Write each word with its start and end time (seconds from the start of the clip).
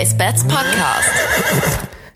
Race 0.00 0.16
Bats 0.16 0.42
Podcast. 0.44 1.10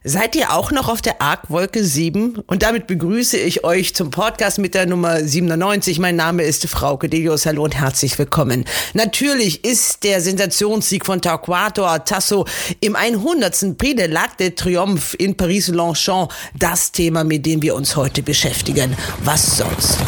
Seid 0.05 0.37
ihr 0.37 0.55
auch 0.55 0.71
noch 0.71 0.89
auf 0.89 1.03
der 1.03 1.21
Arkwolke 1.21 1.85
7? 1.85 2.39
Und 2.47 2.63
damit 2.63 2.87
begrüße 2.87 3.37
ich 3.37 3.63
euch 3.63 3.95
zum 3.95 4.11
Podcast 4.11 4.59
mit 4.59 4.73
der 4.73 4.87
Nummer 4.87 5.23
97. 5.23 5.99
Mein 5.99 6.17
Name 6.17 6.45
ist 6.45 6.67
Frauke 6.67 7.11
Delius. 7.11 7.45
Hallo 7.45 7.65
und 7.65 7.75
herzlich 7.75 8.19
willkommen. 8.19 8.65
Natürlich 8.95 9.67
ist 9.67 10.03
der 10.03 10.23
Sensationssieg 10.23 11.05
von 11.05 11.21
Torquato 11.21 11.87
Tasso 11.99 12.47
im 12.81 12.97
100. 12.97 13.77
Prix 13.77 13.97
de 13.97 14.07
l'Arc 14.07 14.39
de 14.39 14.53
Triomphe 14.53 15.15
in 15.19 15.37
Paris-Longchamp 15.37 16.33
das 16.59 16.91
Thema, 16.91 17.23
mit 17.23 17.45
dem 17.45 17.61
wir 17.61 17.75
uns 17.75 17.97
heute 17.97 18.23
beschäftigen. 18.23 18.97
Was 19.25 19.59
sonst? 19.59 19.99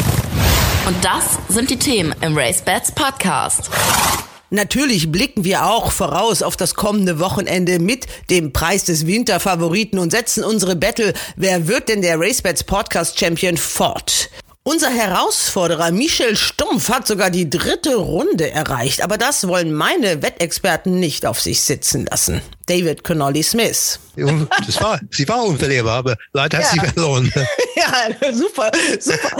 Und 0.87 0.95
das 1.05 1.37
sind 1.47 1.69
die 1.69 1.77
Themen 1.77 2.15
im 2.21 2.35
Race 2.35 2.63
Bats 2.63 2.91
Podcast. 2.91 3.69
Natürlich 4.49 5.11
blicken 5.11 5.43
wir 5.43 5.65
auch 5.65 5.91
voraus 5.91 6.41
auf 6.41 6.55
das 6.55 6.73
kommende 6.75 7.19
Wochenende 7.19 7.79
mit 7.79 8.05
dem 8.29 8.53
Preis 8.53 8.85
des 8.85 9.05
Winterfavoriten 9.05 9.99
und 9.99 10.11
setzen 10.11 10.43
unsere 10.43 10.75
Battle 10.75 11.13
Wer 11.35 11.67
wird 11.67 11.89
denn 11.89 12.01
der 12.01 12.19
RaceBets 12.19 12.63
Podcast 12.63 13.19
Champion 13.19 13.57
fort? 13.57 14.29
Unser 14.63 14.89
Herausforderer 14.89 15.91
Michel 15.91 16.35
Stumpf 16.35 16.89
hat 16.89 17.07
sogar 17.07 17.29
die 17.29 17.49
dritte 17.49 17.95
Runde 17.95 18.51
erreicht, 18.51 19.01
aber 19.01 19.17
das 19.17 19.47
wollen 19.47 19.73
meine 19.73 20.21
Wettexperten 20.21 20.99
nicht 20.99 21.25
auf 21.25 21.39
sich 21.39 21.61
sitzen 21.61 22.05
lassen. 22.05 22.41
David 22.65 23.03
Connolly 23.05 23.43
Smith. 23.43 23.99
Das 24.65 24.81
war, 24.81 24.99
sie 25.11 25.27
war 25.29 25.45
unverlierbar, 25.45 25.99
aber 25.99 26.17
leider 26.33 26.57
hat 26.57 26.65
Ja. 26.65 26.71
sie 26.83 26.89
verloren. 26.91 27.31
ja, 27.77 28.33
super, 28.33 28.71
super. 28.99 29.37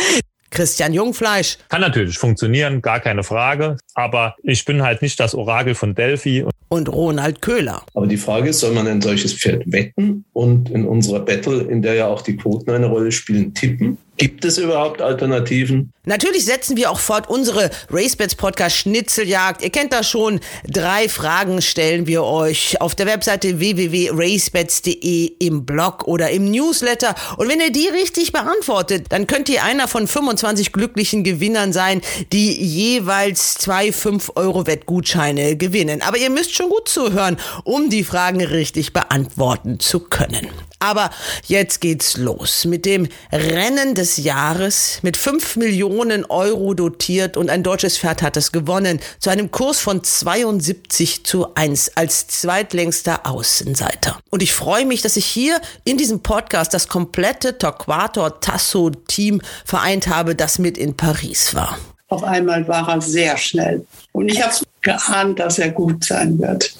Christian 0.50 0.94
Jungfleisch. 0.94 1.58
Kann 1.70 1.82
natürlich 1.82 2.18
funktionieren, 2.18 2.82
gar 2.82 3.00
keine 3.00 3.24
Frage. 3.24 3.78
Aber 3.94 4.36
ich 4.44 4.66
bin 4.66 4.82
halt 4.84 5.02
nicht 5.02 5.20
das 5.20 5.36
Orakel 5.36 5.76
von 5.76 5.96
Delphi. 5.96 6.46
und 6.70 6.90
Ronald 6.90 7.42
Köhler. 7.42 7.84
Aber 7.94 8.08
die 8.08 8.18
Frage 8.18 8.50
ist, 8.50 8.60
soll 8.60 8.74
man 8.74 8.88
ein 8.88 9.02
solches 9.02 9.34
Pferd 9.34 9.64
wetten 9.72 10.26
und 10.34 10.70
in 10.70 10.86
unserer 10.86 11.22
Battle, 11.22 11.62
in 11.62 11.82
der 11.82 11.94
ja 11.94 12.08
auch 12.08 12.22
die 12.22 12.36
Quoten 12.36 12.72
eine 12.72 12.88
Rolle 12.88 13.12
spielen, 13.12 13.54
tippen? 13.54 13.98
Gibt 14.18 14.44
es 14.46 14.58
überhaupt 14.58 15.00
Alternativen? 15.02 15.94
Natürlich 16.06 16.46
setzen 16.46 16.76
wir 16.76 16.90
auch 16.90 17.00
fort 17.00 17.30
unsere 17.30 17.70
RaceBets 17.92 18.34
Podcast 18.36 18.78
Schnitzeljagd. 18.78 19.62
Ihr 19.62 19.70
kennt 19.70 19.94
das 19.94 20.10
schon. 20.10 20.40
Drei 20.66 21.08
Fragen 21.08 21.62
stellen 21.62 22.08
wir 22.08 22.24
euch 22.24 22.82
auf 22.82 22.96
der 22.96 23.06
Webseite 23.06 23.60
www.racebets.de 23.60 25.34
im 25.40 25.66
Blog 25.66 26.08
oder 26.08 26.32
im 26.32 26.50
Newsletter. 26.50 27.14
Und 27.38 27.50
wenn 27.50 27.60
ihr 27.60 27.72
die 27.72 27.90
richtig 27.90 28.32
beantwortet, 28.32 29.06
dann 29.10 29.28
könnt 29.28 29.50
ihr 29.50 29.64
einer 29.64 29.88
von 29.88 30.08
25 30.08 30.72
glücklichen 30.72 31.24
Gewinnern 31.24 31.72
sein, 31.72 32.02
die 32.32 32.54
jeweils 32.54 33.54
zwei 33.56 33.90
5-Euro-Wettgutscheine 33.90 35.58
gewinnen. 35.58 36.02
Aber 36.02 36.18
ihr 36.18 36.32
müsst 36.32 36.56
schon 36.56 36.70
gut 36.70 36.90
zuhören, 36.90 37.38
um 37.66 37.92
die 37.92 38.04
Fragen 38.04 38.44
richtig 38.44 38.94
beantworten 38.94 39.80
zu 39.80 40.00
können. 40.00 40.48
Aber 40.80 41.10
jetzt 41.46 41.82
geht's 41.82 42.18
los 42.18 42.66
mit 42.66 42.86
dem 42.86 43.08
Rennen 43.32 43.96
des 43.96 44.18
Jahres 44.18 45.00
mit 45.02 45.18
5 45.18 45.56
Millionen 45.56 46.24
Euro 46.26 46.74
dotiert 46.76 47.36
und 47.36 47.50
ein 47.50 47.64
deutsches 47.64 47.98
Pferd 47.98 48.22
hat 48.22 48.38
es 48.38 48.52
gewonnen 48.52 49.00
zu 49.20 49.32
einem 49.32 49.50
Kurs 49.50 49.80
von 49.80 50.04
72 50.04 51.24
zu 51.26 51.56
1 51.56 51.94
als 51.96 52.28
zweitlängster 52.28 53.26
Außenseiter. 53.26 54.20
Und 54.30 54.44
ich 54.44 54.54
freue 54.54 54.86
mich, 54.86 55.02
dass 55.02 55.18
ich 55.18 55.26
hier 55.26 55.60
in 55.84 55.98
diesem 55.98 56.22
Podcast 56.22 56.74
das 56.74 56.88
komplette 56.88 57.58
Torquator 57.58 58.40
Tasso 58.40 58.92
Team 58.92 59.42
vereint 59.66 60.08
habe, 60.08 60.36
das 60.36 60.60
mit 60.60 60.78
in 60.78 60.96
Paris 60.96 61.56
war. 61.56 61.78
Auf 62.10 62.24
einmal 62.24 62.68
war 62.68 62.88
er 62.88 63.02
sehr 63.02 63.36
schnell. 63.38 63.86
Und 64.12 64.30
ich 64.30 64.42
habe 64.42 64.54
geahnt, 64.82 65.40
dass 65.40 65.60
er 65.60 65.72
gut 65.72 66.06
sein 66.06 66.40
wird. 66.40 66.74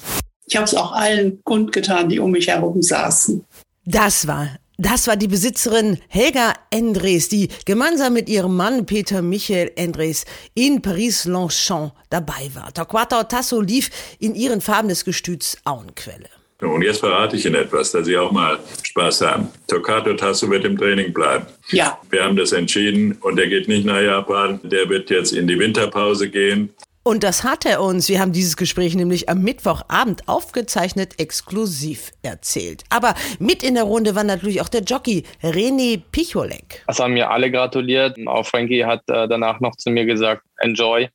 Ich 0.46 0.56
habe 0.56 0.64
es 0.64 0.74
auch 0.74 0.92
allen 0.92 1.42
kundgetan, 1.44 2.08
die 2.08 2.20
um 2.20 2.30
mich 2.30 2.48
herum 2.48 2.80
saßen. 2.80 3.44
Das 3.90 4.26
war 4.26 4.50
das 4.80 5.08
war 5.08 5.16
die 5.16 5.26
Besitzerin 5.28 5.98
Helga 6.08 6.52
Endres, 6.70 7.30
die 7.30 7.48
gemeinsam 7.64 8.12
mit 8.12 8.28
ihrem 8.28 8.54
Mann 8.54 8.86
Peter 8.86 9.22
Michael 9.22 9.72
Endres 9.74 10.24
in 10.54 10.82
Paris-Longchamp 10.82 11.94
dabei 12.10 12.50
war. 12.54 12.72
Torquato 12.72 13.24
Tasso 13.24 13.60
lief 13.60 13.90
in 14.20 14.36
ihren 14.36 14.60
Farben 14.60 14.88
des 14.88 15.04
Gestüts 15.04 15.56
Auenquelle. 15.64 16.28
Und 16.60 16.82
jetzt 16.82 17.00
verrate 17.00 17.36
ich 17.36 17.46
Ihnen 17.46 17.54
etwas, 17.54 17.92
dass 17.92 18.06
Sie 18.06 18.16
auch 18.16 18.30
mal 18.30 18.58
Spaß 18.82 19.22
haben. 19.22 19.48
Toccato 19.68 20.12
Tasso 20.14 20.50
wird 20.50 20.64
im 20.64 20.76
Training 20.76 21.12
bleiben. 21.12 21.46
Ja, 21.70 21.98
Wir 22.10 22.24
haben 22.24 22.36
das 22.36 22.52
entschieden 22.52 23.16
und 23.20 23.38
er 23.38 23.46
geht 23.46 23.68
nicht 23.68 23.86
nach 23.86 24.00
Japan. 24.00 24.60
Der 24.64 24.88
wird 24.88 25.08
jetzt 25.08 25.32
in 25.32 25.46
die 25.46 25.58
Winterpause 25.58 26.28
gehen. 26.28 26.70
Und 27.08 27.24
das 27.24 27.42
hat 27.42 27.64
er 27.64 27.80
uns, 27.80 28.10
wir 28.10 28.20
haben 28.20 28.32
dieses 28.32 28.58
Gespräch 28.58 28.94
nämlich 28.94 29.30
am 29.30 29.40
Mittwochabend 29.40 30.28
aufgezeichnet, 30.28 31.18
exklusiv 31.18 32.12
erzählt. 32.20 32.84
Aber 32.90 33.14
mit 33.38 33.62
in 33.62 33.76
der 33.76 33.84
Runde 33.84 34.14
war 34.14 34.24
natürlich 34.24 34.60
auch 34.60 34.68
der 34.68 34.82
Jockey 34.82 35.24
René 35.42 36.02
Picholek. 36.12 36.84
Es 36.86 36.98
haben 36.98 37.14
mir 37.14 37.30
alle 37.30 37.50
gratuliert. 37.50 38.18
Auch 38.26 38.44
Frankie 38.44 38.84
hat 38.84 39.08
äh, 39.08 39.26
danach 39.26 39.58
noch 39.60 39.74
zu 39.76 39.88
mir 39.88 40.04
gesagt, 40.04 40.42
enjoy. 40.58 41.08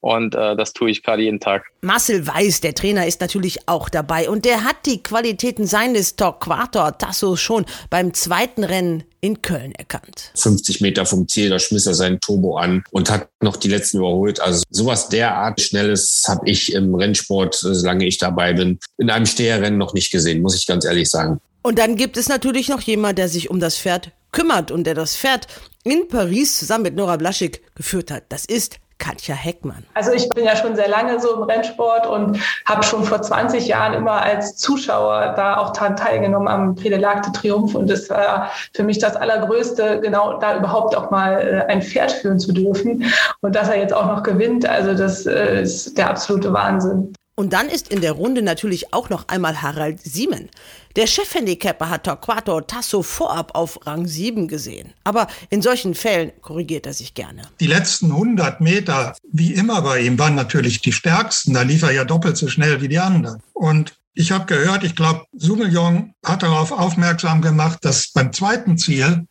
Und 0.00 0.34
äh, 0.34 0.56
das 0.56 0.72
tue 0.72 0.90
ich 0.90 1.02
gerade 1.02 1.22
jeden 1.22 1.40
Tag. 1.40 1.64
Marcel 1.82 2.26
Weiß, 2.26 2.60
der 2.60 2.74
Trainer, 2.74 3.06
ist 3.06 3.20
natürlich 3.20 3.68
auch 3.68 3.88
dabei 3.88 4.28
und 4.28 4.44
der 4.44 4.64
hat 4.64 4.86
die 4.86 5.02
Qualitäten 5.02 5.66
seines 5.66 6.16
Torquator 6.16 6.96
Tasso 6.98 7.36
schon 7.36 7.66
beim 7.90 8.14
zweiten 8.14 8.64
Rennen 8.64 9.04
in 9.20 9.42
Köln 9.42 9.72
erkannt. 9.72 10.32
50 10.34 10.80
Meter 10.80 11.04
vom 11.04 11.28
Ziel, 11.28 11.50
da 11.50 11.58
schmiss 11.58 11.86
er 11.86 11.94
seinen 11.94 12.20
Turbo 12.20 12.56
an 12.56 12.84
und 12.90 13.10
hat 13.10 13.28
noch 13.40 13.56
die 13.56 13.68
letzten 13.68 13.98
überholt. 13.98 14.40
Also 14.40 14.62
sowas 14.70 15.08
derart 15.08 15.60
Schnelles 15.60 16.24
habe 16.26 16.48
ich 16.48 16.72
im 16.72 16.94
Rennsport, 16.94 17.54
solange 17.54 18.06
ich 18.06 18.18
dabei 18.18 18.54
bin, 18.54 18.78
in 18.96 19.10
einem 19.10 19.26
Steherrennen 19.26 19.78
noch 19.78 19.92
nicht 19.92 20.10
gesehen, 20.10 20.40
muss 20.40 20.56
ich 20.56 20.66
ganz 20.66 20.84
ehrlich 20.84 21.10
sagen. 21.10 21.40
Und 21.62 21.78
dann 21.78 21.96
gibt 21.96 22.16
es 22.16 22.28
natürlich 22.28 22.68
noch 22.68 22.80
jemand, 22.80 23.18
der 23.18 23.28
sich 23.28 23.50
um 23.50 23.60
das 23.60 23.76
Pferd 23.76 24.12
kümmert 24.32 24.70
und 24.70 24.84
der 24.84 24.94
das 24.94 25.16
Pferd 25.16 25.46
in 25.84 26.08
Paris 26.08 26.58
zusammen 26.58 26.84
mit 26.84 26.96
Nora 26.96 27.16
Blaschik 27.16 27.62
geführt 27.74 28.10
hat. 28.10 28.24
Das 28.28 28.44
ist 28.44 28.78
Katja 29.00 29.34
Heckmann. 29.34 29.82
Also 29.94 30.12
ich 30.12 30.28
bin 30.28 30.44
ja 30.44 30.54
schon 30.54 30.76
sehr 30.76 30.88
lange 30.88 31.18
so 31.18 31.34
im 31.34 31.42
Rennsport 31.42 32.06
und 32.06 32.38
habe 32.66 32.84
schon 32.84 33.02
vor 33.02 33.20
20 33.20 33.66
Jahren 33.66 33.94
immer 33.94 34.22
als 34.22 34.56
Zuschauer 34.56 35.34
da 35.36 35.56
auch 35.56 35.72
teilgenommen 35.72 36.46
am 36.46 36.74
Prix 36.76 36.90
de 36.90 36.98
l'Arc 36.98 37.22
de 37.22 37.32
Triomphe 37.32 37.76
und 37.76 37.90
es 37.90 38.08
war 38.10 38.50
für 38.74 38.84
mich 38.84 38.98
das 38.98 39.16
Allergrößte, 39.16 40.00
genau 40.00 40.38
da 40.38 40.56
überhaupt 40.56 40.94
auch 40.94 41.10
mal 41.10 41.64
äh, 41.66 41.72
ein 41.72 41.82
Pferd 41.82 42.12
führen 42.12 42.38
zu 42.38 42.52
dürfen 42.52 43.10
und 43.40 43.56
dass 43.56 43.68
er 43.68 43.78
jetzt 43.78 43.94
auch 43.94 44.06
noch 44.06 44.22
gewinnt, 44.22 44.68
also 44.68 44.94
das 44.94 45.26
äh, 45.26 45.62
ist 45.62 45.96
der 45.98 46.10
absolute 46.10 46.52
Wahnsinn. 46.52 47.12
Und 47.40 47.54
dann 47.54 47.70
ist 47.70 47.90
in 47.90 48.02
der 48.02 48.12
Runde 48.12 48.42
natürlich 48.42 48.92
auch 48.92 49.08
noch 49.08 49.28
einmal 49.28 49.62
Harald 49.62 50.00
Siemen. 50.00 50.50
Der 50.96 51.06
Chefhandicapper 51.06 51.88
hat 51.88 52.04
Torquato 52.04 52.60
Tasso 52.62 53.02
vorab 53.02 53.54
auf 53.54 53.86
Rang 53.86 54.08
7 54.08 54.48
gesehen. 54.48 54.92
Aber 55.04 55.28
in 55.48 55.62
solchen 55.62 55.94
Fällen 55.94 56.32
korrigiert 56.42 56.84
er 56.84 56.94
sich 56.94 57.14
gerne. 57.14 57.42
Die 57.60 57.68
letzten 57.68 58.06
100 58.06 58.60
Meter, 58.60 59.14
wie 59.30 59.54
immer 59.54 59.82
bei 59.82 60.00
ihm, 60.00 60.18
waren 60.18 60.34
natürlich 60.34 60.80
die 60.80 60.92
stärksten. 60.92 61.54
Da 61.54 61.62
lief 61.62 61.82
er 61.82 61.92
ja 61.92 62.04
doppelt 62.04 62.36
so 62.36 62.48
schnell 62.48 62.82
wie 62.82 62.88
die 62.88 62.98
anderen. 62.98 63.40
Und 63.52 63.99
ich 64.14 64.32
habe 64.32 64.46
gehört, 64.46 64.84
ich 64.84 64.96
glaube, 64.96 65.24
Soumillon 65.36 66.12
hat 66.24 66.42
darauf 66.42 66.72
aufmerksam 66.72 67.42
gemacht, 67.42 67.78
dass 67.82 68.10
beim 68.12 68.32
zweiten 68.32 68.76
Ziel 68.76 69.26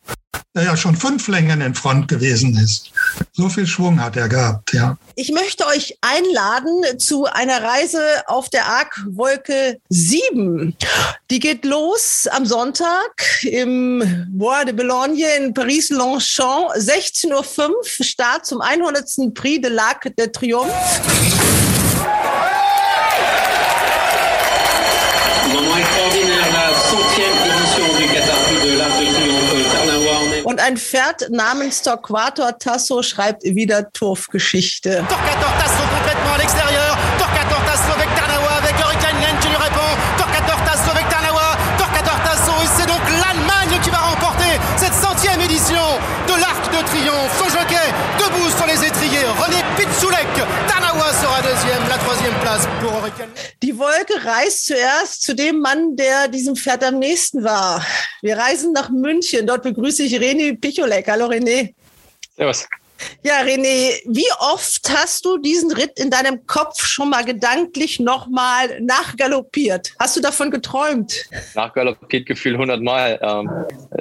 er 0.54 0.64
ja 0.64 0.78
schon 0.78 0.96
fünf 0.96 1.28
Längen 1.28 1.62
in 1.62 1.76
Front 1.76 2.08
gewesen 2.08 2.58
ist. 2.58 2.92
So 3.34 3.50
viel 3.50 3.68
Schwung 3.68 4.02
hat 4.02 4.18
er 4.18 4.28
gehabt, 4.28 4.74
ja. 4.74 4.98
Ich 5.16 5.32
möchte 5.32 5.66
euch 5.68 5.98
einladen 6.02 7.00
zu 7.00 7.26
einer 7.26 7.62
Reise 7.62 8.02
auf 8.28 8.50
der 8.50 8.66
Arc-Wolke 8.66 9.80
7. 9.90 10.76
Die 11.30 11.40
geht 11.40 11.66
los 11.66 12.28
am 12.32 12.46
Sonntag 12.46 13.44
im 13.44 14.28
Bois 14.32 14.66
de 14.66 14.74
Boulogne 14.74 15.28
in 15.38 15.54
Paris-Longchamp. 15.54 16.72
16.05 16.76 17.70
Uhr 17.70 17.84
Start 17.84 18.46
zum 18.46 18.62
100. 18.62 19.34
Prix 19.34 19.60
de 19.60 19.70
l'Arc 19.70 20.10
de 20.18 20.26
Triomphe. 20.26 20.74
Moment 25.54 25.78
extraordinaire, 25.78 26.48
la 26.54 26.74
centième 26.74 27.38
édition 27.46 27.86
du 27.98 28.14
Qatar 28.14 28.38
Prix 28.38 28.70
de 28.70 28.78
l'Arc 28.78 29.00
de 29.00 29.06
Triomphe 29.14 29.74
Tarnawa. 29.74 30.20
On 30.46 30.49
est 30.49 30.49
Und 30.60 30.66
ein 30.66 30.78
Pferd 30.78 31.30
namens 31.30 31.84
Torquator 31.84 32.58
Tasso 32.58 33.02
schreibt 33.02 33.44
wieder 33.46 33.90
Turfgeschichte. 33.94 35.06
Torquator 35.08 35.54
Tasso 35.58 35.84
complètement 35.90 36.34
à 36.34 36.38
l'extérieur. 36.38 36.89
Die 53.62 53.78
Wolke 53.78 54.26
reist 54.26 54.66
zuerst 54.66 55.22
zu 55.22 55.36
dem 55.36 55.60
Mann, 55.60 55.96
der 55.96 56.28
diesem 56.28 56.56
Pferd 56.56 56.84
am 56.84 56.98
nächsten 56.98 57.44
war. 57.44 57.86
Wir 58.22 58.38
reisen 58.38 58.74
nach 58.74 58.90
München. 58.90 59.46
Dort 59.46 59.64
begrüße 59.64 60.04
ich 60.04 60.16
René 60.16 60.60
Picholek. 60.60 61.08
Hallo 61.08 61.28
René. 61.28 61.74
Servus. 62.36 62.66
Ja, 63.24 63.42
René, 63.42 63.92
wie 64.06 64.28
oft 64.40 64.90
hast 64.90 65.26
du 65.26 65.38
diesen 65.38 65.72
Ritt 65.72 66.00
in 66.00 66.10
deinem 66.10 66.46
Kopf 66.46 66.86
schon 66.86 67.10
mal 67.10 67.24
gedanklich 67.24 68.00
nochmal 68.00 68.82
nachgaloppiert? 68.82 69.94
Hast 70.00 70.18
du 70.18 70.22
davon 70.22 70.52
geträumt? 70.52 71.26
Nachgaloppiert 71.56 72.26
gefühlt 72.26 72.56
100 72.56 72.82
Mal. 72.82 73.20
Ähm, 73.22 73.50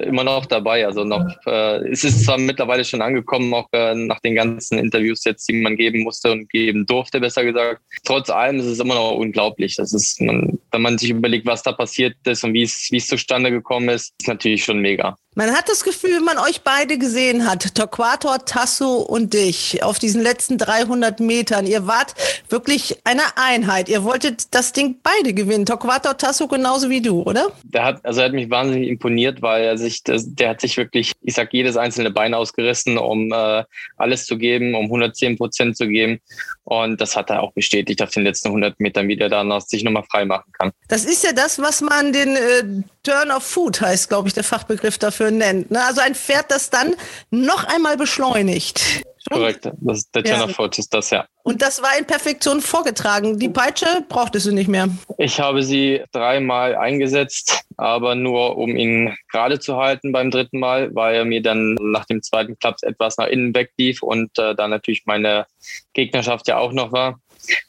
immer 0.02 0.24
noch 0.24 0.46
dabei. 0.46 0.86
Also 0.86 1.04
noch, 1.04 1.24
äh, 1.46 1.88
es 1.90 2.04
ist 2.04 2.24
zwar 2.24 2.38
mittlerweile 2.38 2.84
schon 2.84 3.02
angekommen, 3.02 3.52
auch 3.54 3.68
äh, 3.72 3.94
nach 3.94 4.20
den 4.20 4.34
ganzen 4.34 4.78
Interviews 4.78 5.24
jetzt, 5.24 5.48
die 5.48 5.54
man 5.54 5.76
geben 5.76 6.02
musste 6.02 6.32
und 6.32 6.48
geben 6.50 6.86
durfte, 6.86 7.20
besser 7.20 7.44
gesagt. 7.44 7.82
Trotz 8.04 8.30
allem 8.30 8.58
ist 8.58 8.66
es 8.66 8.80
immer 8.80 8.94
noch 8.94 9.12
unglaublich. 9.12 9.76
Das 9.76 9.92
ist, 9.92 10.20
man, 10.20 10.58
wenn 10.70 10.82
man 10.82 10.98
sich 10.98 11.10
überlegt, 11.10 11.46
was 11.46 11.62
da 11.62 11.72
passiert 11.72 12.16
ist 12.24 12.44
und 12.44 12.54
wie 12.54 12.62
es, 12.62 12.88
zustande 13.06 13.50
gekommen 13.50 13.88
ist, 13.88 14.14
ist 14.20 14.28
natürlich 14.28 14.64
schon 14.64 14.80
mega. 14.80 15.16
Man 15.34 15.52
hat 15.52 15.68
das 15.68 15.84
Gefühl, 15.84 16.16
wenn 16.16 16.24
man 16.24 16.38
euch 16.38 16.62
beide 16.62 16.98
gesehen 16.98 17.48
hat, 17.48 17.74
Torquator, 17.74 18.44
Tasso 18.44 18.96
und 18.96 19.34
dich, 19.34 19.82
auf 19.84 19.98
diesen 19.98 20.22
letzten 20.22 20.58
300 20.58 21.20
Metern, 21.20 21.66
ihr 21.66 21.86
wart 21.86 22.14
wirklich 22.48 22.96
eine 23.04 23.22
Einheit. 23.36 23.88
Ihr 23.88 24.02
wolltet 24.02 24.52
das 24.54 24.72
Ding 24.72 24.96
beide 25.02 25.34
gewinnen. 25.34 25.64
Torquator, 25.64 26.16
Tasso 26.16 26.48
genauso 26.48 26.90
wie 26.90 27.02
du, 27.02 27.22
oder? 27.22 27.52
Der 27.62 27.84
hat, 27.84 28.04
also 28.04 28.20
er 28.20 28.26
hat 28.26 28.32
mich 28.32 28.50
wahnsinnig 28.50 28.88
imponiert, 28.88 29.40
weil 29.42 29.64
er 29.64 29.78
sich, 29.78 30.02
der 30.02 30.48
hat 30.48 30.60
sich 30.60 30.76
wirklich, 30.76 31.12
ich 31.22 31.34
sag, 31.34 31.52
jedes 31.52 31.76
einzelne 31.76 32.10
Bein 32.10 32.34
ausgerissen, 32.34 32.98
um 32.98 33.30
äh, 33.30 33.64
alles 33.96 34.26
zu 34.26 34.38
geben, 34.38 34.74
um 34.74 34.86
110 34.86 35.36
Prozent 35.36 35.76
zu 35.76 35.86
geben. 35.86 36.20
Und 36.64 37.00
das 37.00 37.16
hat 37.16 37.30
er 37.30 37.42
auch 37.42 37.52
bestätigt 37.52 38.02
auf 38.02 38.10
den 38.10 38.24
letzten 38.24 38.48
100 38.48 38.80
Metern, 38.80 39.08
wie 39.08 39.16
der 39.16 39.28
danach 39.28 39.60
sich 39.60 39.84
nochmal 39.84 40.04
frei 40.10 40.24
machen 40.24 40.50
kann. 40.52 40.72
Das 40.88 41.04
ist 41.04 41.22
ja 41.22 41.32
das, 41.32 41.58
was 41.58 41.80
man 41.80 42.12
den 42.12 42.36
äh, 42.36 42.64
Turn 43.08 43.30
of 43.30 43.42
Food 43.42 43.80
heißt, 43.80 44.10
glaube 44.10 44.28
ich, 44.28 44.34
der 44.34 44.44
Fachbegriff 44.44 44.98
dafür 44.98 45.30
nennt. 45.30 45.70
Ne? 45.70 45.82
Also 45.82 46.02
ein 46.02 46.14
Pferd, 46.14 46.50
das 46.50 46.68
dann 46.68 46.94
noch 47.30 47.64
einmal 47.64 47.96
beschleunigt. 47.96 49.02
Korrekt, 49.30 49.70
das, 49.80 50.10
der 50.10 50.24
Turn 50.24 50.42
of 50.42 50.50
Food 50.54 50.78
ist 50.78 50.92
das, 50.92 51.08
ja. 51.08 51.26
Und 51.42 51.62
das 51.62 51.80
war 51.80 51.98
in 51.98 52.04
Perfektion 52.04 52.60
vorgetragen. 52.60 53.38
Die 53.38 53.48
Peitsche 53.48 53.86
brauchtest 54.10 54.44
du 54.46 54.52
nicht 54.52 54.68
mehr. 54.68 54.90
Ich 55.16 55.40
habe 55.40 55.62
sie 55.62 56.02
dreimal 56.12 56.76
eingesetzt, 56.76 57.64
aber 57.78 58.14
nur 58.14 58.58
um 58.58 58.76
ihn 58.76 59.16
gerade 59.32 59.58
zu 59.58 59.78
halten 59.78 60.12
beim 60.12 60.30
dritten 60.30 60.58
Mal, 60.58 60.94
weil 60.94 61.14
er 61.14 61.24
mir 61.24 61.40
dann 61.40 61.76
nach 61.80 62.04
dem 62.04 62.22
zweiten 62.22 62.58
Klaps 62.58 62.82
etwas 62.82 63.16
nach 63.16 63.28
innen 63.28 63.54
weglief 63.54 64.02
und 64.02 64.38
äh, 64.38 64.54
da 64.54 64.68
natürlich 64.68 65.06
meine 65.06 65.46
Gegnerschaft 65.94 66.46
ja 66.46 66.58
auch 66.58 66.72
noch 66.72 66.92
war 66.92 67.18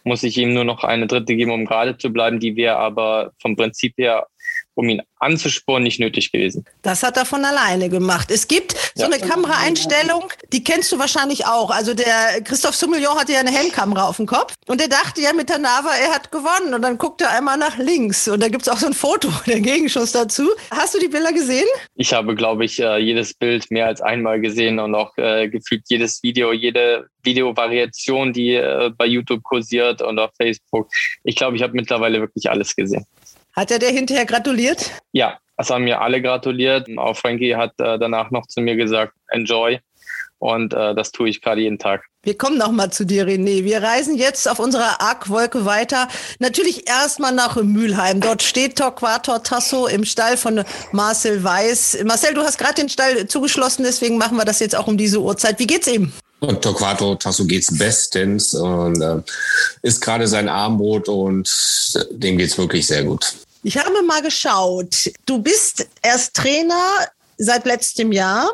muss 0.03 0.23
ich 0.23 0.37
ihm 0.37 0.53
nur 0.53 0.63
noch 0.63 0.83
eine 0.83 1.07
dritte 1.07 1.35
geben, 1.35 1.51
um 1.51 1.65
gerade 1.65 1.97
zu 1.97 2.11
bleiben. 2.11 2.39
Die 2.39 2.55
wäre 2.55 2.77
aber 2.77 3.31
vom 3.39 3.55
Prinzip 3.55 3.93
her 3.97 4.27
um 4.79 4.87
ihn 4.87 5.01
anzusporen, 5.19 5.83
nicht 5.83 5.99
nötig 5.99 6.31
gewesen. 6.31 6.63
Das 6.83 7.03
hat 7.03 7.17
er 7.17 7.25
von 7.25 7.43
alleine 7.43 7.89
gemacht. 7.89 8.31
Es 8.31 8.47
gibt 8.47 8.71
so 8.95 9.03
ja. 9.03 9.09
eine 9.11 9.19
Kameraeinstellung, 9.19 10.31
die 10.53 10.63
kennst 10.63 10.89
du 10.93 10.99
wahrscheinlich 10.99 11.45
auch. 11.45 11.69
Also 11.69 11.93
der 11.93 12.41
Christoph 12.45 12.75
Soumillon 12.75 13.19
hatte 13.19 13.33
ja 13.33 13.41
eine 13.41 13.51
Helmkamera 13.51 14.07
auf 14.07 14.15
dem 14.15 14.25
Kopf 14.25 14.53
und 14.67 14.79
er 14.79 14.87
dachte 14.87 15.19
ja 15.19 15.33
mit 15.33 15.49
der 15.49 15.57
Nava, 15.57 15.89
er 16.01 16.15
hat 16.15 16.31
gewonnen 16.31 16.73
und 16.73 16.81
dann 16.81 16.97
guckt 16.97 17.19
er 17.21 17.31
einmal 17.31 17.57
nach 17.57 17.77
links 17.77 18.29
und 18.29 18.41
da 18.41 18.47
gibt 18.47 18.61
es 18.61 18.69
auch 18.69 18.77
so 18.77 18.87
ein 18.87 18.93
Foto, 18.93 19.27
der 19.47 19.59
Gegenschuss 19.59 20.13
dazu. 20.13 20.47
Hast 20.71 20.95
du 20.95 20.99
die 20.99 21.09
Bilder 21.09 21.33
gesehen? 21.33 21.67
Ich 21.95 22.13
habe, 22.13 22.33
glaube 22.33 22.63
ich, 22.63 22.79
äh, 22.79 22.99
jedes 22.99 23.33
Bild 23.33 23.69
mehr 23.71 23.87
als 23.87 23.99
einmal 23.99 24.39
gesehen 24.39 24.79
und 24.79 24.95
auch 24.95 25.17
äh, 25.17 25.49
gefühlt 25.49 25.83
jedes 25.89 26.23
Video, 26.23 26.53
jede 26.53 27.09
Videovariation, 27.23 28.31
die 28.31 28.53
äh, 28.53 28.91
bei 28.97 29.05
YouTube 29.05 29.43
kursiert 29.43 30.01
und 30.01 30.19
auf 30.19 30.31
Facebook. 30.37 30.89
Ich 31.25 31.35
glaube, 31.35 31.57
ich 31.57 31.63
habe 31.63 31.73
mittlerweile 31.73 32.21
wirklich 32.21 32.49
alles 32.49 32.73
gesehen. 32.73 33.05
Hat 33.59 33.71
er 33.71 33.79
dir 33.79 33.89
hinterher 33.89 34.25
gratuliert? 34.25 34.89
Ja, 35.11 35.37
es 35.57 35.69
haben 35.69 35.83
mir 35.83 35.99
alle 35.99 36.21
gratuliert. 36.21 36.87
Auch 36.97 37.17
Frankie 37.17 37.57
hat 37.57 37.73
äh, 37.79 37.99
danach 37.99 38.31
noch 38.31 38.47
zu 38.47 38.61
mir 38.61 38.77
gesagt, 38.77 39.11
enjoy. 39.27 39.81
Und 40.37 40.73
äh, 40.73 40.95
das 40.95 41.11
tue 41.11 41.27
ich 41.27 41.41
gerade 41.41 41.59
jeden 41.59 41.77
Tag. 41.77 42.05
Wir 42.23 42.37
kommen 42.37 42.57
noch 42.57 42.71
mal 42.71 42.89
zu 42.89 43.05
dir, 43.05 43.27
René. 43.27 43.65
Wir 43.65 43.83
reisen 43.83 44.15
jetzt 44.15 44.47
auf 44.47 44.59
unserer 44.59 45.01
Arc-Wolke 45.01 45.65
weiter. 45.65 46.07
Natürlich 46.39 46.87
erstmal 46.87 47.33
nach 47.33 47.57
Mülheim. 47.61 48.21
Dort 48.21 48.43
steht 48.43 48.77
Torquator 48.77 49.43
Tasso 49.43 49.87
im 49.87 50.05
Stall 50.05 50.37
von 50.37 50.63
Marcel 50.93 51.43
Weiß. 51.43 51.97
Marcel, 52.05 52.35
du 52.35 52.43
hast 52.43 52.59
gerade 52.59 52.75
den 52.75 52.87
Stall 52.87 53.27
zugeschlossen, 53.27 53.83
deswegen 53.83 54.17
machen 54.17 54.37
wir 54.37 54.45
das 54.45 54.61
jetzt 54.61 54.77
auch 54.77 54.87
um 54.87 54.95
diese 54.95 55.19
Uhrzeit. 55.19 55.59
Wie 55.59 55.67
geht's 55.67 55.87
ihm? 55.87 56.13
Und 56.39 56.61
Torquato 56.61 57.15
Tasso 57.15 57.43
geht's 57.43 57.77
bestens 57.77 58.53
und 58.53 59.01
äh, 59.01 59.21
ist 59.81 59.99
gerade 59.99 60.29
sein 60.29 60.47
Armbrot 60.47 61.09
und 61.09 61.51
dem 62.11 62.37
geht's 62.37 62.57
wirklich 62.57 62.87
sehr 62.87 63.03
gut. 63.03 63.33
Ich 63.63 63.77
habe 63.77 64.01
mal 64.03 64.21
geschaut. 64.21 65.11
Du 65.25 65.39
bist 65.39 65.87
erst 66.01 66.33
Trainer 66.33 67.07
seit 67.37 67.65
letztem 67.65 68.11
Jahr, 68.11 68.49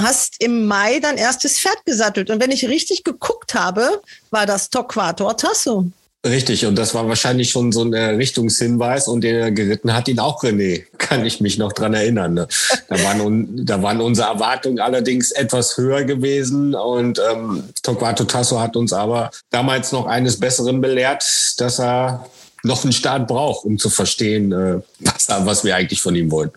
hast 0.00 0.36
im 0.40 0.66
Mai 0.66 1.00
dein 1.00 1.16
erstes 1.16 1.58
Pferd 1.58 1.84
gesattelt. 1.84 2.30
Und 2.30 2.40
wenn 2.40 2.50
ich 2.50 2.68
richtig 2.68 3.04
geguckt 3.04 3.54
habe, 3.54 4.02
war 4.30 4.46
das 4.46 4.70
Torquator 4.70 5.36
Tasso. 5.36 5.86
Richtig, 6.26 6.64
und 6.64 6.76
das 6.76 6.94
war 6.94 7.06
wahrscheinlich 7.06 7.50
schon 7.50 7.70
so 7.70 7.82
ein 7.82 7.92
Richtungshinweis 7.92 9.08
und 9.08 9.22
der 9.22 9.50
geritten 9.50 9.92
hat 9.92 10.08
ihn 10.08 10.18
auch 10.18 10.42
René, 10.42 10.84
kann 10.98 11.26
ich 11.26 11.42
mich 11.42 11.58
noch 11.58 11.72
dran 11.74 11.92
erinnern. 11.92 12.32
Ne? 12.32 12.48
Da, 12.88 13.02
waren, 13.04 13.66
da 13.66 13.82
waren 13.82 14.00
unsere 14.00 14.28
Erwartungen 14.28 14.80
allerdings 14.80 15.32
etwas 15.32 15.76
höher 15.76 16.04
gewesen 16.04 16.74
und 16.74 17.20
ähm, 17.30 17.64
Torquato 17.82 18.24
Tasso 18.24 18.58
hat 18.58 18.74
uns 18.74 18.94
aber 18.94 19.32
damals 19.50 19.92
noch 19.92 20.06
eines 20.06 20.40
Besseren 20.40 20.80
belehrt, 20.80 21.26
dass 21.58 21.78
er 21.78 22.24
noch 22.64 22.82
einen 22.82 22.92
Start 22.92 23.28
braucht, 23.28 23.64
um 23.64 23.78
zu 23.78 23.90
verstehen, 23.90 24.52
äh, 24.52 24.80
was, 25.00 25.28
was 25.28 25.64
wir 25.64 25.76
eigentlich 25.76 26.00
von 26.00 26.14
ihm 26.14 26.30
wollen. 26.30 26.50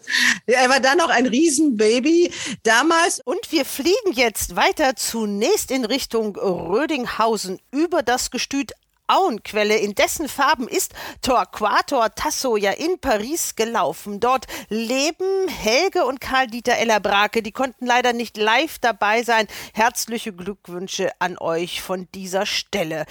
Ja, 0.48 0.60
er 0.60 0.70
war 0.70 0.80
dann 0.80 0.98
noch 0.98 1.10
ein 1.10 1.28
Riesenbaby 1.28 2.32
damals. 2.64 3.20
Und 3.24 3.52
wir 3.52 3.66
fliegen 3.66 4.14
jetzt 4.14 4.56
weiter 4.56 4.96
zunächst 4.96 5.70
in 5.70 5.86
Richtung 5.86 6.36
Rödinghausen 6.36 7.60
über 7.72 8.02
das 8.04 8.32
Gestüt 8.32 8.72
Auenquelle, 9.10 9.78
in 9.78 9.96
dessen 9.96 10.28
Farben 10.28 10.68
ist 10.68 10.94
Torquator 11.22 12.14
Tasso 12.14 12.58
ja 12.58 12.72
in 12.72 13.00
Paris 13.00 13.56
gelaufen. 13.56 14.20
Dort 14.20 14.48
leben 14.68 15.48
Helge 15.48 16.06
und 16.06 16.20
Karl-Dieter 16.20 16.78
Ellerbrake. 16.78 17.42
Die 17.42 17.54
konnten 17.54 17.86
leider 17.86 18.12
nicht 18.12 18.36
live 18.36 18.80
dabei 18.80 19.24
sein. 19.24 19.48
Herzliche 19.74 20.34
Glückwünsche 20.34 21.12
an 21.20 21.38
euch 21.38 21.82
von 21.82 22.10
dieser 22.14 22.46
Stelle. 22.46 23.06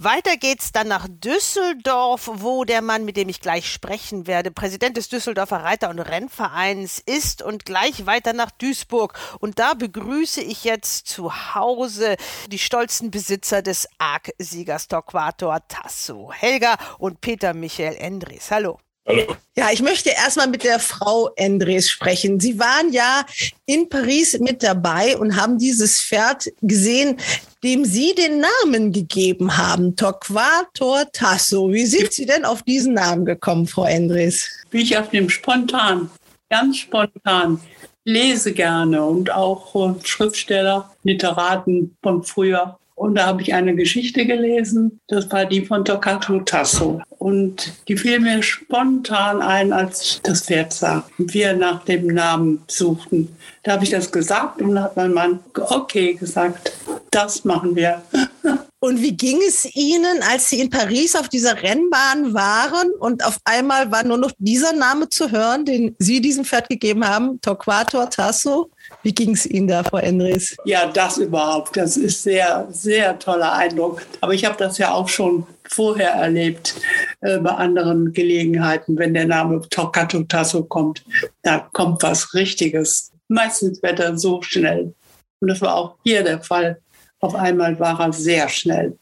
Weiter 0.00 0.36
geht's 0.36 0.70
dann 0.70 0.86
nach 0.86 1.08
Düsseldorf, 1.10 2.30
wo 2.32 2.62
der 2.62 2.82
Mann, 2.82 3.04
mit 3.04 3.16
dem 3.16 3.28
ich 3.28 3.40
gleich 3.40 3.68
sprechen 3.68 4.28
werde, 4.28 4.52
Präsident 4.52 4.96
des 4.96 5.08
Düsseldorfer 5.08 5.64
Reiter- 5.64 5.90
und 5.90 5.98
Rennvereins 5.98 7.02
ist 7.04 7.42
und 7.42 7.64
gleich 7.64 8.06
weiter 8.06 8.32
nach 8.32 8.52
Duisburg. 8.52 9.18
Und 9.40 9.58
da 9.58 9.74
begrüße 9.74 10.40
ich 10.40 10.62
jetzt 10.62 11.08
zu 11.08 11.52
Hause 11.56 12.14
die 12.46 12.60
stolzen 12.60 13.10
Besitzer 13.10 13.60
des 13.60 13.88
Arc-Siegers 13.98 14.86
Torquator. 14.86 15.66
Tasso, 15.66 16.30
Helga 16.32 16.76
und 17.00 17.20
Peter 17.20 17.52
Michael 17.52 17.96
Endres. 17.96 18.52
Hallo. 18.52 18.78
Hallo. 19.04 19.34
Ja, 19.56 19.70
ich 19.72 19.82
möchte 19.82 20.10
erstmal 20.10 20.46
mit 20.46 20.62
der 20.62 20.78
Frau 20.78 21.30
Endres 21.34 21.90
sprechen. 21.90 22.38
Sie 22.38 22.60
waren 22.60 22.92
ja 22.92 23.26
in 23.66 23.88
Paris 23.88 24.38
mit 24.38 24.62
dabei 24.62 25.16
und 25.16 25.34
haben 25.34 25.58
dieses 25.58 26.00
Pferd 26.00 26.52
gesehen, 26.60 27.18
dem 27.64 27.84
Sie 27.84 28.14
den 28.14 28.40
Namen 28.40 28.92
gegeben 28.92 29.56
haben, 29.56 29.96
Torquator 29.96 31.04
Tasso. 31.12 31.72
Wie 31.72 31.86
sind 31.86 32.12
Sie 32.12 32.26
denn 32.26 32.44
auf 32.44 32.62
diesen 32.62 32.94
Namen 32.94 33.24
gekommen, 33.24 33.66
Frau 33.66 33.84
Endres? 33.84 34.50
Wie 34.70 34.82
ich 34.82 34.96
auf 34.96 35.10
dem 35.10 35.28
spontan, 35.28 36.10
ganz 36.48 36.78
spontan 36.78 37.60
lese 38.04 38.52
gerne 38.52 39.04
und 39.04 39.30
auch 39.30 39.74
äh, 39.74 39.94
Schriftsteller, 40.02 40.90
Literaten 41.02 41.96
von 42.02 42.22
früher 42.22 42.78
und 42.98 43.14
da 43.14 43.26
habe 43.26 43.42
ich 43.42 43.54
eine 43.54 43.76
Geschichte 43.76 44.26
gelesen, 44.26 45.00
das 45.06 45.30
war 45.30 45.44
die 45.44 45.64
von 45.64 45.84
Toccato 45.84 46.40
Tasso. 46.40 47.00
Und 47.18 47.72
die 47.88 47.96
fiel 47.96 48.20
mir 48.20 48.42
spontan 48.42 49.42
ein, 49.42 49.72
als 49.72 50.02
ich 50.02 50.20
das 50.22 50.42
Pferd 50.42 50.72
sah 50.72 51.04
und 51.18 51.34
wir 51.34 51.52
nach 51.54 51.84
dem 51.84 52.06
Namen 52.06 52.62
suchten. 52.68 53.36
Da 53.64 53.72
habe 53.72 53.84
ich 53.84 53.90
das 53.90 54.12
gesagt 54.12 54.62
und 54.62 54.80
hat 54.80 54.96
mein 54.96 55.12
Mann 55.12 55.40
okay 55.54 56.14
gesagt, 56.14 56.72
das 57.10 57.44
machen 57.44 57.74
wir. 57.74 58.02
Und 58.80 59.02
wie 59.02 59.16
ging 59.16 59.38
es 59.38 59.64
Ihnen, 59.74 60.22
als 60.30 60.50
Sie 60.50 60.60
in 60.60 60.70
Paris 60.70 61.16
auf 61.16 61.28
dieser 61.28 61.64
Rennbahn 61.64 62.32
waren 62.32 62.92
und 63.00 63.24
auf 63.24 63.38
einmal 63.44 63.90
war 63.90 64.04
nur 64.04 64.18
noch 64.18 64.30
dieser 64.38 64.72
Name 64.72 65.08
zu 65.08 65.32
hören, 65.32 65.64
den 65.64 65.96
Sie 65.98 66.20
diesem 66.20 66.44
Pferd 66.44 66.68
gegeben 66.68 67.04
haben, 67.04 67.40
Torquator 67.40 68.08
Tasso? 68.08 68.70
Wie 69.02 69.12
ging 69.12 69.32
es 69.32 69.46
Ihnen 69.46 69.66
da, 69.66 69.82
Frau 69.82 69.96
Endres? 69.96 70.56
Ja, 70.64 70.86
das 70.86 71.18
überhaupt. 71.18 71.76
Das 71.76 71.96
ist 71.96 72.22
sehr, 72.22 72.68
sehr 72.70 73.18
toller 73.18 73.52
Eindruck. 73.52 74.02
Aber 74.20 74.32
ich 74.32 74.44
habe 74.44 74.56
das 74.56 74.78
ja 74.78 74.92
auch 74.92 75.08
schon 75.08 75.44
vorher 75.68 76.10
erlebt 76.10 76.74
äh, 77.20 77.38
bei 77.38 77.50
anderen 77.50 78.12
Gelegenheiten, 78.12 78.98
wenn 78.98 79.14
der 79.14 79.26
Name 79.26 79.60
Toccata 79.70 80.22
Tasso 80.28 80.64
kommt. 80.64 81.04
Da 81.42 81.68
kommt 81.72 82.02
was 82.02 82.34
Richtiges. 82.34 83.12
Meistens 83.28 83.82
wird 83.82 84.00
er 84.00 84.18
so 84.18 84.42
schnell. 84.42 84.94
Und 85.40 85.48
das 85.48 85.60
war 85.60 85.74
auch 85.74 85.96
hier 86.04 86.22
der 86.24 86.40
Fall. 86.40 86.80
Auf 87.20 87.34
einmal 87.34 87.78
war 87.78 88.00
er 88.00 88.12
sehr 88.12 88.48
schnell. 88.48 88.96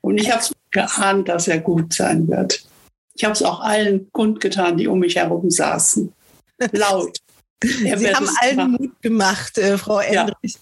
Und 0.00 0.18
ich 0.18 0.30
habe 0.30 0.44
geahnt, 0.70 1.28
dass 1.28 1.48
er 1.48 1.60
gut 1.60 1.94
sein 1.94 2.28
wird. 2.28 2.64
Ich 3.14 3.24
habe 3.24 3.32
es 3.32 3.42
auch 3.42 3.60
allen 3.60 4.10
kundgetan, 4.12 4.76
die 4.76 4.88
um 4.88 4.98
mich 4.98 5.16
herum 5.16 5.50
saßen. 5.50 6.12
Laut. 6.72 7.18
Sie 7.62 8.14
haben 8.14 8.28
allen 8.40 8.70
Mut 8.72 9.02
gemacht, 9.02 9.58
äh, 9.58 9.78
Frau 9.78 10.00
Endres. 10.00 10.58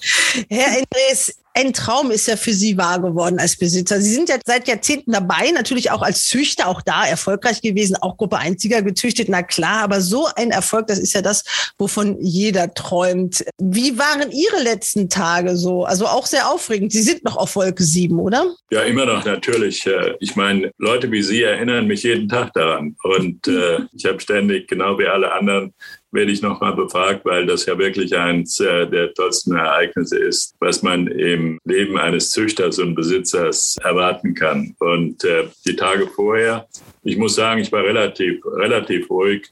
Ja. 0.49 0.56
Herr 0.56 0.78
Endres, 0.78 1.34
ein 1.54 1.72
Traum 1.72 2.11
ist 2.11 2.28
ja 2.28 2.37
für 2.37 2.52
Sie 2.52 2.78
wahr 2.78 3.00
geworden 3.00 3.38
als 3.38 3.56
Besitzer. 3.56 4.00
Sie 4.00 4.12
sind 4.14 4.28
ja 4.28 4.37
seit 4.44 4.68
Jahrzehnten 4.68 5.12
dabei, 5.12 5.50
natürlich 5.50 5.90
auch 5.90 6.02
als 6.02 6.25
Züchter, 6.25 6.66
auch 6.66 6.80
da 6.80 7.04
erfolgreich 7.04 7.61
gewesen, 7.61 7.96
auch 7.96 8.16
Gruppe 8.16 8.38
1 8.38 8.62
gezüchtet, 8.62 9.28
na 9.28 9.42
klar, 9.42 9.82
aber 9.82 10.00
so 10.00 10.28
ein 10.37 10.50
Erfolg, 10.50 10.87
das 10.87 10.99
ist 10.99 11.14
ja 11.14 11.20
das, 11.20 11.44
wovon 11.78 12.16
jeder 12.20 12.72
träumt. 12.72 13.44
Wie 13.58 13.99
waren 13.99 14.30
Ihre 14.30 14.62
letzten 14.62 15.08
Tage 15.08 15.56
so? 15.56 15.84
Also 15.84 16.06
auch 16.06 16.26
sehr 16.26 16.49
aufregend. 16.49 16.92
Sie 16.92 17.02
sind 17.02 17.25
noch 17.25 17.37
auf 17.37 17.56
Wolke 17.56 17.82
7, 17.82 18.18
oder? 18.18 18.54
Ja, 18.70 18.82
immer 18.82 19.04
noch 19.04 19.25
natürlich. 19.25 19.87
Äh, 19.87 20.14
ich 20.20 20.37
meine, 20.37 20.70
Leute 20.78 21.11
wie 21.11 21.22
Sie 21.22 21.42
erinnern 21.42 21.87
mich 21.87 22.04
jeden 22.04 22.28
Tag 22.28 22.52
daran. 22.54 22.96
Und 23.02 23.46
äh, 23.49 23.80
ich 23.92 24.06
habe 24.06 24.20
ständig, 24.20 24.68
genau 24.68 24.99
wie 24.99 25.06
alle 25.06 25.32
anderen, 25.32 25.75
werde 26.12 26.31
ich 26.31 26.42
nochmal 26.42 26.75
befragt, 26.75 27.25
weil 27.25 27.47
das 27.47 27.66
ja 27.66 27.78
wirklich 27.78 28.16
eines 28.16 28.57
der 28.57 29.12
tollsten 29.14 29.57
Ereignisse 29.57 30.19
ist, 30.19 30.54
was 30.61 30.83
man 30.83 31.07
im 31.07 31.59
Leben 31.64 31.99
eines 31.99 32.31
Züchters 32.31 32.78
und 32.78 32.95
Besitzers 32.95 33.76
erwarten 33.83 34.35
kann. 34.35 34.75
Und 34.78 35.25
äh, 35.25 35.49
die 35.66 35.76
Tage 35.76 36.07
vorher, 36.07 36.66
ich 37.02 37.16
muss 37.16 37.35
sagen, 37.35 37.61
ich 37.61 37.73
war 37.73 37.83
relativ, 37.83 38.45
relativ 38.45 39.11
ruhig. 39.11 39.49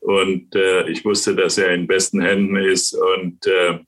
Und 0.00 0.54
äh, 0.54 0.86
ich 0.90 1.02
wusste, 1.04 1.34
dass 1.34 1.56
er 1.56 1.72
in 1.72 1.86
besten 1.86 2.20
Händen 2.20 2.56
ist. 2.56 2.94
Und 2.94 3.46
äh, 3.46 3.78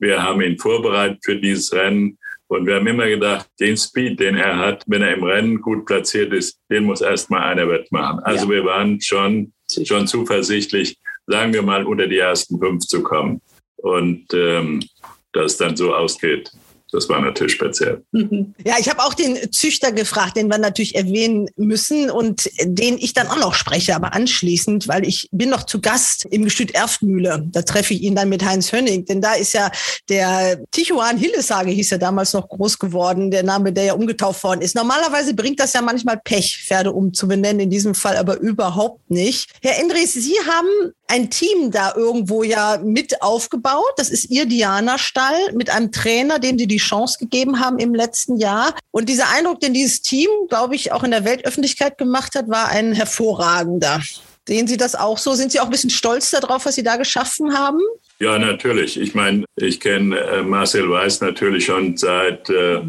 wir 0.00 0.20
haben 0.20 0.40
ihn 0.40 0.58
vorbereitet 0.58 1.20
für 1.24 1.36
dieses 1.36 1.72
Rennen. 1.72 2.18
Und 2.48 2.66
wir 2.66 2.74
haben 2.74 2.86
immer 2.88 3.06
gedacht, 3.06 3.46
den 3.60 3.76
Speed, 3.76 4.18
den 4.18 4.34
er 4.34 4.58
hat, 4.58 4.82
wenn 4.88 5.02
er 5.02 5.14
im 5.14 5.22
Rennen 5.22 5.60
gut 5.60 5.86
platziert 5.86 6.32
ist, 6.32 6.58
den 6.68 6.82
muss 6.82 7.00
erstmal 7.00 7.42
einer 7.42 7.68
wettmachen. 7.68 8.18
Also 8.24 8.46
ja. 8.46 8.50
wir 8.50 8.64
waren 8.64 9.00
schon, 9.00 9.52
schon 9.84 10.08
zuversichtlich, 10.08 10.98
sagen 11.30 11.54
wir 11.54 11.62
mal, 11.62 11.86
unter 11.86 12.06
die 12.06 12.18
ersten 12.18 12.58
fünf 12.58 12.86
zu 12.86 13.02
kommen. 13.02 13.40
Und 13.76 14.26
ähm, 14.34 14.82
dass 15.32 15.52
es 15.52 15.58
dann 15.58 15.76
so 15.76 15.94
ausgeht, 15.94 16.50
das 16.92 17.08
war 17.08 17.20
natürlich 17.20 17.52
speziell. 17.52 18.02
Ja, 18.64 18.74
ich 18.78 18.88
habe 18.88 19.02
auch 19.02 19.14
den 19.14 19.52
Züchter 19.52 19.92
gefragt, 19.92 20.36
den 20.36 20.48
wir 20.48 20.58
natürlich 20.58 20.94
erwähnen 20.94 21.48
müssen 21.56 22.10
und 22.10 22.50
den 22.62 22.98
ich 22.98 23.14
dann 23.14 23.28
auch 23.28 23.38
noch 23.38 23.54
spreche, 23.54 23.94
aber 23.94 24.14
anschließend, 24.14 24.86
weil 24.86 25.06
ich 25.06 25.28
bin 25.32 25.50
noch 25.50 25.64
zu 25.64 25.80
Gast 25.80 26.26
im 26.30 26.44
Gestüt 26.44 26.74
Erftmühle. 26.74 27.46
Da 27.50 27.62
treffe 27.62 27.94
ich 27.94 28.02
ihn 28.02 28.14
dann 28.14 28.28
mit 28.28 28.44
Heinz 28.44 28.72
Hönnig, 28.72 29.06
denn 29.06 29.20
da 29.20 29.34
ist 29.34 29.54
ja 29.54 29.70
der 30.08 30.60
Tichuan 30.70 31.16
Hillesage, 31.16 31.70
hieß 31.70 31.92
er 31.92 31.98
damals 31.98 32.32
noch 32.32 32.48
groß 32.48 32.78
geworden, 32.78 33.30
der 33.30 33.42
Name, 33.42 33.72
der 33.72 33.84
ja 33.84 33.94
umgetauft 33.94 34.42
worden 34.44 34.60
ist. 34.60 34.74
Normalerweise 34.74 35.34
bringt 35.34 35.60
das 35.60 35.72
ja 35.72 35.82
manchmal 35.82 36.20
Pech, 36.22 36.62
Pferde 36.64 36.92
umzubenennen, 36.92 37.60
in 37.60 37.70
diesem 37.70 37.94
Fall 37.94 38.16
aber 38.16 38.38
überhaupt 38.38 39.10
nicht. 39.10 39.50
Herr 39.62 39.78
Endres, 39.78 40.12
Sie 40.12 40.36
haben 40.46 40.92
ein 41.10 41.28
Team 41.28 41.70
da 41.70 41.94
irgendwo 41.96 42.42
ja 42.42 42.78
mit 42.82 43.20
aufgebaut. 43.20 43.92
Das 43.96 44.10
ist 44.10 44.30
Ihr 44.30 44.46
Diana-Stall 44.46 45.52
mit 45.54 45.68
einem 45.68 45.90
Trainer, 45.90 46.38
dem 46.38 46.58
Sie 46.58 46.66
die 46.66 46.76
Chance 46.76 47.18
gegeben 47.18 47.58
haben 47.60 47.78
im 47.78 47.94
letzten 47.94 48.36
Jahr. 48.36 48.74
Und 48.92 49.08
dieser 49.08 49.28
Eindruck, 49.30 49.60
den 49.60 49.74
dieses 49.74 50.02
Team, 50.02 50.28
glaube 50.48 50.76
ich, 50.76 50.92
auch 50.92 51.02
in 51.02 51.10
der 51.10 51.24
Weltöffentlichkeit 51.24 51.98
gemacht 51.98 52.34
hat, 52.34 52.48
war 52.48 52.68
ein 52.68 52.92
hervorragender. 52.92 54.00
Sehen 54.46 54.66
Sie 54.66 54.76
das 54.76 54.94
auch 54.94 55.18
so? 55.18 55.34
Sind 55.34 55.52
Sie 55.52 55.60
auch 55.60 55.64
ein 55.64 55.70
bisschen 55.70 55.90
stolz 55.90 56.30
darauf, 56.30 56.64
was 56.64 56.76
Sie 56.76 56.82
da 56.82 56.96
geschaffen 56.96 57.56
haben? 57.56 57.80
Ja, 58.20 58.38
natürlich. 58.38 59.00
Ich 59.00 59.14
meine, 59.14 59.44
ich 59.56 59.80
kenne 59.80 60.18
äh, 60.18 60.42
Marcel 60.42 60.90
Weiß 60.90 61.20
natürlich 61.22 61.64
schon 61.64 61.96
seit 61.96 62.50
äh, 62.50 62.80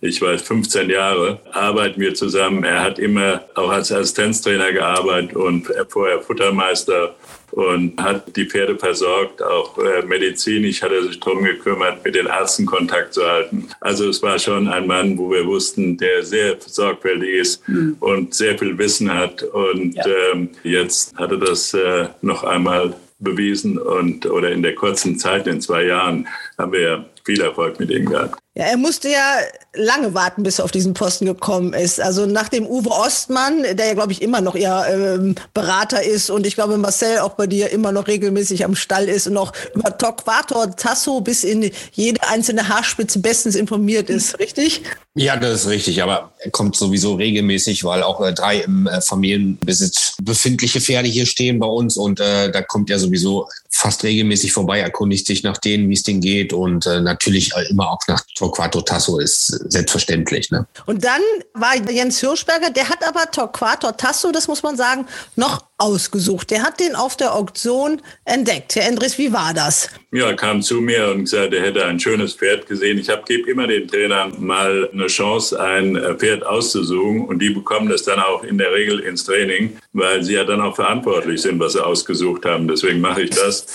ich 0.00 0.22
weiß, 0.22 0.42
15 0.42 0.90
Jahre 0.90 1.40
arbeiten 1.50 2.00
wir 2.00 2.14
zusammen. 2.14 2.62
Er 2.62 2.82
hat 2.82 2.98
immer 2.98 3.42
auch 3.56 3.70
als 3.70 3.90
Assistenztrainer 3.90 4.72
gearbeitet 4.72 5.34
und 5.34 5.66
vorher 5.88 6.20
Futtermeister 6.20 7.16
und 7.50 8.00
hat 8.00 8.36
die 8.36 8.44
Pferde 8.44 8.78
versorgt, 8.78 9.42
auch 9.42 9.78
äh, 9.78 10.02
medizinisch 10.02 10.82
hat 10.82 10.92
er 10.92 11.02
sich 11.02 11.18
darum 11.18 11.42
gekümmert, 11.42 12.04
mit 12.04 12.14
den 12.14 12.26
Ärzten 12.26 12.66
Kontakt 12.66 13.14
zu 13.14 13.26
halten. 13.26 13.68
Also 13.80 14.08
es 14.08 14.22
war 14.22 14.38
schon 14.38 14.68
ein 14.68 14.86
Mann, 14.86 15.16
wo 15.16 15.30
wir 15.30 15.46
wussten, 15.46 15.96
der 15.96 16.22
sehr 16.22 16.56
sorgfältig 16.60 17.30
ist 17.30 17.68
mhm. 17.68 17.96
und 18.00 18.34
sehr 18.34 18.56
viel 18.58 18.76
Wissen 18.76 19.12
hat. 19.12 19.42
Und 19.42 19.94
ja. 19.94 20.04
ähm, 20.32 20.50
jetzt 20.62 21.16
hat 21.16 21.32
er 21.32 21.38
das 21.38 21.72
äh, 21.74 22.08
noch 22.20 22.44
einmal 22.44 22.94
bewiesen 23.18 23.78
und 23.78 24.26
oder 24.26 24.52
in 24.52 24.62
der 24.62 24.74
kurzen 24.74 25.18
Zeit, 25.18 25.46
in 25.46 25.60
zwei 25.60 25.84
Jahren, 25.84 26.28
haben 26.56 26.72
wir 26.72 27.06
viel 27.28 27.42
Erfolg 27.42 27.78
mit 27.78 27.90
ihm 27.90 28.06
gehabt. 28.06 28.38
Ja, 28.54 28.64
er 28.64 28.78
musste 28.78 29.10
ja 29.10 29.36
lange 29.74 30.14
warten, 30.14 30.42
bis 30.42 30.58
er 30.58 30.64
auf 30.64 30.72
diesen 30.72 30.94
Posten 30.94 31.26
gekommen 31.26 31.74
ist. 31.74 32.00
Also 32.00 32.26
nach 32.26 32.48
dem 32.48 32.66
Uwe 32.66 32.90
Ostmann, 32.90 33.62
der 33.62 33.86
ja, 33.86 33.94
glaube 33.94 34.12
ich, 34.12 34.22
immer 34.22 34.40
noch 34.40 34.56
ihr 34.56 34.84
ähm, 34.90 35.34
Berater 35.52 36.02
ist 36.02 36.30
und 36.30 36.46
ich 36.46 36.54
glaube, 36.54 36.78
Marcel 36.78 37.18
auch 37.18 37.34
bei 37.34 37.46
dir 37.46 37.70
immer 37.70 37.92
noch 37.92 38.08
regelmäßig 38.08 38.64
am 38.64 38.74
Stall 38.74 39.08
ist 39.08 39.28
und 39.28 39.36
auch 39.36 39.52
über 39.74 39.96
Torquator 39.96 40.74
Tasso 40.74 41.20
bis 41.20 41.44
in 41.44 41.70
jede 41.92 42.26
einzelne 42.26 42.68
Haarspitze 42.68 43.20
bestens 43.20 43.54
informiert 43.54 44.08
ist, 44.10 44.38
richtig? 44.40 44.82
Ja, 45.14 45.36
das 45.36 45.62
ist 45.62 45.68
richtig, 45.68 46.02
aber 46.02 46.32
er 46.38 46.50
kommt 46.50 46.76
sowieso 46.76 47.14
regelmäßig, 47.14 47.84
weil 47.84 48.02
auch 48.02 48.20
äh, 48.20 48.32
drei 48.32 48.60
im 48.60 48.86
äh, 48.86 49.00
Familienbesitz 49.00 50.16
befindliche 50.22 50.80
Pferde 50.80 51.08
hier 51.08 51.26
stehen 51.26 51.58
bei 51.58 51.66
uns 51.66 51.96
und 51.96 52.18
äh, 52.18 52.50
da 52.50 52.62
kommt 52.62 52.90
er 52.90 52.98
sowieso 52.98 53.46
fast 53.70 54.02
regelmäßig 54.02 54.52
vorbei, 54.52 54.80
erkundigt 54.80 55.26
sich 55.26 55.42
nach 55.42 55.58
denen, 55.58 55.88
wie 55.88 55.94
es 55.94 56.02
denen 56.02 56.20
geht 56.20 56.52
und 56.52 56.86
äh, 56.86 57.00
natürlich 57.00 57.52
immer 57.68 57.90
auch 57.90 58.00
nach 58.08 58.22
Torquato 58.34 58.80
Tasso 58.80 59.18
ist 59.18 59.46
selbstverständlich. 59.70 60.50
Ne? 60.50 60.66
Und 60.86 61.04
dann 61.04 61.20
war 61.54 61.76
Jens 61.76 62.20
Hirschberger, 62.20 62.70
der 62.70 62.88
hat 62.88 63.06
aber 63.06 63.30
Torquato 63.30 63.92
Tasso, 63.92 64.32
das 64.32 64.48
muss 64.48 64.62
man 64.62 64.76
sagen, 64.76 65.06
noch 65.36 65.67
ausgesucht. 65.78 66.50
Der 66.50 66.62
hat 66.62 66.80
den 66.80 66.94
auf 66.94 67.16
der 67.16 67.34
Auktion 67.34 68.02
entdeckt. 68.24 68.74
Herr 68.74 68.88
Endres, 68.88 69.16
wie 69.16 69.32
war 69.32 69.54
das? 69.54 69.88
Ja, 70.10 70.26
er 70.26 70.36
kam 70.36 70.60
zu 70.60 70.80
mir 70.80 71.08
und 71.10 71.24
gesagt, 71.24 71.54
er 71.54 71.62
hätte 71.62 71.84
ein 71.86 72.00
schönes 72.00 72.34
Pferd 72.34 72.66
gesehen. 72.66 72.98
Ich 72.98 73.10
gebe 73.26 73.50
immer 73.50 73.66
den 73.66 73.86
Trainern 73.86 74.34
mal 74.38 74.90
eine 74.92 75.06
Chance, 75.06 75.60
ein 75.60 75.96
Pferd 76.18 76.44
auszusuchen 76.44 77.26
und 77.26 77.38
die 77.38 77.50
bekommen 77.50 77.88
das 77.88 78.02
dann 78.02 78.18
auch 78.18 78.42
in 78.42 78.58
der 78.58 78.72
Regel 78.72 79.00
ins 79.00 79.24
Training, 79.24 79.78
weil 79.92 80.22
sie 80.22 80.34
ja 80.34 80.44
dann 80.44 80.60
auch 80.60 80.74
verantwortlich 80.74 81.40
sind, 81.40 81.60
was 81.60 81.74
sie 81.74 81.84
ausgesucht 81.84 82.44
haben. 82.44 82.66
Deswegen 82.66 83.00
mache 83.00 83.22
ich 83.22 83.30
das. 83.30 83.66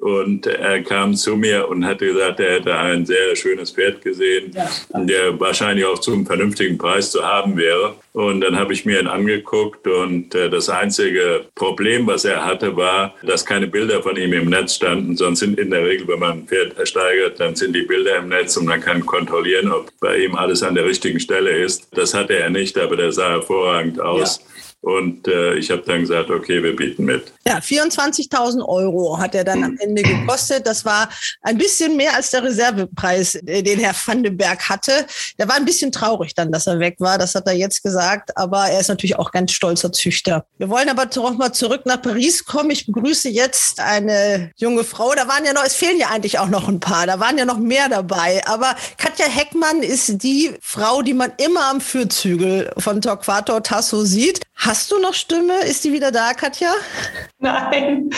Und 0.00 0.46
er 0.46 0.82
kam 0.82 1.14
zu 1.14 1.36
mir 1.36 1.68
und 1.68 1.84
hatte 1.84 2.06
gesagt, 2.06 2.40
er 2.40 2.54
hätte 2.54 2.74
ein 2.74 3.04
sehr 3.04 3.36
schönes 3.36 3.70
Pferd 3.70 4.00
gesehen, 4.02 4.56
der 4.94 5.38
wahrscheinlich 5.38 5.84
auch 5.84 5.98
zum 5.98 6.24
vernünftigen 6.24 6.78
Preis 6.78 7.10
zu 7.10 7.22
haben 7.22 7.56
wäre. 7.58 7.96
Und 8.12 8.40
dann 8.40 8.58
habe 8.58 8.72
ich 8.72 8.86
mir 8.86 8.98
ihn 8.98 9.06
angeguckt 9.06 9.86
und 9.86 10.34
äh, 10.34 10.50
das 10.50 10.68
einzige 10.68 11.44
Problem, 11.54 12.08
was 12.08 12.24
er 12.24 12.44
hatte, 12.44 12.76
war, 12.76 13.14
dass 13.22 13.46
keine 13.46 13.68
Bilder 13.68 14.02
von 14.02 14.16
ihm 14.16 14.32
im 14.32 14.48
Netz 14.48 14.74
standen. 14.74 15.16
Sonst 15.16 15.40
sind 15.40 15.60
in 15.60 15.70
der 15.70 15.84
Regel, 15.84 16.08
wenn 16.08 16.18
man 16.18 16.32
ein 16.32 16.46
Pferd 16.46 16.76
ersteigert, 16.76 17.38
dann 17.38 17.54
sind 17.54 17.74
die 17.74 17.82
Bilder 17.82 18.16
im 18.16 18.28
Netz 18.30 18.56
und 18.56 18.66
man 18.66 18.80
kann 18.80 19.06
kontrollieren, 19.06 19.70
ob 19.70 19.90
bei 20.00 20.16
ihm 20.16 20.34
alles 20.34 20.62
an 20.62 20.74
der 20.74 20.86
richtigen 20.86 21.20
Stelle 21.20 21.50
ist. 21.50 21.88
Das 21.92 22.12
hatte 22.12 22.36
er 22.36 22.50
nicht, 22.50 22.76
aber 22.78 22.96
der 22.96 23.12
sah 23.12 23.30
hervorragend 23.30 24.00
aus. 24.00 24.38
Ja. 24.38 24.60
Und 24.82 25.28
äh, 25.28 25.56
ich 25.56 25.70
habe 25.70 25.82
dann 25.82 26.00
gesagt, 26.00 26.30
okay, 26.30 26.62
wir 26.62 26.74
bieten 26.74 27.04
mit. 27.04 27.32
Ja, 27.46 27.58
24.000 27.58 28.64
Euro 28.66 29.18
hat 29.18 29.34
er 29.34 29.44
dann 29.44 29.62
am 29.62 29.76
Ende 29.78 30.02
gekostet. 30.02 30.66
Das 30.66 30.86
war 30.86 31.10
ein 31.42 31.58
bisschen 31.58 31.98
mehr 31.98 32.14
als 32.14 32.30
der 32.30 32.44
Reservepreis, 32.44 33.34
äh, 33.34 33.62
den 33.62 33.78
Herr 33.78 33.94
Vandenberg 33.94 34.70
hatte. 34.70 35.06
Der 35.38 35.48
war 35.48 35.56
ein 35.56 35.66
bisschen 35.66 35.92
traurig 35.92 36.34
dann, 36.34 36.50
dass 36.50 36.66
er 36.66 36.78
weg 36.78 36.96
war. 36.98 37.18
Das 37.18 37.34
hat 37.34 37.46
er 37.46 37.52
jetzt 37.52 37.82
gesagt. 37.82 38.34
Aber 38.38 38.68
er 38.68 38.80
ist 38.80 38.88
natürlich 38.88 39.18
auch 39.18 39.32
ganz 39.32 39.52
stolzer 39.52 39.92
Züchter. 39.92 40.46
Wir 40.56 40.70
wollen 40.70 40.88
aber 40.88 41.06
noch 41.14 41.36
mal 41.36 41.52
zurück 41.52 41.84
nach 41.84 42.00
Paris 42.00 42.46
kommen. 42.46 42.70
Ich 42.70 42.86
begrüße 42.86 43.28
jetzt 43.28 43.80
eine 43.80 44.50
junge 44.56 44.84
Frau. 44.84 45.14
Da 45.14 45.28
waren 45.28 45.44
ja 45.44 45.52
noch, 45.52 45.64
es 45.64 45.74
fehlen 45.74 45.98
ja 45.98 46.08
eigentlich 46.08 46.38
auch 46.38 46.48
noch 46.48 46.68
ein 46.68 46.80
paar. 46.80 47.06
Da 47.06 47.20
waren 47.20 47.36
ja 47.36 47.44
noch 47.44 47.58
mehr 47.58 47.90
dabei. 47.90 48.40
Aber 48.46 48.74
Katja 48.96 49.26
Heckmann 49.26 49.82
ist 49.82 50.22
die 50.22 50.52
Frau, 50.62 51.02
die 51.02 51.14
man 51.14 51.32
immer 51.36 51.68
am 51.68 51.82
Fürzügel 51.82 52.70
von 52.78 53.02
Torquato 53.02 53.60
Tasso 53.60 54.04
sieht. 54.04 54.40
Hast 54.70 54.88
du 54.92 55.00
noch 55.00 55.14
Stimme? 55.14 55.64
Ist 55.64 55.82
die 55.82 55.92
wieder 55.92 56.12
da, 56.12 56.32
Katja? 56.32 56.72
Nein, 57.40 58.08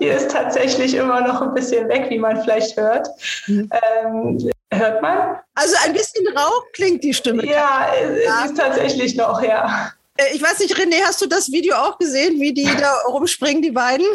die 0.00 0.06
ist 0.06 0.30
tatsächlich 0.30 0.94
immer 0.94 1.20
noch 1.20 1.42
ein 1.42 1.52
bisschen 1.52 1.86
weg, 1.90 2.06
wie 2.08 2.18
man 2.18 2.42
vielleicht 2.42 2.78
hört. 2.78 3.08
Mhm. 3.46 3.68
Ähm, 4.02 4.50
hört 4.72 5.02
man? 5.02 5.36
Also 5.54 5.74
ein 5.84 5.92
bisschen 5.92 6.26
rau 6.28 6.50
klingt 6.72 7.04
die 7.04 7.12
Stimme. 7.12 7.44
Ja, 7.44 7.92
sie 8.06 8.22
ist 8.46 8.56
tatsächlich 8.56 9.16
noch, 9.16 9.42
ja. 9.42 9.92
Äh, 10.16 10.34
ich 10.34 10.42
weiß 10.42 10.60
nicht, 10.60 10.74
René, 10.78 11.02
hast 11.04 11.20
du 11.20 11.26
das 11.26 11.52
Video 11.52 11.76
auch 11.76 11.98
gesehen, 11.98 12.40
wie 12.40 12.54
die 12.54 12.64
da 12.64 12.90
rumspringen, 13.08 13.60
die 13.60 13.72
beiden? 13.72 14.06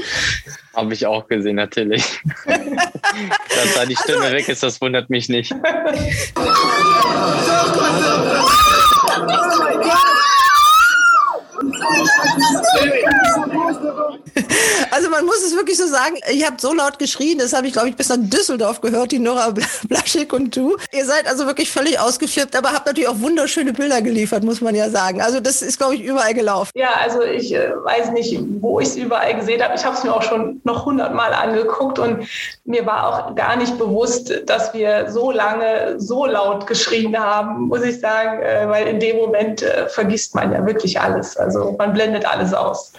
Habe 0.75 0.95
ich 0.95 1.05
auch 1.05 1.27
gesehen, 1.27 1.57
natürlich. 1.57 2.03
Dass 2.47 3.73
da 3.75 3.85
die 3.85 3.95
Stimme 3.97 4.21
also, 4.21 4.33
weg 4.33 4.49
ist, 4.49 4.63
das 4.63 4.81
wundert 4.81 5.11
mich 5.11 5.29
nicht. 5.29 5.51
oh 5.55 5.57
mein 9.59 9.79
Gott! 9.79 10.23
Also 14.91 15.09
man 15.09 15.25
muss 15.25 15.43
es 15.43 15.55
wirklich 15.55 15.77
so 15.77 15.87
sagen, 15.87 16.17
ich 16.31 16.45
habe 16.45 16.57
so 16.59 16.71
laut 16.71 16.99
geschrien, 16.99 17.39
das 17.39 17.53
habe 17.53 17.65
ich, 17.65 17.73
glaube 17.73 17.89
ich, 17.89 17.95
bis 17.95 18.09
nach 18.09 18.17
Düsseldorf 18.19 18.81
gehört, 18.81 19.11
die 19.11 19.17
Nora 19.17 19.51
Blaschik 19.87 20.33
und 20.33 20.55
du. 20.55 20.77
Ihr 20.91 21.05
seid 21.05 21.27
also 21.27 21.47
wirklich 21.47 21.71
völlig 21.71 21.99
ausgeflippt, 21.99 22.55
aber 22.55 22.73
habt 22.73 22.85
natürlich 22.85 23.09
auch 23.09 23.19
wunderschöne 23.19 23.73
Bilder 23.73 24.03
geliefert, 24.03 24.43
muss 24.43 24.61
man 24.61 24.75
ja 24.75 24.89
sagen. 24.89 25.21
Also 25.21 25.39
das 25.39 25.63
ist, 25.63 25.79
glaube 25.79 25.95
ich, 25.95 26.03
überall 26.03 26.33
gelaufen. 26.33 26.71
Ja, 26.75 26.89
also 27.01 27.23
ich 27.23 27.55
äh, 27.55 27.71
weiß 27.83 28.11
nicht, 28.11 28.37
wo 28.61 28.79
ich 28.79 28.89
es 28.89 28.95
überall 28.95 29.35
gesehen 29.35 29.63
habe. 29.63 29.73
Ich 29.75 29.83
habe 29.83 29.95
es 29.95 30.03
mir 30.03 30.13
auch 30.13 30.21
schon 30.21 30.61
noch 30.63 30.85
hundertmal 30.85 31.33
angeguckt 31.33 31.99
und 31.99 32.27
mir 32.65 32.85
war 32.85 33.07
auch 33.07 33.35
gar 33.35 33.55
nicht 33.55 33.77
bewusst, 33.77 34.33
dass 34.45 34.73
wir 34.73 35.09
so 35.09 35.31
lange 35.31 35.95
so 35.97 36.25
laut 36.25 36.67
geschrien 36.67 37.17
haben, 37.17 37.67
muss 37.67 37.83
ich 37.83 37.99
sagen, 37.99 38.41
äh, 38.41 38.69
weil 38.69 38.87
in 38.87 38.99
dem 38.99 39.17
Moment 39.17 39.63
äh, 39.63 39.87
vergisst 39.89 40.35
man 40.35 40.51
ja 40.51 40.65
wirklich 40.65 40.99
alles. 40.99 41.37
Also 41.37 41.52
man 41.77 41.93
blendet 41.93 42.25
alles 42.25 42.53
aus. 42.53 42.93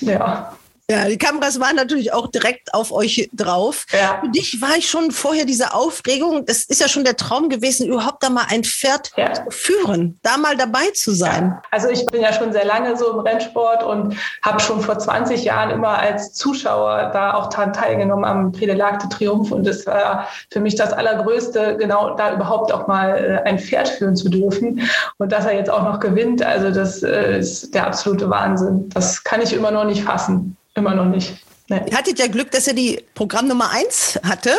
Ja. 0.00 0.52
Ja, 0.90 1.04
die 1.04 1.18
Kameras 1.18 1.60
waren 1.60 1.76
natürlich 1.76 2.12
auch 2.12 2.26
direkt 2.26 2.74
auf 2.74 2.90
euch 2.90 3.30
drauf. 3.32 3.86
Ja. 3.92 4.18
Für 4.20 4.28
dich 4.28 4.60
war 4.60 4.76
ich 4.76 4.90
schon 4.90 5.12
vorher 5.12 5.44
diese 5.44 5.72
Aufregung. 5.72 6.44
Das 6.46 6.64
ist 6.64 6.80
ja 6.80 6.88
schon 6.88 7.04
der 7.04 7.16
Traum 7.16 7.48
gewesen, 7.48 7.86
überhaupt 7.86 8.24
da 8.24 8.28
mal 8.28 8.46
ein 8.48 8.64
Pferd 8.64 9.12
ja. 9.16 9.32
zu 9.32 9.44
führen, 9.50 10.18
da 10.24 10.36
mal 10.36 10.56
dabei 10.56 10.90
zu 10.94 11.12
sein. 11.12 11.54
Ja. 11.54 11.62
Also 11.70 11.90
ich 11.90 12.04
bin 12.06 12.22
ja 12.22 12.32
schon 12.32 12.52
sehr 12.52 12.64
lange 12.64 12.96
so 12.96 13.12
im 13.12 13.20
Rennsport 13.20 13.84
und 13.84 14.16
habe 14.42 14.58
schon 14.58 14.80
vor 14.80 14.98
20 14.98 15.44
Jahren 15.44 15.70
immer 15.70 15.96
als 15.96 16.32
Zuschauer 16.32 17.10
da 17.12 17.34
auch 17.34 17.50
teilgenommen 17.50 18.24
am 18.24 18.50
Predelagte 18.50 19.08
Triumph. 19.08 19.52
Und 19.52 19.68
es 19.68 19.86
war 19.86 20.26
für 20.50 20.58
mich 20.58 20.74
das 20.74 20.92
Allergrößte, 20.92 21.76
genau 21.76 22.16
da 22.16 22.34
überhaupt 22.34 22.72
auch 22.72 22.88
mal 22.88 23.42
äh, 23.44 23.48
ein 23.48 23.60
Pferd 23.60 23.88
führen 23.90 24.16
zu 24.16 24.28
dürfen. 24.28 24.80
Und 25.18 25.30
dass 25.30 25.46
er 25.46 25.54
jetzt 25.54 25.70
auch 25.70 25.84
noch 25.84 26.00
gewinnt, 26.00 26.42
also 26.42 26.72
das 26.72 27.04
äh, 27.04 27.38
ist 27.38 27.72
der 27.76 27.86
absolute 27.86 28.28
Wahnsinn. 28.28 28.88
Das 28.88 29.22
kann 29.22 29.40
ich 29.40 29.52
immer 29.52 29.70
noch 29.70 29.84
nicht 29.84 30.02
fassen. 30.02 30.56
Immer 30.74 30.94
noch 30.94 31.06
nicht. 31.06 31.49
Ihr 31.70 31.96
hattet 31.96 32.18
ja 32.18 32.26
Glück, 32.26 32.50
dass 32.50 32.66
er 32.66 32.74
die 32.74 33.04
Programm 33.14 33.46
Nummer 33.46 33.70
eins 33.70 34.18
hatte. 34.28 34.50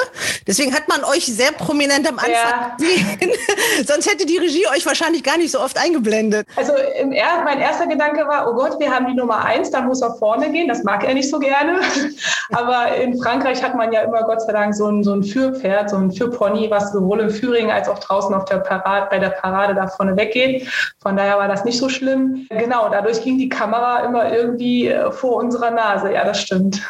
Deswegen 0.48 0.74
hat 0.74 0.88
man 0.88 1.03
euch 1.03 1.25
sehr 1.25 1.51
prominent 1.51 2.08
am 2.08 2.20
Anfang 2.20 2.34
ja. 2.34 2.77
gesehen. 2.77 3.32
Sonst 3.86 4.10
hätte 4.10 4.25
die 4.25 4.38
Regie 4.38 4.65
euch 4.74 4.86
wahrscheinlich 4.86 5.22
gar 5.24 5.38
nicht 5.38 5.51
so 5.51 5.60
oft 5.60 5.77
eingeblendet. 5.77 6.48
Also 6.56 6.72
er 6.74 7.44
mein 7.44 7.60
erster 7.60 7.88
Gedanke 7.88 8.25
war, 8.27 8.50
oh 8.50 8.53
Gott, 8.53 8.80
wir 8.80 8.89
haben 8.89 9.08
die 9.08 9.13
Nummer 9.13 9.44
eins, 9.44 9.72
da 9.72 9.82
muss 9.82 10.01
er 10.01 10.13
vorne 10.15 10.51
gehen. 10.51 10.70
Das 10.70 10.84
mag 10.84 11.03
er 11.03 11.13
nicht 11.13 11.30
so 11.30 11.39
gerne. 11.39 11.82
Aber 12.53 12.96
in 12.96 13.22
Frankreich 13.22 13.62
hat 13.62 13.75
man 13.75 13.91
ja 13.91 14.01
immer 14.01 14.24
Gott 14.24 14.41
sei 14.41 14.53
Dank 14.53 14.74
so 14.74 14.88
ein, 14.88 15.03
so 15.03 15.13
ein 15.13 15.24
Führpferd, 15.24 15.89
so 15.89 15.98
ein 15.98 16.12
Führpony, 16.13 16.72
was 16.72 16.94
sowohl 16.94 17.20
im 17.20 17.30
Führing 17.30 17.72
als 17.72 17.89
auch 17.89 18.00
draußen 18.00 18.34
auf 18.34 18.46
der 18.46 18.58
Parade, 18.58 19.08
bei 19.10 19.20
der 19.20 19.32
Parade 19.32 19.75
da 19.75 19.88
vorne 19.88 20.15
weggeht. 20.15 20.68
Von 21.01 21.18
daher 21.18 21.38
war 21.38 21.50
das 21.50 21.65
nicht 21.65 21.77
so 21.77 21.89
schlimm. 21.89 22.48
Genau, 22.50 22.88
dadurch 22.89 23.22
ging 23.22 23.38
die 23.38 23.50
Kamera 23.50 24.06
immer 24.06 24.32
irgendwie 24.34 24.88
äh, 24.88 25.12
vor 25.12 25.36
unserer 25.36 25.72
Nase. 25.72 26.13
Ja, 26.13 26.24
das 26.24 26.41
stimmt. 26.41 26.82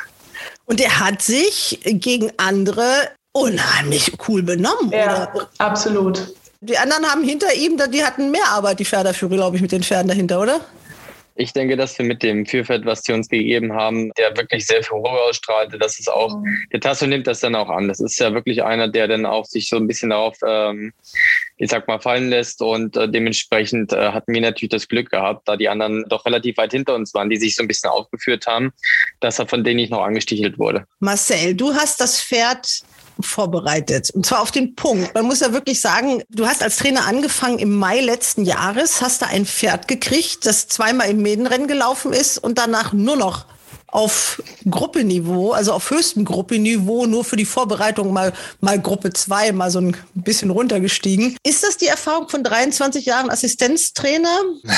Und 0.71 0.79
er 0.79 1.01
hat 1.01 1.21
sich 1.21 1.81
gegen 1.83 2.31
andere 2.37 3.09
unheimlich 3.33 4.13
cool 4.29 4.41
benommen. 4.41 4.89
Ja, 4.93 5.29
oder? 5.33 5.49
absolut. 5.57 6.33
Die 6.61 6.77
anderen 6.77 7.05
haben 7.07 7.25
hinter 7.25 7.53
ihm, 7.53 7.77
die 7.91 8.01
hatten 8.01 8.31
mehr 8.31 8.47
Arbeit, 8.47 8.79
die 8.79 8.85
Pferdeführer, 8.85 9.35
glaube 9.35 9.57
ich, 9.57 9.61
mit 9.61 9.73
den 9.73 9.83
Pferden 9.83 10.07
dahinter, 10.07 10.39
oder? 10.39 10.61
Ich 11.35 11.51
denke, 11.51 11.75
dass 11.75 11.97
wir 11.97 12.05
mit 12.05 12.23
dem 12.23 12.45
Führfeld, 12.45 12.85
was 12.85 13.03
sie 13.03 13.11
uns 13.11 13.27
gegeben 13.27 13.73
haben, 13.73 14.11
der 14.17 14.37
wirklich 14.37 14.65
sehr 14.65 14.81
viel 14.81 14.95
Ruhe 14.95 15.19
ausstrahlte, 15.27 15.77
dass 15.77 15.99
es 15.99 16.07
auch, 16.07 16.37
mhm. 16.37 16.63
der 16.71 16.79
Tasso 16.79 17.05
nimmt 17.05 17.27
das 17.27 17.41
dann 17.41 17.55
auch 17.55 17.69
an. 17.69 17.89
Das 17.89 17.99
ist 17.99 18.17
ja 18.17 18.33
wirklich 18.33 18.63
einer, 18.63 18.87
der 18.87 19.09
dann 19.09 19.25
auch 19.25 19.43
sich 19.43 19.67
so 19.67 19.75
ein 19.75 19.87
bisschen 19.87 20.11
darauf, 20.11 20.37
ähm, 20.47 20.93
ich 21.61 21.69
sag 21.69 21.87
mal, 21.87 21.99
fallen 21.99 22.29
lässt 22.29 22.61
und 22.63 22.97
äh, 22.97 23.07
dementsprechend 23.07 23.93
äh, 23.93 24.11
hatten 24.11 24.33
wir 24.33 24.41
natürlich 24.41 24.71
das 24.71 24.87
Glück 24.87 25.11
gehabt, 25.11 25.47
da 25.47 25.55
die 25.55 25.69
anderen 25.69 26.03
doch 26.09 26.25
relativ 26.25 26.57
weit 26.57 26.71
hinter 26.71 26.95
uns 26.95 27.13
waren, 27.13 27.29
die 27.29 27.37
sich 27.37 27.55
so 27.55 27.61
ein 27.61 27.67
bisschen 27.67 27.91
aufgeführt 27.91 28.47
haben, 28.47 28.71
dass 29.19 29.37
er 29.37 29.47
von 29.47 29.63
denen 29.63 29.75
nicht 29.75 29.91
noch 29.91 30.01
angestichelt 30.01 30.57
wurde. 30.57 30.85
Marcel, 30.99 31.53
du 31.53 31.75
hast 31.75 32.01
das 32.01 32.19
Pferd 32.19 32.67
vorbereitet. 33.19 34.09
Und 34.09 34.25
zwar 34.25 34.41
auf 34.41 34.49
den 34.49 34.73
Punkt. 34.73 35.13
Man 35.13 35.25
muss 35.25 35.41
ja 35.41 35.53
wirklich 35.53 35.79
sagen, 35.79 36.23
du 36.29 36.47
hast 36.47 36.63
als 36.63 36.77
Trainer 36.77 37.05
angefangen 37.05 37.59
im 37.59 37.77
Mai 37.77 38.01
letzten 38.01 38.43
Jahres, 38.43 38.99
hast 38.99 39.21
da 39.21 39.27
ein 39.27 39.45
Pferd 39.45 39.87
gekriegt, 39.87 40.47
das 40.47 40.67
zweimal 40.67 41.11
im 41.11 41.21
Mädenrennen 41.21 41.67
gelaufen 41.67 42.11
ist 42.11 42.39
und 42.39 42.57
danach 42.57 42.91
nur 42.91 43.17
noch 43.17 43.45
auf 43.91 44.41
Gruppeniveau, 44.69 45.51
also 45.51 45.73
auf 45.73 45.89
höchstem 45.89 46.25
Gruppeniveau, 46.25 47.05
nur 47.05 47.23
für 47.23 47.35
die 47.35 47.45
Vorbereitung 47.45 48.13
mal, 48.13 48.33
mal 48.61 48.79
Gruppe 48.79 49.11
2, 49.13 49.51
mal 49.51 49.69
so 49.69 49.79
ein 49.79 49.95
bisschen 50.13 50.49
runtergestiegen. 50.49 51.37
Ist 51.43 51.63
das 51.63 51.77
die 51.77 51.87
Erfahrung 51.87 52.29
von 52.29 52.43
23 52.43 53.05
Jahren 53.05 53.29
Assistenztrainer? 53.29 54.39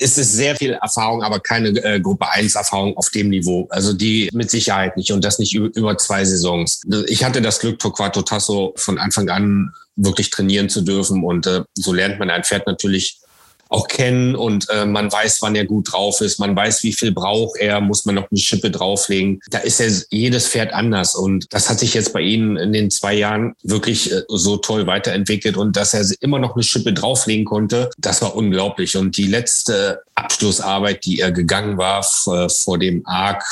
Es 0.00 0.16
ist 0.16 0.32
sehr 0.32 0.56
viel 0.56 0.72
Erfahrung, 0.72 1.22
aber 1.22 1.38
keine 1.38 1.68
äh, 1.84 2.00
Gruppe 2.00 2.30
1 2.30 2.54
Erfahrung 2.54 2.96
auf 2.96 3.10
dem 3.10 3.28
Niveau. 3.28 3.68
Also 3.70 3.92
die 3.92 4.30
mit 4.32 4.50
Sicherheit 4.50 4.96
nicht 4.96 5.12
und 5.12 5.24
das 5.24 5.38
nicht 5.38 5.54
über, 5.54 5.68
über 5.76 5.98
zwei 5.98 6.24
Saisons. 6.24 6.80
Ich 7.06 7.24
hatte 7.24 7.42
das 7.42 7.58
Glück, 7.60 7.78
Torquato 7.78 8.22
Tasso 8.22 8.72
von 8.76 8.98
Anfang 8.98 9.28
an 9.28 9.72
wirklich 9.96 10.30
trainieren 10.30 10.68
zu 10.68 10.80
dürfen 10.80 11.24
und 11.24 11.46
äh, 11.46 11.62
so 11.74 11.92
lernt 11.92 12.18
man 12.18 12.30
ein 12.30 12.44
Pferd 12.44 12.66
natürlich 12.66 13.20
auch 13.68 13.88
kennen 13.88 14.34
und 14.34 14.68
äh, 14.70 14.86
man 14.86 15.12
weiß, 15.12 15.42
wann 15.42 15.54
er 15.54 15.64
gut 15.64 15.92
drauf 15.92 16.20
ist, 16.20 16.38
man 16.38 16.56
weiß, 16.56 16.82
wie 16.82 16.92
viel 16.92 17.12
braucht 17.12 17.58
er, 17.58 17.80
muss 17.80 18.04
man 18.04 18.14
noch 18.14 18.30
eine 18.30 18.40
Schippe 18.40 18.70
drauflegen. 18.70 19.40
Da 19.50 19.58
ist 19.58 19.80
ja 19.80 19.86
jedes 20.10 20.48
Pferd 20.48 20.72
anders 20.72 21.14
und 21.14 21.46
das 21.50 21.68
hat 21.68 21.78
sich 21.78 21.94
jetzt 21.94 22.12
bei 22.12 22.20
Ihnen 22.20 22.56
in 22.56 22.72
den 22.72 22.90
zwei 22.90 23.14
Jahren 23.14 23.54
wirklich 23.62 24.12
äh, 24.12 24.22
so 24.28 24.56
toll 24.56 24.86
weiterentwickelt 24.86 25.56
und 25.56 25.76
dass 25.76 25.94
er 25.94 26.04
immer 26.20 26.38
noch 26.38 26.54
eine 26.54 26.62
Schippe 26.62 26.92
drauflegen 26.92 27.44
konnte, 27.44 27.90
das 27.98 28.22
war 28.22 28.34
unglaublich. 28.34 28.96
Und 28.96 29.16
die 29.16 29.26
letzte 29.26 30.00
Abschlussarbeit, 30.14 31.04
die 31.04 31.20
er 31.20 31.30
gegangen 31.30 31.78
war 31.78 32.02
vor 32.02 32.78
dem 32.78 33.06
Arc, 33.06 33.44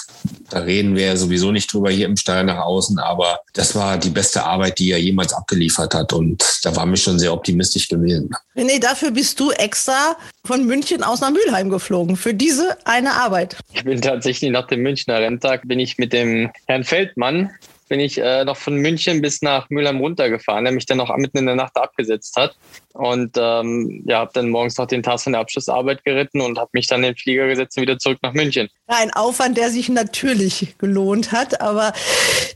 da 0.50 0.60
reden 0.60 0.96
wir 0.96 1.16
sowieso 1.16 1.52
nicht 1.52 1.72
drüber 1.72 1.90
hier 1.90 2.06
im 2.06 2.16
Stall 2.16 2.44
nach 2.44 2.58
außen, 2.58 2.98
aber 2.98 3.40
das 3.52 3.74
war 3.74 3.98
die 3.98 4.10
beste 4.10 4.44
Arbeit, 4.44 4.78
die 4.78 4.90
er 4.90 4.98
jemals 4.98 5.32
abgeliefert 5.32 5.94
hat 5.94 6.12
und 6.12 6.42
da 6.62 6.74
war 6.74 6.86
mir 6.86 6.96
schon 6.96 7.18
sehr 7.18 7.32
optimistisch 7.32 7.88
gewesen. 7.88 8.30
René, 8.56 8.80
dafür 8.80 9.10
bist 9.10 9.38
du 9.38 9.50
extra 9.52 10.05
von 10.44 10.66
München 10.66 11.02
aus 11.02 11.20
nach 11.20 11.30
Mülheim 11.30 11.70
geflogen 11.70 12.16
für 12.16 12.34
diese 12.34 12.76
eine 12.84 13.12
Arbeit. 13.12 13.56
Ich 13.72 13.84
bin 13.84 14.00
tatsächlich 14.00 14.50
nach 14.50 14.66
dem 14.66 14.82
Münchner 14.82 15.20
Renntag 15.20 15.66
bin 15.66 15.80
ich 15.80 15.98
mit 15.98 16.12
dem 16.12 16.50
Herrn 16.66 16.84
Feldmann 16.84 17.50
bin 17.88 18.00
ich 18.00 18.18
äh, 18.18 18.44
noch 18.44 18.56
von 18.56 18.76
München 18.76 19.22
bis 19.22 19.42
nach 19.42 19.70
Mülheim 19.70 19.98
runtergefahren, 19.98 20.64
der 20.64 20.72
mich 20.72 20.86
dann 20.86 20.98
noch 20.98 21.14
mitten 21.16 21.38
in 21.38 21.46
der 21.46 21.54
Nacht 21.54 21.76
abgesetzt 21.76 22.36
hat. 22.36 22.56
Und 22.92 23.36
ähm, 23.36 24.02
ja, 24.06 24.18
habe 24.18 24.30
dann 24.34 24.48
morgens 24.48 24.76
noch 24.76 24.86
den 24.86 25.02
Tag 25.02 25.20
von 25.20 25.32
der 25.32 25.40
Abschlussarbeit 25.40 26.04
geritten 26.04 26.40
und 26.40 26.58
habe 26.58 26.70
mich 26.72 26.86
dann 26.86 27.04
in 27.04 27.12
den 27.12 27.16
Flieger 27.16 27.46
gesetzt 27.46 27.76
und 27.76 27.82
wieder 27.82 27.98
zurück 27.98 28.18
nach 28.22 28.32
München. 28.32 28.68
Ein 28.86 29.12
Aufwand, 29.12 29.56
der 29.56 29.70
sich 29.70 29.88
natürlich 29.88 30.76
gelohnt 30.78 31.32
hat, 31.32 31.60
aber 31.60 31.92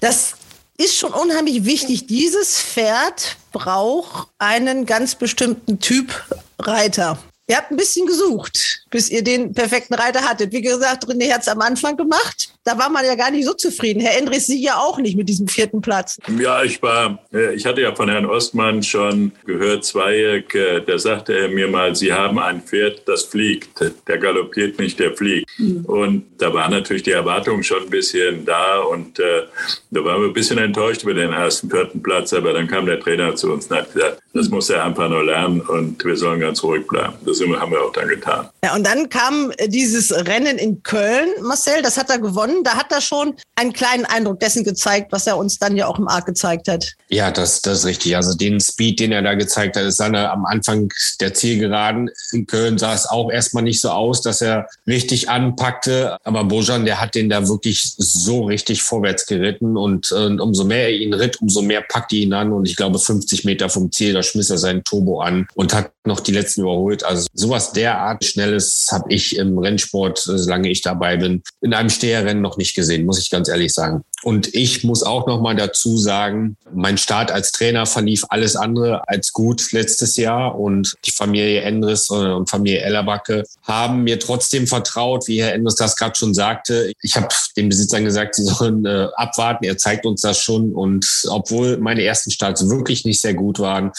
das 0.00 0.36
ist 0.76 0.96
schon 0.96 1.12
unheimlich 1.12 1.64
wichtig. 1.64 2.06
Dieses 2.06 2.60
Pferd 2.60 3.36
braucht 3.52 4.28
einen 4.38 4.86
ganz 4.86 5.14
bestimmten 5.14 5.78
Typ 5.78 6.24
Reiter. 6.58 7.18
Ihr 7.50 7.56
habt 7.56 7.72
ein 7.72 7.76
bisschen 7.76 8.06
gesucht, 8.06 8.79
bis 8.90 9.08
ihr 9.08 9.22
den 9.22 9.54
perfekten 9.54 9.94
Reiter 9.94 10.20
hattet. 10.20 10.52
Wie 10.52 10.60
gesagt, 10.60 11.06
René 11.06 11.32
hat 11.32 11.42
es 11.42 11.48
am 11.48 11.60
Anfang 11.60 11.96
gemacht. 11.96 12.52
Da 12.64 12.76
war 12.76 12.90
man 12.90 13.04
ja 13.04 13.14
gar 13.14 13.30
nicht 13.30 13.46
so 13.46 13.54
zufrieden. 13.54 14.00
Herr 14.00 14.18
Endres, 14.18 14.46
Sie 14.46 14.62
ja 14.62 14.76
auch 14.76 14.98
nicht 14.98 15.16
mit 15.16 15.28
diesem 15.28 15.48
vierten 15.48 15.80
Platz. 15.80 16.18
Ja, 16.38 16.62
ich 16.62 16.82
war, 16.82 17.18
äh, 17.32 17.54
ich 17.54 17.64
hatte 17.64 17.80
ja 17.80 17.94
von 17.94 18.08
Herrn 18.08 18.26
Ostmann 18.26 18.82
schon 18.82 19.32
gehört, 19.46 19.84
Zweieck, 19.84 20.54
äh, 20.54 20.80
da 20.80 20.98
sagte 20.98 21.32
er 21.38 21.48
mir 21.48 21.68
mal, 21.68 21.94
Sie 21.94 22.12
haben 22.12 22.38
ein 22.38 22.60
Pferd, 22.62 23.02
das 23.06 23.24
fliegt. 23.24 23.68
Der 24.06 24.18
galoppiert 24.18 24.78
nicht, 24.78 24.98
der 24.98 25.16
fliegt. 25.16 25.48
Mhm. 25.58 25.84
Und 25.86 26.24
da 26.38 26.52
war 26.52 26.68
natürlich 26.68 27.02
die 27.04 27.12
Erwartung 27.12 27.62
schon 27.62 27.84
ein 27.84 27.90
bisschen 27.90 28.44
da 28.44 28.80
und 28.80 29.18
äh, 29.18 29.42
da 29.90 30.04
waren 30.04 30.20
wir 30.20 30.28
ein 30.28 30.32
bisschen 30.32 30.58
enttäuscht 30.58 31.02
über 31.02 31.14
den 31.14 31.32
ersten, 31.32 31.70
vierten 31.70 32.02
Platz, 32.02 32.32
aber 32.32 32.52
dann 32.52 32.66
kam 32.66 32.86
der 32.86 33.00
Trainer 33.00 33.34
zu 33.36 33.52
uns 33.52 33.66
und 33.66 33.76
hat 33.76 33.92
gesagt, 33.92 34.20
das 34.32 34.48
muss 34.48 34.70
er 34.70 34.84
einfach 34.84 35.08
nur 35.08 35.24
lernen 35.24 35.60
und 35.60 36.04
wir 36.04 36.16
sollen 36.16 36.40
ganz 36.40 36.62
ruhig 36.62 36.86
bleiben. 36.86 37.14
Das 37.24 37.40
haben 37.40 37.72
wir 37.72 37.82
auch 37.82 37.92
dann 37.92 38.08
getan. 38.08 38.48
Ja, 38.64 38.74
und 38.80 38.86
dann 38.86 39.10
kam 39.10 39.52
dieses 39.66 40.10
Rennen 40.10 40.56
in 40.56 40.82
Köln, 40.82 41.28
Marcel, 41.42 41.82
das 41.82 41.98
hat 41.98 42.08
er 42.08 42.18
gewonnen. 42.18 42.64
Da 42.64 42.76
hat 42.76 42.90
er 42.90 43.02
schon 43.02 43.34
einen 43.54 43.74
kleinen 43.74 44.06
Eindruck 44.06 44.40
dessen 44.40 44.64
gezeigt, 44.64 45.12
was 45.12 45.26
er 45.26 45.36
uns 45.36 45.58
dann 45.58 45.76
ja 45.76 45.86
auch 45.86 45.98
im 45.98 46.08
Arc 46.08 46.24
gezeigt 46.24 46.66
hat. 46.66 46.94
Ja, 47.10 47.30
das, 47.30 47.60
das 47.60 47.80
ist 47.80 47.84
richtig. 47.84 48.16
Also 48.16 48.34
den 48.34 48.58
Speed, 48.58 49.00
den 49.00 49.12
er 49.12 49.20
da 49.20 49.34
gezeigt 49.34 49.76
hat, 49.76 49.82
ist 49.82 50.00
dann 50.00 50.14
am 50.14 50.46
Anfang 50.46 50.90
der 51.20 51.34
Zielgeraden 51.34 52.08
in 52.32 52.46
Köln 52.46 52.78
sah 52.78 52.94
es 52.94 53.04
auch 53.04 53.30
erstmal 53.30 53.64
nicht 53.64 53.82
so 53.82 53.90
aus, 53.90 54.22
dass 54.22 54.40
er 54.40 54.66
richtig 54.86 55.28
anpackte. 55.28 56.16
Aber 56.24 56.44
Bojan, 56.44 56.86
der 56.86 57.02
hat 57.02 57.14
den 57.14 57.28
da 57.28 57.48
wirklich 57.48 57.92
so 57.98 58.44
richtig 58.44 58.82
vorwärts 58.82 59.26
geritten 59.26 59.76
und 59.76 60.10
äh, 60.10 60.40
umso 60.40 60.64
mehr 60.64 60.84
er 60.84 60.92
ihn 60.92 61.12
ritt, 61.12 61.38
umso 61.42 61.60
mehr 61.60 61.82
packte 61.82 62.16
ihn 62.16 62.32
an. 62.32 62.50
Und 62.50 62.66
ich 62.66 62.76
glaube, 62.76 62.98
50 62.98 63.44
Meter 63.44 63.68
vom 63.68 63.92
Ziel, 63.92 64.14
da 64.14 64.22
schmiss 64.22 64.48
er 64.48 64.56
seinen 64.56 64.84
Turbo 64.84 65.20
an 65.20 65.48
und 65.54 65.74
hat 65.74 65.90
noch 66.06 66.20
die 66.20 66.32
letzten 66.32 66.62
überholt. 66.62 67.04
Also 67.04 67.26
sowas 67.34 67.72
derart 67.72 68.24
Schnelles 68.30 68.69
habe 68.90 69.12
ich 69.12 69.36
im 69.36 69.58
Rennsport, 69.58 70.18
solange 70.18 70.70
ich 70.70 70.82
dabei 70.82 71.16
bin, 71.16 71.42
in 71.60 71.74
einem 71.74 71.90
Steherrennen 71.90 72.42
noch 72.42 72.56
nicht 72.56 72.74
gesehen, 72.74 73.06
muss 73.06 73.18
ich 73.18 73.30
ganz 73.30 73.48
ehrlich 73.48 73.72
sagen. 73.72 74.04
Und 74.22 74.54
ich 74.54 74.84
muss 74.84 75.02
auch 75.02 75.26
noch 75.26 75.40
mal 75.40 75.56
dazu 75.56 75.96
sagen, 75.96 76.56
mein 76.72 76.98
Start 76.98 77.30
als 77.30 77.52
Trainer 77.52 77.86
verlief 77.86 78.24
alles 78.28 78.54
andere 78.56 79.08
als 79.08 79.32
gut 79.32 79.72
letztes 79.72 80.16
Jahr 80.16 80.58
und 80.58 80.94
die 81.04 81.10
Familie 81.10 81.62
Endres 81.62 82.10
und 82.10 82.48
Familie 82.50 82.80
Ellerbacke 82.80 83.44
haben 83.62 84.02
mir 84.02 84.18
trotzdem 84.18 84.66
vertraut, 84.66 85.26
wie 85.26 85.42
Herr 85.42 85.54
Endres 85.54 85.76
das 85.76 85.96
gerade 85.96 86.16
schon 86.16 86.34
sagte. 86.34 86.92
Ich 87.02 87.16
habe 87.16 87.28
den 87.56 87.68
Besitzern 87.68 88.04
gesagt, 88.04 88.34
sie 88.34 88.44
sollen 88.44 88.84
äh, 88.84 89.08
abwarten. 89.14 89.64
Er 89.64 89.78
zeigt 89.78 90.04
uns 90.04 90.20
das 90.20 90.40
schon. 90.40 90.72
Und 90.74 91.06
obwohl 91.28 91.78
meine 91.78 92.02
ersten 92.02 92.30
Starts 92.30 92.68
wirklich 92.68 93.04
nicht 93.04 93.20
sehr 93.20 93.34
gut 93.34 93.58
waren, 93.58 93.92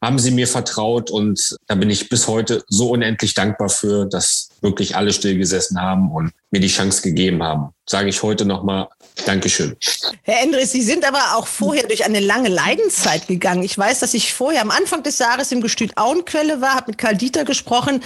haben 0.00 0.18
sie 0.18 0.30
mir 0.30 0.46
vertraut 0.46 1.10
und 1.10 1.56
da 1.66 1.74
bin 1.74 1.90
ich 1.90 2.08
bis 2.08 2.28
heute 2.28 2.62
so 2.68 2.90
unendlich 2.90 3.34
dankbar 3.34 3.70
für, 3.70 4.06
dass 4.06 4.50
wirklich 4.60 4.96
alle 4.96 5.12
stillgesessen 5.12 5.80
haben 5.80 6.12
und 6.12 6.32
mir 6.50 6.60
die 6.60 6.68
Chance 6.68 7.02
gegeben 7.02 7.42
haben. 7.42 7.70
Sage 7.88 8.08
ich 8.08 8.22
heute 8.22 8.44
nochmal 8.44 8.88
Dankeschön. 9.26 9.76
Herr 10.22 10.42
Endres, 10.42 10.72
Sie 10.72 10.82
sind 10.82 11.06
aber 11.06 11.36
auch 11.36 11.46
vorher 11.46 11.86
durch 11.86 12.04
eine 12.04 12.18
lange 12.18 12.48
Leidenszeit 12.48 13.28
gegangen. 13.28 13.62
Ich 13.62 13.78
weiß, 13.78 14.00
dass 14.00 14.12
ich 14.12 14.34
vorher 14.34 14.60
am 14.60 14.72
Anfang 14.72 15.04
des 15.04 15.18
Jahres 15.18 15.52
im 15.52 15.60
Gestüt 15.60 15.96
Auenquelle 15.96 16.60
war, 16.60 16.74
habe 16.74 16.90
mit 16.90 16.98
Karl 16.98 17.16
Dieter 17.16 17.44
gesprochen 17.44 18.02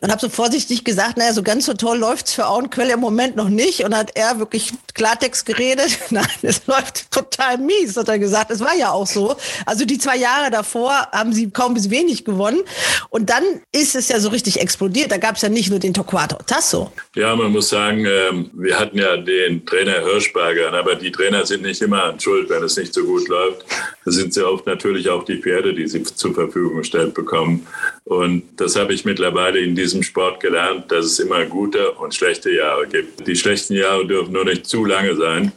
und 0.00 0.10
habe 0.10 0.20
so 0.20 0.28
vorsichtig 0.28 0.82
gesagt, 0.82 1.16
naja, 1.16 1.32
so 1.32 1.44
ganz 1.44 1.66
so 1.66 1.74
toll 1.74 1.98
läuft's 1.98 2.34
für 2.34 2.48
Auenquelle 2.48 2.94
im 2.94 3.00
Moment 3.00 3.36
noch 3.36 3.48
nicht. 3.48 3.84
Und 3.84 3.96
hat 3.96 4.10
er 4.14 4.40
wirklich 4.40 4.72
Klartext 4.94 5.46
geredet. 5.46 5.96
Nein, 6.10 6.26
es 6.42 6.66
läuft 6.66 7.10
total 7.12 7.58
mies, 7.58 7.96
hat 7.96 8.08
er 8.08 8.18
gesagt. 8.18 8.50
Es 8.50 8.60
war 8.60 8.74
ja 8.74 8.90
auch 8.90 9.06
so. 9.06 9.36
Also 9.64 9.84
die 9.84 9.98
zwei 9.98 10.16
Jahre 10.16 10.50
davor 10.50 11.08
haben 11.12 11.32
sie 11.32 11.50
kaum 11.50 11.74
bis 11.74 11.88
wenig 11.88 12.24
gewonnen. 12.24 12.60
Und 13.10 13.30
dann 13.30 13.44
ist 13.70 13.94
es 13.94 14.08
ja 14.08 14.18
so 14.18 14.28
richtig 14.30 14.60
explodiert. 14.60 15.12
Da 15.12 15.18
gab 15.18 15.36
es 15.36 15.42
ja 15.42 15.48
nicht 15.48 15.70
nur 15.70 15.78
den 15.78 15.94
Torquato 15.94 16.36
Tasso. 16.46 16.90
Ja, 17.14 17.36
man 17.36 17.52
muss 17.52 17.68
sagen, 17.68 18.04
ähm, 18.04 18.50
wir 18.54 18.78
hatten 18.78 18.98
ja 18.98 19.16
den 19.16 19.64
Trainer 19.64 20.02
Hirschberger, 20.48 20.72
aber 20.78 20.94
die 20.94 21.12
Trainer 21.12 21.44
sind 21.46 21.62
nicht 21.62 21.80
immer 21.82 22.14
Schuld, 22.18 22.48
wenn 22.48 22.62
es 22.62 22.76
nicht 22.76 22.94
so 22.94 23.04
gut 23.04 23.28
läuft. 23.28 23.64
Da 24.04 24.10
sind 24.10 24.34
sie 24.34 24.46
oft 24.46 24.66
natürlich 24.66 25.08
auch 25.08 25.24
die 25.24 25.38
Pferde, 25.38 25.74
die 25.74 25.86
sie 25.86 26.02
zur 26.02 26.34
Verfügung 26.34 26.78
gestellt 26.78 27.14
bekommen. 27.14 27.66
Und 28.04 28.42
das 28.56 28.76
habe 28.76 28.94
ich 28.94 29.04
mittlerweile 29.04 29.58
in 29.58 29.74
diesem 29.74 30.02
Sport 30.02 30.40
gelernt, 30.40 30.90
dass 30.90 31.04
es 31.06 31.18
immer 31.18 31.44
gute 31.44 31.92
und 31.92 32.14
schlechte 32.14 32.50
Jahre 32.50 32.86
gibt. 32.86 33.26
Die 33.26 33.36
schlechten 33.36 33.74
Jahre 33.74 34.06
dürfen 34.06 34.32
nur 34.32 34.44
nicht 34.44 34.66
zu 34.66 34.84
lange 34.84 35.16
sein, 35.16 35.52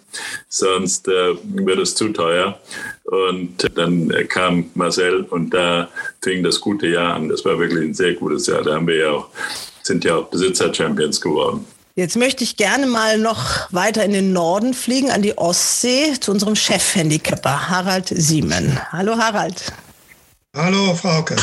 sonst 0.50 1.08
äh, 1.08 1.36
wird 1.44 1.80
es 1.80 1.96
zu 1.96 2.10
teuer. 2.10 2.60
Und 3.04 3.70
dann 3.76 4.14
kam 4.28 4.70
Marcel 4.74 5.26
und 5.30 5.54
da 5.54 5.90
fing 6.22 6.44
das 6.44 6.60
gute 6.60 6.88
Jahr 6.88 7.16
an. 7.16 7.30
Das 7.30 7.44
war 7.46 7.60
wirklich 7.60 7.90
ein 7.90 7.94
sehr 7.94 8.14
gutes 8.14 8.48
Jahr. 8.48 8.62
Da 8.62 8.76
haben 8.76 8.88
wir 8.88 8.96
ja 8.96 9.12
auch, 9.12 9.30
sind 9.82 10.04
ja 10.04 10.18
auch 10.18 10.30
Besitzer-Champions 10.30 11.20
geworden. 11.20 11.66
Jetzt 11.94 12.16
möchte 12.16 12.46
ich 12.46 12.56
gerne 12.56 12.88
mal 12.88 13.18
noch 13.18 13.72
weiter 13.74 14.06
in 14.06 14.14
den 14.14 14.32
Norden 14.32 14.74
fliegen, 14.74 15.12
an 15.12 15.22
die 15.22 15.38
Ostsee, 15.38 16.18
zu 16.18 16.32
unserem 16.32 16.56
Chef-Handicapper, 16.56 17.70
Harald 17.70 18.08
Siemen. 18.08 18.80
Hallo 18.94 19.18
Harald. 19.18 19.74
Hallo 20.54 20.94
Frauke. 20.96 21.38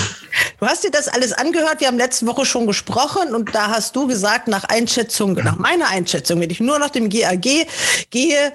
Du 0.60 0.66
hast 0.66 0.84
dir 0.84 0.90
das 0.90 1.08
alles 1.08 1.32
angehört. 1.32 1.80
Wir 1.80 1.86
haben 1.86 1.96
letzte 1.96 2.26
Woche 2.26 2.44
schon 2.44 2.66
gesprochen 2.66 3.34
und 3.34 3.54
da 3.54 3.68
hast 3.68 3.96
du 3.96 4.06
gesagt, 4.06 4.48
nach 4.48 4.64
Einschätzung, 4.64 5.32
nach 5.32 5.56
meiner 5.56 5.88
Einschätzung, 5.88 6.40
wenn 6.40 6.50
ich 6.50 6.60
nur 6.60 6.78
nach 6.78 6.90
dem 6.90 7.08
GAG 7.08 7.40
gehe, 8.10 8.52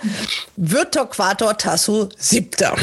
wird 0.55 0.93
Torquator 0.93 1.57
Tasso 1.57 2.09
siebter. 2.19 2.75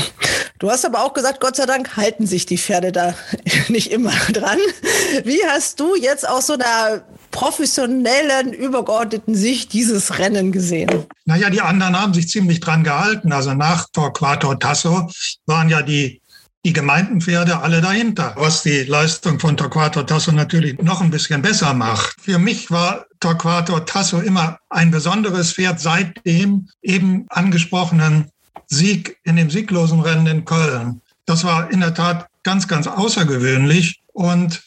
Du 0.59 0.69
hast 0.69 0.85
aber 0.85 1.05
auch 1.05 1.13
gesagt, 1.13 1.39
Gott 1.41 1.55
sei 1.55 1.67
Dank 1.67 1.97
halten 1.97 2.27
sich 2.27 2.45
die 2.45 2.59
Pferde 2.59 2.91
da 2.91 3.15
nicht 3.69 3.93
immer 3.93 4.15
dran. 4.33 4.59
Wie 5.23 5.41
hast 5.47 5.79
du 5.79 5.95
jetzt 5.95 6.29
aus 6.29 6.49
so 6.49 6.55
einer 6.55 7.05
professionellen, 7.31 8.53
übergeordneten 8.53 9.37
Sicht 9.37 9.73
dieses 9.75 10.19
Rennen 10.19 10.51
gesehen? 10.51 11.07
Naja, 11.25 11.51
die 11.51 11.61
anderen 11.61 11.97
haben 11.97 12.15
sich 12.15 12.29
ziemlich 12.29 12.59
dran 12.59 12.83
gehalten. 12.83 13.33
Also 13.33 13.55
nach 13.55 13.87
Torquator 13.93 14.59
Tasso 14.59 15.09
waren 15.47 15.69
ja 15.69 15.83
die 15.83 16.20
die 16.65 16.73
gemeinten 16.73 17.21
Pferde 17.21 17.61
alle 17.61 17.81
dahinter, 17.81 18.35
was 18.37 18.63
die 18.63 18.83
Leistung 18.85 19.41
von 19.41 19.57
Torquato 19.57 20.03
Tasso 20.03 20.31
natürlich 20.31 20.79
noch 20.83 21.01
ein 21.01 21.11
bisschen 21.11 21.41
besser 21.41 21.73
macht. 21.73 22.17
Für 22.21 22.39
mich 22.39 22.71
war 22.71 23.07
Torquato 23.19 23.81
Tasso 23.81 24.21
immer 24.21 24.59
ein 24.69 24.91
besonderes 24.91 25.53
Pferd 25.53 25.81
seit 25.81 26.25
dem 26.27 26.69
eben 26.83 27.27
angesprochenen 27.31 28.27
Sieg 28.67 29.17
in 29.25 29.37
dem 29.37 29.51
sieglosen 29.51 30.01
Rennen 30.01 30.27
in 30.27 30.45
Köln. 30.45 31.01
Das 31.25 31.45
war 31.45 31.71
in 31.71 31.81
der 31.81 31.95
Tat 31.95 32.29
ganz, 32.43 32.69
ganz 32.69 32.87
außergewöhnlich 32.87 34.03
und 34.13 34.63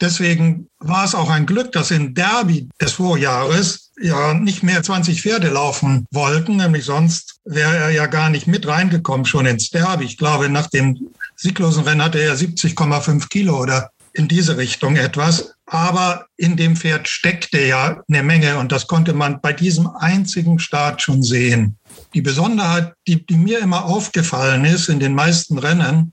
deswegen 0.00 0.68
war 0.78 1.04
es 1.04 1.14
auch 1.14 1.30
ein 1.30 1.46
Glück, 1.46 1.72
dass 1.72 1.90
in 1.90 2.14
Derby 2.14 2.68
des 2.80 2.92
Vorjahres 2.92 3.90
ja 4.00 4.34
nicht 4.34 4.62
mehr 4.62 4.82
20 4.82 5.22
Pferde 5.22 5.48
laufen 5.48 6.06
wollten, 6.10 6.56
nämlich 6.56 6.84
sonst 6.84 7.40
wäre 7.44 7.76
er 7.76 7.90
ja 7.90 8.06
gar 8.06 8.30
nicht 8.30 8.46
mit 8.46 8.66
reingekommen 8.66 9.26
schon 9.26 9.46
ins 9.46 9.70
Derby. 9.70 10.04
Ich 10.04 10.16
glaube, 10.16 10.48
nach 10.48 10.68
dem 10.68 11.10
sieglosen 11.40 11.84
Rennen 11.84 12.02
hatte 12.02 12.20
er 12.20 12.36
70,5 12.36 13.28
Kilo 13.28 13.60
oder 13.60 13.90
in 14.12 14.28
diese 14.28 14.56
Richtung 14.56 14.96
etwas. 14.96 15.54
Aber 15.66 16.26
in 16.36 16.56
dem 16.56 16.76
Pferd 16.76 17.08
steckte 17.08 17.60
ja 17.60 18.02
eine 18.08 18.22
Menge 18.22 18.58
und 18.58 18.72
das 18.72 18.86
konnte 18.86 19.12
man 19.12 19.40
bei 19.40 19.52
diesem 19.52 19.86
einzigen 19.86 20.58
Start 20.58 21.00
schon 21.00 21.22
sehen. 21.22 21.78
Die 22.12 22.20
Besonderheit, 22.20 22.92
die, 23.06 23.24
die 23.24 23.36
mir 23.36 23.60
immer 23.60 23.84
aufgefallen 23.84 24.64
ist 24.64 24.88
in 24.88 25.00
den 25.00 25.14
meisten 25.14 25.58
Rennen, 25.58 26.12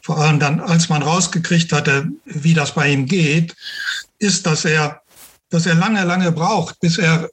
vor 0.00 0.18
allem 0.18 0.38
dann, 0.38 0.60
als 0.60 0.88
man 0.88 1.02
rausgekriegt 1.02 1.72
hatte, 1.72 2.08
wie 2.24 2.54
das 2.54 2.72
bei 2.72 2.90
ihm 2.90 3.04
geht, 3.04 3.54
ist, 4.18 4.46
dass 4.46 4.64
er, 4.64 5.02
dass 5.50 5.66
er 5.66 5.74
lange, 5.74 6.04
lange 6.04 6.32
braucht, 6.32 6.80
bis 6.80 6.96
er 6.96 7.28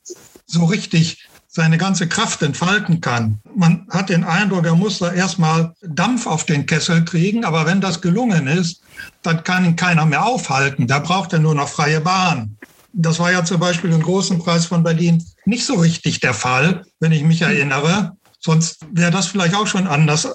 so 0.46 0.66
richtig 0.66 1.25
seine 1.56 1.78
ganze 1.78 2.10
Kraft 2.10 2.42
entfalten 2.42 3.00
kann. 3.00 3.40
Man 3.56 3.88
hat 3.90 4.10
den 4.10 4.26
Eindruck, 4.26 4.66
er 4.66 4.76
muss 4.76 5.00
da 5.00 5.14
erstmal 5.14 5.74
Dampf 5.82 6.28
auf 6.28 6.44
den 6.44 6.66
Kessel 6.66 7.06
kriegen, 7.06 7.46
aber 7.46 7.66
wenn 7.66 7.80
das 7.80 8.02
gelungen 8.02 8.48
ist, 8.48 8.82
dann 9.22 9.42
kann 9.46 9.64
ihn 9.64 9.78
keiner 9.78 10.06
mehr 10.06 10.26
aufhalten. 10.26 10.86
Da 10.86 11.00
braucht 11.00 11.32
er 11.32 11.40
nur 11.40 11.56
noch 11.56 11.70
freie 11.70 12.02
Bahn. 12.02 12.58
Das 12.92 13.20
war 13.20 13.32
ja 13.32 13.46
zum 13.46 13.62
Beispiel 13.62 13.94
im 13.94 14.02
Großen 14.02 14.38
Preis 14.40 14.66
von 14.66 14.84
Berlin 14.84 15.26
nicht 15.46 15.66
so 15.66 15.76
richtig 15.76 16.20
der 16.20 16.34
Fall, 16.34 16.84
wenn 17.00 17.14
ich 17.14 17.24
mich 17.24 17.42
erinnere. 17.42 18.18
Sonst 18.40 18.80
wäre 18.92 19.12
das 19.12 19.28
vielleicht 19.28 19.56
auch 19.56 19.68
schon 19.68 19.88
anders 19.88 20.28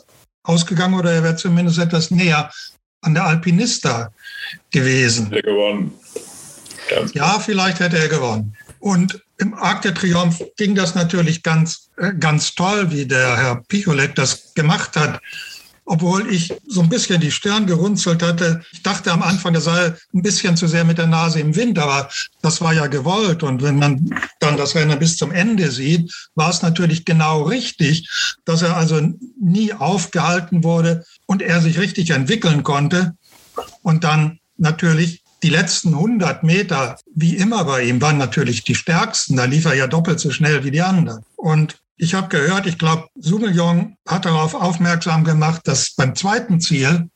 ausgegangen 0.42 0.94
oder 0.94 1.12
er 1.12 1.22
wäre 1.22 1.36
zumindest 1.36 1.78
etwas 1.78 2.10
näher 2.10 2.50
an 3.02 3.12
der 3.12 3.26
Alpinista 3.26 4.10
gewesen. 4.70 5.26
Hätte 5.26 5.42
gewonnen. 5.42 5.92
Ja, 7.12 7.38
vielleicht 7.38 7.78
hätte 7.80 7.98
er 7.98 8.08
gewonnen. 8.08 8.56
Und 8.80 9.22
im 9.36 9.54
Arc 9.54 9.82
de 9.82 9.92
Triomphe 9.92 10.50
ging 10.56 10.74
das 10.74 10.94
natürlich 10.94 11.42
ganz, 11.42 11.90
äh, 11.98 12.12
ganz 12.18 12.54
toll, 12.54 12.90
wie 12.90 13.06
der 13.06 13.36
Herr 13.36 13.62
Picholek 13.68 14.14
das 14.14 14.54
gemacht 14.54 14.96
hat. 14.96 15.20
Obwohl 15.84 16.32
ich 16.32 16.54
so 16.66 16.82
ein 16.82 16.88
bisschen 16.88 17.20
die 17.20 17.32
Stirn 17.32 17.66
gerunzelt 17.66 18.22
hatte. 18.22 18.62
Ich 18.72 18.82
dachte 18.82 19.10
am 19.10 19.22
Anfang, 19.22 19.54
er 19.54 19.60
sei 19.60 19.94
ein 20.14 20.22
bisschen 20.22 20.56
zu 20.56 20.66
sehr 20.66 20.84
mit 20.84 20.98
der 20.98 21.08
Nase 21.08 21.40
im 21.40 21.56
Wind, 21.56 21.78
aber 21.78 22.08
das 22.42 22.60
war 22.60 22.72
ja 22.72 22.86
gewollt. 22.86 23.42
Und 23.42 23.62
wenn 23.62 23.76
man 23.76 24.14
dann 24.38 24.56
das 24.56 24.74
Rennen 24.74 24.98
bis 24.98 25.16
zum 25.16 25.32
Ende 25.32 25.70
sieht, 25.70 26.12
war 26.34 26.50
es 26.50 26.62
natürlich 26.62 27.04
genau 27.04 27.42
richtig, 27.42 28.08
dass 28.44 28.62
er 28.62 28.76
also 28.76 29.00
nie 29.40 29.72
aufgehalten 29.72 30.62
wurde 30.64 31.04
und 31.26 31.42
er 31.42 31.60
sich 31.60 31.78
richtig 31.78 32.10
entwickeln 32.10 32.62
konnte. 32.62 33.16
Und 33.82 34.04
dann 34.04 34.38
natürlich 34.56 35.19
die 35.42 35.48
letzten 35.48 35.94
100 35.94 36.42
Meter, 36.42 36.98
wie 37.14 37.36
immer 37.36 37.64
bei 37.64 37.84
ihm, 37.84 38.00
waren 38.00 38.18
natürlich 38.18 38.62
die 38.62 38.74
stärksten. 38.74 39.36
Da 39.36 39.44
lief 39.44 39.64
er 39.64 39.74
ja 39.74 39.86
doppelt 39.86 40.20
so 40.20 40.30
schnell 40.30 40.64
wie 40.64 40.70
die 40.70 40.82
anderen. 40.82 41.24
Und 41.36 41.76
ich 41.96 42.14
habe 42.14 42.28
gehört, 42.28 42.66
ich 42.66 42.78
glaube, 42.78 43.08
Soumillon 43.18 43.96
hat 44.06 44.24
darauf 44.24 44.54
aufmerksam 44.54 45.24
gemacht, 45.24 45.62
dass 45.64 45.94
beim 45.94 46.14
zweiten 46.14 46.60
Ziel 46.60 47.08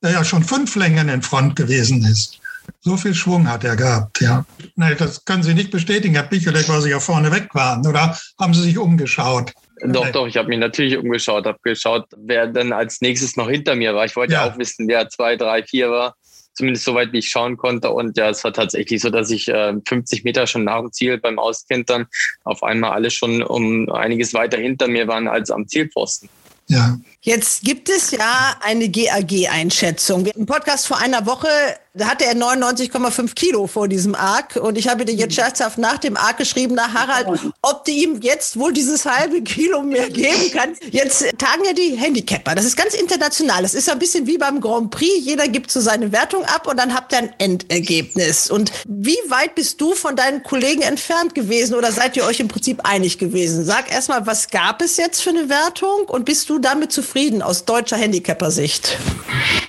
er 0.00 0.10
ja 0.10 0.24
schon 0.24 0.44
fünf 0.44 0.76
Längen 0.76 1.08
in 1.08 1.22
Front 1.22 1.56
gewesen 1.56 2.04
ist. 2.04 2.40
So 2.80 2.96
viel 2.96 3.14
Schwung 3.14 3.48
hat 3.48 3.64
er 3.64 3.76
gehabt, 3.76 4.20
ja. 4.20 4.44
Nee, 4.76 4.94
das 4.94 5.24
können 5.24 5.42
Sie 5.42 5.54
nicht 5.54 5.70
bestätigen, 5.70 6.14
Herr 6.14 6.24
Picholek, 6.24 6.68
weil 6.68 6.80
Sie 6.82 6.90
ja 6.90 7.00
vorne 7.00 7.30
weg 7.30 7.48
waren. 7.54 7.86
Oder 7.86 8.18
haben 8.40 8.54
Sie 8.54 8.62
sich 8.62 8.78
umgeschaut? 8.78 9.52
Doch, 9.86 10.10
doch, 10.12 10.26
ich 10.26 10.36
habe 10.36 10.48
mich 10.48 10.58
natürlich 10.58 10.96
umgeschaut, 10.96 11.46
habe 11.46 11.58
geschaut, 11.62 12.06
wer 12.16 12.46
denn 12.46 12.72
als 12.72 13.00
nächstes 13.00 13.36
noch 13.36 13.50
hinter 13.50 13.74
mir 13.74 13.94
war. 13.94 14.04
Ich 14.04 14.16
wollte 14.16 14.32
ja, 14.32 14.46
ja 14.46 14.52
auch 14.52 14.58
wissen, 14.58 14.88
wer 14.88 15.08
zwei, 15.08 15.36
drei, 15.36 15.62
vier 15.62 15.90
war 15.90 16.14
zumindest 16.54 16.84
soweit 16.84 17.12
wie 17.12 17.18
ich 17.18 17.28
schauen 17.28 17.56
konnte. 17.56 17.90
Und 17.90 18.16
ja, 18.16 18.30
es 18.30 18.42
war 18.44 18.52
tatsächlich 18.52 19.00
so, 19.02 19.10
dass 19.10 19.30
ich 19.30 19.48
äh, 19.48 19.74
50 19.86 20.24
Meter 20.24 20.46
schon 20.46 20.64
nach 20.64 20.80
dem 20.80 20.92
Ziel 20.92 21.18
beim 21.18 21.38
Auskentern 21.38 22.06
auf 22.44 22.62
einmal 22.62 22.92
alle 22.92 23.10
schon 23.10 23.42
um 23.42 23.90
einiges 23.90 24.34
weiter 24.34 24.56
hinter 24.56 24.88
mir 24.88 25.06
waren 25.08 25.28
als 25.28 25.50
am 25.50 25.68
Zielpfosten. 25.68 26.28
Ja. 26.66 26.98
Jetzt 27.20 27.62
gibt 27.62 27.90
es 27.90 28.10
ja 28.10 28.56
eine 28.62 28.88
GAG-Einschätzung. 28.88 30.26
Im 30.26 30.46
Podcast 30.46 30.86
vor 30.86 30.98
einer 30.98 31.26
Woche 31.26 31.48
Da 31.96 32.08
hatte 32.08 32.24
er 32.24 32.34
99,5 32.34 33.34
Kilo 33.36 33.68
vor 33.68 33.86
diesem 33.86 34.16
Arc. 34.16 34.56
Und 34.56 34.76
ich 34.76 34.88
habe 34.88 35.04
dir 35.04 35.14
jetzt 35.14 35.36
scherzhaft 35.36 35.78
nach 35.78 35.98
dem 35.98 36.16
Arc 36.16 36.38
geschrieben, 36.38 36.74
nach 36.74 36.92
Harald, 36.92 37.28
ob 37.62 37.84
du 37.84 37.92
ihm 37.92 38.20
jetzt 38.20 38.58
wohl 38.58 38.72
dieses 38.72 39.06
halbe 39.06 39.42
Kilo 39.42 39.80
mehr 39.80 40.10
geben 40.10 40.50
kannst. 40.52 40.82
Jetzt 40.90 41.22
tagen 41.38 41.62
ja 41.64 41.72
die 41.72 41.94
Handicapper. 41.94 42.56
Das 42.56 42.64
ist 42.64 42.76
ganz 42.76 42.94
international. 42.94 43.62
Das 43.62 43.74
ist 43.74 43.88
ein 43.88 44.00
bisschen 44.00 44.26
wie 44.26 44.38
beim 44.38 44.60
Grand 44.60 44.90
Prix. 44.90 45.24
Jeder 45.24 45.46
gibt 45.46 45.70
so 45.70 45.80
seine 45.80 46.10
Wertung 46.10 46.44
ab 46.46 46.66
und 46.66 46.78
dann 46.78 46.92
habt 46.94 47.12
ihr 47.12 47.18
ein 47.18 47.34
Endergebnis. 47.38 48.50
Und 48.50 48.72
wie 48.88 49.18
weit 49.28 49.54
bist 49.54 49.80
du 49.80 49.94
von 49.94 50.16
deinen 50.16 50.42
Kollegen 50.42 50.82
entfernt 50.82 51.36
gewesen 51.36 51.76
oder 51.76 51.92
seid 51.92 52.16
ihr 52.16 52.24
euch 52.24 52.40
im 52.40 52.48
Prinzip 52.48 52.80
einig 52.82 53.18
gewesen? 53.18 53.64
Sag 53.64 53.92
erstmal, 53.92 54.26
was 54.26 54.50
gab 54.50 54.82
es 54.82 54.96
jetzt 54.96 55.22
für 55.22 55.30
eine 55.30 55.48
Wertung 55.48 56.08
und 56.08 56.24
bist 56.24 56.50
du 56.50 56.58
damit 56.58 56.90
zufrieden 56.90 57.40
aus 57.40 57.66
deutscher 57.66 57.96
Handicapper-Sicht? 57.96 58.98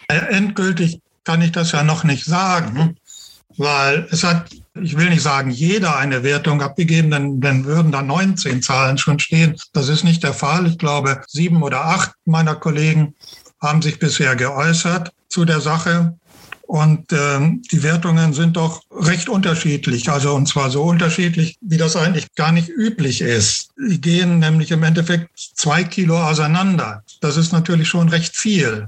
Äh, 0.08 0.36
Endgültig 0.36 1.05
kann 1.26 1.42
ich 1.42 1.52
das 1.52 1.74
ja 1.74 1.84
noch 1.84 2.04
nicht 2.04 2.24
sagen, 2.24 2.96
weil 3.58 4.08
es 4.12 4.24
hat, 4.24 4.50
ich 4.82 4.98
will 4.98 5.10
nicht 5.10 5.22
sagen, 5.22 5.50
jeder 5.50 5.98
eine 5.98 6.24
Wertung 6.24 6.62
abgegeben, 6.62 7.12
denn 7.12 7.42
dann 7.42 7.66
würden 7.66 7.92
da 7.92 8.02
19 8.02 8.62
Zahlen 8.62 8.98
schon 8.98 9.20
stehen. 9.20 9.56
Das 9.74 9.90
ist 9.90 10.04
nicht 10.04 10.24
der 10.24 10.34
Fall. 10.34 10.68
Ich 10.68 10.78
glaube, 10.78 11.22
sieben 11.28 11.64
oder 11.64 11.86
acht 11.86 12.12
meiner 12.26 12.56
Kollegen 12.56 13.16
haben 13.62 13.82
sich 13.82 14.00
bisher 14.00 14.36
geäußert 14.36 15.12
zu 15.30 15.46
der 15.46 15.62
Sache. 15.62 16.16
Und 16.68 17.14
ähm, 17.14 17.62
die 17.72 17.84
Wertungen 17.84 18.34
sind 18.34 18.58
doch 18.58 18.82
recht 18.92 19.30
unterschiedlich. 19.30 20.10
Also 20.10 20.34
und 20.34 20.48
zwar 20.48 20.72
so 20.72 20.84
unterschiedlich, 20.84 21.58
wie 21.62 21.78
das 21.78 21.96
eigentlich 21.96 22.34
gar 22.36 22.52
nicht 22.52 22.70
üblich 22.70 23.22
ist. 23.22 23.70
Die 23.78 24.02
gehen 24.02 24.40
nämlich 24.40 24.72
im 24.72 24.82
Endeffekt 24.82 25.30
zwei 25.36 25.84
Kilo 25.84 26.18
auseinander. 26.18 27.04
Das 27.22 27.38
ist 27.38 27.52
natürlich 27.52 27.88
schon 27.88 28.10
recht 28.10 28.36
viel 28.36 28.88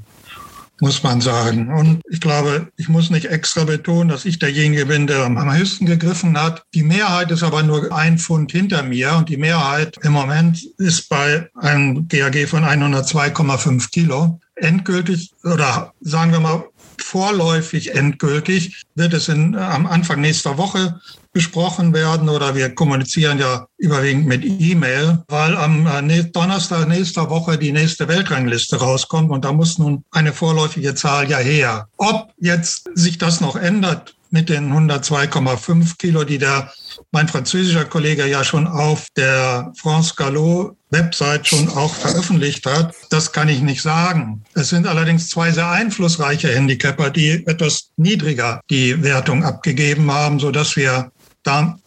muss 0.80 1.04
man 1.04 1.22
sagen. 1.22 1.72
Und 1.72 2.02
ich 2.10 2.22
glaube, 2.22 2.68
ich 2.78 2.90
muss 2.90 3.10
nicht 3.10 3.26
extra 3.26 3.64
betonen, 3.64 4.10
dass 4.10 4.26
ich 4.26 4.40
derjenige 4.40 4.86
bin, 4.86 5.08
der 5.08 5.26
am 5.26 5.58
höchsten 5.58 5.86
gegriffen 5.86 6.38
hat. 6.40 6.64
Die 6.74 6.84
Mehrheit 6.84 7.32
ist 7.32 7.44
aber 7.44 7.64
nur 7.64 7.92
ein 7.92 8.18
Pfund 8.18 8.52
hinter 8.52 8.84
mir 8.84 9.16
und 9.18 9.30
die 9.30 9.38
Mehrheit 9.38 9.98
im 10.04 10.14
Moment 10.14 10.64
ist 10.78 11.10
bei 11.10 11.50
einem 11.56 12.08
GAG 12.08 12.48
von 12.48 12.64
102,5 12.64 13.90
Kilo. 13.92 14.40
Endgültig 14.56 15.32
oder 15.44 15.94
sagen 16.02 16.32
wir 16.32 16.40
mal 16.40 16.64
vorläufig 17.00 17.96
endgültig 17.96 18.84
wird 18.96 19.14
es 19.14 19.30
in, 19.30 19.56
am 19.56 19.86
Anfang 19.86 20.20
nächster 20.20 20.58
Woche 20.58 21.00
besprochen 21.38 21.94
werden 21.94 22.30
oder 22.30 22.56
wir 22.56 22.74
kommunizieren 22.74 23.38
ja 23.38 23.68
überwiegend 23.78 24.26
mit 24.26 24.44
E-Mail, 24.44 25.24
weil 25.28 25.56
am 25.56 25.86
äh, 25.86 26.24
Donnerstag 26.24 26.88
nächster 26.88 27.30
Woche 27.30 27.60
die 27.60 27.72
nächste 27.72 28.08
Weltrangliste 28.08 28.78
rauskommt 28.78 29.30
und 29.30 29.46
da 29.46 29.52
muss 29.52 29.78
nun 29.78 30.04
eine 30.10 30.34
vorläufige 30.34 30.96
Zahl 30.96 31.30
ja 31.30 31.38
her. 31.38 31.90
Ob 31.98 32.32
jetzt 32.40 32.90
sich 32.96 33.20
das 33.20 33.40
noch 33.40 33.56
ändert 33.56 34.16
mit 34.32 34.50
den 34.50 34.74
102,5 34.74 35.98
Kilo, 36.00 36.24
die 36.24 36.40
der 36.40 36.74
mein 37.12 37.28
französischer 37.28 37.86
Kollege 37.86 38.26
ja 38.26 38.44
schon 38.44 38.66
auf 38.66 39.06
der 39.16 39.72
France 39.78 40.16
Gallo 40.18 40.76
Website 40.90 41.48
schon 41.48 41.70
auch 41.70 41.94
veröffentlicht 41.94 42.66
hat, 42.66 42.96
das 43.12 43.32
kann 43.32 43.48
ich 43.48 43.62
nicht 43.62 43.84
sagen. 43.84 44.44
Es 44.56 44.70
sind 44.70 44.88
allerdings 44.88 45.30
zwei 45.30 45.52
sehr 45.52 45.70
einflussreiche 45.70 46.50
Handicapper, 46.50 47.12
die 47.12 47.46
etwas 47.46 47.92
niedriger 47.98 48.62
die 48.72 49.04
Wertung 49.04 49.44
abgegeben 49.44 50.12
haben, 50.12 50.40
so 50.40 50.50
dass 50.50 50.76
wir 50.76 51.12
da 51.48 51.80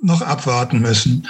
noch 0.00 0.22
abwarten 0.22 0.80
müssen. 0.80 1.28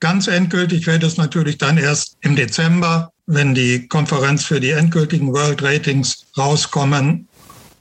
Ganz 0.00 0.26
endgültig 0.28 0.86
wird 0.86 1.02
es 1.02 1.16
natürlich 1.16 1.58
dann 1.58 1.78
erst 1.78 2.16
im 2.20 2.36
Dezember, 2.36 3.12
wenn 3.26 3.54
die 3.54 3.88
Konferenz 3.88 4.44
für 4.44 4.60
die 4.60 4.70
endgültigen 4.70 5.32
World 5.32 5.62
Ratings 5.62 6.26
rauskommen. 6.36 7.28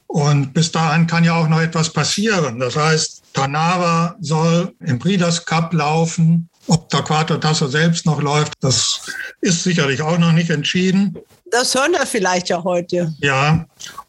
Und 0.07 0.53
bis 0.53 0.71
dahin 0.71 1.07
kann 1.07 1.23
ja 1.23 1.35
auch 1.35 1.49
noch 1.49 1.59
etwas 1.59 1.91
passieren. 1.91 2.59
Das 2.59 2.75
heißt, 2.75 3.21
Tanava 3.33 4.15
soll 4.21 4.73
im 4.79 4.97
Breeders 4.97 5.45
Cup 5.45 5.73
laufen. 5.73 6.49
Ob 6.67 6.89
Torquato 6.89 7.37
Tasso 7.37 7.67
selbst 7.67 8.07
noch 8.07 8.21
läuft, 8.21 8.53
das 8.61 9.01
ist 9.41 9.63
sicherlich 9.63 10.01
auch 10.01 10.17
noch 10.17 10.31
nicht 10.31 10.49
entschieden. 10.49 11.15
Das 11.51 11.75
hören 11.75 11.91
wir 11.91 12.07
vielleicht 12.07 12.49
ja 12.49 12.63
heute. 12.63 13.13
Ja, 13.19 13.65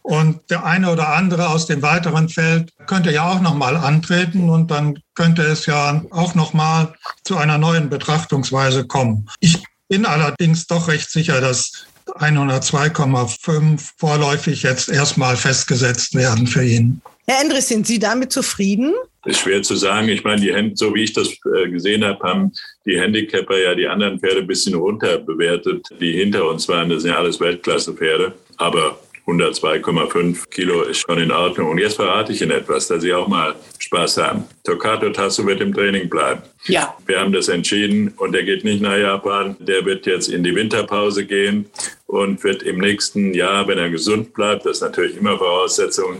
und 0.07 0.39
der 0.51 0.65
eine 0.65 0.93
oder 0.93 1.09
andere 1.09 1.49
aus 1.49 1.67
dem 1.67 1.83
weiteren 1.83 2.29
Feld 2.29 2.73
könnte 2.87 3.11
ja 3.11 3.29
auch 3.29 3.41
nochmal 3.41 3.77
antreten 3.77 4.49
und 4.51 4.71
dann 4.71 5.01
könnte 5.17 5.43
es 5.43 5.67
ja 5.67 6.01
auch 6.11 6.37
nochmal 6.37 6.95
zu 7.25 7.37
einer 7.37 7.59
neuen 7.59 7.91
Betrachtungsweise 7.91 8.87
kommen. 8.87 9.29
Ich 9.41 9.65
bin 9.89 10.07
allerdings 10.07 10.69
doch 10.69 10.87
recht 10.87 11.11
sicher, 11.11 11.41
dass 11.41 11.87
102,5 12.07 13.81
vorläufig 13.99 14.63
jetzt 14.63 14.89
erstmal 14.89 15.37
festgesetzt 15.37 16.15
werden 16.15 16.47
für 16.47 16.63
ihn. 16.63 17.03
Herr 17.27 17.43
Endres, 17.43 17.67
sind 17.67 17.89
Sie 17.89 17.99
damit 17.99 18.33
zufrieden? 18.33 18.95
Ist 19.25 19.41
schwer 19.41 19.61
zu 19.65 19.75
sagen. 19.75 20.09
Ich 20.09 20.23
meine, 20.23 20.41
die 20.41 20.73
so 20.77 20.95
wie 20.95 21.03
ich 21.03 21.15
das 21.15 21.31
äh, 21.31 21.69
gesehen 21.69 22.05
habe, 22.05 22.23
haben 22.23 22.53
die 22.85 22.97
Handicapper 22.97 23.59
ja 23.59 23.75
die 23.75 23.89
anderen 23.89 24.21
Pferde 24.21 24.43
ein 24.43 24.47
bisschen 24.47 24.77
runter 24.77 25.19
bewertet, 25.19 25.85
die 26.01 26.13
hinter 26.13 26.49
uns 26.49 26.69
waren. 26.69 26.91
Das 26.91 27.03
sind 27.03 27.11
ja 27.11 27.19
alles 27.19 27.41
Weltklasse-Pferde. 27.41 28.35
Aber 28.59 29.01
102,5 29.27 30.49
Kilo 30.51 30.83
ist 30.83 31.01
schon 31.01 31.19
in 31.19 31.33
Ordnung. 31.33 31.71
Und 31.71 31.79
jetzt 31.79 31.97
verrate 31.97 32.33
ich 32.33 32.43
Ihnen 32.43 32.53
etwas, 32.53 32.87
dass 32.87 33.03
Sie 33.03 33.13
auch 33.13 33.27
mal 33.27 33.57
Spaß 33.79 34.19
haben. 34.19 34.45
Tokato 34.63 35.11
Tasso 35.11 35.45
wird 35.47 35.61
im 35.61 35.75
Training 35.75 36.09
bleiben. 36.09 36.43
Ja. 36.67 36.97
Wir 37.07 37.21
haben 37.21 37.33
das 37.33 37.49
entschieden 37.49 38.15
und 38.17 38.37
er 38.37 38.45
geht 38.45 38.63
nicht 38.63 38.81
nach 38.81 38.97
Japan. 38.97 39.57
Der 39.59 39.85
wird 39.85 40.07
jetzt 40.07 40.29
in 40.29 40.45
die 40.45 40.55
Winterpause 40.55 41.27
gehen 41.27 41.67
und 42.07 42.45
wird 42.45 42.63
im 42.63 42.79
nächsten 42.79 43.35
Jahr, 43.35 43.67
wenn 43.67 43.79
er 43.79 43.91
gesund 43.91 44.33
bleibt, 44.33 44.65
das 44.65 44.77
ist 44.77 44.83
natürlich 44.83 45.17
immer 45.17 45.37
Voraussetzung, 45.37 46.17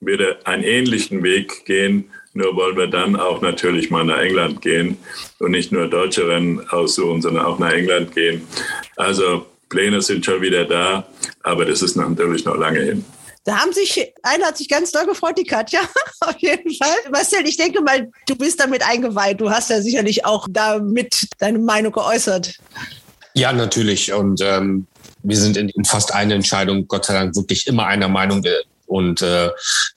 wird 0.00 0.20
er 0.20 0.36
einen 0.44 0.64
ähnlichen 0.64 1.22
Weg 1.22 1.66
gehen. 1.66 2.10
Nur 2.32 2.54
wollen 2.56 2.76
wir 2.76 2.86
dann 2.86 3.16
auch 3.16 3.40
natürlich 3.40 3.90
mal 3.90 4.04
nach 4.04 4.18
England 4.18 4.60
gehen 4.62 4.98
und 5.38 5.50
nicht 5.50 5.72
nur 5.72 5.88
deutsche 5.88 6.26
Rennen 6.28 6.66
aussuchen, 6.68 7.22
sondern 7.22 7.44
auch 7.44 7.58
nach 7.58 7.72
England 7.72 8.14
gehen. 8.14 8.46
Also 8.96 9.46
Pläne 9.68 10.00
sind 10.02 10.24
schon 10.24 10.40
wieder 10.40 10.64
da, 10.64 11.06
aber 11.42 11.64
das 11.64 11.82
ist 11.82 11.96
natürlich 11.96 12.44
noch 12.44 12.56
lange 12.56 12.80
hin. 12.80 13.04
Da 13.44 13.60
haben 13.60 13.72
sich, 13.72 14.12
einer 14.24 14.46
hat 14.46 14.56
sich 14.56 14.68
ganz 14.68 14.90
doll 14.90 15.06
gefreut, 15.06 15.38
die 15.38 15.44
Katja, 15.44 15.80
auf 16.20 16.34
jeden 16.38 16.74
Fall. 16.74 16.96
Marcel, 17.12 17.46
ich 17.46 17.56
denke 17.56 17.80
mal, 17.80 18.10
du 18.26 18.34
bist 18.34 18.58
damit 18.58 18.82
eingeweiht. 18.84 19.40
Du 19.40 19.50
hast 19.50 19.70
ja 19.70 19.80
sicherlich 19.80 20.24
auch 20.24 20.48
damit 20.50 21.28
deine 21.38 21.60
Meinung 21.60 21.92
geäußert. 21.92 22.58
Ja, 23.34 23.52
natürlich. 23.52 24.12
Und 24.12 24.40
ähm, 24.40 24.88
wir 25.22 25.36
sind 25.36 25.56
in, 25.56 25.68
in 25.68 25.84
fast 25.84 26.12
einer 26.12 26.34
Entscheidung, 26.34 26.88
Gott 26.88 27.04
sei 27.04 27.14
Dank, 27.14 27.36
wirklich 27.36 27.68
immer 27.68 27.86
einer 27.86 28.08
Meinung. 28.08 28.42
Und 28.86 29.22
äh, 29.22 29.50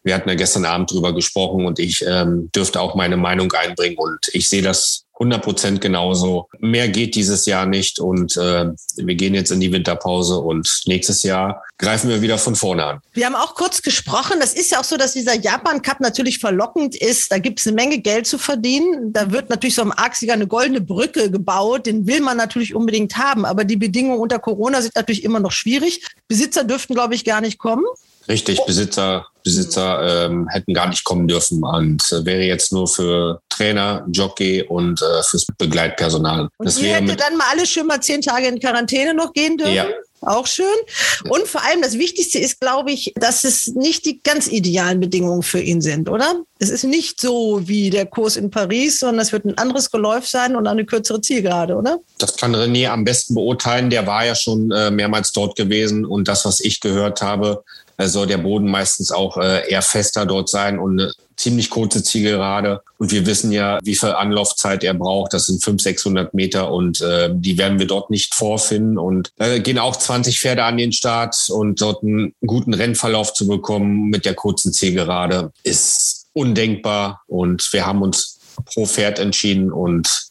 wir 0.04 0.14
hatten 0.14 0.30
ja 0.30 0.36
gestern 0.36 0.66
Abend 0.66 0.92
drüber 0.92 1.16
gesprochen 1.16 1.66
und 1.66 1.80
ich 1.80 2.04
ähm, 2.06 2.52
dürfte 2.54 2.80
auch 2.80 2.94
meine 2.94 3.18
Meinung 3.18 3.52
einbringen. 3.54 3.98
Und 3.98 4.30
ich 4.34 4.48
sehe 4.48 4.62
das 4.62 5.06
100 5.20 5.44
Prozent 5.44 5.82
genauso. 5.82 6.48
Mehr 6.60 6.88
geht 6.88 7.16
dieses 7.16 7.46
Jahr 7.46 7.66
nicht 7.66 8.00
und 8.00 8.38
äh, 8.38 8.72
wir 8.96 9.16
gehen 9.16 9.34
jetzt 9.34 9.52
in 9.52 9.60
die 9.60 9.72
Winterpause 9.72 10.38
und 10.38 10.82
nächstes 10.86 11.24
Jahr 11.24 11.62
greifen 11.78 12.10
wir 12.10 12.22
wieder 12.22 12.38
von 12.38 12.56
vorne 12.56 12.86
an. 12.86 13.00
Wir 13.14 13.26
haben 13.26 13.36
auch 13.36 13.54
kurz 13.56 13.82
gesprochen. 13.82 14.40
Das 14.40 14.54
ist 14.54 14.72
ja 14.72 14.80
auch 14.80 14.86
so, 14.86 14.96
dass 14.96 15.14
dieser 15.14 15.36
Japan 15.36 15.82
Cup 15.82 16.00
natürlich 16.00 16.40
verlockend 16.40 16.96
ist. 16.96 17.32
Da 17.32 17.38
gibt 17.38 17.60
es 17.60 17.68
eine 17.68 17.76
Menge 17.76 18.00
Geld 18.00 18.28
zu 18.28 18.38
verdienen. 18.38 19.12
Da 19.12 19.32
wird 19.32 19.50
natürlich 19.50 19.76
so 19.76 19.82
am 19.82 19.92
Arxiger 19.92 20.34
eine 20.34 20.48
goldene 20.48 20.82
Brücke 20.82 21.30
gebaut. 21.30 21.86
Den 21.86 22.08
will 22.08 22.22
man 22.22 22.38
natürlich 22.38 22.74
unbedingt 22.74 23.18
haben. 23.18 23.46
Aber 23.46 23.66
die 23.66 23.78
Bedingungen 23.78 24.20
unter 24.20 24.40
Corona 24.40 24.82
sind 24.82 24.96
natürlich 24.96 25.26
immer 25.26 25.42
noch 25.42 25.52
schwierig. 25.52 26.06
Besitzer 26.30 26.64
dürften, 26.64 26.94
glaube 26.94 27.16
ich, 27.16 27.26
gar 27.26 27.42
nicht 27.42 27.58
kommen. 27.58 27.86
Richtig, 28.30 28.64
Besitzer, 28.66 29.26
Besitzer 29.44 30.28
ähm, 30.28 30.48
hätten 30.50 30.76
gar 30.76 30.88
nicht 30.88 31.04
kommen 31.04 31.28
dürfen 31.28 31.64
und 31.64 32.04
äh, 32.12 32.24
wäre 32.26 32.44
jetzt 32.44 32.72
nur 32.72 32.88
für 32.88 33.42
Trainer, 33.50 34.06
Jockey 34.12 34.62
und 34.62 35.02
äh, 35.02 35.24
fürs 35.24 35.48
Begleitpersonal. 35.58 36.48
Und 36.58 36.66
das 36.66 36.80
ihr 36.80 36.94
hätte 36.94 37.16
dann 37.16 37.38
mal 37.38 37.48
alle 37.52 37.66
schön 37.66 37.88
mal 37.88 38.02
zehn 38.02 38.22
Tage 38.22 38.48
in 38.48 38.60
Quarantäne 38.60 39.16
noch 39.16 39.34
gehen 39.34 39.58
dürfen? 39.58 39.74
Ja. 39.74 39.88
Auch 40.22 40.48
schön. 40.48 40.66
Und 41.30 41.48
vor 41.48 41.64
allem 41.64 41.82
das 41.82 41.98
Wichtigste 41.98 42.40
ist, 42.40 42.60
glaube 42.60 42.92
ich, 42.92 43.14
dass 43.16 43.46
es 43.46 43.68
nicht 43.68 44.06
die 44.06 44.22
ganz 44.22 44.48
idealen 44.48 45.00
Bedingungen 45.00 45.44
für 45.44 45.62
ihn 45.62 45.82
sind, 45.82 46.10
oder? 46.10 46.44
Es 46.60 46.70
ist 46.70 46.84
nicht 46.84 47.22
so 47.22 47.62
wie 47.68 47.90
der 47.90 48.06
Kurs 48.06 48.36
in 48.36 48.52
Paris, 48.52 49.00
sondern 49.00 49.22
es 49.22 49.32
wird 49.32 49.46
ein 49.46 49.58
anderes 49.58 49.90
Geläuf 49.92 50.28
sein 50.28 50.58
und 50.58 50.68
eine 50.68 50.86
kürzere 50.86 51.22
Zielgerade, 51.22 51.76
oder? 51.76 52.00
Das 52.18 52.36
kann 52.36 52.54
René 52.54 52.90
am 52.90 53.06
besten 53.06 53.34
beurteilen. 53.34 53.90
Der 53.90 54.06
war 54.06 54.26
ja 54.26 54.36
schon 54.36 54.72
äh, 54.72 54.92
mehrmals 54.92 55.32
dort 55.32 55.56
gewesen 55.56 56.06
und 56.06 56.28
das, 56.28 56.44
was 56.44 56.60
ich 56.60 56.82
gehört 56.82 57.22
habe, 57.22 57.64
soll 58.08 58.28
der 58.28 58.38
Boden 58.38 58.70
meistens 58.70 59.12
auch 59.12 59.38
äh, 59.38 59.70
eher 59.70 59.82
fester 59.82 60.26
dort 60.26 60.50
sein 60.50 60.80
und 60.80 61.00
eine 61.00 61.12
ziemlich 61.36 61.70
kurze 61.70 62.04
Zielgerade. 62.04 62.82
Und 62.98 63.12
wir 63.12 63.26
wissen 63.26 63.52
ja, 63.52 63.80
wie 63.84 63.96
viel 63.96 64.10
Anlaufzeit 64.10 64.84
er 64.84 64.94
braucht. 64.94 65.34
Das 65.34 65.48
sind 65.48 65.64
500, 65.64 65.82
600 65.82 66.34
Meter 66.34 66.72
und 66.72 67.02
äh, 67.02 67.30
die 67.34 67.58
werden 67.58 67.80
wir 67.80 67.88
dort 67.88 68.10
nicht 68.10 68.34
vorfinden. 68.36 68.98
Und 68.98 69.32
da 69.38 69.48
äh, 69.48 69.60
gehen 69.60 69.80
auch 69.80 69.96
20 69.96 70.40
Pferde 70.40 70.64
an 70.64 70.78
den 70.78 70.92
Start 70.92 71.36
und 71.50 71.82
dort 71.82 72.04
einen 72.04 72.34
guten 72.46 72.74
Rennverlauf 72.74 73.34
zu 73.34 73.48
bekommen 73.48 74.10
mit 74.10 74.26
der 74.26 74.34
kurzen 74.34 74.74
Zielgerade 74.74 75.52
ist 75.64 76.28
undenkbar. 76.34 77.22
Und 77.28 77.68
wir 77.74 77.86
haben 77.86 78.02
uns 78.02 78.40
pro 78.66 78.86
Pferd 78.86 79.20
entschieden 79.20 79.72
und 79.72 80.30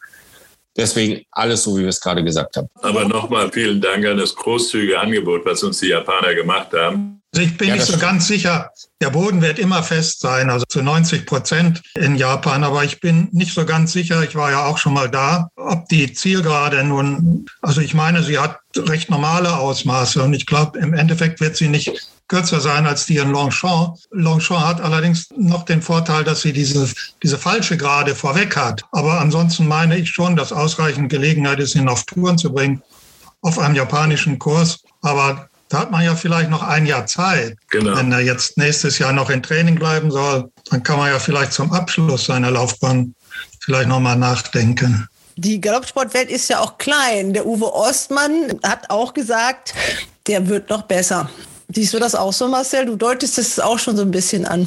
Deswegen 0.79 1.25
alles 1.33 1.65
so, 1.65 1.77
wie 1.77 1.81
wir 1.81 1.89
es 1.89 2.01
gerade 2.01 2.23
gesagt 2.23 2.57
haben. 2.57 2.69
Aber 2.75 3.05
nochmal 3.05 3.51
vielen 3.51 3.81
Dank 3.81 4.07
an 4.07 4.17
das 4.17 4.33
großzügige 4.33 5.01
Angebot, 5.01 5.45
was 5.45 5.65
uns 5.65 5.81
die 5.81 5.89
Japaner 5.89 6.37
gemacht 6.37 6.73
haben. 6.73 7.21
Ich 7.39 7.57
bin 7.57 7.69
Ja, 7.69 7.75
nicht 7.75 7.87
so 7.87 7.99
ganz 7.99 8.27
sicher. 8.27 8.71
Der 9.01 9.11
Boden 9.11 9.41
wird 9.41 9.59
immer 9.59 9.83
fest 9.83 10.21
sein, 10.21 10.51
also 10.51 10.65
zu 10.69 10.83
90 10.83 11.25
Prozent 11.27 11.83
in 11.95 12.17
Japan. 12.17 12.65
Aber 12.65 12.85
ich 12.85 13.01
bin 13.01 13.29
nicht 13.33 13.55
so 13.55 13.65
ganz 13.65 13.93
sicher, 13.93 14.23
ich 14.23 14.35
war 14.35 14.51
ja 14.51 14.67
auch 14.67 14.79
schon 14.79 14.95
mal 14.95 15.09
da, 15.09 15.51
ob 15.57 15.89
die 15.89 16.13
Zielgerade 16.13 16.83
nun, 16.85 17.47
also 17.63 17.81
ich 17.81 17.95
meine, 17.95 18.23
sie 18.23 18.39
hat 18.39 18.61
recht 18.77 19.11
normale 19.11 19.57
Ausmaße 19.57 20.23
und 20.23 20.35
ich 20.35 20.47
glaube, 20.47 20.79
im 20.79 20.95
Endeffekt 20.95 21.41
wird 21.41 21.57
sie 21.57 21.69
nicht 21.69 22.11
kürzer 22.29 22.61
sein 22.61 22.87
als 22.87 23.07
die 23.07 23.17
in 23.17 23.31
Longchamp. 23.31 23.97
Longchamp 24.11 24.61
hat 24.61 24.81
allerdings 24.81 25.29
noch 25.37 25.65
den 25.65 25.83
Vorteil, 25.83 26.25
dass 26.25 26.43
sie 26.43 26.53
diese, 26.53 26.93
diese 27.23 27.39
falsche 27.39 27.77
Gerade 27.77 28.15
vorweg 28.15 28.57
hat. 28.57 28.83
Aber 28.93 29.21
ansonsten 29.21 29.67
meine 29.67 29.97
ich 29.97 30.11
schon, 30.11 30.37
dass 30.37 30.53
ausreichend 30.53 31.09
Gelegenheit 31.09 31.59
ist, 31.59 31.75
ihn 31.75 31.89
auf 31.89 32.05
Touren 32.05 32.37
zu 32.37 32.53
bringen, 32.53 32.83
auf 33.41 33.59
einem 33.59 33.75
japanischen 33.75 34.39
Kurs. 34.39 34.81
Aber 35.01 35.49
da 35.69 35.81
hat 35.81 35.91
man 35.91 36.05
ja 36.05 36.15
vielleicht 36.15 36.51
noch 36.51 36.63
ein 36.63 36.87
Jahr 36.87 37.07
Zeit. 37.07 37.57
Genau. 37.71 37.97
Wenn 37.97 38.11
er 38.13 38.21
jetzt 38.21 38.57
nächstes 38.57 38.99
Jahr 38.99 39.13
noch 39.13 39.31
in 39.31 39.43
Training 39.43 39.77
bleiben 39.77 40.11
soll, 40.11 40.51
dann 40.71 40.83
kann 40.83 40.99
man 40.99 41.11
ja 41.11 41.19
vielleicht 41.19 41.53
zum 41.53 41.73
Abschluss 41.73 42.27
seiner 42.27 42.51
Laufbahn 42.51 43.15
vielleicht 43.61 43.89
nochmal 43.89 44.17
nachdenken. 44.17 45.07
Die 45.37 45.61
Galoppsportwelt 45.61 46.31
ist 46.31 46.49
ja 46.49 46.61
auch 46.61 46.79
klein. 46.79 47.33
Der 47.33 47.47
Uwe 47.47 47.73
Ostmann 47.73 48.59
hat 48.65 48.91
auch 48.91 49.15
gesagt, 49.15 49.75
der 50.27 50.49
wird 50.49 50.69
noch 50.71 50.83
besser. 50.83 51.31
Siehst 51.73 51.93
du 51.93 51.99
das 51.99 52.15
auch 52.15 52.33
so, 52.33 52.49
Marcel? 52.49 52.87
Du 52.87 52.97
deutest 52.97 53.39
es 53.39 53.61
auch 53.61 53.79
schon 53.79 53.97
so 53.97 54.03
ein 54.03 54.11
bisschen 54.11 54.47
an. 54.47 54.67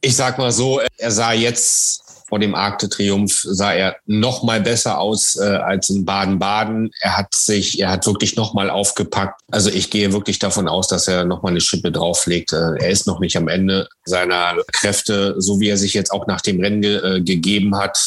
Ich 0.00 0.16
sag 0.16 0.38
mal 0.38 0.52
so, 0.52 0.80
er 0.96 1.10
sah 1.10 1.32
jetzt 1.32 2.02
vor 2.32 2.38
dem 2.38 2.54
Arc 2.54 2.78
de 2.78 2.88
Triumph 2.88 3.42
sah 3.44 3.74
er 3.74 3.96
noch 4.06 4.42
mal 4.42 4.62
besser 4.62 4.98
aus 4.98 5.36
äh, 5.36 5.44
als 5.44 5.90
in 5.90 6.06
Baden-Baden. 6.06 6.90
Er 7.00 7.18
hat 7.18 7.34
sich, 7.34 7.78
er 7.78 7.90
hat 7.90 8.06
wirklich 8.06 8.36
noch 8.36 8.54
mal 8.54 8.70
aufgepackt. 8.70 9.38
Also 9.50 9.68
ich 9.68 9.90
gehe 9.90 10.14
wirklich 10.14 10.38
davon 10.38 10.66
aus, 10.66 10.88
dass 10.88 11.08
er 11.08 11.26
noch 11.26 11.42
mal 11.42 11.50
eine 11.50 11.60
Schippe 11.60 11.92
drauflegt. 11.92 12.54
Äh, 12.54 12.78
er 12.78 12.88
ist 12.88 13.06
noch 13.06 13.20
nicht 13.20 13.36
am 13.36 13.48
Ende 13.48 13.86
seiner 14.06 14.56
Kräfte, 14.72 15.34
so 15.36 15.60
wie 15.60 15.68
er 15.68 15.76
sich 15.76 15.92
jetzt 15.92 16.10
auch 16.10 16.26
nach 16.26 16.40
dem 16.40 16.58
Rennen 16.58 16.80
ge 16.80 17.18
äh, 17.18 17.20
gegeben 17.20 17.76
hat. 17.76 17.98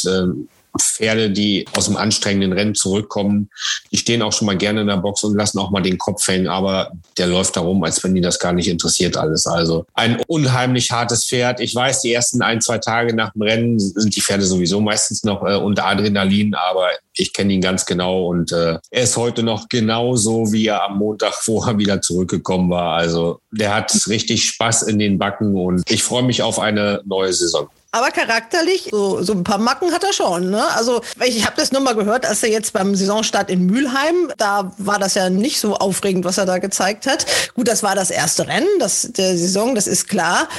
Pferde, 0.84 1.30
die 1.30 1.66
aus 1.76 1.86
dem 1.86 1.98
anstrengenden 1.98 2.54
Rennen 2.54 2.76
zurückkommen, 2.76 3.50
die 3.92 3.98
stehen 3.98 4.22
auch 4.22 4.34
schon 4.34 4.46
mal 4.46 4.58
gerne 4.58 4.82
in 4.82 4.88
der 4.88 4.98
Box 4.98 5.24
und 5.24 5.36
lassen 5.36 5.60
auch 5.60 5.72
mal 5.72 5.82
den 5.82 5.98
Kopf 5.98 6.28
hängen, 6.28 6.48
aber 6.48 6.92
der 7.18 7.28
läuft 7.28 7.56
da 7.56 7.62
rum, 7.62 7.84
als 7.84 8.04
wenn 8.04 8.16
die 8.16 8.22
das 8.22 8.40
gar 8.40 8.54
nicht 8.54 8.68
interessiert 8.68 9.18
alles. 9.18 9.48
Also 9.48 9.86
ein 9.94 10.22
unheimlich 10.28 10.92
hartes 10.92 11.26
Pferd. 11.26 11.60
Ich 11.60 11.76
weiß, 11.76 12.02
die 12.02 12.14
ersten 12.14 12.42
ein, 12.42 12.62
zwei 12.62 12.78
Tage 12.78 13.16
nach 13.16 13.34
dem 13.34 13.42
Rennen 13.42 13.80
sind 13.80 14.16
die 14.16 14.22
Pferde 14.22 14.46
sowieso 14.46 14.82
meistens 14.82 15.24
noch 15.24 15.44
äh, 15.44 15.56
unter 15.56 15.86
Adrenalin, 15.86 16.56
aber 16.56 16.90
ich 17.14 17.34
kenne 17.34 17.54
ihn 17.54 17.62
ganz 17.62 17.86
genau 17.86 18.28
und 18.28 18.52
äh, 18.52 18.78
er 18.90 19.04
ist 19.04 19.18
heute 19.18 19.44
noch 19.44 19.70
genauso, 19.70 20.52
wie 20.52 20.68
er 20.68 20.84
am 20.84 20.98
Montag 20.98 21.34
vorher 21.34 21.78
wieder 21.78 22.02
zurückgekommen 22.02 22.70
war. 22.70 22.98
Also 22.98 23.40
der 23.52 23.74
hat 23.74 23.94
richtig 24.08 24.46
Spaß 24.46 24.84
in 24.84 25.00
den 25.00 25.18
Backen 25.18 25.56
und 25.56 25.90
ich 25.90 26.04
freue 26.04 26.24
mich 26.24 26.42
auf 26.42 26.60
eine 26.60 27.02
neue 27.06 27.34
Saison. 27.34 27.70
Aber 27.96 28.12
charakterlich, 28.12 28.90
so, 28.92 29.24
so 29.24 29.32
ein 29.32 29.46
paar 29.46 29.58
Macken 29.58 29.94
hat 29.94 30.04
er 30.04 30.12
schon. 30.12 30.50
Ne? 30.50 30.62
Also 30.76 31.00
ich 31.24 31.46
habe 31.46 31.56
das 31.56 31.72
nur 31.72 31.80
mal 31.80 31.96
gehört, 31.96 32.26
als 32.26 32.44
er 32.44 32.50
jetzt 32.50 32.74
beim 32.74 32.94
Saisonstart 32.94 33.50
in 33.50 33.68
Mülheim, 33.68 34.34
da 34.36 34.74
war 34.78 35.00
das 35.00 35.16
ja 35.16 35.30
nicht 35.30 35.62
so 35.62 35.76
aufregend, 35.76 36.26
was 36.26 36.38
er 36.38 36.46
da 36.46 36.58
gezeigt 36.58 37.08
hat. 37.08 37.26
Gut, 37.54 37.70
das 37.70 37.84
war 37.84 37.96
das 37.96 38.12
erste 38.12 38.50
Rennen 38.50 38.68
das, 38.80 39.14
der 39.14 39.38
Saison, 39.38 39.76
das 39.76 39.88
ist 39.88 40.10
klar. 40.10 40.50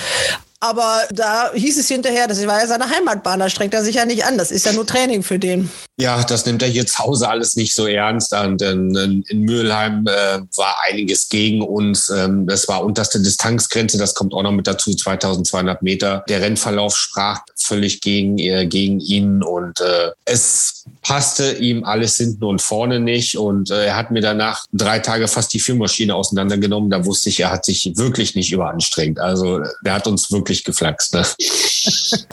Aber 0.61 1.03
da 1.11 1.53
hieß 1.53 1.79
es 1.79 1.89
hinterher, 1.89 2.27
das 2.27 2.45
war 2.47 2.61
ja 2.61 2.67
seine 2.67 2.89
Heimatbahn, 2.89 3.41
da 3.41 3.51
strengt 3.51 3.75
er 3.75 3.85
sich 3.85 3.97
ja 3.97 4.07
nicht 4.07 4.25
an. 4.25 4.39
Das 4.39 4.51
ist 4.51 4.65
ja 4.65 4.73
nur 4.73 4.87
Training 4.87 5.23
für 5.23 5.39
den. 5.39 5.71
Ja, 5.99 6.23
das 6.25 6.47
nimmt 6.47 6.63
er 6.63 6.69
hier 6.69 6.87
zu 6.87 6.99
Hause 6.99 7.29
alles 7.29 7.57
nicht 7.57 7.75
so 7.75 7.87
ernst. 7.87 8.33
Und 8.33 8.63
in, 8.63 9.25
in 9.29 9.41
Mülheim 9.41 10.07
äh, 10.07 10.41
war 10.57 10.77
einiges 10.89 11.29
gegen 11.29 11.63
uns. 11.63 12.09
Ähm, 12.09 12.47
das 12.47 12.69
war 12.69 12.85
unterste 12.85 13.21
Distanzgrenze, 13.21 13.99
das 13.99 14.15
kommt 14.15 14.33
auch 14.33 14.43
noch 14.43 14.53
mit 14.53 14.67
dazu, 14.67 14.95
2200 14.95 15.83
Meter. 15.83 16.25
Der 16.29 16.41
Rennverlauf 16.41 16.97
sprach 16.97 17.41
völlig 17.57 18.01
gegen, 18.01 18.39
äh, 18.39 18.67
gegen 18.67 19.01
ihn 19.01 19.43
und 19.43 19.81
äh, 19.81 20.11
es 20.25 20.76
passte 21.03 21.53
ihm 21.53 21.85
alles 21.85 22.17
hinten 22.17 22.45
und 22.45 22.61
vorne 22.61 22.99
nicht. 22.99 23.39
Und 23.39 23.71
äh, 23.71 23.87
er 23.87 23.97
hat 23.97 24.11
mir 24.11 24.21
danach 24.21 24.65
drei 24.73 24.99
Tage 24.99 25.29
fast 25.29 25.53
die 25.53 25.61
Führmaschine 25.61 26.15
auseinandergenommen. 26.15 26.91
Da 26.91 27.05
wusste 27.05 27.29
ich, 27.29 27.41
er 27.41 27.51
hat 27.51 27.65
sich 27.65 27.93
wirklich 27.97 28.35
nicht 28.35 28.53
überanstrengt. 28.53 29.21
Also 29.21 29.61
der 29.83 29.95
hat 29.95 30.07
uns 30.07 30.33
wirklich 30.33 30.65
geflaxt. 30.65 31.15
Ne? 31.15 31.25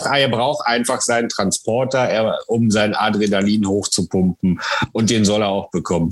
er 0.11 0.29
braucht 0.29 0.65
einfach 0.65 1.01
seinen 1.01 1.29
Transporter, 1.29 1.99
er, 1.99 2.39
um 2.47 2.71
sein 2.71 2.95
Adrenalin 2.95 3.67
hochzupumpen. 3.67 4.59
Und 4.91 5.09
den 5.09 5.25
soll 5.25 5.41
er 5.41 5.49
auch 5.49 5.69
bekommen. 5.69 6.09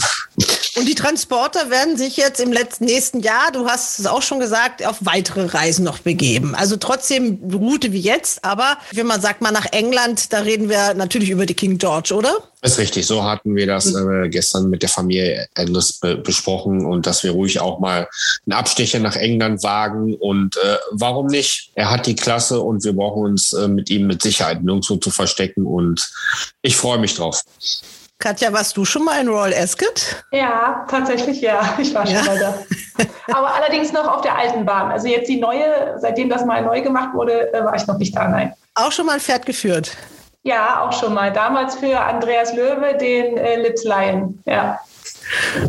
Und 0.75 0.87
die 0.87 0.95
Transporter 0.95 1.69
werden 1.69 1.97
sich 1.97 2.15
jetzt 2.15 2.39
im 2.39 2.53
letzten, 2.53 2.85
nächsten 2.85 3.19
Jahr, 3.19 3.51
du 3.51 3.67
hast 3.67 3.99
es 3.99 4.05
auch 4.05 4.21
schon 4.21 4.39
gesagt, 4.39 4.85
auf 4.85 4.97
weitere 5.01 5.45
Reisen 5.45 5.83
noch 5.83 5.99
begeben. 5.99 6.55
Also 6.55 6.77
trotzdem 6.77 7.39
Route 7.53 7.91
wie 7.91 7.99
jetzt, 7.99 8.45
aber 8.45 8.77
wenn 8.93 9.07
man 9.07 9.19
sagt 9.19 9.41
mal 9.41 9.51
nach 9.51 9.65
England, 9.71 10.31
da 10.31 10.39
reden 10.39 10.69
wir 10.69 10.93
natürlich 10.93 11.29
über 11.29 11.45
die 11.45 11.53
King 11.55 11.77
George, 11.77 12.13
oder? 12.13 12.30
Ist 12.61 12.77
richtig, 12.77 13.07
so 13.07 13.23
hatten 13.23 13.55
wir 13.55 13.65
das 13.65 13.93
äh, 13.95 14.29
gestern 14.29 14.69
mit 14.69 14.81
der 14.83 14.89
Familie 14.89 15.47
Endless 15.55 15.93
be 15.93 16.15
besprochen 16.17 16.85
und 16.85 17.07
dass 17.07 17.23
wir 17.23 17.31
ruhig 17.31 17.59
auch 17.59 17.79
mal 17.79 18.07
einen 18.45 18.53
Abstecher 18.53 18.99
nach 18.99 19.15
England 19.15 19.63
wagen 19.63 20.15
und 20.15 20.57
äh, 20.57 20.77
warum 20.91 21.25
nicht? 21.27 21.71
Er 21.75 21.89
hat 21.89 22.05
die 22.05 22.15
Klasse 22.15 22.61
und 22.61 22.83
wir 22.83 22.93
brauchen 22.93 23.23
uns 23.23 23.53
äh, 23.53 23.67
mit 23.67 23.89
ihm 23.89 24.05
mit 24.07 24.21
Sicherheit 24.21 24.61
nirgendwo 24.63 24.97
zu 24.97 25.09
verstecken 25.09 25.65
und 25.65 26.11
ich 26.61 26.77
freue 26.77 26.99
mich 26.99 27.15
drauf. 27.15 27.41
Katja, 28.19 28.53
warst 28.53 28.77
du 28.77 28.85
schon 28.85 29.03
mal 29.03 29.19
in 29.19 29.27
Royal 29.27 29.51
Ascot? 29.55 30.23
Ja, 30.31 30.85
tatsächlich 30.87 31.41
ja. 31.41 31.75
Ich 31.81 31.91
war 31.95 32.05
schon 32.05 32.15
Ja. 32.17 32.23
mal 32.23 32.37
da. 32.39 32.63
Aber 33.33 33.55
allerdings 33.55 33.91
noch 33.91 34.07
auf 34.07 34.21
der 34.21 34.37
alten 34.37 34.63
Bahn. 34.63 34.91
Also 34.91 35.07
jetzt 35.07 35.27
die 35.27 35.39
neue, 35.39 35.97
seitdem 35.99 36.29
das 36.29 36.45
mal 36.45 36.61
neu 36.63 36.81
gemacht 36.83 37.15
wurde, 37.15 37.51
äh, 37.51 37.63
war 37.63 37.75
ich 37.75 37.87
noch 37.87 37.97
nicht 37.97 38.15
da, 38.15 38.27
nein. 38.27 38.53
Auch 38.75 38.91
schon 38.91 39.07
mal 39.07 39.13
ein 39.13 39.19
Pferd 39.19 39.47
geführt? 39.47 39.97
Ja, 40.43 40.83
auch 40.83 40.93
schon 40.93 41.13
mal. 41.13 41.31
Damals 41.31 41.75
für 41.75 41.99
Andreas 41.99 42.53
Löwe, 42.53 42.97
den 42.97 43.37
äh, 43.37 43.61
Lips 43.61 43.83
Lion. 43.83 44.41
Ja. 44.45 44.79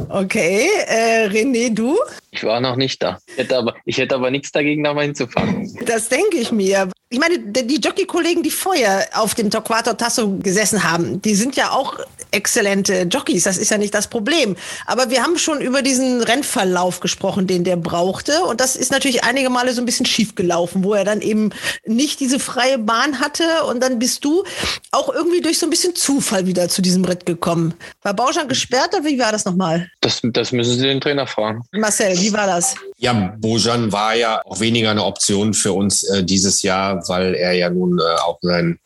Okay, 0.08 0.68
äh, 0.86 1.26
René, 1.28 1.74
du? 1.74 1.98
Ich 2.30 2.44
war 2.44 2.60
noch 2.60 2.76
nicht 2.76 3.02
da. 3.02 3.18
Ich 3.26 3.38
hätte 3.38 3.56
aber, 3.58 3.74
ich 3.84 3.98
hätte 3.98 4.14
aber 4.14 4.30
nichts 4.30 4.52
dagegen, 4.52 4.84
da 4.84 4.94
mal 4.94 5.04
hinzufahren. 5.04 5.70
Das 5.86 6.08
denke 6.08 6.38
ich 6.38 6.50
mir. 6.52 6.88
Ich 7.10 7.18
meine, 7.18 7.38
die 7.38 7.78
Jockey-Kollegen, 7.78 8.42
die 8.42 8.50
vorher 8.50 9.06
auf 9.12 9.34
dem 9.34 9.50
Torquato 9.50 9.92
Tasso 9.92 10.38
gesessen 10.38 10.82
haben, 10.82 11.20
die 11.20 11.34
sind 11.34 11.56
ja 11.56 11.70
auch 11.70 11.98
exzellente 12.30 13.02
Jockeys. 13.02 13.44
Das 13.44 13.58
ist 13.58 13.70
ja 13.70 13.76
nicht 13.76 13.92
das 13.92 14.08
Problem. 14.08 14.56
Aber 14.86 15.10
wir 15.10 15.22
haben 15.22 15.36
schon 15.36 15.60
über 15.60 15.82
diesen 15.82 16.22
Rennverlauf 16.22 17.00
gesprochen, 17.00 17.46
den 17.46 17.64
der 17.64 17.76
brauchte. 17.76 18.44
Und 18.44 18.62
das 18.62 18.76
ist 18.76 18.90
natürlich 18.90 19.24
einige 19.24 19.50
Male 19.50 19.74
so 19.74 19.82
ein 19.82 19.84
bisschen 19.84 20.06
schief 20.06 20.34
gelaufen, 20.34 20.84
wo 20.84 20.94
er 20.94 21.04
dann 21.04 21.20
eben 21.20 21.50
nicht 21.84 22.20
diese 22.20 22.40
freie 22.40 22.78
Bahn 22.78 23.20
hatte. 23.20 23.64
Und 23.68 23.80
dann 23.80 23.98
bist 23.98 24.24
du 24.24 24.42
auch 24.90 25.12
irgendwie 25.12 25.42
durch 25.42 25.58
so 25.58 25.66
ein 25.66 25.70
bisschen 25.70 25.94
Zufall 25.94 26.46
wieder 26.46 26.70
zu 26.70 26.80
diesem 26.80 27.04
Ritt 27.04 27.26
gekommen. 27.26 27.74
War 28.00 28.14
Bauschan 28.14 28.48
gesperrt 28.48 28.94
oder 28.94 29.04
wie 29.04 29.18
war 29.18 29.32
das 29.32 29.44
nochmal? 29.52 29.88
Das, 30.00 30.20
das 30.22 30.52
müssen 30.52 30.78
Sie 30.78 30.86
den 30.86 31.00
Trainer 31.00 31.26
fragen. 31.26 31.62
Marcel, 31.72 32.18
wie 32.18 32.32
war 32.32 32.46
das? 32.46 32.74
Ja, 32.98 33.12
Bojan 33.38 33.92
war 33.92 34.14
ja 34.14 34.42
auch 34.44 34.60
weniger 34.60 34.90
eine 34.90 35.04
Option 35.04 35.54
für 35.54 35.72
uns 35.72 36.02
äh, 36.04 36.24
dieses 36.24 36.62
Jahr, 36.62 37.02
weil 37.08 37.34
er 37.34 37.52
ja 37.52 37.70
nun 37.70 37.98
äh, 37.98 38.02
auch 38.20 38.38
sein 38.42 38.78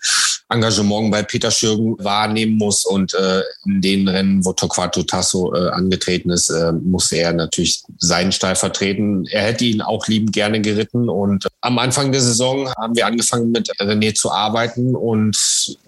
Engagement 0.49 1.11
bei 1.11 1.23
Peter 1.23 1.51
Schürgen 1.51 1.97
wahrnehmen 1.99 2.57
muss 2.57 2.85
und 2.85 3.15
äh, 3.15 3.43
in 3.65 3.81
den 3.81 4.09
Rennen, 4.09 4.45
wo 4.45 4.53
Torquato 4.53 5.03
Tasso 5.03 5.53
äh, 5.55 5.71
angetreten 5.71 6.31
ist, 6.31 6.51
äh, 6.51 6.73
musste 6.73 7.17
er 7.17 7.33
natürlich 7.33 7.83
seinen 7.99 8.31
Stall 8.31 8.55
vertreten. 8.55 9.27
Er 9.31 9.43
hätte 9.43 9.65
ihn 9.65 9.83
auch 9.83 10.07
liebend 10.07 10.33
gerne 10.33 10.61
geritten 10.61 11.09
und 11.09 11.47
am 11.61 11.79
Anfang 11.79 12.13
der 12.13 12.21
Saison 12.21 12.73
haben 12.77 12.95
wir 12.95 13.07
angefangen 13.07 13.51
mit 13.51 13.71
René 13.81 14.15
zu 14.15 14.31
arbeiten 14.31 14.95
und 14.95 15.37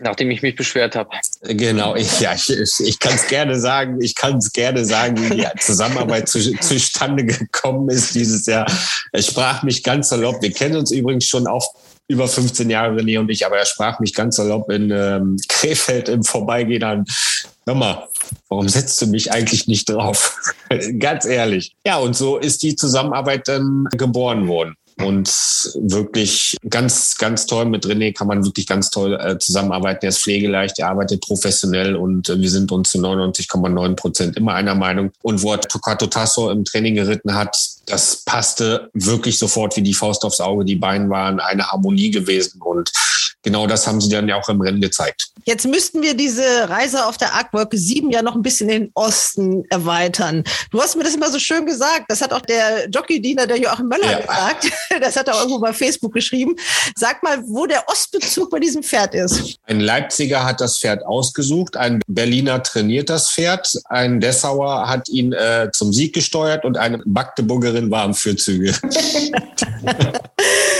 Nachdem 0.01 0.31
ich 0.31 0.42
mich 0.42 0.57
beschwert 0.57 0.97
habe. 0.97 1.11
Genau, 1.42 1.94
ich, 1.94 2.21
ja, 2.21 2.35
ich, 2.35 2.51
ich, 2.81 2.99
kann 2.99 3.14
es 3.14 3.29
gerne 3.29 3.59
sagen, 3.61 4.01
ich 4.01 4.14
kann 4.14 4.38
es 4.38 4.53
gerne 4.53 4.85
sagen, 4.85 5.16
wie 5.31 5.37
die 5.37 5.47
Zusammenarbeit 5.61 6.29
zu, 6.29 6.40
zustande 6.61 7.25
gekommen 7.25 7.88
ist 7.90 8.14
dieses 8.14 8.47
Jahr. 8.47 8.66
Er 9.12 9.23
sprach 9.23 9.62
mich 9.62 9.83
ganz 9.83 10.09
salopp. 10.09 10.42
Wir 10.42 10.53
kennen 10.53 10.77
uns 10.77 10.90
übrigens 10.90 11.27
schon 11.27 11.47
auch 11.47 11.75
über 12.09 12.27
15 12.27 12.71
Jahre, 12.71 12.97
René 12.97 13.21
und 13.21 13.31
ich, 13.31 13.44
aber 13.44 13.59
er 13.59 13.66
sprach 13.66 14.01
mich 14.01 14.14
ganz 14.14 14.37
salopp 14.37 14.71
in 14.71 14.90
ähm, 14.90 15.37
Krefeld 15.49 16.09
im 16.09 16.25
Vorbeigehen 16.25 16.83
an. 16.83 17.05
Hör 17.66 17.75
mal, 17.75 18.09
warum 18.49 18.66
setzt 18.66 19.01
du 19.03 19.07
mich 19.07 19.31
eigentlich 19.31 19.68
nicht 19.68 19.90
drauf? 19.90 20.35
ganz 20.99 21.27
ehrlich. 21.27 21.77
Ja, 21.85 21.99
und 21.99 22.16
so 22.16 22.38
ist 22.38 22.62
die 22.62 22.77
Zusammenarbeit 22.77 23.47
dann 23.47 23.85
geboren 23.92 24.49
worden. 24.49 24.75
Und 25.01 25.29
wirklich 25.77 26.57
ganz, 26.68 27.16
ganz 27.18 27.47
toll. 27.47 27.66
Mit 27.66 27.87
René 27.87 28.12
kann 28.12 28.27
man 28.27 28.44
wirklich 28.44 28.66
ganz 28.66 28.90
toll 28.90 29.14
äh, 29.14 29.38
zusammenarbeiten. 29.38 30.01
Er 30.05 30.09
ist 30.09 30.23
pflegeleicht, 30.23 30.79
er 30.81 30.88
arbeitet 30.88 31.21
professionell 31.21 31.94
und 31.94 32.29
äh, 32.29 32.40
wir 32.40 32.51
sind 32.51 32.73
uns 32.73 32.90
zu 32.90 32.99
99,9 32.99 33.94
Prozent 33.94 34.37
immer 34.37 34.55
einer 34.55 34.75
Meinung. 34.75 35.12
Und 35.23 35.42
wo 35.42 35.53
er 35.53 35.61
Tocato 35.61 36.07
Tasso 36.07 36.51
im 36.51 36.64
Training 36.64 36.97
geritten 36.97 37.35
hat, 37.35 37.57
das 37.88 38.22
passte 38.24 38.90
wirklich 38.92 39.38
sofort 39.38 39.77
wie 39.77 39.83
die 39.83 39.94
Faust 39.94 40.24
aufs 40.24 40.40
Auge. 40.40 40.64
Die 40.64 40.77
beiden 40.77 41.11
waren 41.11 41.40
eine 41.40 41.70
Harmonie 41.70 42.11
gewesen 42.11 42.61
und 42.61 42.92
genau 43.42 43.66
das 43.66 43.87
haben 43.87 44.01
sie 44.01 44.09
dann 44.09 44.29
ja 44.29 44.37
auch 44.37 44.48
im 44.48 44.61
Rennen 44.61 44.81
gezeigt. 44.81 45.29
Jetzt 45.44 45.66
müssten 45.66 46.03
wir 46.03 46.14
diese 46.14 46.68
Reise 46.68 47.07
auf 47.07 47.16
der 47.16 47.33
Arkwolke 47.35 47.79
7 47.79 48.11
ja 48.11 48.20
noch 48.20 48.35
ein 48.35 48.42
bisschen 48.42 48.68
in 48.68 48.83
den 48.83 48.90
Osten 48.94 49.64
erweitern. 49.70 50.44
Du 50.70 50.81
hast 50.81 50.96
mir 50.96 51.05
das 51.05 51.14
immer 51.14 51.31
so 51.31 51.38
schön 51.38 51.64
gesagt. 51.64 52.05
Das 52.09 52.20
hat 52.20 52.33
auch 52.33 52.42
der 52.42 52.88
Jockey-Diener, 52.90 53.46
der 53.46 53.57
Joachim 53.57 53.88
Möller, 53.88 54.11
ja. 54.11 54.20
gesagt. 54.20 54.70
Das 55.01 55.16
hat 55.16 55.29
er 55.29 55.35
irgendwo 55.35 55.61
bei 55.61 55.72
Facebook 55.72 56.12
geschrieben. 56.12 56.57
Sag 56.96 57.23
mal, 57.23 57.42
wo 57.46 57.67
der 57.67 57.88
Ostbezug 57.88 58.50
bei 58.50 58.58
diesem 58.58 58.83
Pferd 58.83 59.15
ist. 59.15 59.56
Ein 59.65 59.81
Leipziger 59.81 60.44
hat 60.44 60.60
das 60.60 60.79
Pferd 60.79 61.06
ausgesucht, 61.06 61.77
ein 61.77 62.00
Berliner 62.08 62.62
trainiert 62.62 63.10
das 63.10 63.31
Pferd, 63.31 63.73
ein 63.85 64.21
Dessauer 64.21 64.88
hat 64.88 65.08
ihn 65.08 65.33
äh, 65.33 65.71
zum 65.73 65.92
Sieg 65.92 66.15
gesteuert 66.15 66.65
und 66.65 66.79
eine 66.79 67.00
Magdeburgerin 67.04 67.77
war 67.90 68.02
am 68.02 68.14
Fürzüge. 68.14 68.74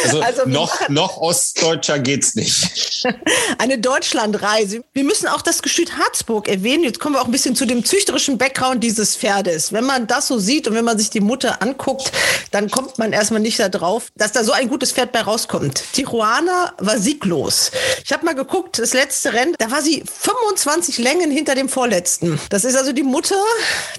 also, 0.05 0.20
also 0.20 0.42
noch, 0.46 0.88
noch 0.88 1.16
ostdeutscher 1.18 1.99
geht's 1.99 2.34
nicht. 2.34 3.05
Eine 3.59 3.78
Deutschlandreise. 3.78 4.82
Wir 4.92 5.05
müssen 5.05 5.26
auch 5.28 5.42
das 5.42 5.62
Gestüt 5.62 5.99
Harzburg 5.99 6.49
erwähnen. 6.49 6.84
Jetzt 6.84 7.01
kommen 7.01 7.14
wir 7.14 7.22
auch 7.22 7.26
ein 7.26 7.32
bisschen 7.32 7.57
zu 7.57 7.66
dem 7.66 7.84
züchterischen 7.84 8.38
Background 8.38 8.82
dieses 8.82 9.16
Pferdes. 9.16 9.72
Wenn 9.72 9.84
man 9.84 10.07
das 10.07 10.28
so 10.28 10.38
sieht 10.38 10.68
und 10.68 10.74
wenn 10.74 10.84
man 10.84 10.99
sich 10.99 11.11
die 11.11 11.20
Mutter 11.20 11.62
anguckt, 11.62 12.12
dann 12.51 12.70
kommt 12.70 12.99
man 12.99 13.12
erstmal 13.12 13.40
nicht 13.40 13.59
darauf, 13.59 14.09
dass 14.16 14.32
da 14.32 14.44
so 14.44 14.53
ein 14.53 14.68
gutes 14.68 14.92
Pferd 14.92 15.12
bei 15.12 15.20
rauskommt. 15.20 15.82
Tijuana 15.92 16.72
war 16.78 16.99
sieglos. 16.99 17.70
Ich 18.05 18.12
habe 18.12 18.24
mal 18.24 18.34
geguckt, 18.34 18.78
das 18.78 18.94
letzte 18.94 19.32
Rennen, 19.32 19.55
da 19.59 19.70
war 19.70 19.82
sie 19.82 20.03
25 20.07 20.99
Längen 20.99 21.30
hinter 21.30 21.55
dem 21.55 21.68
vorletzten. 21.68 22.40
Das 22.51 22.64
ist 22.64 22.76
also 22.76 22.92
die 22.92 23.03
Mutter 23.03 23.42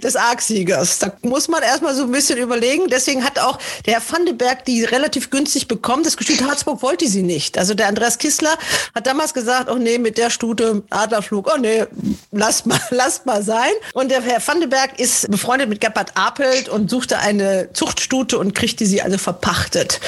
des 0.03 0.15
Arksiegers. 0.15 0.99
Da 0.99 1.13
muss 1.21 1.47
man 1.47 1.63
erstmal 1.63 1.95
so 1.95 2.03
ein 2.03 2.11
bisschen 2.11 2.37
überlegen. 2.37 2.88
Deswegen 2.89 3.23
hat 3.23 3.39
auch 3.39 3.57
der 3.85 3.95
Herr 3.95 4.01
Vandenberg 4.11 4.65
die 4.65 4.83
relativ 4.83 5.29
günstig 5.29 5.67
bekommen. 5.67 6.03
Das 6.03 6.17
Gestüt 6.17 6.43
Harzburg 6.43 6.81
wollte 6.81 7.07
sie 7.07 7.23
nicht. 7.23 7.57
Also 7.57 7.73
der 7.73 7.87
Andreas 7.87 8.17
Kissler 8.17 8.57
hat 8.95 9.07
damals 9.07 9.33
gesagt, 9.33 9.69
oh 9.69 9.75
nee, 9.75 9.97
mit 9.97 10.17
der 10.17 10.29
Stute 10.29 10.83
Adlerflug, 10.89 11.51
oh 11.53 11.57
nee, 11.57 11.85
lasst 12.31 12.65
mal, 12.65 12.79
lasst 12.89 13.25
mal 13.25 13.43
sein. 13.43 13.71
Und 13.93 14.09
der 14.11 14.21
Herr 14.21 14.45
Vandenberg 14.45 14.99
ist 14.99 15.29
befreundet 15.29 15.69
mit 15.69 15.81
Gebhard 15.81 16.11
Apelt 16.15 16.69
und 16.69 16.89
suchte 16.89 17.19
eine 17.19 17.69
Zuchtstute 17.73 18.37
und 18.37 18.55
kriegte 18.55 18.85
sie 18.85 19.01
also 19.01 19.17
verpachtet. 19.17 19.99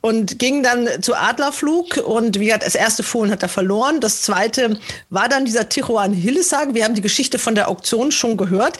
Und 0.00 0.38
ging 0.38 0.62
dann 0.62 0.88
zu 1.02 1.14
Adlerflug 1.14 1.98
und 1.98 2.38
wie 2.38 2.46
gesagt, 2.46 2.66
das 2.66 2.74
erste 2.74 3.02
Fohlen 3.02 3.30
hat 3.30 3.42
er 3.42 3.48
verloren. 3.48 4.00
Das 4.00 4.22
zweite 4.22 4.78
war 5.10 5.28
dann 5.28 5.44
dieser 5.44 5.68
Tijuan 5.68 6.12
Hillesage. 6.12 6.74
Wir 6.74 6.84
haben 6.84 6.94
die 6.94 7.00
Geschichte 7.00 7.38
von 7.38 7.54
der 7.54 7.68
Auktion 7.68 8.12
schon 8.12 8.36
gehört. 8.36 8.78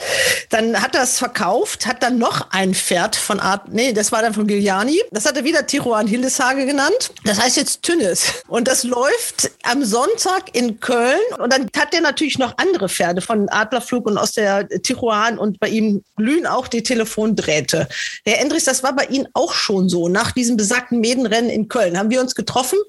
Dann 0.49 0.81
hat 0.81 0.95
er 0.95 1.03
es 1.03 1.17
verkauft, 1.17 1.85
hat 1.85 2.03
dann 2.03 2.17
noch 2.17 2.51
ein 2.51 2.73
Pferd 2.73 3.15
von 3.15 3.39
Art, 3.51 3.73
nee, 3.73 3.91
das 3.91 4.11
war 4.11 4.21
dann 4.21 4.33
von 4.33 4.47
Giuliani. 4.47 5.01
Das 5.11 5.25
hat 5.25 5.35
er 5.35 5.43
wieder 5.43 5.65
Tijuan 5.65 6.07
Hillesage 6.07 6.65
genannt. 6.65 7.11
Das 7.25 7.41
heißt 7.41 7.57
jetzt 7.57 7.83
Tünnes. 7.83 8.43
Und 8.47 8.67
das 8.67 8.83
läuft 8.83 9.51
am 9.63 9.83
Sonntag 9.83 10.55
in 10.55 10.79
Köln. 10.79 11.19
Und 11.37 11.51
dann 11.51 11.69
hat 11.77 11.93
er 11.93 12.01
natürlich 12.01 12.37
noch 12.37 12.57
andere 12.57 12.87
Pferde 12.87 13.21
von 13.21 13.49
Adlerflug 13.49 14.05
und 14.05 14.17
aus 14.17 14.31
der 14.31 14.69
Tijuan 14.69 15.37
und 15.37 15.59
bei 15.59 15.67
ihm 15.67 16.03
glühen 16.15 16.47
auch 16.47 16.67
die 16.67 16.83
Telefondrähte. 16.83 17.87
Herr 18.25 18.39
Endrichs, 18.39 18.65
das 18.65 18.83
war 18.83 18.95
bei 18.95 19.05
Ihnen 19.05 19.27
auch 19.33 19.53
schon 19.53 19.89
so. 19.89 20.07
Nach 20.07 20.31
diesem 20.31 20.55
besagten 20.55 20.99
Medenrennen 21.01 21.49
in 21.49 21.67
Köln 21.67 21.97
haben 21.97 22.09
wir 22.09 22.21
uns 22.21 22.35
getroffen 22.35 22.79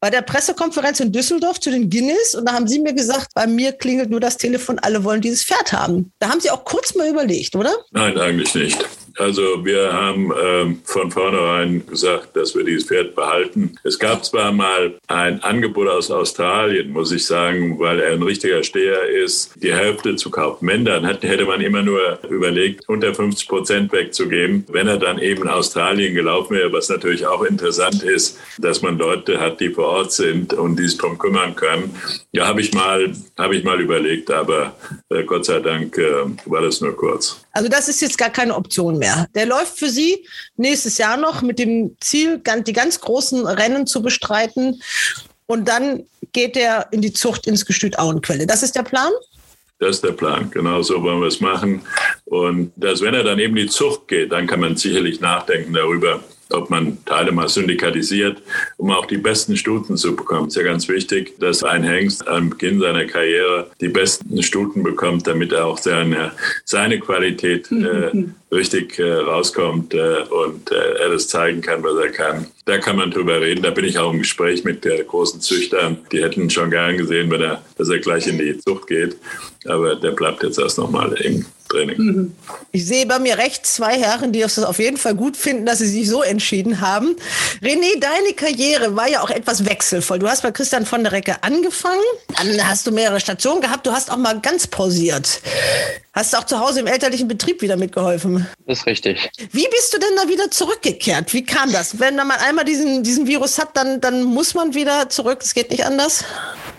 bei 0.00 0.10
der 0.10 0.20
Pressekonferenz 0.20 1.00
in 1.00 1.12
Düsseldorf 1.12 1.60
zu 1.60 1.70
den 1.70 1.88
Guinness 1.88 2.34
und 2.34 2.46
da 2.46 2.52
haben 2.52 2.68
Sie 2.68 2.78
mir 2.78 2.92
gesagt, 2.92 3.28
bei 3.34 3.46
mir 3.46 3.72
klingelt 3.72 4.10
nur 4.10 4.20
das 4.20 4.36
Telefon, 4.36 4.78
alle 4.80 5.02
wollen 5.02 5.22
dieses 5.22 5.42
Pferd 5.42 5.72
haben. 5.72 6.12
Da 6.18 6.28
haben 6.28 6.40
Sie 6.40 6.50
auch 6.50 6.62
kurz 6.62 6.94
mal 6.94 7.08
überlegt, 7.08 7.56
oder? 7.56 7.74
Nein, 7.90 8.18
eigentlich 8.18 8.54
nicht. 8.54 8.86
Also 9.16 9.64
wir 9.64 9.92
haben 9.92 10.32
ähm, 10.42 10.80
von 10.84 11.10
vornherein 11.10 11.86
gesagt, 11.86 12.36
dass 12.36 12.54
wir 12.54 12.64
dieses 12.64 12.84
Pferd 12.84 13.14
behalten. 13.14 13.76
Es 13.84 13.98
gab 13.98 14.24
zwar 14.24 14.52
mal 14.52 14.94
ein 15.06 15.42
Angebot 15.42 15.88
aus 15.88 16.10
Australien, 16.10 16.90
muss 16.90 17.12
ich 17.12 17.24
sagen, 17.24 17.78
weil 17.78 18.00
er 18.00 18.12
ein 18.12 18.22
richtiger 18.22 18.62
Steher 18.62 19.08
ist, 19.08 19.54
die 19.62 19.72
Hälfte 19.72 20.16
zu 20.16 20.30
kaufen. 20.30 20.66
Wenn, 20.66 20.84
dann 20.84 21.04
hätte 21.04 21.44
man 21.44 21.60
immer 21.60 21.82
nur 21.82 22.18
überlegt, 22.28 22.88
unter 22.88 23.14
50 23.14 23.48
Prozent 23.48 23.92
wegzugeben. 23.92 24.64
Wenn 24.68 24.88
er 24.88 24.98
dann 24.98 25.18
eben 25.18 25.42
in 25.42 25.48
Australien 25.48 26.14
gelaufen 26.14 26.56
wäre, 26.56 26.72
was 26.72 26.88
natürlich 26.88 27.26
auch 27.26 27.42
interessant 27.42 28.02
ist, 28.02 28.38
dass 28.58 28.82
man 28.82 28.98
Leute 28.98 29.40
hat, 29.40 29.60
die 29.60 29.70
vor 29.70 29.86
Ort 29.86 30.12
sind 30.12 30.54
und 30.54 30.78
die 30.78 30.88
sich 30.88 30.98
darum 30.98 31.18
kümmern 31.18 31.54
können. 31.54 31.94
Ja, 32.32 32.46
habe 32.46 32.60
ich 32.60 32.72
mal, 32.72 33.12
habe 33.38 33.56
ich 33.56 33.64
mal 33.64 33.80
überlegt, 33.80 34.30
aber 34.30 34.76
äh, 35.10 35.22
Gott 35.24 35.44
sei 35.44 35.60
Dank 35.60 35.96
äh, 35.98 36.24
war 36.46 36.62
das 36.62 36.80
nur 36.80 36.96
kurz. 36.96 37.43
Also 37.54 37.68
das 37.68 37.88
ist 37.88 38.02
jetzt 38.02 38.18
gar 38.18 38.30
keine 38.30 38.54
Option 38.54 38.98
mehr. 38.98 39.28
Der 39.34 39.46
läuft 39.46 39.78
für 39.78 39.88
Sie 39.88 40.26
nächstes 40.56 40.98
Jahr 40.98 41.16
noch 41.16 41.40
mit 41.40 41.60
dem 41.60 41.96
Ziel, 42.00 42.42
die 42.66 42.72
ganz 42.72 43.00
großen 43.00 43.46
Rennen 43.46 43.86
zu 43.86 44.02
bestreiten. 44.02 44.82
Und 45.46 45.68
dann 45.68 46.04
geht 46.32 46.56
er 46.56 46.88
in 46.90 47.00
die 47.00 47.12
Zucht 47.12 47.46
ins 47.46 47.64
Gestüt 47.64 47.98
Auenquelle. 47.98 48.46
Das 48.46 48.64
ist 48.64 48.74
der 48.74 48.82
Plan? 48.82 49.12
Das 49.78 49.96
ist 49.96 50.04
der 50.04 50.12
Plan. 50.12 50.50
Genau 50.50 50.82
so 50.82 51.00
wollen 51.02 51.20
wir 51.20 51.28
es 51.28 51.40
machen. 51.40 51.82
Und 52.24 52.72
dass, 52.74 53.00
wenn 53.00 53.14
er 53.14 53.22
dann 53.22 53.38
eben 53.38 53.54
die 53.54 53.68
Zucht 53.68 54.08
geht, 54.08 54.32
dann 54.32 54.48
kann 54.48 54.60
man 54.60 54.76
sicherlich 54.76 55.20
nachdenken 55.20 55.72
darüber, 55.72 56.24
ob 56.50 56.70
man 56.70 56.98
Teile 57.04 57.32
mal 57.32 57.48
syndikatisiert, 57.48 58.42
um 58.76 58.90
auch 58.90 59.06
die 59.06 59.16
besten 59.16 59.56
Stuten 59.56 59.96
zu 59.96 60.14
bekommen. 60.14 60.48
Es 60.48 60.56
ist 60.56 60.62
ja 60.62 60.68
ganz 60.68 60.88
wichtig, 60.88 61.38
dass 61.38 61.62
ein 61.62 61.82
Hengst 61.82 62.26
am 62.28 62.50
Beginn 62.50 62.80
seiner 62.80 63.04
Karriere 63.06 63.70
die 63.80 63.88
besten 63.88 64.42
Stuten 64.42 64.82
bekommt, 64.82 65.26
damit 65.26 65.52
er 65.52 65.66
auch 65.66 65.78
seine, 65.78 66.32
seine 66.64 66.98
Qualität 67.00 67.70
äh, 67.72 68.10
richtig 68.54 68.98
äh, 68.98 69.12
rauskommt 69.12 69.94
äh, 69.94 70.22
und 70.30 70.70
äh, 70.70 70.94
er 71.00 71.10
das 71.10 71.28
zeigen 71.28 71.60
kann, 71.60 71.82
was 71.82 71.96
er 71.96 72.10
kann. 72.10 72.46
Da 72.66 72.78
kann 72.78 72.96
man 72.96 73.10
drüber 73.10 73.40
reden. 73.40 73.62
Da 73.62 73.70
bin 73.70 73.84
ich 73.84 73.98
auch 73.98 74.12
im 74.12 74.20
Gespräch 74.20 74.64
mit 74.64 74.84
der 74.84 75.02
großen 75.04 75.40
Züchtern. 75.40 75.98
Die 76.12 76.22
hätten 76.22 76.48
schon 76.48 76.70
gern 76.70 76.96
gesehen, 76.96 77.30
wenn 77.30 77.42
er, 77.42 77.62
dass 77.76 77.88
er 77.88 77.98
gleich 77.98 78.26
in 78.26 78.38
die 78.38 78.58
Zucht 78.58 78.86
geht. 78.86 79.16
Aber 79.66 79.96
der 79.96 80.12
bleibt 80.12 80.42
jetzt 80.42 80.58
erst 80.58 80.78
nochmal 80.78 81.12
im 81.14 81.44
Training. 81.74 81.96
Mhm. 81.98 82.36
Ich 82.72 82.86
sehe 82.86 83.06
bei 83.06 83.18
mir 83.18 83.38
rechts 83.38 83.74
zwei 83.74 83.98
Herren, 83.98 84.32
die 84.32 84.40
es 84.40 84.58
auf 84.58 84.78
jeden 84.78 84.96
Fall 84.96 85.14
gut 85.14 85.36
finden, 85.36 85.66
dass 85.66 85.78
sie 85.78 85.88
sich 85.88 86.08
so 86.08 86.22
entschieden 86.22 86.80
haben. 86.80 87.16
René, 87.62 87.98
deine 87.98 88.32
Karriere 88.34 88.96
war 88.96 89.08
ja 89.08 89.22
auch 89.22 89.30
etwas 89.30 89.66
wechselvoll. 89.66 90.18
Du 90.18 90.28
hast 90.28 90.42
bei 90.42 90.52
Christian 90.52 90.86
von 90.86 91.02
der 91.02 91.12
Recke 91.12 91.42
angefangen, 91.42 92.02
dann 92.36 92.68
hast 92.68 92.86
du 92.86 92.92
mehrere 92.92 93.20
Stationen 93.20 93.60
gehabt, 93.60 93.86
du 93.86 93.92
hast 93.92 94.10
auch 94.10 94.16
mal 94.16 94.40
ganz 94.40 94.66
pausiert. 94.66 95.40
Hast 96.12 96.32
du 96.32 96.36
auch 96.38 96.44
zu 96.44 96.60
Hause 96.60 96.80
im 96.80 96.86
elterlichen 96.86 97.26
Betrieb 97.26 97.60
wieder 97.60 97.76
mitgeholfen? 97.76 98.46
Das 98.66 98.80
ist 98.80 98.86
richtig. 98.86 99.30
Wie 99.50 99.66
bist 99.68 99.92
du 99.92 99.98
denn 99.98 100.16
da 100.16 100.28
wieder 100.28 100.48
zurückgekehrt? 100.50 101.32
Wie 101.32 101.44
kam 101.44 101.72
das? 101.72 101.98
Wenn 101.98 102.14
man 102.14 102.30
einmal 102.30 102.64
diesen, 102.64 103.02
diesen 103.02 103.26
Virus 103.26 103.58
hat, 103.58 103.76
dann, 103.76 104.00
dann 104.00 104.22
muss 104.22 104.54
man 104.54 104.74
wieder 104.74 105.08
zurück. 105.08 105.40
Es 105.42 105.54
geht 105.54 105.70
nicht 105.70 105.84
anders? 105.84 106.24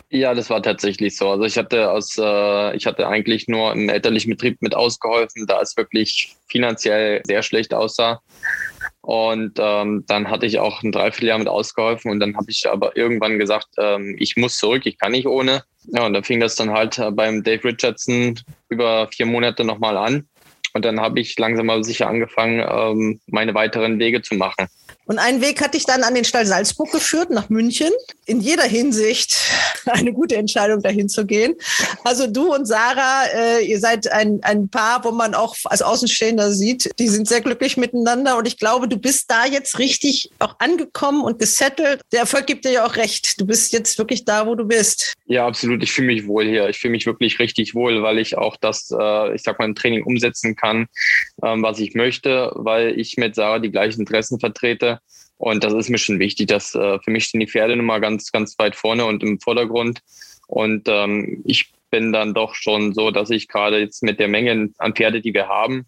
Ja, 0.10 0.34
das 0.34 0.50
war 0.50 0.62
tatsächlich 0.62 1.18
so. 1.18 1.30
Also 1.30 1.46
ich 1.46 1.58
hatte 1.58 1.92
aus, 1.92 2.18
äh, 2.18 2.76
ich 2.76 2.86
hatte 2.86 3.08
eigentlich 3.08 3.48
nur 3.48 3.74
im 3.74 3.90
elterlichen 3.90 4.30
Betrieb 4.30 4.62
mit 4.62 4.76
ausgeholfen, 4.76 5.48
da 5.48 5.62
es 5.62 5.76
wirklich 5.78 6.36
finanziell 6.48 7.22
sehr 7.26 7.42
schlecht 7.42 7.74
aussah. 7.74 8.22
Und 9.02 9.60
ähm, 9.60 10.04
dann 10.08 10.30
hatte 10.30 10.46
ich 10.46 10.60
auch 10.60 10.84
ein 10.84 10.92
Dreivierteljahr 10.92 11.40
mit 11.40 11.48
ausgeholfen 11.48 12.12
und 12.12 12.20
dann 12.20 12.36
habe 12.36 12.48
ich 12.50 12.68
aber 12.68 12.96
irgendwann 12.98 13.40
gesagt, 13.40 13.68
ähm, 13.78 14.16
ich 14.20 14.36
muss 14.36 14.58
zurück, 14.58 14.86
ich 14.86 14.98
kann 14.98 15.12
nicht 15.12 15.28
ohne. 15.28 15.64
Ja, 15.94 16.06
und 16.06 16.14
dann 16.14 16.24
fing 16.24 16.40
das 16.40 16.56
dann 16.56 16.72
halt 16.72 17.00
beim 17.12 17.44
Dave 17.44 17.64
Richardson 17.64 18.40
über 18.70 19.08
vier 19.12 19.26
Monate 19.26 19.64
nochmal 19.64 19.98
an. 19.98 20.28
Und 20.74 20.86
dann 20.86 21.00
habe 21.00 21.20
ich 21.20 21.38
langsam 21.38 21.70
aber 21.70 21.84
sicher 21.84 22.08
angefangen, 22.08 22.64
ähm, 22.68 23.22
meine 23.28 23.54
weiteren 23.54 24.00
Wege 24.00 24.22
zu 24.22 24.36
machen. 24.36 24.68
Und 25.06 25.20
ein 25.20 25.42
Weg 25.42 25.62
hat 25.62 25.76
dich 25.76 25.86
dann 25.86 26.04
an 26.04 26.16
den 26.16 26.26
Stall 26.26 26.46
Salzburg 26.46 26.92
geführt, 26.92 27.30
nach 27.30 27.50
München. 27.50 27.92
In 28.26 28.42
jeder 28.42 28.64
Hinsicht 28.64 29.38
eine 29.86 30.14
gute 30.14 30.36
Entscheidung, 30.36 30.82
dahin 30.82 31.10
zu 31.10 31.26
gehen. 31.26 31.56
Also 32.04 32.28
du 32.28 32.54
und 32.54 32.66
Sarah, 32.66 33.26
äh, 33.34 33.66
ihr 33.66 33.80
seid 33.80 34.12
ein, 34.12 34.40
ein 34.44 34.70
Paar, 34.70 35.04
wo 35.04 35.12
man 35.12 35.36
auch 35.36 35.56
als 35.66 35.82
Außenstehender 35.82 36.52
sieht, 36.52 36.92
die 37.00 37.08
sind 37.08 37.28
sehr 37.28 37.42
glücklich 37.42 37.78
miteinander. 37.78 38.38
Und 38.38 38.48
ich 38.48 38.58
glaube, 38.58 38.88
du 38.88 38.98
bist 38.98 39.30
da 39.30 39.46
jetzt 39.46 39.78
richtig 39.78 40.32
auch 40.40 40.56
angekommen 40.60 41.22
und 41.22 41.40
gesettelt. 41.40 42.02
Der 42.12 42.22
Erfolg 42.22 42.48
gibt 42.48 42.66
dir 42.66 42.72
ja 42.72 42.86
auch 42.86 42.96
recht. 42.96 43.40
Du 43.40 43.46
bist 43.46 43.74
jetzt 43.74 43.98
wirklich 43.98 44.26
da, 44.26 44.48
wo 44.48 44.56
du 44.56 44.66
bist. 44.66 45.14
Ja, 45.28 45.46
absolut. 45.46 45.84
Ich 45.84 45.92
fühle 45.92 46.08
mich 46.08 46.28
wohl 46.28 46.46
hier. 46.46 46.70
Ich 46.70 46.80
fühle 46.80 46.92
mich 46.92 47.06
wirklich 47.06 47.40
richtig 47.40 47.76
wohl, 47.76 48.02
weil 48.02 48.18
ich 48.18 48.38
auch 48.38 48.58
das, 48.58 48.92
äh, 48.92 49.36
ich 49.36 49.44
sag 49.44 49.60
mal, 49.60 49.66
im 49.66 49.76
Training 49.76 50.04
umsetzen 50.04 50.56
kann, 50.56 50.88
ähm, 51.44 51.62
was 51.62 51.80
ich 51.80 51.94
möchte, 51.94 52.52
weil 52.56 53.00
ich 53.00 53.18
mit 53.18 53.36
Sarah 53.36 53.60
die 53.60 53.72
gleichen 53.72 54.02
Interessen 54.02 54.40
vertrete. 54.40 54.95
Und 55.38 55.64
das 55.64 55.74
ist 55.74 55.90
mir 55.90 55.98
schon 55.98 56.20
wichtig, 56.20 56.48
dass 56.48 56.76
äh, 56.76 57.00
für 57.00 57.12
mich 57.12 57.26
stehen 57.26 57.42
die 57.42 57.48
Pferde 57.48 57.76
nun 57.76 57.86
mal 57.86 58.00
ganz, 58.00 58.32
ganz 58.32 58.58
weit 58.58 58.76
vorne 58.76 59.06
und 59.06 59.24
im 59.24 59.40
Vordergrund. 59.40 60.02
Und 60.48 60.88
ähm, 60.88 61.44
ich 61.46 61.72
bin 61.92 62.12
dann 62.12 62.34
doch 62.34 62.56
schon 62.56 62.94
so, 62.94 63.12
dass 63.12 63.30
ich 63.30 63.48
gerade 63.48 63.80
jetzt 63.80 64.04
mit 64.04 64.20
der 64.20 64.28
Menge 64.28 64.70
an 64.78 64.94
Pferde, 64.94 65.22
die 65.22 65.34
wir 65.34 65.48
haben, 65.48 65.86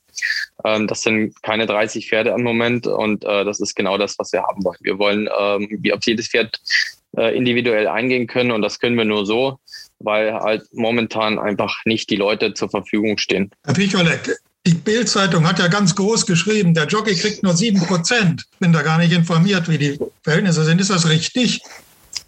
ähm, 0.63 0.87
das 0.87 1.01
sind 1.01 1.41
keine 1.43 1.65
30 1.65 2.07
Pferde 2.07 2.33
am 2.33 2.43
Moment 2.43 2.87
und 2.87 3.25
äh, 3.25 3.43
das 3.43 3.59
ist 3.59 3.75
genau 3.75 3.97
das, 3.97 4.17
was 4.17 4.31
wir 4.31 4.43
haben 4.43 4.63
wollen. 4.63 4.77
Wir 4.81 4.99
wollen 4.99 5.29
ähm, 5.37 5.67
wie 5.81 5.93
auf 5.93 5.99
jedes 6.05 6.29
Pferd 6.29 6.61
äh, 7.17 7.35
individuell 7.35 7.87
eingehen 7.87 8.27
können 8.27 8.51
und 8.51 8.61
das 8.61 8.79
können 8.79 8.97
wir 8.97 9.05
nur 9.05 9.25
so, 9.25 9.59
weil 9.99 10.33
halt 10.33 10.63
momentan 10.71 11.39
einfach 11.39 11.81
nicht 11.85 12.09
die 12.09 12.15
Leute 12.15 12.53
zur 12.53 12.69
Verfügung 12.69 13.17
stehen. 13.17 13.51
Herr 13.65 13.73
Picholek, 13.73 14.37
Die 14.67 14.73
Bild-Zeitung 14.73 15.47
hat 15.47 15.59
ja 15.59 15.69
ganz 15.69 15.95
groß 15.95 16.25
geschrieben, 16.25 16.73
der 16.73 16.87
Jockey 16.87 17.15
kriegt 17.15 17.41
nur 17.41 17.55
sieben 17.55 17.79
Prozent. 17.79 18.43
Bin 18.59 18.73
da 18.73 18.81
gar 18.81 18.97
nicht 18.97 19.13
informiert, 19.13 19.69
wie 19.69 19.77
die 19.77 19.97
Verhältnisse 20.23 20.65
sind. 20.65 20.81
Ist 20.81 20.89
das 20.89 21.07
richtig? 21.07 21.61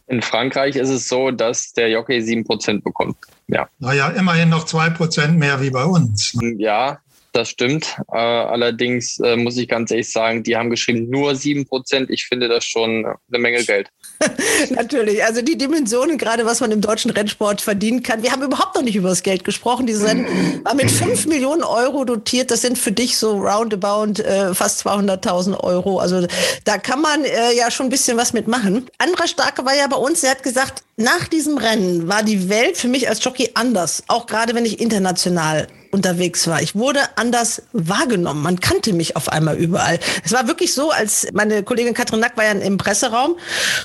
In 0.07 0.21
Frankreich 0.21 0.77
ist 0.77 0.87
es 0.87 1.09
so, 1.09 1.31
dass 1.31 1.73
der 1.73 1.89
Jockey 1.89 2.21
sieben 2.21 2.45
Prozent 2.45 2.85
bekommt. 2.85 3.17
Ja. 3.49 3.67
Naja, 3.79 4.07
immerhin 4.11 4.47
noch 4.47 4.63
zwei 4.63 4.89
Prozent 4.89 5.37
mehr 5.37 5.59
wie 5.59 5.69
bei 5.69 5.83
uns. 5.83 6.33
Ja, 6.57 6.99
das 7.33 7.49
stimmt. 7.49 7.97
Äh, 8.11 8.17
allerdings 8.17 9.19
äh, 9.19 9.35
muss 9.35 9.57
ich 9.57 9.67
ganz 9.67 9.91
ehrlich 9.91 10.11
sagen, 10.11 10.43
die 10.43 10.55
haben 10.55 10.69
geschrieben 10.69 11.09
nur 11.09 11.35
sieben 11.35 11.65
Prozent. 11.65 12.09
Ich 12.09 12.25
finde 12.25 12.47
das 12.47 12.65
schon 12.65 13.05
eine 13.05 13.39
Menge 13.39 13.63
Geld. 13.63 13.89
Natürlich. 14.71 15.23
Also 15.23 15.41
die 15.41 15.57
Dimensionen, 15.57 16.17
gerade 16.17 16.45
was 16.45 16.59
man 16.59 16.71
im 16.71 16.81
deutschen 16.81 17.11
Rennsport 17.11 17.61
verdienen 17.61 18.03
kann. 18.03 18.23
Wir 18.23 18.31
haben 18.31 18.43
überhaupt 18.43 18.75
noch 18.75 18.81
nicht 18.81 18.95
über 18.95 19.09
das 19.09 19.23
Geld 19.23 19.43
gesprochen. 19.43 19.85
Diese 19.85 20.07
Rennen 20.07 20.63
war 20.63 20.73
mit 20.73 20.91
fünf 20.91 21.25
Millionen 21.25 21.63
Euro 21.63 22.03
dotiert. 22.05 22.51
Das 22.51 22.61
sind 22.61 22.77
für 22.77 22.91
dich 22.91 23.17
so 23.17 23.37
roundabout 23.37 24.21
äh, 24.21 24.53
fast 24.53 24.85
200.000 24.85 25.59
Euro. 25.59 25.99
Also 25.99 26.27
da 26.65 26.77
kann 26.77 27.01
man 27.01 27.23
äh, 27.23 27.55
ja 27.55 27.71
schon 27.71 27.87
ein 27.87 27.89
bisschen 27.89 28.17
was 28.17 28.33
mitmachen. 28.33 28.89
Anderer 28.97 29.27
Starke 29.27 29.65
war 29.65 29.75
ja 29.75 29.87
bei 29.87 29.97
uns. 29.97 30.23
Er 30.23 30.31
hat 30.31 30.43
gesagt, 30.43 30.83
nach 30.97 31.27
diesem 31.27 31.57
Rennen 31.57 32.07
war 32.07 32.23
die 32.23 32.49
Welt 32.49 32.77
für 32.77 32.87
mich 32.87 33.07
als 33.07 33.23
Jockey 33.23 33.51
anders. 33.53 34.03
Auch 34.07 34.25
gerade 34.25 34.53
wenn 34.53 34.65
ich 34.65 34.79
international 34.79 35.67
unterwegs 35.91 36.47
war. 36.47 36.61
Ich 36.61 36.75
wurde 36.75 36.99
anders 37.15 37.63
wahrgenommen. 37.73 38.41
Man 38.41 38.59
kannte 38.59 38.93
mich 38.93 39.15
auf 39.15 39.29
einmal 39.29 39.57
überall. 39.57 39.99
Es 40.23 40.31
war 40.31 40.47
wirklich 40.47 40.73
so, 40.73 40.91
als 40.91 41.27
meine 41.33 41.63
Kollegin 41.63 41.93
Katrin 41.93 42.19
Nack 42.19 42.37
war 42.37 42.45
ja 42.45 42.51
im 42.51 42.77
Presseraum 42.77 43.37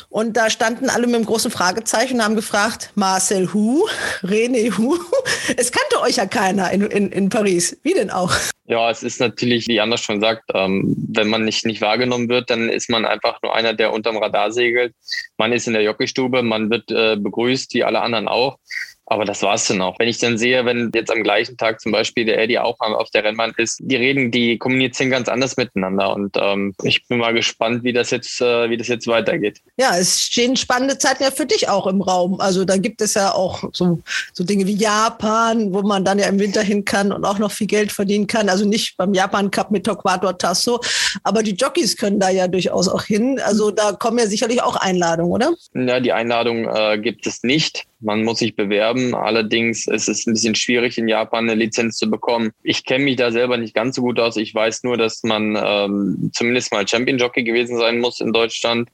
und 0.09 0.37
da 0.37 0.51
standen 0.51 0.91
alle 0.91 1.07
mit 1.07 1.17
einem 1.17 1.25
großen 1.25 1.51
Fragezeichen 1.51 2.17
und 2.17 2.25
haben 2.25 2.37
gefragt, 2.37 2.91
Marcel 2.95 3.53
Hu, 3.53 3.87
René 4.23 4.77
Hu. 4.77 4.99
Es 5.57 5.71
kannte 5.73 6.01
euch 6.01 6.17
ja 6.17 6.27
keiner 6.27 6.71
in, 6.71 6.83
in, 6.83 7.13
in 7.13 7.29
Paris. 7.29 7.77
Wie 7.83 7.93
denn 7.93 8.11
auch? 8.11 8.33
Ja, 8.67 8.91
es 8.91 9.03
ist 9.03 9.21
natürlich, 9.21 9.69
wie 9.69 9.81
Anders 9.81 10.01
schon 10.01 10.23
sagt, 10.23 10.45
ähm, 10.55 10.97
wenn 11.13 11.29
man 11.29 11.45
nicht, 11.45 11.67
nicht 11.67 11.83
wahrgenommen 11.83 12.31
wird, 12.31 12.49
dann 12.49 12.71
ist 12.71 12.89
man 12.89 13.05
einfach 13.05 13.43
nur 13.43 13.55
einer, 13.55 13.75
der 13.75 13.93
unterm 13.93 14.17
Radar 14.17 14.53
segelt. 14.53 14.95
Man 15.37 15.53
ist 15.53 15.67
in 15.67 15.75
der 15.75 15.83
Jockeystube, 15.83 16.43
man 16.43 16.71
wird 16.71 16.91
äh, 16.91 17.17
begrüßt, 17.17 17.75
wie 17.75 17.85
alle 17.85 18.01
anderen 18.01 18.27
auch. 18.27 18.59
Aber 19.07 19.25
das 19.25 19.43
war's 19.43 19.67
dann 19.67 19.83
auch. 19.83 19.99
Wenn 19.99 20.09
ich 20.09 20.19
dann 20.19 20.39
sehe, 20.39 20.65
wenn 20.65 20.91
jetzt 20.95 21.11
am 21.11 21.23
gleichen 21.23 21.57
Tag 21.59 21.81
zum 21.81 21.93
Beispiel 21.93 22.25
der 22.25 22.39
Eddie 22.39 22.59
auch 22.59 22.81
auf 22.81 23.11
der 23.11 23.25
Rennbahn 23.25 23.53
ist, 23.59 23.79
die 23.83 23.97
reden, 23.97 24.31
die 24.31 24.57
kommunizieren 24.57 25.11
ganz 25.11 25.29
anders 25.29 25.57
miteinander. 25.57 26.15
Und 26.15 26.37
ähm, 26.41 26.75
ich 26.83 27.07
bin 27.07 27.19
mal 27.19 27.35
gespannt, 27.35 27.85
wie 27.85 27.93
das 27.93 28.11
jetzt, 28.11 28.41
äh, 28.41 28.71
wie 28.71 28.79
das 28.79 28.89
jetzt 28.89 29.07
weitergeht. 29.07 29.61
Ja, 29.77 29.97
es 29.97 30.21
stehen 30.21 30.57
spannende 30.57 30.97
Zeiten 30.97 31.23
ja 31.23 31.31
für 31.31 31.45
dich 31.45 31.69
auch 31.69 31.87
im 31.87 32.01
Raum. 32.01 32.41
Also 32.41 32.65
da 32.65 32.79
gibt 32.79 33.03
es 33.03 33.15
ja 33.15 33.33
auch 33.33 33.65
so, 33.73 34.01
so 34.33 34.43
Dinge 34.45 34.67
wie 34.67 34.75
Japan, 34.75 35.75
wo 35.75 35.83
man 35.83 36.05
dann 36.05 36.19
ja 36.19 36.27
im 36.27 36.39
Winter 36.39 36.63
hin 36.63 36.85
kann 36.85 37.13
und 37.13 37.25
auch 37.27 37.39
noch 37.39 37.53
viel 37.53 37.67
Geld 37.67 37.93
verdienen 37.93 38.27
kann. 38.27 38.49
Also 38.49 38.65
nicht 38.65 38.97
beim 38.97 39.13
Japan 39.13 39.51
Cup 39.51 39.71
mit 39.71 39.85
Torquato 39.85 40.33
Tasso, 40.33 40.81
aber 41.25 41.43
die 41.43 41.55
Jockeys 41.55 41.97
können 41.97 42.21
da 42.21 42.31
ja 42.31 42.49
durchaus 42.49 42.89
auch 42.89 43.03
hin. 43.03 43.39
Also 43.45 43.71
da 43.71 43.93
kommen 43.93 44.19
ja 44.19 44.27
sicherlich 44.27 44.63
auch 44.63 44.77
Einladungen, 44.77 45.33
oder? 45.33 45.55
Ja, 45.75 46.01
die 46.01 46.13
Einladung 46.13 46.69
äh, 46.69 46.99
gibt 46.99 47.27
es 47.27 47.43
nicht. 47.43 47.85
Man 48.01 48.25
muss 48.25 48.39
sich 48.39 48.57
bewerben. 48.57 49.15
Allerdings 49.15 49.87
ist 49.87 50.09
es 50.09 50.27
ein 50.27 50.35
bisschen 50.35 50.55
schwierig, 50.55 50.99
in 50.99 51.09
Japan 51.09 51.49
eine 51.49 51.55
Lizenz 51.55 51.97
zu 51.97 52.11
bekommen. 52.11 52.51
Ich 52.63 52.85
kenne 52.85 53.05
mich 53.05 53.17
da 53.17 53.31
selber 53.31 53.57
nicht 53.57 53.75
ganz 53.75 53.97
so 53.97 54.03
gut 54.03 54.19
aus. 54.21 54.37
Ich 54.37 54.55
weiß 54.55 54.85
nur, 54.85 54.97
dass 54.97 55.23
man 55.23 55.57
ähm, 55.63 56.31
zumindest 56.33 56.73
mal 56.73 56.87
Champion 56.87 57.19
Jockey 57.19 57.45
gewesen 57.45 57.79
sein 57.79 58.01
muss 58.01 58.21
in 58.21 58.33
Deutschland 58.33 58.91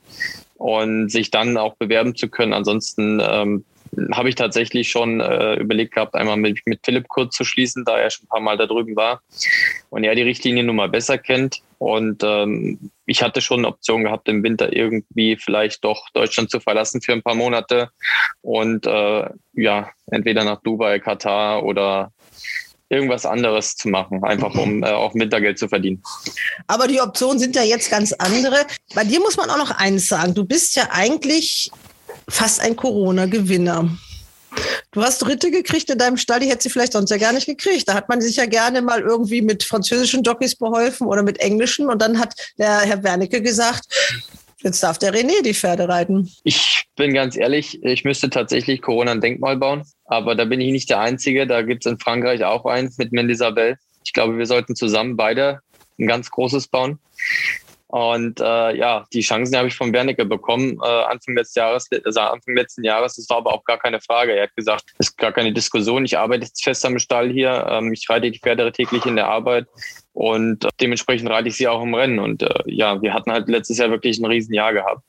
und 0.55 1.11
sich 1.11 1.31
dann 1.31 1.57
auch 1.57 1.75
bewerben 1.77 2.15
zu 2.15 2.29
können. 2.29 2.53
Ansonsten 2.53 3.21
ähm, 3.23 3.65
habe 4.13 4.29
ich 4.29 4.35
tatsächlich 4.35 4.91
schon 4.91 5.21
äh, 5.21 5.55
überlegt 5.55 5.95
gehabt, 5.95 6.15
einmal 6.15 6.37
mit, 6.37 6.61
mit 6.67 6.81
Philipp 6.85 7.09
kurz 7.09 7.35
zu 7.35 7.45
schließen, 7.45 7.85
da 7.85 7.99
er 7.99 8.11
schon 8.11 8.25
ein 8.25 8.29
paar 8.29 8.41
Mal 8.41 8.57
da 8.57 8.67
drüben 8.67 8.95
war 8.97 9.23
und 9.91 10.05
er 10.05 10.15
die 10.15 10.23
Richtlinie 10.23 10.63
nun 10.63 10.77
mal 10.77 10.89
besser 10.89 11.19
kennt. 11.19 11.63
Und 11.81 12.23
ähm, 12.25 12.91
ich 13.07 13.23
hatte 13.23 13.41
schon 13.41 13.61
eine 13.61 13.69
Option 13.69 14.05
gehabt, 14.05 14.29
im 14.29 14.43
Winter 14.43 14.71
irgendwie 14.71 15.39
vielleicht 15.39 15.83
doch 15.83 16.11
Deutschland 16.13 16.51
zu 16.51 16.61
verlassen 16.61 17.01
für 17.01 17.15
ein 17.15 17.23
paar 17.23 17.35
Monate 17.35 17.89
und 18.43 18.87
äh, 18.87 19.31
ja, 19.55 19.91
entweder 20.11 20.45
nach 20.45 20.61
Dubai, 20.61 20.99
Katar 20.99 21.65
oder 21.65 22.13
irgendwas 22.91 23.25
anderes 23.25 23.77
zu 23.77 23.89
machen, 23.89 24.23
einfach 24.25 24.55
um 24.57 24.83
äh, 24.83 24.91
auch 24.91 25.15
Wintergeld 25.15 25.59
zu 25.59 25.69
verdienen. 25.69 26.03
Aber 26.67 26.87
die 26.87 27.01
Optionen 27.01 27.39
sind 27.39 27.57
ja 27.57 27.63
jetzt 27.63 27.91
ganz 27.91 28.13
andere. 28.13 28.67
Bei 28.95 29.05
dir 29.05 29.21
muss 29.21 29.39
man 29.39 29.49
auch 29.49 29.57
noch 29.57 29.71
eins 29.71 30.07
sagen. 30.07 30.35
Du 30.35 30.45
bist 30.45 30.77
ja 30.77 30.87
eigentlich 30.91 31.71
fast 32.29 32.61
ein 32.61 32.77
Corona-Gewinner. 32.77 33.89
Du 34.93 35.03
hast 35.03 35.19
Dritte 35.19 35.51
gekriegt 35.51 35.89
in 35.91 35.99
deinem 35.99 36.17
Stall, 36.17 36.41
die 36.41 36.49
hätte 36.51 36.65
sie 36.65 36.71
vielleicht 36.71 36.95
sonst 36.95 37.11
ja 37.11 37.17
gar 37.17 37.33
nicht 37.33 37.47
gekriegt. 37.47 37.89
Da 37.89 37.95
hat 37.95 38.09
man 38.09 38.21
sich 38.21 38.37
ja 38.37 38.47
gerne 38.47 38.83
mal 38.83 39.01
irgendwie 39.01 39.43
mit 39.43 39.63
französischen 39.63 40.23
Jockeys 40.23 40.57
beholfen 40.57 41.07
oder 41.07 41.23
mit 41.23 41.39
englischen. 41.41 41.89
Und 41.89 42.03
dann 42.03 42.19
hat 42.19 42.35
der 42.59 42.81
Herr 42.81 43.03
Wernicke 43.05 43.41
gesagt, 43.41 43.87
jetzt 44.63 44.83
darf 44.83 44.99
der 44.99 45.15
René 45.15 45.43
die 45.43 45.55
Pferde 45.55 45.89
reiten. 45.89 46.31
Ich 46.45 46.87
bin 46.97 47.15
ganz 47.15 47.37
ehrlich, 47.37 47.83
ich 47.85 48.05
müsste 48.05 48.31
tatsächlich 48.31 48.83
Corona 48.83 49.13
ein 49.13 49.21
Denkmal 49.21 49.57
bauen. 49.57 49.85
Aber 50.07 50.35
da 50.35 50.45
bin 50.45 50.61
ich 50.61 50.73
nicht 50.73 50.91
der 50.91 51.01
Einzige. 51.01 51.47
Da 51.47 51.63
gibt 51.63 51.87
es 51.87 51.93
in 51.93 51.99
Frankreich 51.99 52.45
auch 52.45 52.67
eins 52.67 52.99
mit 52.99 53.13
Mendisabel. 53.13 53.77
Ich 54.05 54.13
glaube, 54.13 54.39
wir 54.39 54.47
sollten 54.47 54.75
zusammen 54.75 55.17
beide 55.17 55.61
ein 55.99 56.07
ganz 56.07 56.31
großes 56.31 56.69
bauen. 56.69 56.99
Und 57.91 58.39
äh, 58.39 58.77
ja, 58.77 59.05
die 59.13 59.21
Chancen 59.21 59.57
habe 59.57 59.67
ich 59.67 59.75
von 59.75 59.93
Wernicke 59.93 60.25
bekommen 60.25 60.79
äh, 60.81 60.87
Anfang 60.87 61.35
letzten 61.35 61.59
Jahres, 61.59 61.89
also 62.05 62.21
Anfang 62.21 62.55
letzten 62.55 62.85
Jahres. 62.85 63.17
Das 63.17 63.29
war 63.29 63.39
aber 63.39 63.53
auch 63.53 63.65
gar 63.65 63.79
keine 63.79 64.01
Frage. 64.01 64.33
Er 64.33 64.45
hat 64.45 64.55
gesagt, 64.55 64.85
es 64.99 65.09
ist 65.09 65.19
gar 65.19 65.33
keine 65.33 65.53
Diskussion. 65.53 66.05
Ich 66.05 66.17
arbeite 66.17 66.45
jetzt 66.45 66.63
fest 66.63 66.87
am 66.87 67.01
Stall 67.01 67.31
hier. 67.31 67.67
Ähm, 67.69 67.93
ich 67.93 68.09
reite 68.09 68.31
die 68.31 68.39
Pferde 68.39 68.71
täglich 68.71 69.07
in 69.07 69.17
der 69.17 69.27
Arbeit 69.27 69.67
und 70.13 70.65
äh, 70.65 70.69
dementsprechend 70.81 71.31
reite 71.31 71.49
ich 71.49 71.57
sie 71.57 71.67
auch 71.67 71.83
im 71.83 71.95
Rennen. 71.95 72.21
Und 72.21 72.43
äh, 72.43 72.63
ja, 72.67 73.03
wir 73.03 73.13
hatten 73.13 73.33
halt 73.33 73.49
letztes 73.49 73.79
Jahr 73.79 73.91
wirklich 73.91 74.21
ein 74.21 74.25
Riesenjahr 74.25 74.73
gehabt 74.73 75.03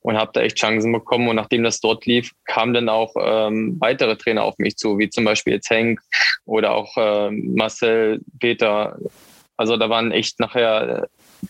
und 0.00 0.18
habe 0.18 0.32
da 0.34 0.42
echt 0.42 0.58
Chancen 0.58 0.92
bekommen. 0.92 1.28
Und 1.28 1.36
nachdem 1.36 1.62
das 1.62 1.80
dort 1.80 2.04
lief, 2.04 2.32
kamen 2.44 2.74
dann 2.74 2.90
auch 2.90 3.14
ähm, 3.18 3.76
weitere 3.80 4.14
Trainer 4.14 4.44
auf 4.44 4.58
mich 4.58 4.76
zu, 4.76 4.98
wie 4.98 5.08
zum 5.08 5.24
Beispiel 5.24 5.54
jetzt 5.54 5.70
Henk 5.70 6.02
oder 6.44 6.74
auch 6.74 6.94
äh, 6.98 7.30
Marcel, 7.30 8.20
Peter. 8.40 8.98
Also 9.56 9.78
da 9.78 9.88
waren 9.88 10.12
echt 10.12 10.38
nachher 10.38 11.04
äh, 11.04 11.06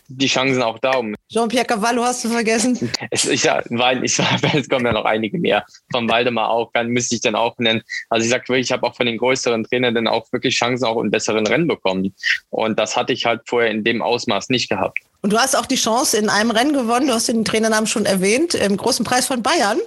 die 0.07 0.27
Chancen 0.27 0.61
auch 0.61 0.79
da. 0.79 0.97
Um 0.97 1.15
Jean-Pierre 1.31 1.65
Cavallo 1.65 2.03
hast 2.03 2.23
du 2.23 2.29
vergessen? 2.29 2.91
Es, 3.11 3.25
ich, 3.25 3.43
ja, 3.43 3.61
weil 3.69 4.03
ich, 4.03 4.19
es 4.53 4.69
kommen 4.69 4.85
ja 4.85 4.93
noch 4.93 5.05
einige 5.05 5.37
mehr. 5.37 5.65
Von 5.91 6.09
Waldemar 6.09 6.49
auch, 6.49 6.71
dann 6.73 6.87
müsste 6.89 7.15
ich 7.15 7.21
dann 7.21 7.35
auch 7.35 7.57
nennen. 7.57 7.81
Also 8.09 8.25
ich 8.25 8.29
sag 8.29 8.47
wirklich, 8.47 8.67
ich 8.67 8.71
habe 8.71 8.85
auch 8.85 8.95
von 8.95 9.05
den 9.05 9.17
größeren 9.17 9.63
Trainern 9.63 9.95
dann 9.95 10.07
auch 10.07 10.31
wirklich 10.31 10.55
Chancen 10.55 10.85
auch 10.85 11.01
in 11.01 11.11
besseren 11.11 11.45
Rennen 11.47 11.67
bekommen. 11.67 12.13
Und 12.49 12.79
das 12.79 12.95
hatte 12.95 13.13
ich 13.13 13.25
halt 13.25 13.41
vorher 13.45 13.71
in 13.71 13.83
dem 13.83 14.01
Ausmaß 14.01 14.49
nicht 14.49 14.69
gehabt. 14.69 14.99
Und 15.21 15.33
du 15.33 15.37
hast 15.37 15.55
auch 15.55 15.65
die 15.65 15.75
Chance 15.75 16.17
in 16.17 16.29
einem 16.29 16.51
Rennen 16.51 16.73
gewonnen, 16.73 17.07
du 17.07 17.13
hast 17.13 17.27
den 17.27 17.43
Trainernamen 17.43 17.87
schon 17.87 18.05
erwähnt, 18.05 18.53
im 18.53 18.77
großen 18.77 19.05
Preis 19.05 19.27
von 19.27 19.43
Bayern. 19.43 19.79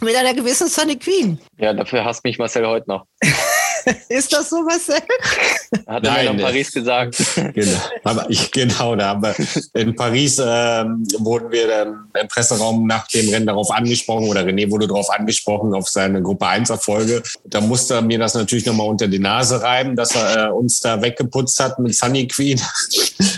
Mit 0.00 0.16
einer 0.16 0.34
gewissen 0.34 0.68
Sunny 0.68 0.96
Queen. 0.96 1.38
Ja, 1.56 1.72
dafür 1.72 2.04
hasst 2.04 2.24
mich 2.24 2.38
Marcel 2.38 2.66
heute 2.66 2.88
noch. 2.88 3.06
Ist 4.08 4.32
das 4.32 4.50
so, 4.50 4.62
Marcel? 4.62 4.96
Hat 5.86 6.06
er 6.06 6.12
mir 6.12 6.30
in 6.30 6.40
Paris 6.40 6.72
gesagt. 6.72 7.16
Genau, 7.54 7.78
aber 8.02 8.26
ich, 8.30 8.50
genau, 8.50 8.96
da 8.96 9.08
haben 9.08 9.22
wir 9.22 9.34
in 9.74 9.94
Paris 9.94 10.40
ähm, 10.44 11.04
wurden 11.18 11.52
wir 11.52 11.68
dann 11.68 12.08
im 12.20 12.26
Presseraum 12.26 12.86
nach 12.86 13.06
dem 13.08 13.28
Rennen 13.28 13.46
darauf 13.46 13.70
angesprochen 13.70 14.28
oder 14.28 14.42
René 14.42 14.70
wurde 14.70 14.88
darauf 14.88 15.10
angesprochen 15.10 15.74
auf 15.74 15.88
seine 15.88 16.22
Gruppe 16.22 16.46
1 16.46 16.70
Erfolge. 16.70 17.22
Da 17.44 17.60
musste 17.60 17.94
er 17.94 18.02
mir 18.02 18.18
das 18.18 18.34
natürlich 18.34 18.66
nochmal 18.66 18.88
unter 18.88 19.06
die 19.06 19.18
Nase 19.18 19.62
reiben, 19.62 19.94
dass 19.94 20.14
er 20.16 20.48
äh, 20.48 20.50
uns 20.50 20.80
da 20.80 21.00
weggeputzt 21.00 21.60
hat 21.60 21.78
mit 21.78 21.94
Sunny 21.94 22.26
Queen. 22.26 22.60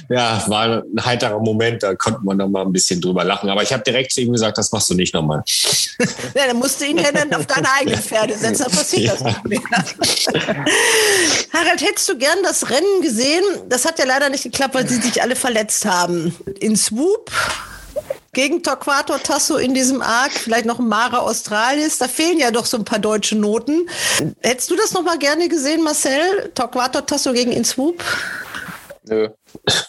ja, 0.08 0.42
war 0.46 0.82
ein 0.82 1.04
heiterer 1.04 1.40
Moment, 1.40 1.82
da 1.82 1.94
konnte 1.94 2.20
man 2.22 2.36
noch 2.36 2.48
mal 2.48 2.62
ein 2.62 2.72
bisschen 2.72 3.00
drüber 3.00 3.24
lachen. 3.24 3.50
Aber 3.50 3.62
ich 3.62 3.72
habe 3.72 3.82
direkt 3.82 4.12
zu 4.12 4.20
ihm 4.20 4.32
gesagt, 4.32 4.56
das 4.56 4.72
machst 4.72 4.88
du 4.88 4.94
nicht 4.94 5.12
nochmal. 5.12 5.42
ja, 6.34 6.46
dann 6.46 6.56
musst 6.56 6.80
du 6.80 6.86
ihn 6.86 6.98
ja 6.98 7.12
dann 7.12 7.32
auf 7.34 7.46
deine 7.46 7.68
eigenen 7.78 8.00
Pferde 8.00 8.34
setzen, 8.34 8.64
dann 8.64 8.72
passiert 8.72 9.04
ja. 9.04 9.12
das 9.12 9.22
nicht 9.22 9.44
mehr. 9.44 9.60
Harald, 11.52 11.80
hättest 11.80 12.08
du 12.08 12.16
gern 12.18 12.38
das 12.42 12.68
Rennen 12.70 13.02
gesehen? 13.02 13.42
Das 13.68 13.84
hat 13.84 13.98
ja 13.98 14.04
leider 14.04 14.28
nicht 14.28 14.44
geklappt, 14.44 14.74
weil 14.74 14.88
sie 14.88 15.00
sich 15.00 15.22
alle 15.22 15.36
verletzt 15.36 15.84
haben. 15.84 16.34
In 16.60 16.76
Swoop 16.76 17.30
gegen 18.32 18.62
Torquato 18.62 19.16
Tasso 19.16 19.56
in 19.56 19.72
diesem 19.72 20.02
Arc, 20.02 20.32
vielleicht 20.32 20.66
noch 20.66 20.78
Mara 20.78 21.18
Australis, 21.18 21.98
da 21.98 22.06
fehlen 22.06 22.38
ja 22.38 22.50
doch 22.50 22.66
so 22.66 22.76
ein 22.76 22.84
paar 22.84 22.98
deutsche 22.98 23.34
Noten. 23.34 23.88
Hättest 24.42 24.70
du 24.70 24.76
das 24.76 24.92
noch 24.92 25.02
mal 25.02 25.18
gerne 25.18 25.48
gesehen, 25.48 25.82
Marcel? 25.82 26.50
Torquato 26.54 27.00
Tasso 27.00 27.32
gegen 27.32 27.52
Inswoop? 27.52 28.04
Nö. 29.08 29.28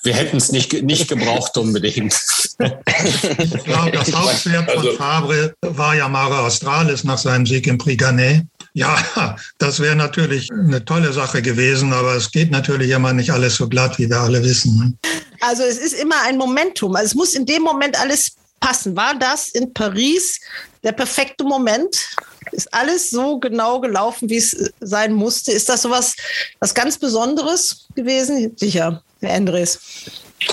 Wir 0.03 0.13
hätten 0.13 0.37
es 0.37 0.51
nicht, 0.51 0.71
nicht 0.83 1.09
gebraucht 1.09 1.57
unbedingt. 1.57 2.13
Ich 2.59 3.63
glaube, 3.63 3.91
das 3.91 4.13
Hauptpferd 4.13 4.71
von 4.71 4.79
also, 4.79 4.93
Fabre 4.93 5.53
war 5.61 5.95
ja 5.95 6.07
Mara 6.07 6.45
Australis 6.45 7.03
nach 7.03 7.17
seinem 7.17 7.45
Sieg 7.45 7.67
im 7.67 7.77
Prix 7.77 8.01
Garnet. 8.01 8.45
Ja, 8.78 8.95
das 9.57 9.80
wäre 9.80 9.95
natürlich 9.95 10.51
eine 10.51 10.86
tolle 10.86 11.11
Sache 11.11 11.41
gewesen, 11.41 11.93
aber 11.93 12.15
es 12.15 12.32
geht 12.32 12.51
natürlich 12.51 12.91
immer 12.91 13.11
nicht 13.11 13.32
alles 13.32 13.55
so 13.55 13.67
glatt, 13.67 13.97
wie 13.97 14.07
wir 14.07 14.19
alle 14.19 14.43
wissen. 14.43 14.78
Ne? 14.78 14.93
Also 15.41 15.63
es 15.63 15.80
ist 15.80 15.93
immer 15.93 16.21
ein 16.21 16.38
Momentum. 16.38 16.95
Also 16.95 17.07
es 17.07 17.15
muss 17.15 17.34
in 17.34 17.47
dem 17.47 17.63
Moment 17.63 17.99
alles 17.99 18.36
passen. 18.59 18.95
War 18.95 19.15
das 19.17 19.49
in 19.49 19.73
Paris 19.73 20.39
der 20.84 20.91
perfekte 20.91 21.43
Moment? 21.43 22.07
Ist 22.51 22.71
alles 22.71 23.09
so 23.09 23.39
genau 23.39 23.80
gelaufen, 23.82 24.30
wie 24.30 24.38
es 24.38 24.71
sein 24.80 25.11
musste? 25.11 25.51
Ist 25.51 25.69
das 25.69 25.82
sowas 25.82 26.15
was 26.59 26.71
ganz 26.75 26.99
Besonderes 26.99 27.88
gewesen? 27.95 28.55
Sicher, 28.57 29.01
Herr 29.21 29.34
Andres. 29.34 29.80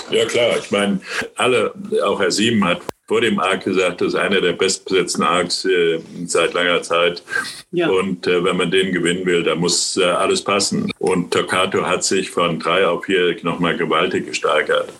Ja 0.09 0.25
klar, 0.25 0.57
ich 0.57 0.71
meine, 0.71 0.99
alle, 1.35 1.71
auch 2.03 2.19
Herr 2.19 2.31
Sieben 2.31 2.65
hat 2.65 2.81
vor 3.07 3.21
dem 3.21 3.39
Arc 3.39 3.63
gesagt, 3.63 4.01
das 4.01 4.09
ist 4.09 4.15
einer 4.15 4.41
der 4.41 4.53
bestbesetzten 4.53 5.23
Arcs 5.23 5.65
äh, 5.65 5.99
seit 6.25 6.53
langer 6.53 6.81
Zeit. 6.81 7.23
Ja. 7.71 7.89
Und 7.89 8.25
äh, 8.25 8.43
wenn 8.43 8.57
man 8.57 8.71
den 8.71 8.91
gewinnen 8.91 9.25
will, 9.25 9.43
da 9.43 9.55
muss 9.55 9.97
äh, 9.97 10.03
alles 10.05 10.43
passen. 10.43 10.91
Und 10.97 11.31
Tocato 11.31 11.85
hat 11.85 12.03
sich 12.03 12.31
von 12.31 12.59
drei 12.59 12.85
auf 12.87 13.05
vier 13.05 13.35
nochmal 13.43 13.77
gewaltig 13.77 14.27
gesteigert. 14.27 14.91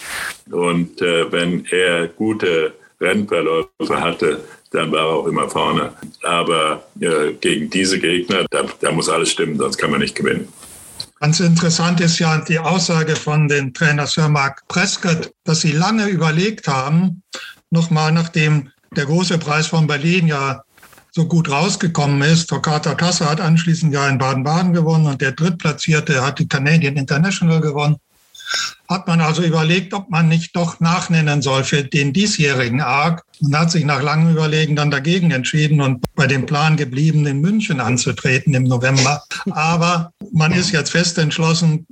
Und 0.51 1.01
äh, 1.01 1.31
wenn 1.31 1.65
er 1.71 2.07
gute 2.07 2.73
Rennverläufe 3.01 3.69
hatte, 3.89 4.43
dann 4.71 4.91
war 4.91 4.99
er 4.99 5.15
auch 5.15 5.27
immer 5.27 5.49
vorne. 5.49 5.93
Aber 6.23 6.83
äh, 6.99 7.33
gegen 7.41 7.69
diese 7.69 7.99
Gegner, 7.99 8.45
da, 8.51 8.65
da 8.81 8.91
muss 8.91 9.09
alles 9.09 9.31
stimmen, 9.31 9.57
sonst 9.57 9.77
kann 9.77 9.91
man 9.91 10.01
nicht 10.01 10.15
gewinnen. 10.15 10.47
Ganz 11.19 11.39
interessant 11.39 12.01
ist 12.01 12.19
ja 12.19 12.37
die 12.37 12.59
Aussage 12.59 13.15
von 13.15 13.47
dem 13.47 13.73
Trainer 13.73 14.05
Sir 14.05 14.27
Mark 14.27 14.67
Prescott, 14.67 15.31
dass 15.45 15.61
sie 15.61 15.71
lange 15.71 16.07
überlegt 16.07 16.67
haben, 16.67 17.23
nochmal 17.75 18.11
nachdem 18.11 18.71
der 18.95 19.05
große 19.05 19.37
Preis 19.37 19.67
von 19.67 19.85
Berlin 19.85 20.27
ja 20.27 20.63
so 21.11 21.27
gut 21.27 21.49
rausgekommen 21.49 22.21
ist. 22.23 22.47
Toccata 22.47 22.95
Tasse 22.95 23.29
hat 23.29 23.39
anschließend 23.39 23.93
ja 23.93 24.07
in 24.09 24.17
Baden-Baden 24.17 24.73
gewonnen 24.73 25.05
und 25.05 25.21
der 25.21 25.33
Drittplatzierte 25.33 26.25
hat 26.25 26.39
die 26.39 26.47
Canadian 26.47 26.97
International 26.97 27.61
gewonnen. 27.61 27.97
Hat 28.87 29.07
man 29.07 29.21
also 29.21 29.41
überlegt, 29.41 29.93
ob 29.93 30.09
man 30.09 30.27
nicht 30.27 30.55
doch 30.55 30.79
nachnennen 30.79 31.41
soll 31.41 31.63
für 31.63 31.83
den 31.83 32.13
diesjährigen 32.13 32.81
Arc 32.81 33.23
und 33.41 33.57
hat 33.57 33.71
sich 33.71 33.85
nach 33.85 34.01
langem 34.01 34.31
Überlegen 34.31 34.75
dann 34.75 34.91
dagegen 34.91 35.31
entschieden 35.31 35.81
und 35.81 36.05
bei 36.15 36.27
dem 36.27 36.45
Plan 36.45 36.77
geblieben, 36.77 37.25
in 37.25 37.41
München 37.41 37.79
anzutreten 37.79 38.53
im 38.53 38.63
November. 38.63 39.23
Aber 39.51 40.11
man 40.31 40.51
ist 40.51 40.71
jetzt 40.71 40.91
fest 40.91 41.17
entschlossen, 41.17 41.87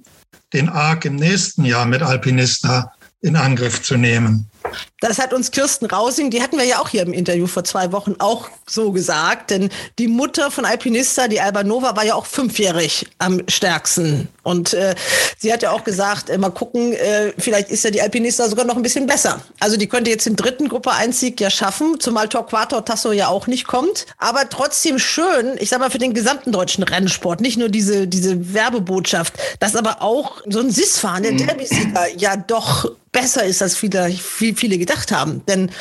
den 0.54 0.70
Arc 0.70 1.06
im 1.06 1.16
nächsten 1.16 1.66
Jahr 1.66 1.86
mit 1.86 2.04
Alpinista 2.04 2.92
in 3.22 3.36
Angriff 3.36 3.82
zu 3.82 3.98
nehmen. 3.98 4.50
Das 5.00 5.20
hat 5.20 5.34
uns 5.34 5.52
Kirsten 5.52 5.86
Rausing, 5.86 6.30
die 6.30 6.42
hatten 6.42 6.58
wir 6.58 6.66
ja 6.66 6.80
auch 6.80 6.90
hier 6.90 7.02
im 7.02 7.12
Interview 7.12 7.48
vor 7.48 7.64
zwei 7.64 7.92
Wochen 7.92 8.16
auch 8.20 8.50
so 8.66 8.92
gesagt, 8.92 9.50
denn 9.50 9.70
die 10.00 10.08
Mutter 10.08 10.50
von 10.50 10.66
Alpinista, 10.66 11.28
die 11.28 11.42
Albanova, 11.42 11.96
war 11.96 12.06
ja 12.06 12.16
auch 12.16 12.26
fünfjährig 12.26 13.06
am 13.20 13.42
stärksten. 13.50 14.30
Und 14.44 14.74
äh, 14.74 14.96
sie 15.38 15.52
hat 15.52 15.62
ja 15.62 15.72
auch 15.72 15.84
gesagt, 15.84 16.30
äh, 16.30 16.38
mal 16.38 16.52
gucken, 16.52 16.94
äh, 16.94 17.34
vielleicht 17.38 17.70
ist 17.70 17.84
ja 17.84 17.92
die 17.92 18.02
Alpinista 18.02 18.48
sogar 18.48 18.66
noch 18.66 18.78
ein 18.78 18.82
bisschen 18.82 19.06
besser. 19.08 19.42
Also 19.60 19.78
die 19.78 19.88
könnte 19.88 20.10
jetzt 20.10 20.26
den 20.26 20.36
dritten 20.36 20.70
Gruppe 20.70 20.92
Einzug 20.92 21.40
ja 21.42 21.50
schaffen, 21.50 22.00
zumal 22.00 22.30
Torquato 22.30 22.80
Tasso 22.82 23.12
ja 23.12 23.28
auch 23.28 23.48
nicht 23.48 23.68
kommt. 23.68 24.06
Aber 24.18 24.48
trotzdem 24.50 25.00
schön, 25.00 25.58
ich 25.60 25.70
sag 25.70 25.80
mal, 25.80 25.92
für 25.92 25.98
den 25.98 26.14
gesamten 26.14 26.52
deutschen 26.52 26.84
Rennsport, 26.84 27.42
nicht 27.42 27.58
nur 27.58 27.70
diese, 27.70 28.08
diese 28.08 28.54
Werbebotschaft, 28.54 29.34
dass 29.60 29.76
aber 29.76 30.02
auch 30.02 30.42
so 30.48 30.60
ein 30.60 30.72
Sisfahren, 30.72 31.24
der 31.24 31.34
mhm. 31.34 31.38
Derby-Sieger, 31.38 32.08
ja 32.18 32.38
doch 32.38 32.92
besser 33.14 33.46
ist, 33.46 33.62
als 33.62 33.78
viele, 33.78 34.10
viele 34.10 34.53
gedacht 34.56 35.12
haben. 35.12 35.42
Denn 35.48 35.72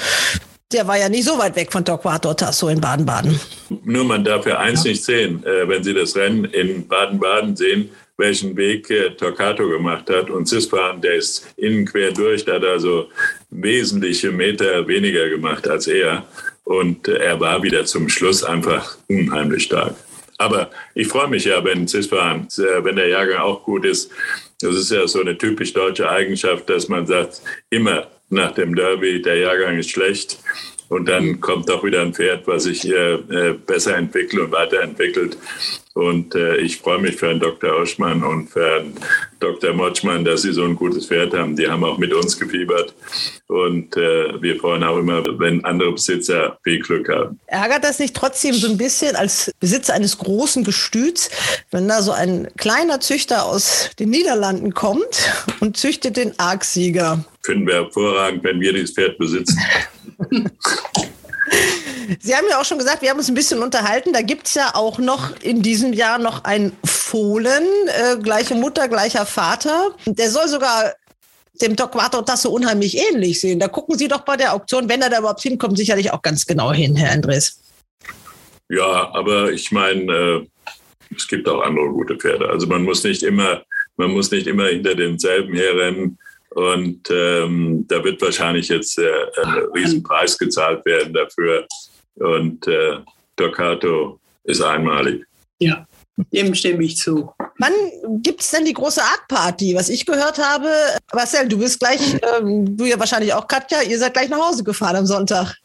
der 0.73 0.87
war 0.87 0.99
ja 0.99 1.09
nicht 1.09 1.25
so 1.25 1.39
weit 1.39 1.57
weg 1.57 1.71
von 1.71 1.85
Torquato 1.85 2.33
Tasso 2.35 2.69
in 2.69 2.81
Baden-Baden. 2.81 3.39
Nur 3.85 4.05
man 4.05 4.25
darf 4.25 4.47
ja 4.47 4.59
eins 4.59 4.85
ja. 4.85 4.91
nicht 4.91 5.05
sehen, 5.05 5.45
äh, 5.45 5.69
wenn 5.69 5.85
Sie 5.85 5.95
das 5.95 6.17
Rennen 6.17 6.45
in 6.47 6.87
Baden-Baden 6.89 7.57
sehen, 7.57 7.91
welchen 8.17 8.57
Weg 8.57 8.91
äh, 8.91 9.11
Torquato 9.11 9.69
gemacht 9.69 10.09
hat. 10.09 10.31
Und 10.31 10.47
Cisfahren, 10.47 11.01
der 11.01 11.17
ist 11.17 11.47
innen 11.57 11.85
quer 11.87 12.13
durch, 12.13 12.45
der 12.45 12.55
hat 12.55 12.65
also 12.65 13.09
wesentliche 13.51 14.31
Meter 14.31 14.87
weniger 14.87 15.29
gemacht 15.29 15.69
als 15.69 15.87
er. 15.87 16.25
Und 16.65 17.09
äh, 17.09 17.19
er 17.19 17.41
war 17.41 17.63
wieder 17.63 17.85
zum 17.85 18.09
Schluss 18.09 18.45
einfach 18.45 18.97
unheimlich 19.09 19.65
stark. 19.65 19.95
Aber 20.39 20.71
ich 20.95 21.09
freue 21.09 21.29
mich 21.29 21.45
ja, 21.45 21.63
wenn 21.65 21.87
Cisfahren, 21.87 22.49
äh, 22.59 22.85
wenn 22.85 22.97
der 22.97 23.09
Jahrgang 23.09 23.41
auch 23.41 23.63
gut 23.65 23.85
ist, 23.85 24.11
das 24.61 24.77
ist 24.77 24.91
ja 24.91 25.07
so 25.07 25.21
eine 25.21 25.37
typisch 25.37 25.73
deutsche 25.73 26.09
Eigenschaft, 26.09 26.69
dass 26.71 26.89
man 26.89 27.07
sagt, 27.07 27.43
immer 27.71 28.07
nach 28.33 28.53
dem 28.53 28.75
Derby, 28.75 29.23
der 29.23 29.37
Jahrgang 29.37 29.79
ist 29.79 29.91
schlecht. 29.91 30.39
Und 30.89 31.09
dann 31.09 31.41
kommt 31.41 31.71
auch 31.71 31.85
wieder 31.85 32.03
ein 32.03 32.13
Pferd, 32.13 32.47
was 32.47 32.65
sich 32.65 32.87
äh, 32.87 33.15
äh 33.15 33.55
besser 33.55 33.97
entwickelt 33.97 34.43
und 34.43 34.53
weiterentwickelt. 34.53 35.39
Und 35.95 36.35
äh, 36.35 36.57
ich 36.57 36.79
freue 36.79 36.99
mich 36.99 37.17
für 37.17 37.29
Herrn 37.29 37.41
Dr. 37.41 37.77
Oschmann 37.77 38.23
und 38.23 38.49
für 38.49 38.65
Herrn 38.65 38.95
Dr. 39.41 39.75
Motschmann, 39.75 40.25
dass 40.25 40.43
sie 40.43 40.53
so 40.53 40.65
ein 40.65 40.75
gutes 40.75 41.07
Pferd 41.07 41.35
haben. 41.35 41.55
Die 41.55 41.69
haben 41.69 41.85
auch 41.85 41.99
mit 41.99 42.15
uns 42.15 42.39
gefiebert. 42.39 42.95
Und 43.49 43.95
äh, 43.97 44.41
wir 44.41 44.57
freuen 44.57 44.85
auch 44.85 44.99
immer, 44.99 45.23
wenn 45.39 45.63
andere 45.65 45.93
Besitzer 45.93 46.59
viel 46.65 46.81
Glück 46.81 47.09
haben. 47.11 47.39
Ärgert 47.47 47.85
das 47.85 47.99
nicht 47.99 48.17
trotzdem 48.17 48.55
so 48.55 48.69
ein 48.69 48.79
bisschen 48.79 49.17
als 49.17 49.53
Besitzer 49.61 49.93
eines 49.93 50.17
großen 50.17 50.65
Gestüts, 50.65 51.29
wenn 51.71 51.89
da 51.89 52.01
so 52.01 52.13
ein 52.13 52.49
kleiner 52.57 53.01
Züchter 53.01 53.45
aus 53.45 53.91
den 53.99 54.09
Niederlanden 54.09 54.73
kommt 54.73 55.31
und 55.61 55.77
züchtet 55.77 56.17
den 56.17 56.39
Argsieger? 56.39 57.23
Finden 57.45 57.67
wir 57.67 57.75
hervorragend, 57.75 58.43
wenn 58.45 58.61
wir 58.61 58.73
dieses 58.73 58.93
Pferd 58.93 59.19
besitzen. 59.19 59.59
Sie 62.21 62.35
haben 62.35 62.47
ja 62.49 62.61
auch 62.61 62.65
schon 62.65 62.79
gesagt, 62.79 63.03
wir 63.03 63.11
haben 63.11 63.19
uns 63.19 63.29
ein 63.29 63.35
bisschen 63.35 63.63
unterhalten. 63.63 64.13
Da 64.13 64.23
gibt 64.23 64.47
es 64.47 64.55
ja 64.55 64.75
auch 64.75 64.99
noch 64.99 65.37
in 65.41 65.63
diesem 65.63 65.93
Jahr 65.93 66.19
noch 66.19 66.45
ein 66.45 66.73
Fohlen, 66.85 67.65
äh, 67.87 68.17
gleiche 68.19 68.55
Mutter, 68.55 68.89
gleicher 68.89 69.27
Vater. 69.27 69.95
Der 70.07 70.31
soll 70.31 70.49
sogar 70.49 70.95
dem 71.61 71.77
Torquato 71.77 72.23
Tasso 72.23 72.51
unheimlich 72.51 72.97
ähnlich 72.97 73.41
sehen. 73.41 73.59
Da 73.59 73.69
gucken 73.69 73.99
Sie 73.99 74.09
doch 74.09 74.21
bei 74.21 74.37
der 74.37 74.55
Auktion, 74.55 74.89
wenn 74.89 75.03
er 75.03 75.11
da 75.11 75.19
überhaupt 75.19 75.43
hinkommt, 75.43 75.77
sicherlich 75.77 76.13
auch 76.13 76.23
ganz 76.23 76.47
genau 76.47 76.73
hin, 76.73 76.97
Herr 76.97 77.13
Andres. 77.13 77.61
Ja, 78.69 79.11
aber 79.13 79.53
ich 79.53 79.71
meine, 79.71 80.13
äh, 80.13 80.47
es 81.15 81.29
gibt 81.29 81.49
auch 81.49 81.63
andere 81.63 81.89
gute 81.91 82.17
Pferde. 82.17 82.49
Also 82.49 82.67
man 82.67 82.85
muss 82.85 83.05
nicht 83.05 83.23
immer, 83.23 83.63
man 83.97 84.11
muss 84.11 84.31
nicht 84.31 84.47
immer 84.47 84.69
hinter 84.69 84.95
demselben 84.95 85.55
herrennen. 85.55 86.19
Und 86.51 87.09
ähm, 87.11 87.87
da 87.89 88.03
wird 88.05 88.21
wahrscheinlich 88.21 88.69
jetzt 88.69 88.99
äh, 88.99 89.11
ein 89.43 89.55
Riesenpreis 89.75 90.39
gezahlt 90.39 90.85
werden 90.85 91.13
dafür. 91.13 91.67
Und 92.17 92.67
äh, 92.67 92.99
Torquato 93.37 94.19
ist 94.45 94.63
einmalig. 94.63 95.25
Ja, 95.59 95.87
dem 96.33 96.55
stimme 96.55 96.85
ich 96.85 96.97
zu. 96.97 97.33
Wann 97.59 97.73
gibt 98.23 98.41
es 98.41 98.51
denn 98.51 98.65
die 98.65 98.73
große 98.73 99.03
Art-Party? 99.03 99.75
Was 99.75 99.89
ich 99.89 100.05
gehört 100.05 100.39
habe, 100.39 100.69
Marcel, 101.13 101.49
du 101.49 101.59
bist 101.59 101.79
gleich, 101.79 102.19
ähm, 102.37 102.77
du 102.77 102.85
ja 102.85 102.99
wahrscheinlich 102.99 103.33
auch, 103.33 103.47
Katja, 103.47 103.83
ihr 103.83 103.99
seid 103.99 104.15
gleich 104.15 104.29
nach 104.29 104.49
Hause 104.49 104.65
gefahren 104.65 104.97
am 104.97 105.07
Sonntag. 105.07 105.57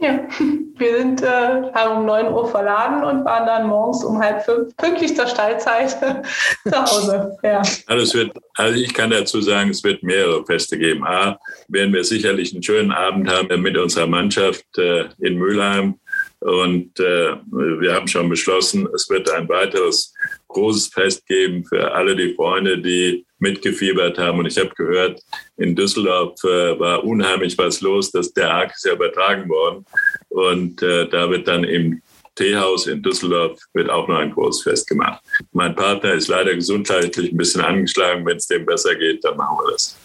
Ja, 0.00 0.28
wir 0.78 0.96
sind, 0.96 1.22
äh, 1.22 1.26
haben 1.26 2.00
um 2.00 2.06
9 2.06 2.32
Uhr 2.32 2.48
verladen 2.48 3.04
und 3.04 3.24
waren 3.24 3.46
dann 3.46 3.68
morgens 3.68 4.04
um 4.04 4.18
halb 4.20 4.44
fünf, 4.44 4.76
pünktlich 4.76 5.16
zur 5.16 5.26
Stallzeit, 5.26 5.90
zu 6.64 6.72
Hause. 6.72 7.36
Ja. 7.42 7.62
Also, 7.86 8.18
wird, 8.18 8.36
also 8.54 8.78
ich 8.78 8.94
kann 8.94 9.10
dazu 9.10 9.40
sagen, 9.40 9.70
es 9.70 9.82
wird 9.82 10.02
mehrere 10.02 10.44
Feste 10.44 10.78
geben. 10.78 11.04
A, 11.04 11.38
werden 11.68 11.92
wir 11.92 12.04
sicherlich 12.04 12.52
einen 12.52 12.62
schönen 12.62 12.92
Abend 12.92 13.28
haben 13.28 13.60
mit 13.60 13.76
unserer 13.76 14.06
Mannschaft 14.06 14.66
äh, 14.78 15.06
in 15.18 15.38
Mülheim. 15.38 15.98
Und 16.40 17.00
äh, 17.00 17.34
wir 17.50 17.94
haben 17.94 18.06
schon 18.06 18.28
beschlossen, 18.28 18.88
es 18.94 19.10
wird 19.10 19.28
ein 19.30 19.48
weiteres 19.48 20.14
großes 20.46 20.88
Fest 20.88 21.26
geben 21.26 21.64
für 21.64 21.92
alle 21.92 22.14
die 22.14 22.34
Freunde, 22.34 22.78
die 22.78 23.26
mitgefiebert 23.38 24.18
haben. 24.18 24.38
Und 24.38 24.46
ich 24.46 24.58
habe 24.58 24.70
gehört, 24.76 25.20
in 25.56 25.74
Düsseldorf 25.76 26.42
äh, 26.44 26.78
war 26.78 27.04
unheimlich 27.04 27.56
was 27.58 27.80
los, 27.80 28.10
dass 28.10 28.32
der 28.32 28.52
Arc 28.52 28.72
ist 28.74 28.84
ja 28.84 28.94
übertragen 28.94 29.48
worden. 29.48 29.84
Und 30.28 30.82
äh, 30.82 31.08
da 31.08 31.30
wird 31.30 31.48
dann 31.48 31.64
im 31.64 32.02
Teehaus 32.38 32.86
in 32.86 33.02
Düsseldorf 33.02 33.58
wird 33.74 33.90
auch 33.90 34.06
noch 34.06 34.18
ein 34.18 34.32
großes 34.32 34.62
Fest 34.62 34.86
gemacht. 34.86 35.20
Mein 35.52 35.74
Partner 35.74 36.12
ist 36.14 36.28
leider 36.28 36.54
gesundheitlich 36.54 37.32
ein 37.32 37.36
bisschen 37.36 37.62
angeschlagen. 37.62 38.24
Wenn 38.24 38.36
es 38.36 38.46
dem 38.46 38.64
besser 38.64 38.94
geht, 38.94 39.24
dann 39.24 39.36
machen 39.36 39.58
wir 39.64 39.72
das. 39.72 39.96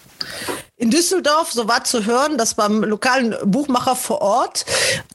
In 0.84 0.90
Düsseldorf, 0.90 1.54
so 1.54 1.70
war 1.70 1.86
zu 1.86 2.04
hören, 2.04 2.38
dass 2.38 2.56
beim 2.56 2.84
lokalen 2.84 3.34
Buchmacher 3.46 3.96
vor 3.96 4.22
Ort, 4.22 4.66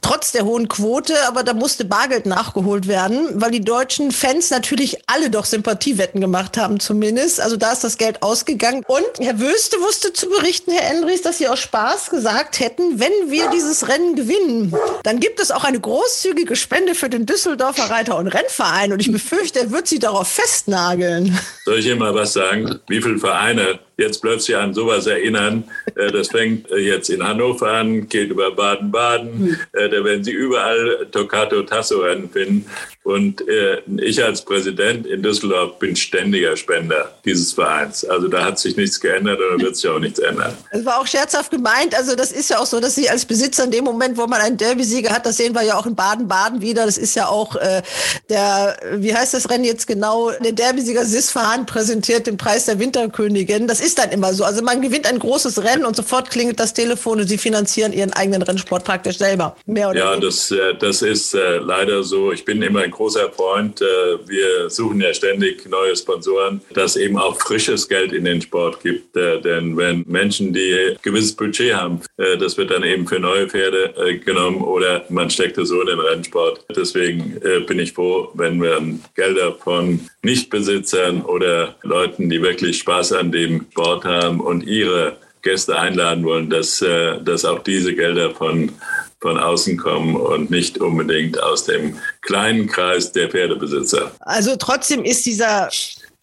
trotz 0.00 0.32
der 0.32 0.46
hohen 0.46 0.66
Quote, 0.66 1.12
aber 1.26 1.42
da 1.42 1.52
musste 1.52 1.84
Bargeld 1.84 2.24
nachgeholt 2.24 2.88
werden, 2.88 3.28
weil 3.34 3.50
die 3.50 3.60
deutschen 3.60 4.10
Fans 4.10 4.48
natürlich 4.48 4.96
alle 5.06 5.28
doch 5.28 5.44
Sympathiewetten 5.44 6.22
gemacht 6.22 6.56
haben 6.56 6.80
zumindest. 6.80 7.38
Also 7.38 7.58
da 7.58 7.70
ist 7.70 7.84
das 7.84 7.98
Geld 7.98 8.22
ausgegangen. 8.22 8.82
Und 8.88 9.04
Herr 9.18 9.38
Wöste 9.40 9.78
wusste 9.80 10.14
zu 10.14 10.30
berichten, 10.30 10.72
Herr 10.72 10.90
Endries, 10.90 11.20
dass 11.20 11.36
Sie 11.36 11.48
aus 11.48 11.58
Spaß 11.58 12.08
gesagt 12.08 12.60
hätten, 12.60 12.98
wenn 12.98 13.12
wir 13.30 13.50
dieses 13.50 13.88
Rennen 13.88 14.16
gewinnen, 14.16 14.74
dann 15.02 15.20
gibt 15.20 15.38
es 15.38 15.50
auch 15.50 15.64
eine 15.64 15.80
großzügige 15.80 16.56
Spende 16.56 16.94
für 16.94 17.10
den 17.10 17.26
Düsseldorfer 17.26 17.90
Reiter- 17.90 18.16
und 18.16 18.28
Rennverein. 18.28 18.94
Und 18.94 19.00
ich 19.00 19.12
befürchte, 19.12 19.60
er 19.60 19.70
wird 19.70 19.86
Sie 19.86 19.98
darauf 19.98 20.28
festnageln. 20.28 21.38
Soll 21.66 21.80
ich 21.80 21.86
Ihnen 21.86 21.98
mal 21.98 22.14
was 22.14 22.32
sagen? 22.32 22.80
Wie 22.88 23.02
viele 23.02 23.18
Vereine 23.18 23.80
jetzt 23.98 24.22
plötzlich 24.22 24.56
an 24.56 24.72
sowas 24.72 25.06
erinnern. 25.06 25.57
Äh, 25.94 26.10
das 26.10 26.28
fängt 26.28 26.70
äh, 26.70 26.76
jetzt 26.76 27.10
in 27.10 27.26
Hannover 27.26 27.72
an, 27.72 28.08
geht 28.08 28.30
über 28.30 28.50
Baden-Baden. 28.50 29.32
Hm. 29.38 29.56
Äh, 29.72 29.88
da 29.88 30.04
werden 30.04 30.24
Sie 30.24 30.32
überall 30.32 31.06
Toccato 31.10 31.62
Tasso 31.62 32.00
Rennen 32.00 32.30
finden. 32.30 32.66
Und 33.08 33.40
äh, 33.48 33.80
ich 34.02 34.22
als 34.22 34.42
Präsident 34.42 35.06
in 35.06 35.22
Düsseldorf 35.22 35.78
bin 35.78 35.96
ständiger 35.96 36.54
Spender 36.58 37.10
dieses 37.24 37.54
Vereins. 37.54 38.04
Also 38.04 38.28
da 38.28 38.44
hat 38.44 38.58
sich 38.58 38.76
nichts 38.76 39.00
geändert 39.00 39.40
oder 39.40 39.58
wird 39.64 39.76
sich 39.78 39.88
auch 39.88 39.98
nichts 39.98 40.18
ändern. 40.18 40.54
Das 40.70 40.84
war 40.84 41.00
auch 41.00 41.06
scherzhaft 41.06 41.50
gemeint. 41.50 41.96
Also 41.96 42.14
das 42.14 42.32
ist 42.32 42.50
ja 42.50 42.58
auch 42.58 42.66
so, 42.66 42.80
dass 42.80 42.96
Sie 42.96 43.08
als 43.08 43.24
Besitzer 43.24 43.64
in 43.64 43.70
dem 43.70 43.84
Moment, 43.84 44.18
wo 44.18 44.26
man 44.26 44.42
einen 44.42 44.58
Derby-Sieger 44.58 45.08
hat, 45.08 45.24
das 45.24 45.38
sehen 45.38 45.54
wir 45.54 45.62
ja 45.62 45.78
auch 45.78 45.86
in 45.86 45.94
Baden-Baden 45.94 46.60
wieder. 46.60 46.84
Das 46.84 46.98
ist 46.98 47.16
ja 47.16 47.28
auch 47.28 47.56
äh, 47.56 47.80
der, 48.28 48.76
wie 48.96 49.14
heißt 49.14 49.32
das 49.32 49.48
Rennen 49.48 49.64
jetzt 49.64 49.86
genau? 49.86 50.30
Der 50.44 50.52
Derby-Sieger 50.52 51.06
Sisfahan 51.06 51.64
präsentiert 51.64 52.26
den 52.26 52.36
Preis 52.36 52.66
der 52.66 52.78
Winterkönigin. 52.78 53.68
Das 53.68 53.80
ist 53.80 53.98
dann 53.98 54.10
immer 54.10 54.34
so. 54.34 54.44
Also 54.44 54.62
man 54.62 54.82
gewinnt 54.82 55.06
ein 55.06 55.18
großes 55.18 55.64
Rennen 55.64 55.86
und 55.86 55.96
sofort 55.96 56.28
klingelt 56.28 56.60
das 56.60 56.74
Telefon 56.74 57.20
und 57.20 57.26
Sie 57.26 57.38
finanzieren 57.38 57.94
Ihren 57.94 58.12
eigenen 58.12 58.42
Rennsport 58.42 58.84
praktisch 58.84 59.16
selber. 59.16 59.56
Mehr 59.64 59.88
oder 59.88 59.98
ja, 59.98 60.12
weniger. 60.12 60.26
das, 60.26 60.50
äh, 60.50 60.74
das 60.78 61.00
ist 61.00 61.32
äh, 61.32 61.56
leider 61.56 62.02
so. 62.02 62.32
Ich 62.32 62.44
bin 62.44 62.60
immer 62.60 62.80
ein 62.80 62.97
großer 62.98 63.30
Freund. 63.30 63.80
Äh, 63.80 63.84
wir 64.26 64.68
suchen 64.68 65.00
ja 65.00 65.14
ständig 65.14 65.66
neue 65.68 65.96
Sponsoren, 65.96 66.60
dass 66.74 66.96
eben 66.96 67.16
auch 67.16 67.40
frisches 67.40 67.88
Geld 67.88 68.12
in 68.12 68.24
den 68.24 68.42
Sport 68.42 68.82
gibt. 68.82 69.16
Äh, 69.16 69.40
denn 69.40 69.76
wenn 69.76 70.04
Menschen, 70.06 70.52
die 70.52 70.74
ein 70.74 70.98
gewisses 71.00 71.34
Budget 71.34 71.74
haben, 71.74 72.00
äh, 72.16 72.36
das 72.36 72.58
wird 72.58 72.70
dann 72.70 72.82
eben 72.82 73.06
für 73.06 73.20
neue 73.20 73.48
Pferde 73.48 74.18
genommen 74.24 74.62
oder 74.62 75.04
man 75.08 75.30
steckt 75.30 75.56
es 75.58 75.68
so 75.68 75.80
in 75.80 75.86
den 75.86 76.00
Rennsport. 76.00 76.64
Deswegen 76.74 77.40
bin 77.66 77.78
ich 77.78 77.92
froh, 77.92 78.30
wenn 78.34 78.60
wir 78.60 78.80
Gelder 79.14 79.52
von 79.54 80.00
Nichtbesitzern 80.22 81.22
oder 81.22 81.76
Leuten, 81.82 82.28
die 82.28 82.42
wirklich 82.42 82.78
Spaß 82.78 83.12
an 83.12 83.30
dem 83.30 83.66
Sport 83.70 84.04
haben 84.04 84.40
und 84.40 84.64
ihre 84.64 85.16
Gäste 85.42 85.78
einladen 85.78 86.24
wollen, 86.24 86.50
dass, 86.50 86.84
dass 87.24 87.44
auch 87.44 87.60
diese 87.60 87.94
Gelder 87.94 88.30
von 88.30 88.72
von 89.20 89.38
außen 89.38 89.76
kommen 89.76 90.16
und 90.16 90.50
nicht 90.50 90.78
unbedingt 90.78 91.42
aus 91.42 91.64
dem 91.64 91.98
kleinen 92.22 92.66
Kreis 92.66 93.12
der 93.12 93.28
Pferdebesitzer. 93.28 94.12
Also 94.20 94.56
trotzdem 94.56 95.04
ist 95.04 95.26
dieser 95.26 95.70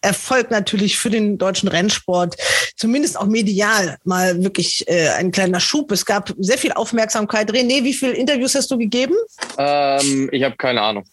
Erfolg 0.05 0.51
natürlich 0.51 0.97
für 0.97 1.09
den 1.09 1.37
deutschen 1.37 1.67
Rennsport, 1.67 2.35
zumindest 2.77 3.17
auch 3.19 3.25
medial, 3.25 3.97
mal 4.03 4.41
wirklich 4.43 4.87
äh, 4.87 5.09
ein 5.09 5.31
kleiner 5.31 5.59
Schub. 5.59 5.91
Es 5.91 6.05
gab 6.05 6.31
sehr 6.37 6.59
viel 6.59 6.71
Aufmerksamkeit. 6.73 7.51
René, 7.51 7.83
wie 7.83 7.93
viele 7.93 8.13
Interviews 8.13 8.53
hast 8.53 8.69
du 8.69 8.77
gegeben? 8.77 9.15
Ähm, 9.57 10.29
ich 10.31 10.43
habe 10.43 10.55
keine 10.57 10.81
Ahnung. 10.81 11.05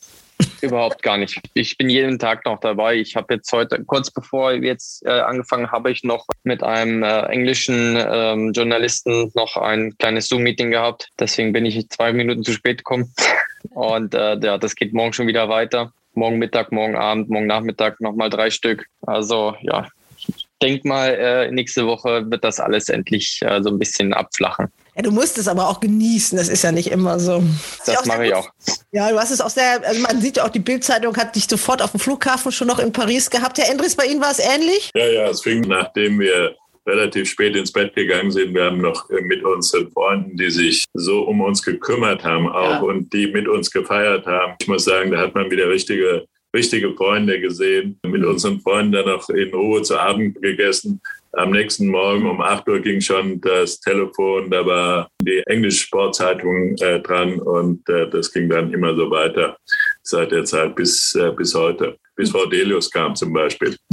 Überhaupt 0.61 1.03
gar 1.03 1.17
nicht. 1.17 1.41
Ich 1.55 1.77
bin 1.77 1.91
jeden 1.91 2.19
Tag 2.19 2.45
noch 2.45 2.61
dabei. 2.61 2.97
Ich 2.97 3.17
habe 3.17 3.35
jetzt 3.35 3.53
heute, 3.53 3.83
kurz 3.85 4.11
bevor 4.11 4.53
wir 4.53 4.69
jetzt 4.69 5.05
äh, 5.05 5.11
angefangen, 5.11 5.73
habe 5.73 5.91
ich 5.91 6.05
noch 6.05 6.27
mit 6.45 6.63
einem 6.63 7.03
äh, 7.03 7.23
englischen 7.27 7.97
ähm, 7.99 8.53
Journalisten 8.53 9.33
noch 9.35 9.57
ein 9.57 9.97
kleines 9.99 10.29
Zoom-Meeting 10.29 10.71
gehabt. 10.71 11.11
Deswegen 11.19 11.53
bin 11.53 11.67
ich 11.67 11.89
zwei 11.89 12.13
Minuten 12.13 12.45
zu 12.45 12.53
spät 12.53 12.79
gekommen. 12.79 13.13
Und 13.71 14.15
äh, 14.15 14.39
ja, 14.39 14.59
das 14.59 14.77
geht 14.77 14.93
morgen 14.93 15.13
schon 15.13 15.27
wieder 15.27 15.49
weiter. 15.49 15.93
Morgen 16.15 16.39
Mittag, 16.39 16.73
morgen 16.73 16.97
Abend, 16.97 17.31
morgen 17.31 17.47
Nachmittag 17.47 18.01
nochmal 18.01 18.31
drei 18.31 18.51
Stück. 18.51 18.87
Also 19.07 19.57
ja, 19.63 19.89
ich 20.19 20.47
denke 20.63 20.87
mal, 20.87 21.09
äh, 21.09 21.51
nächste 21.51 21.87
Woche 21.87 22.31
wird 22.31 22.45
das 22.45 22.61
alles 22.61 22.89
endlich 22.89 23.41
äh, 23.43 23.63
so 23.63 23.71
ein 23.71 23.79
bisschen 23.79 24.13
abflachen. 24.13 24.69
Ja, 24.95 25.03
du 25.03 25.11
musst 25.11 25.39
es 25.39 25.49
aber 25.49 25.69
auch 25.69 25.81
genießen. 25.81 26.37
Das 26.37 26.49
ist 26.49 26.63
ja 26.63 26.71
nicht 26.73 26.91
immer 26.91 27.19
so. 27.19 27.43
Das 27.87 28.05
mache 28.05 28.27
ich 28.27 28.35
auch. 28.35 28.49
Ja, 28.93 29.11
du 29.11 29.19
hast 29.19 29.31
es 29.31 29.41
auch 29.41 29.49
sehr, 29.51 29.83
also 29.87 30.01
man 30.01 30.21
sieht 30.21 30.37
ja 30.37 30.45
auch, 30.45 30.51
die 30.51 30.59
Bildzeitung 30.59 31.17
hat 31.17 31.35
dich 31.35 31.47
sofort 31.49 31.81
auf 31.81 31.93
dem 31.93 32.01
Flughafen 32.01 32.53
schon 32.53 32.69
noch 32.69 32.79
in 32.79 32.93
Paris 32.93 33.31
gehabt. 33.31 33.57
Herr 33.59 33.71
Endres, 33.71 33.97
bei 33.97 34.05
Ihnen 34.05 34.21
war 34.21 34.31
es 34.31 34.39
ähnlich? 34.39 34.91
Ja, 34.95 35.07
ja, 35.07 35.29
es 35.31 35.41
fing, 35.43 35.63
nachdem 35.63 36.21
wir 36.21 36.55
relativ 36.87 37.31
spät 37.31 37.55
ins 37.57 37.73
Bett 37.73 37.95
gegangen 37.95 38.31
sind. 38.33 38.55
Wir 38.55 38.65
haben 38.65 38.81
noch 38.81 39.09
äh, 39.09 39.23
mit 39.23 39.45
unseren 39.45 39.91
Freunden, 39.93 40.37
die 40.37 40.51
sich 40.51 40.85
so 40.95 41.21
um 41.23 41.41
uns 41.41 41.63
gekümmert 41.63 42.25
haben 42.25 42.49
auch 42.49 42.71
Ja. 42.71 42.81
und 42.81 43.13
die 43.13 43.29
mit 43.29 43.47
uns 43.49 43.71
gefeiert 43.71 44.27
haben. 44.27 44.55
Ich 44.61 44.67
muss 44.69 44.85
sagen, 44.85 45.13
da 45.13 45.19
hat 45.21 45.35
man 45.35 45.49
wieder 45.51 45.69
richtige, 45.69 46.27
richtige 46.55 46.93
Freunde 46.95 47.41
gesehen. 47.41 47.99
Mit 48.05 48.25
unseren 48.25 48.61
Freunden 48.61 48.93
dann 48.93 49.07
noch 49.07 49.29
in 49.31 49.55
Ruhe 49.55 49.83
zu 49.83 49.97
Abend 49.97 50.43
gegessen. 50.43 51.01
Am 51.35 51.51
nächsten 51.51 51.89
Morgen 51.89 52.29
um 52.29 52.43
8 52.43 52.69
Uhr 52.69 52.81
ging 52.81 53.01
schon 53.01 53.41
das 53.41 53.81
Telefon, 53.81 54.51
da 54.51 54.67
war 54.67 55.09
die 55.23 55.43
englische 55.47 55.87
Sportzeitung 55.87 56.77
äh, 56.77 57.01
dran 57.01 57.39
und 57.39 57.89
äh, 57.89 58.09
das 58.11 58.31
ging 58.33 58.51
dann 58.51 58.73
immer 58.73 58.95
so 58.95 59.11
weiter 59.11 59.57
seit 60.03 60.33
der 60.33 60.45
Zeit 60.45 60.75
bis, 60.75 61.15
äh, 61.15 61.31
bis 61.33 61.55
heute. 61.55 61.97
Bis 62.15 62.31
Frau 62.31 62.45
Delius 62.47 62.91
kam 62.91 63.15
zum 63.17 63.33
Beispiel. 63.33 63.77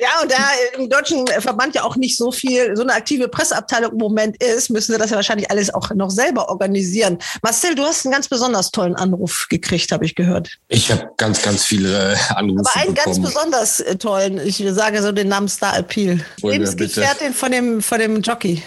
Ja, 0.00 0.22
und 0.22 0.30
da 0.30 0.36
im 0.78 0.88
deutschen 0.88 1.26
Verband 1.26 1.74
ja 1.74 1.82
auch 1.82 1.96
nicht 1.96 2.16
so 2.16 2.32
viel, 2.32 2.74
so 2.76 2.82
eine 2.82 2.94
aktive 2.94 3.28
Presseabteilung 3.28 3.92
im 3.92 3.98
Moment 3.98 4.42
ist, 4.42 4.70
müssen 4.70 4.92
sie 4.92 4.98
das 4.98 5.10
ja 5.10 5.16
wahrscheinlich 5.16 5.50
alles 5.50 5.72
auch 5.72 5.90
noch 5.94 6.10
selber 6.10 6.48
organisieren. 6.48 7.18
Marcel, 7.42 7.74
du 7.74 7.82
hast 7.82 8.04
einen 8.04 8.12
ganz 8.12 8.28
besonders 8.28 8.70
tollen 8.70 8.96
Anruf 8.96 9.46
gekriegt, 9.50 9.92
habe 9.92 10.04
ich 10.04 10.14
gehört. 10.14 10.58
Ich 10.68 10.90
habe 10.90 11.10
ganz, 11.16 11.42
ganz 11.42 11.64
viele 11.64 12.14
äh, 12.14 12.16
Anrufe 12.34 12.60
Aber 12.60 12.80
einen 12.80 12.94
ganz 12.94 13.16
bekommen. 13.16 13.24
besonders 13.24 13.80
äh, 13.80 13.96
tollen, 13.96 14.38
ich 14.46 14.62
sage 14.68 15.02
so 15.02 15.12
den 15.12 15.28
Namen 15.28 15.48
Star 15.48 15.78
Appeal. 15.78 16.20
Wir 16.38 16.50
Lebensgefährtin 16.50 17.34
von 17.34 17.52
dem, 17.52 17.82
von 17.82 17.98
dem 17.98 18.20
Jockey. 18.22 18.62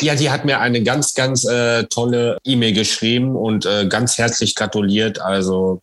Ja, 0.00 0.14
die 0.14 0.30
hat 0.30 0.44
mir 0.44 0.60
eine 0.60 0.82
ganz, 0.82 1.14
ganz 1.14 1.44
äh, 1.44 1.84
tolle 1.84 2.38
E-Mail 2.44 2.72
geschrieben 2.72 3.34
und 3.34 3.66
äh, 3.66 3.86
ganz 3.86 4.18
herzlich 4.18 4.54
gratuliert. 4.54 5.20
Also 5.20 5.82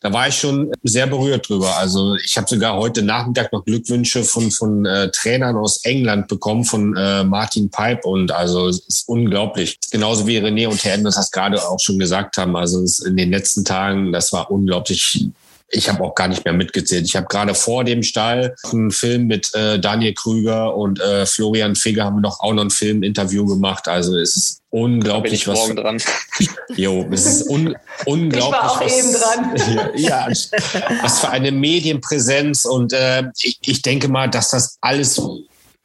da 0.00 0.12
war 0.12 0.28
ich 0.28 0.36
schon 0.36 0.72
sehr 0.82 1.06
berührt 1.06 1.48
drüber. 1.48 1.76
Also 1.78 2.16
ich 2.16 2.36
habe 2.36 2.48
sogar 2.48 2.76
heute 2.76 3.02
Nachmittag 3.02 3.52
noch 3.52 3.64
Glückwünsche 3.64 4.24
von, 4.24 4.50
von 4.50 4.84
äh, 4.84 5.10
Trainern 5.10 5.56
aus 5.56 5.84
England 5.84 6.28
bekommen, 6.28 6.64
von 6.64 6.96
äh, 6.96 7.24
Martin 7.24 7.70
Pipe. 7.70 8.06
Und 8.06 8.30
also 8.30 8.68
es 8.68 8.80
ist 8.86 9.08
unglaublich. 9.08 9.78
Genauso 9.90 10.26
wie 10.26 10.38
René 10.38 10.68
und 10.68 10.84
Herr 10.84 10.94
Enders 10.94 11.14
das 11.14 11.30
gerade 11.30 11.60
auch 11.66 11.80
schon 11.80 11.98
gesagt 11.98 12.36
haben. 12.36 12.56
Also 12.56 12.84
in 13.06 13.16
den 13.16 13.30
letzten 13.30 13.64
Tagen, 13.64 14.12
das 14.12 14.32
war 14.32 14.50
unglaublich 14.50 15.30
ich 15.68 15.88
habe 15.88 16.02
auch 16.04 16.14
gar 16.14 16.28
nicht 16.28 16.44
mehr 16.44 16.54
mitgezählt. 16.54 17.06
Ich 17.06 17.16
habe 17.16 17.26
gerade 17.26 17.54
vor 17.54 17.82
dem 17.82 18.02
Stall 18.02 18.54
einen 18.70 18.90
Film 18.90 19.26
mit 19.26 19.52
äh, 19.54 19.80
Daniel 19.80 20.14
Krüger 20.14 20.76
und 20.76 21.00
äh, 21.00 21.26
Florian 21.26 21.74
Feger 21.74 22.04
haben 22.04 22.16
wir 22.16 22.20
noch 22.20 22.40
auch 22.40 22.52
noch 22.52 22.64
ein 22.64 22.70
Film-Interview 22.70 23.46
gemacht. 23.46 23.88
Also 23.88 24.16
es 24.16 24.36
ist 24.36 24.62
unglaublich, 24.70 25.32
Bin 25.32 25.34
ich 25.40 25.48
was. 25.48 25.58
morgen 25.58 25.76
dran. 25.76 26.02
Jo, 26.76 27.06
es 27.10 27.26
ist 27.26 27.48
un 27.48 27.74
unglaublich. 28.04 28.44
Ich 28.44 28.52
war 28.52 28.70
auch 28.70 28.80
was, 28.80 28.98
eben 28.98 29.12
dran. 29.12 29.92
Ja, 29.96 30.28
ja, 30.28 30.28
was 31.02 31.20
für 31.20 31.30
eine 31.30 31.50
Medienpräsenz 31.50 32.64
und 32.64 32.92
äh, 32.92 33.24
ich, 33.40 33.58
ich 33.62 33.82
denke 33.82 34.08
mal, 34.08 34.28
dass 34.28 34.50
das 34.50 34.76
alles 34.80 35.20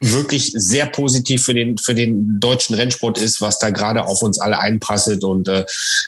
wirklich 0.02 0.52
sehr 0.54 0.86
positiv 0.86 1.44
für 1.44 1.54
den, 1.54 1.78
für 1.78 1.94
den 1.94 2.40
deutschen 2.40 2.74
Rennsport 2.74 3.18
ist, 3.18 3.40
was 3.40 3.58
da 3.58 3.70
gerade 3.70 4.04
auf 4.04 4.22
uns 4.22 4.38
alle 4.38 4.58
einprasselt. 4.58 5.24
Und 5.24 5.48
äh, 5.48 5.64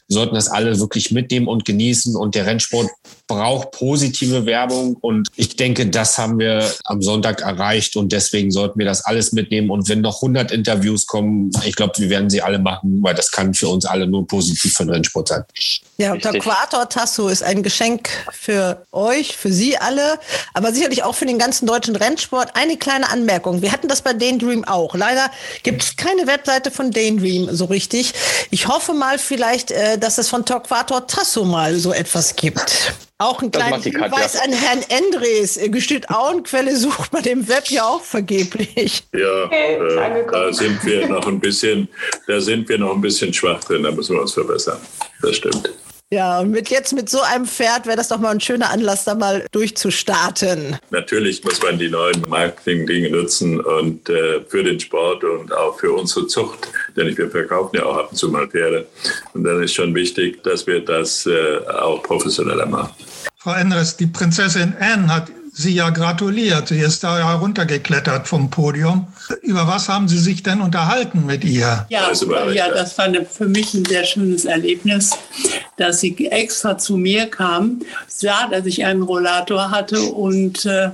wir 0.09 0.15
sollten 0.15 0.35
das 0.35 0.49
alle 0.49 0.79
wirklich 0.79 1.11
mitnehmen 1.13 1.47
und 1.47 1.65
genießen. 1.65 2.17
Und 2.17 2.35
der 2.35 2.47
Rennsport 2.47 2.91
braucht 3.27 3.71
positive 3.73 4.47
Werbung. 4.47 4.97
Und 5.01 5.29
ich 5.37 5.57
denke, 5.57 5.87
das 5.87 6.19
haben 6.19 6.39
wir 6.39 6.71
am 6.85 7.01
Sonntag 7.01 7.41
erreicht. 7.41 7.97
Und 7.97 8.13
deswegen 8.13 8.51
sollten 8.51 8.79
wir 8.79 8.87
das 8.87 9.05
alles 9.05 9.33
mitnehmen. 9.33 9.71
Und 9.71 9.89
wenn 9.89 10.01
noch 10.01 10.17
100 10.17 10.51
Interviews 10.51 11.07
kommen, 11.07 11.51
ich 11.65 11.77
glaube, 11.77 11.93
wir 11.99 12.11
werden 12.11 12.29
sie 12.29 12.43
alle 12.43 12.59
machen, 12.59 12.99
weil 13.03 13.15
das 13.15 13.31
kann 13.31 13.55
für 13.55 13.69
uns 13.69 13.85
alle 13.85 14.07
nur 14.07 14.27
positiv 14.27 14.73
für 14.75 14.85
den 14.85 14.91
Rennsport 14.91 15.29
sein. 15.29 15.45
Ja, 15.97 16.13
Richtig. 16.13 16.33
der 16.33 16.41
Quator 16.41 16.89
Tasso 16.89 17.29
ist 17.29 17.43
ein 17.43 17.63
Geschenk 17.63 18.09
für 18.33 18.85
euch, 18.91 19.37
für 19.37 19.53
Sie 19.53 19.77
alle, 19.77 20.19
aber 20.53 20.73
sicherlich 20.73 21.05
auch 21.05 21.15
für 21.15 21.27
den 21.27 21.39
ganzen 21.39 21.67
deutschen 21.67 21.95
Rennsport. 21.95 22.51
Eine 22.55 22.77
kleine 22.77 23.09
Anmerkung. 23.11 23.63
Wir 23.63 23.71
hatten 23.71 23.84
das 23.89 24.03
bei 24.03 24.13
Daydream 24.13 24.65
auch. 24.65 24.95
Leider 24.95 25.31
gibt 25.63 25.83
es 25.83 25.97
keine 25.97 26.27
Webseite 26.27 26.71
von 26.71 26.91
Daydream 26.91 27.49
so 27.53 27.67
richtig. 27.67 28.13
Ich 28.51 28.69
hoffe 28.69 28.93
mal 28.95 29.19
vielleicht, 29.19 29.71
äh, 29.71 29.99
dass 29.99 30.19
es 30.19 30.29
von 30.29 30.45
Torquator 30.45 31.07
Tasso 31.07 31.45
mal 31.45 31.75
so 31.77 31.93
etwas 31.93 32.37
gibt. 32.37 32.95
Auch 33.19 33.41
ein 33.43 33.51
kleiner. 33.51 33.81
Hinweis 33.81 34.37
an 34.37 34.53
Herrn 34.53 34.81
Endres. 34.89 35.57
Äh, 35.57 35.69
Gestüt 35.69 36.11
Auenquelle 36.11 36.77
sucht 36.77 37.13
man 37.13 37.25
im 37.25 37.47
Web 37.49 37.69
ja 37.69 37.85
auch 37.85 38.03
vergeblich. 38.03 39.05
Ja, 39.13 39.45
Okay, 39.45 39.75
äh, 39.75 40.27
da 40.31 40.53
sind 40.53 40.85
wir 40.85 41.07
noch 41.09 41.27
ein 41.27 41.39
bisschen, 41.39 41.89
da 42.27 42.41
sind 42.41 42.69
wir 42.69 42.79
noch 42.79 42.95
ein 42.95 43.01
bisschen 43.01 43.33
schwach 43.33 43.63
drin, 43.65 43.83
da 43.85 43.91
müssen 43.93 44.17
wir 44.17 44.23
uns 44.23 44.33
verbessern. 44.33 44.79
Das 45.23 45.37
stimmt. 45.37 45.71
Ja, 46.15 46.39
und 46.39 46.53
mit 46.53 46.71
jetzt 46.71 46.93
mit 46.93 47.11
so 47.11 47.23
einem 47.23 47.45
Pferd 47.45 47.87
wäre 47.87 47.97
das 47.97 48.07
doch 48.07 48.21
mal 48.21 48.31
ein 48.31 48.41
schöner 48.41 48.71
Anlass, 48.71 49.03
da 49.03 49.17
mal 49.17 49.45
durchzustarten. 49.51 50.79
Natürlich 50.91 51.43
muss 51.43 51.61
man 51.61 51.77
die 51.77 51.89
neuen 51.89 52.23
Marketing-Dinge 52.29 53.11
nutzen 53.11 53.59
und 53.59 54.09
äh, 54.09 54.41
für 54.47 54.63
den 54.63 54.79
Sport 54.79 55.25
und 55.25 55.53
auch 55.53 55.77
für 55.77 55.93
unsere 55.93 56.29
Zucht, 56.29 56.69
denn 56.97 57.19
wir 57.19 57.29
verkaufen 57.29 57.79
ja 57.79 57.87
auch 57.87 57.97
ab 57.97 58.09
und 58.13 58.17
zu 58.17 58.29
mal 58.29 58.47
Pferde. 58.47 58.87
Und 59.33 59.43
dann 59.43 59.61
ist 59.61 59.75
schon 59.75 59.93
wichtig, 59.93 60.41
dass 60.45 60.65
wir 60.69 60.85
das 60.85 61.27
äh, 61.27 61.59
auch 61.67 62.01
professioneller 62.05 62.67
machen. 62.67 62.95
Frau 63.39 63.55
Endres, 63.55 63.97
die 63.97 64.07
Prinzessin 64.07 64.73
Anne 64.79 65.13
hat 65.13 65.33
Sie 65.57 65.73
ja 65.73 65.91
gratuliert. 65.91 66.67
Sie 66.69 66.81
ist 66.81 67.05
da 67.05 67.17
heruntergeklettert 67.17 68.27
vom 68.27 68.51
Podium. 68.51 69.07
Über 69.41 69.69
was 69.69 69.89
haben 69.89 70.09
Sie 70.09 70.19
sich 70.19 70.43
denn 70.43 70.61
unterhalten 70.61 71.27
mit 71.27 71.45
ihr? 71.45 71.87
Ja, 71.91 72.11
ja, 72.53 72.71
das 72.71 72.99
war 72.99 73.05
eine, 73.05 73.25
für 73.25 73.47
mich 73.47 73.73
ein 73.73 73.85
sehr 73.85 74.05
schönes 74.05 74.47
Erlebnis, 74.47 75.13
dass 75.77 76.01
sie 76.01 76.27
extra 76.27 76.77
zu 76.77 76.97
mir 76.97 77.27
kam, 77.27 77.83
sah, 78.09 78.49
dass 78.49 78.67
ich 78.67 78.85
einen 78.85 79.03
Rollator 79.03 79.71
hatte 79.71 80.03
und 80.03 80.67
äh, 80.67 80.91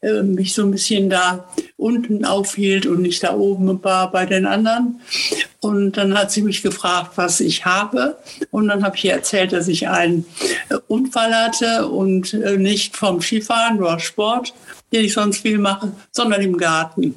äh, 0.00 0.22
mich 0.22 0.54
so 0.54 0.62
ein 0.62 0.70
bisschen 0.70 1.10
da 1.10 1.48
unten 1.76 2.24
aufhielt 2.24 2.86
und 2.86 3.02
nicht 3.02 3.22
da 3.24 3.34
oben 3.34 3.82
war 3.82 4.12
bei 4.12 4.26
den 4.26 4.46
anderen. 4.46 5.00
Und 5.64 5.92
dann 5.96 6.12
hat 6.18 6.30
sie 6.30 6.42
mich 6.42 6.62
gefragt, 6.62 7.12
was 7.16 7.40
ich 7.40 7.64
habe. 7.64 8.18
Und 8.50 8.68
dann 8.68 8.84
habe 8.84 8.96
ich 8.98 9.06
ihr 9.06 9.12
erzählt, 9.12 9.54
dass 9.54 9.66
ich 9.66 9.88
einen 9.88 10.26
äh, 10.68 10.74
Unfall 10.88 11.34
hatte 11.34 11.88
und 11.88 12.34
äh, 12.34 12.58
nicht 12.58 12.94
vom 12.94 13.22
Skifahren 13.22 13.80
oder 13.80 13.98
Sport, 13.98 14.52
den 14.92 15.06
ich 15.06 15.14
sonst 15.14 15.38
viel 15.38 15.56
mache, 15.56 15.90
sondern 16.12 16.42
im 16.42 16.58
Garten. 16.58 17.14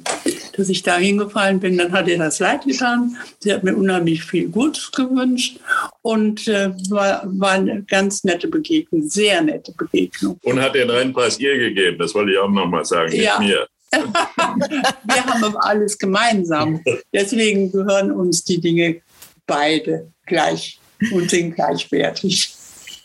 Dass 0.56 0.70
ich 0.70 0.82
da 0.82 0.96
hingefallen 0.96 1.60
bin, 1.60 1.76
dann 1.76 1.92
hat 1.92 2.08
ihr 2.08 2.16
das 2.16 2.38
leid 2.38 2.64
getan. 2.64 3.18
Sie 3.38 3.52
hat 3.52 3.64
mir 3.64 3.76
unheimlich 3.76 4.24
viel 4.24 4.48
Gutes 4.48 4.92
gewünscht 4.92 5.60
und 6.00 6.48
äh, 6.48 6.70
war, 6.88 7.24
war 7.26 7.50
eine 7.50 7.82
ganz 7.82 8.24
nette 8.24 8.48
Begegnung, 8.48 9.10
sehr 9.10 9.42
nette 9.42 9.72
Begegnung. 9.72 10.40
Und 10.42 10.58
hat 10.58 10.74
den 10.74 10.88
Rennpreis 10.88 11.38
ihr 11.38 11.58
gegeben, 11.58 11.98
das 11.98 12.14
wollte 12.14 12.32
ich 12.32 12.38
auch 12.38 12.48
noch 12.48 12.66
mal 12.66 12.86
sagen, 12.86 13.10
nicht 13.10 13.24
Ja. 13.24 13.38
mir. 13.40 13.68
Wir 13.92 15.24
haben 15.26 15.44
aber 15.44 15.64
alles 15.64 15.98
gemeinsam. 15.98 16.82
Deswegen 17.12 17.70
gehören 17.72 18.10
uns 18.12 18.44
die 18.44 18.60
Dinge 18.60 19.00
beide 19.46 20.12
gleich 20.26 20.78
und 21.12 21.30
sind 21.30 21.54
gleichwertig. 21.54 22.54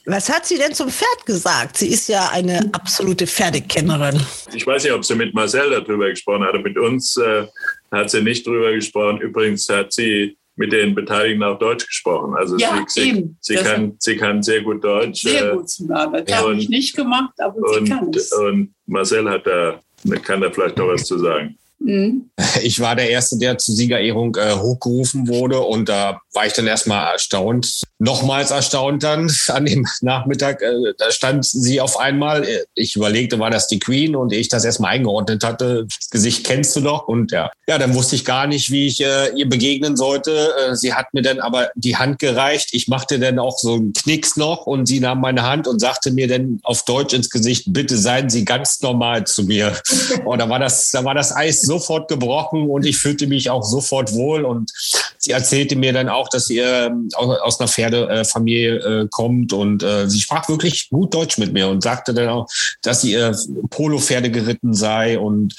Was 0.05 0.27
hat 0.29 0.45
sie 0.45 0.57
denn 0.57 0.73
zum 0.73 0.89
Pferd 0.89 1.25
gesagt? 1.25 1.77
Sie 1.77 1.87
ist 1.87 2.09
ja 2.09 2.29
eine 2.33 2.69
absolute 2.73 3.25
Pferdekennerin. 3.25 4.21
Ich 4.53 4.67
weiß 4.67 4.83
nicht, 4.83 4.91
ob 4.93 5.05
sie 5.05 5.15
mit 5.15 5.33
Marcel 5.33 5.69
darüber 5.69 6.09
gesprochen 6.09 6.43
hat, 6.43 6.49
aber 6.55 6.63
mit 6.63 6.77
uns 6.77 7.15
äh, 7.15 7.45
hat 7.89 8.09
sie 8.09 8.21
nicht 8.21 8.45
darüber 8.45 8.73
gesprochen. 8.73 9.21
Übrigens 9.21 9.69
hat 9.69 9.93
sie 9.93 10.37
mit 10.57 10.73
den 10.73 10.93
Beteiligten 10.93 11.41
auch 11.43 11.57
Deutsch 11.57 11.87
gesprochen. 11.87 12.35
Also 12.35 12.57
Ja, 12.57 12.83
sie, 12.87 13.01
sie, 13.01 13.09
eben. 13.11 13.37
sie, 13.39 13.55
kann, 13.55 13.95
sie 13.97 14.17
kann 14.17 14.43
sehr 14.43 14.61
gut 14.61 14.83
Deutsch. 14.83 15.21
Sehr 15.21 15.51
äh, 15.51 15.55
gut 15.55 15.69
sogar. 15.69 16.11
Das 16.11 16.35
habe 16.37 16.55
ich 16.55 16.65
und- 16.65 16.69
nicht 16.69 16.95
gemacht, 16.97 17.33
aber 17.39 17.55
sie 17.79 17.89
kann 17.89 18.07
Und, 18.07 18.15
es. 18.17 18.31
und 18.33 18.73
Marcel 18.85 19.29
hat 19.29 19.47
da, 19.47 19.79
kann 20.23 20.41
da 20.41 20.51
vielleicht 20.51 20.77
noch 20.77 20.87
was 20.87 21.05
zu 21.05 21.17
sagen. 21.17 21.57
Mhm. 21.83 22.29
Ich 22.61 22.79
war 22.79 22.95
der 22.95 23.09
Erste, 23.09 23.37
der 23.37 23.57
zur 23.57 23.75
Siegerehrung 23.75 24.35
äh, 24.35 24.53
hochgerufen 24.53 25.27
wurde 25.27 25.59
und 25.59 25.89
da 25.89 26.21
war 26.33 26.45
ich 26.45 26.53
dann 26.53 26.67
erstmal 26.67 27.11
erstaunt. 27.11 27.81
Nochmals 27.99 28.51
erstaunt 28.51 29.03
dann 29.03 29.31
an 29.47 29.65
dem 29.65 29.85
Nachmittag, 30.01 30.61
äh, 30.61 30.93
da 30.97 31.11
stand 31.11 31.45
sie 31.45 31.81
auf 31.81 31.99
einmal. 31.99 32.43
Äh, 32.43 32.63
Ich 32.75 32.95
überlegte, 32.95 33.39
war 33.39 33.49
das 33.49 33.67
die 33.67 33.79
Queen 33.79 34.15
und 34.15 34.31
ich 34.33 34.49
das 34.49 34.65
erstmal 34.65 34.91
eingeordnet 34.91 35.43
hatte, 35.43 35.85
das 35.87 36.09
Gesicht 36.09 36.45
kennst 36.45 36.75
du 36.75 36.81
doch 36.81 37.07
und 37.07 37.31
ja, 37.31 37.51
ja, 37.67 37.77
dann 37.77 37.93
wusste 37.93 38.15
ich 38.15 38.25
gar 38.25 38.47
nicht, 38.47 38.71
wie 38.71 38.87
ich 38.87 39.01
äh, 39.01 39.29
ihr 39.35 39.49
begegnen 39.49 39.97
sollte. 39.97 40.53
Äh, 40.69 40.75
sie 40.75 40.93
hat 40.93 41.13
mir 41.13 41.21
dann 41.21 41.39
aber 41.39 41.69
die 41.75 41.97
Hand 41.97 42.19
gereicht. 42.19 42.69
Ich 42.73 42.87
machte 42.87 43.19
dann 43.19 43.39
auch 43.39 43.57
so 43.57 43.75
einen 43.75 43.93
Knicks 43.93 44.37
noch 44.37 44.65
und 44.65 44.85
sie 44.85 44.99
nahm 44.99 45.21
meine 45.21 45.43
Hand 45.43 45.67
und 45.67 45.79
sagte 45.79 46.11
mir 46.11 46.27
dann 46.27 46.59
auf 46.63 46.85
Deutsch 46.85 47.13
ins 47.13 47.29
Gesicht, 47.29 47.65
bitte 47.67 47.97
seien 47.97 48.29
Sie 48.29 48.45
ganz 48.45 48.81
normal 48.81 49.25
zu 49.25 49.43
mir. 49.43 49.73
Und 50.25 50.39
da 50.39 50.49
war 50.49 50.59
das, 50.59 50.91
da 50.91 51.03
war 51.03 51.15
das 51.15 51.35
Eis 51.35 51.61
sofort 51.73 52.07
gebrochen 52.07 52.69
und 52.69 52.85
ich 52.85 52.97
fühlte 52.97 53.27
mich 53.27 53.49
auch 53.49 53.63
sofort 53.63 54.13
wohl. 54.13 54.45
Und 54.45 54.71
sie 55.17 55.31
erzählte 55.31 55.75
mir 55.75 55.93
dann 55.93 56.09
auch, 56.09 56.29
dass 56.29 56.47
sie 56.47 56.59
ähm, 56.59 57.09
aus, 57.15 57.59
einer 57.59 57.67
Pferdefamilie 57.67 58.75
äh, 58.75 59.07
kommt 59.09 59.53
und 59.53 59.83
äh, 59.83 60.09
sie 60.09 60.19
sprach 60.19 60.47
wirklich 60.49 60.89
gut 60.89 61.13
Deutsch 61.13 61.37
mit 61.37 61.53
mir 61.53 61.67
und 61.67 61.81
sagte 61.81 62.13
dann 62.13 62.29
auch, 62.29 62.47
dass 62.81 63.01
sie 63.01 63.15
äh, 63.15 63.33
Polo-Pferde 63.69 64.29
geritten 64.29 64.73
sei 64.73 65.17
und 65.17 65.55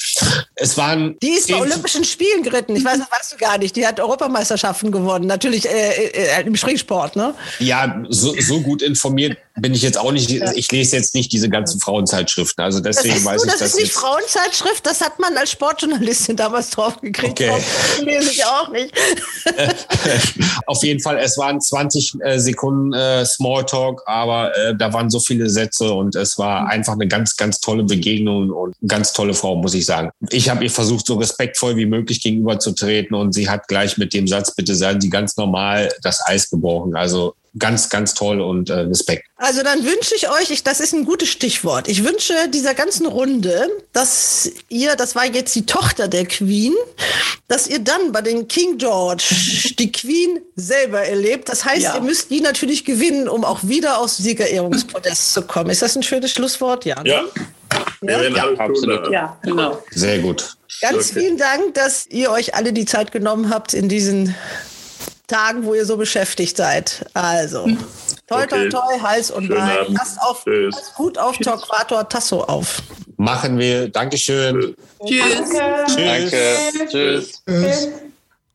es 0.55 0.77
waren 0.77 1.17
Die 1.21 1.31
ist 1.31 1.51
bei 1.51 1.61
Olympischen 1.61 2.05
Spielen 2.05 2.43
geritten. 2.43 2.77
Ich 2.77 2.85
weiß, 2.85 2.99
das 2.99 3.11
weißt 3.11 3.33
du 3.33 3.37
gar 3.37 3.59
nicht. 3.59 3.75
Die 3.77 3.87
hat 3.87 3.99
Europameisterschaften 3.99 4.93
gewonnen. 4.93 5.27
Natürlich 5.27 5.69
äh, 5.69 6.07
äh, 6.07 6.47
im 6.47 6.57
Springsport, 6.57 7.17
ne? 7.17 7.35
Ja, 7.59 8.03
so, 8.09 8.35
so 8.39 8.61
gut 8.61 8.83
informiert 8.83 9.37
bin 9.57 9.73
ich 9.73 9.83
jetzt 9.83 9.99
auch 9.99 10.11
nicht. 10.11 10.31
Ich 10.31 10.73
lese 10.73 10.97
jetzt 10.97 11.15
nicht 11.15 11.33
diese 11.33 11.49
ganzen 11.49 11.81
Frauenzeitschriften. 11.81 12.65
Also 12.65 12.81
Das 12.81 12.97
deswegen 12.97 13.17
ist, 13.17 13.25
weiß 13.25 13.45
nur, 13.45 13.47
ich 13.47 13.53
das 13.53 13.61
das 13.61 13.69
ist 13.71 13.77
nicht 13.77 13.87
jetzt. 13.87 13.99
Frauenzeitschrift, 13.99 14.87
das 14.87 15.01
hat 15.01 15.21
man 15.21 15.37
als 15.37 15.53
Sportjournalistin 15.53 16.37
damals 16.37 16.71
drauf 16.71 17.01
gekriegt. 17.01 17.41
Okay. 17.41 17.51
Das 17.51 18.05
lese 18.05 18.31
ich 18.31 18.45
auch 18.45 18.69
nicht. 18.71 18.93
Auf 20.67 20.83
jeden 20.83 21.01
Fall, 21.01 21.19
es 21.19 21.39
waren 21.39 21.61
20 21.61 22.17
äh, 22.21 22.39
Sekunden 22.39 22.93
äh, 22.93 23.25
Smalltalk, 23.25 24.03
aber 24.07 24.57
äh, 24.57 24.77
da 24.77 24.93
waren 24.93 25.09
so 25.09 25.21
viele 25.21 25.49
Sätze 25.49 25.93
und 25.93 26.17
es 26.17 26.37
war 26.37 26.69
einfach 26.69 26.95
eine 26.95 27.07
ganz, 27.07 27.37
ganz 27.37 27.61
tolle 27.61 27.85
Begegnung 27.85 28.51
und 28.51 28.75
eine 28.81 28.89
ganz 28.89 29.13
tolle 29.13 29.35
Frau, 29.35 29.55
muss 29.55 29.75
ich 29.75 29.87
sagen. 29.87 30.11
Ich 30.31 30.49
habe 30.49 30.65
ihr 30.65 30.71
versucht, 30.71 31.07
so 31.07 31.15
respektvoll 31.15 31.77
wie 31.77 31.87
möglich 31.87 32.21
gegenüberzutreten 32.23 33.17
und 33.17 33.33
sie 33.33 33.49
hat 33.49 33.69
gleich 33.69 33.99
mit 33.99 34.15
dem 34.15 34.27
Satz, 34.27 34.55
bitte 34.55 34.75
seien 34.75 35.01
Sie 35.01 35.11
ganz 35.11 35.37
normal, 35.37 35.93
das 36.03 36.27
Eis 36.27 36.51
gebrochen. 36.51 36.97
Also 36.97 37.35
ganz, 37.59 37.89
ganz 37.89 38.15
toll 38.15 38.41
und 38.41 38.71
äh, 38.71 38.75
Respekt. 38.81 39.27
Also 39.37 39.63
dann 39.63 39.85
wünsche 39.85 40.15
ich 40.17 40.29
euch, 40.29 40.51
ich, 40.51 40.65
das 40.65 40.81
ist 40.81 40.93
ein 40.95 41.05
gutes 41.05 41.29
Stichwort. 41.29 41.89
Ich 41.89 42.05
wünsche 42.05 42.33
dieser 42.49 42.75
ganzen 42.75 43.07
Runde, 43.07 43.69
dass 43.93 44.51
ihr, 44.69 44.97
das 44.97 45.15
war 45.15 45.27
jetzt 45.27 45.55
die 45.55 45.67
Tochter 45.67 46.09
der 46.09 46.27
Queen, 46.27 46.75
dass 47.49 47.67
ihr 47.67 47.79
dann 47.79 48.13
bei 48.13 48.23
den 48.23 48.49
King 48.49 48.79
George 48.79 49.73
die 49.79 49.93
Queen 49.93 50.41
selber 50.57 51.01
erlebt. 51.03 51.49
Das 51.49 51.65
heißt, 51.65 51.83
Ja. 51.83 51.95
ihr 51.97 52.01
müsst 52.01 52.31
die 52.31 52.41
natürlich 52.41 52.85
gewinnen, 52.85 53.29
um 53.29 53.45
auch 53.45 53.61
wieder 53.63 53.99
aufs 53.99 54.17
Siegerehrungspodest 54.19 55.35
zu 55.35 55.43
kommen. 55.43 55.71
Ist 55.71 55.83
das 55.83 55.97
ein 55.97 56.03
schönes 56.03 56.31
Schlusswort? 56.33 56.85
Ja. 56.85 57.03
ne? 57.03 57.11
Ja. 57.11 57.25
Alles 58.07 58.35
tun 58.35 58.61
absolut. 58.61 59.11
Ja, 59.11 59.39
genau. 59.43 59.83
Sehr 59.91 60.19
gut. 60.19 60.57
Ganz 60.81 61.11
Okay. 61.11 61.21
vielen 61.21 61.39
Dank, 61.39 61.75
dass 61.75 62.07
ihr 62.09 62.31
euch 62.31 62.55
alle 62.55 62.73
die 62.73 62.85
Zeit 62.85 63.13
genommen 63.13 63.49
habt 63.51 63.75
in 63.75 63.89
diesen 63.89 64.35
Tagen, 65.27 65.65
wo 65.65 65.75
ihr 65.75 65.87
so 65.87 65.97
beschäftigt 65.97 66.57
seid. 66.57 67.07
Also, 67.15 67.65
toi, 68.27 68.47
toi, 68.47 68.59
Okay. 68.59 68.69
toi, 68.69 68.99
Hals 69.01 69.31
und 69.31 69.47
Schönen 69.47 69.59
Bein. 69.59 69.79
Abend. 69.79 69.99
Passt 69.99 70.21
auf, 70.21 70.45
Tschüss. 70.45 70.75
passt 70.75 70.95
gut 70.95 71.19
auf 71.19 71.39
Torquator 71.39 72.09
Tasso 72.09 72.43
auf. 72.43 72.83
Machen 73.17 73.59
wir. 73.59 73.89
Dankeschön. 73.89 74.75
Tschüss. 75.07 75.23
Tschüss. 75.87 76.31
Danke. 76.31 76.89
Tschüss. 76.91 77.43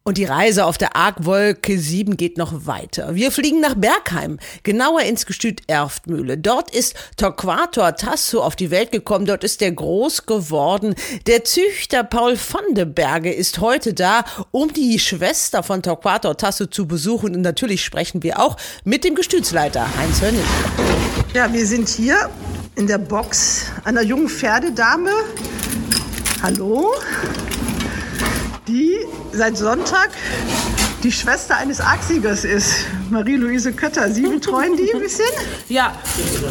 Und 0.04 0.18
die 0.18 0.26
Reise 0.26 0.66
auf 0.66 0.78
der 0.78 0.95
Argwolke 0.95 1.78
7 1.78 2.18
geht 2.18 2.38
noch 2.38 2.66
weiter. 2.66 3.16
Wir 3.16 3.32
fliegen 3.32 3.60
nach 3.60 3.76
Bergheim, 3.76 4.39
genauer 4.64 5.02
ins 5.02 5.26
Gestüt 5.26 5.62
Erftmühle. 5.68 6.38
Dort 6.38 6.74
ist 6.74 6.95
Torquator 7.18 7.95
Tasso 7.95 8.41
auf 8.41 8.56
die 8.56 8.72
Welt 8.72 8.91
gekommen, 8.91 9.26
dort 9.26 9.43
ist 9.43 9.62
er 9.62 9.72
groß 9.72 10.26
geworden. 10.26 10.95
Der 11.28 11.43
Züchter 11.43 12.04
Paul 12.04 12.38
van 12.38 12.74
de 12.74 12.86
Berge 12.86 13.32
ist 13.32 13.60
heute 13.60 13.93
da, 13.93 14.24
um 14.52 14.74
die 14.74 15.00
Schwester 15.00 15.64
von 15.64 15.84
Torquator 15.84 16.38
Tasso 16.38 16.66
zu 16.66 16.88
besuchen. 16.88 17.36
Und 17.36 17.41
natürlich 17.41 17.84
sprechen 17.84 18.24
wir 18.24 18.39
auch 18.39 18.56
mit 18.86 19.04
dem 19.04 19.16
Gestütsleiter 19.16 19.86
Heinz 19.97 20.22
Hörnig. 20.22 20.45
Ja, 21.34 21.52
wir 21.52 21.68
sind 21.68 21.89
hier 21.89 22.30
in 22.76 22.88
der 22.88 22.97
Box 22.97 23.66
einer 23.84 24.02
jungen 24.02 24.30
Pferdedame. 24.30 25.12
Hallo? 26.41 26.93
Die 28.70 29.00
seit 29.32 29.58
Sonntag 29.58 30.10
die 31.04 31.12
Schwester 31.12 31.58
eines 31.58 31.80
Arksiegers 31.80 32.43
ist, 32.43 32.86
Marie-Louise 33.10 33.72
Kötter. 33.74 34.12
Sie 34.12 34.24
betreuen 34.24 34.76
die 34.76 34.93
ein 34.93 35.00
bisschen? 35.00 35.26
Ja, 35.70 35.93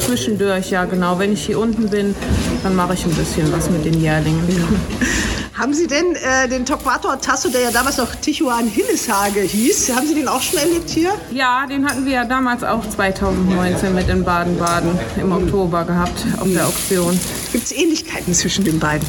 zwischendurch, 0.07 0.71
ja 0.71 0.85
genau. 0.85 1.19
Wenn 1.19 1.33
ich 1.33 1.45
hier 1.45 1.59
unten 1.59 1.89
bin, 1.89 2.15
dann 2.63 2.77
mache 2.77 2.95
ich 2.95 3.05
ein 3.05 3.15
bisschen 3.15 3.53
was 3.53 3.69
mit 3.69 3.85
den 3.85 4.01
Jährlingen. 4.01 4.41
Haben 5.59 5.75
Sie 5.75 5.89
denn 5.89 6.15
äh, 6.15 6.49
den 6.49 6.65
Torquator 6.65 7.21
Tasso, 7.21 7.49
der 7.49 7.63
ja 7.63 7.71
damals 7.73 7.97
noch 7.97 8.15
Tichuan 8.15 8.69
Hilleshage 8.69 9.41
hieß, 9.41 9.93
haben 9.93 10.07
Sie 10.07 10.15
den 10.15 10.29
auch 10.29 10.41
schon 10.41 10.61
erlebt 10.61 10.89
hier? 10.89 11.11
Ja, 11.33 11.67
den 11.67 11.85
hatten 11.85 12.05
wir 12.07 12.13
ja 12.13 12.25
damals 12.25 12.63
auch 12.63 12.89
2019 12.89 13.93
mit 13.93 14.09
in 14.09 14.23
Baden-Baden 14.23 14.97
im 15.21 15.33
Oktober 15.33 15.85
gehabt 15.85 16.25
auf 16.39 16.47
der 16.47 16.65
Auktion. 16.65 17.19
Gibt 17.51 17.65
es 17.65 17.73
Ähnlichkeiten 17.73 18.33
zwischen 18.35 18.65
den 18.65 18.79
beiden? 18.79 19.05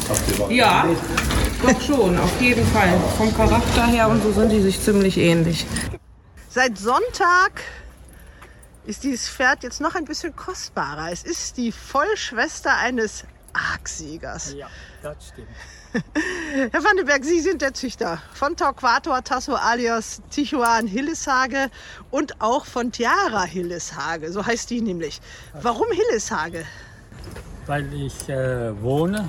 Ja, 0.48 0.86
doch 1.62 1.80
schon, 1.80 2.18
auf 2.18 2.40
jeden 2.40 2.66
Fall. 2.68 2.98
Vom 3.16 3.32
Charakter 3.36 3.86
her 3.86 4.08
und 4.08 4.20
so 4.20 4.32
sind 4.32 4.50
die 4.50 4.60
sich 4.60 4.82
ziemlich 4.82 5.18
ähnlich. 5.18 5.29
Seit 6.48 6.76
Sonntag 6.78 7.62
ist 8.84 9.04
dieses 9.04 9.28
Pferd 9.28 9.62
jetzt 9.62 9.80
noch 9.80 9.94
ein 9.94 10.04
bisschen 10.04 10.34
kostbarer. 10.34 11.12
Es 11.12 11.22
ist 11.22 11.56
die 11.56 11.70
Vollschwester 11.70 12.76
eines 12.76 13.24
Arksiegers. 13.52 14.54
Ja, 14.54 14.68
das 15.02 15.28
stimmt. 15.28 15.48
Herr 16.72 16.84
Van 16.84 16.96
den 16.96 17.06
Berg, 17.06 17.24
Sie 17.24 17.40
sind 17.40 17.62
der 17.62 17.74
Züchter 17.74 18.20
von 18.32 18.56
Torquator 18.56 19.22
Tasso 19.22 19.54
alias 19.54 20.22
Tichuan 20.30 20.86
Hilleshage 20.86 21.70
und 22.10 22.40
auch 22.40 22.64
von 22.64 22.90
Tiara 22.90 23.44
Hilleshage, 23.44 24.32
so 24.32 24.44
heißt 24.44 24.70
die 24.70 24.80
nämlich. 24.80 25.20
Warum 25.62 25.86
Hilleshage? 25.92 26.64
Weil 27.66 27.92
ich 27.92 28.28
äh, 28.28 28.80
wohne 28.82 29.28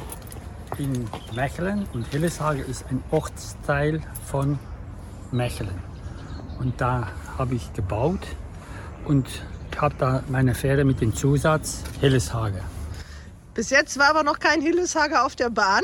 in 0.78 1.08
Mechelen 1.36 1.88
und 1.94 2.08
Hilleshage 2.08 2.62
ist 2.62 2.86
ein 2.90 3.04
Ortsteil 3.12 4.02
von 4.26 4.58
Mechelen. 5.32 5.91
Und 6.62 6.80
da 6.80 7.08
habe 7.40 7.56
ich 7.56 7.74
gebaut 7.74 8.20
und 9.06 9.28
habe 9.78 9.96
da 9.98 10.24
meine 10.30 10.54
Pferde 10.54 10.86
mit 10.86 11.02
dem 11.02 11.16
Zusatz 11.16 11.82
Hilleshage. 12.02 12.62
Bis 13.56 13.72
jetzt 13.72 13.98
war 13.98 14.12
aber 14.12 14.22
noch 14.22 14.38
kein 14.38 14.62
Hilleshage 14.62 15.24
auf 15.24 15.36
der 15.36 15.50
Bahn, 15.50 15.82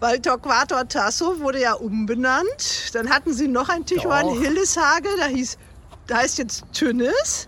weil 0.00 0.18
Torquator 0.20 0.88
Tasso 0.88 1.38
wurde 1.40 1.60
ja 1.60 1.74
umbenannt. 1.74 2.94
Dann 2.94 3.10
hatten 3.10 3.34
sie 3.34 3.46
noch 3.46 3.68
ein 3.68 3.84
Doch. 3.84 4.40
Hilleshage, 4.40 5.08
da 5.18 5.26
hieß, 5.26 5.58
da 6.06 6.16
heißt 6.16 6.38
jetzt 6.38 6.64
Tünnes. 6.72 7.46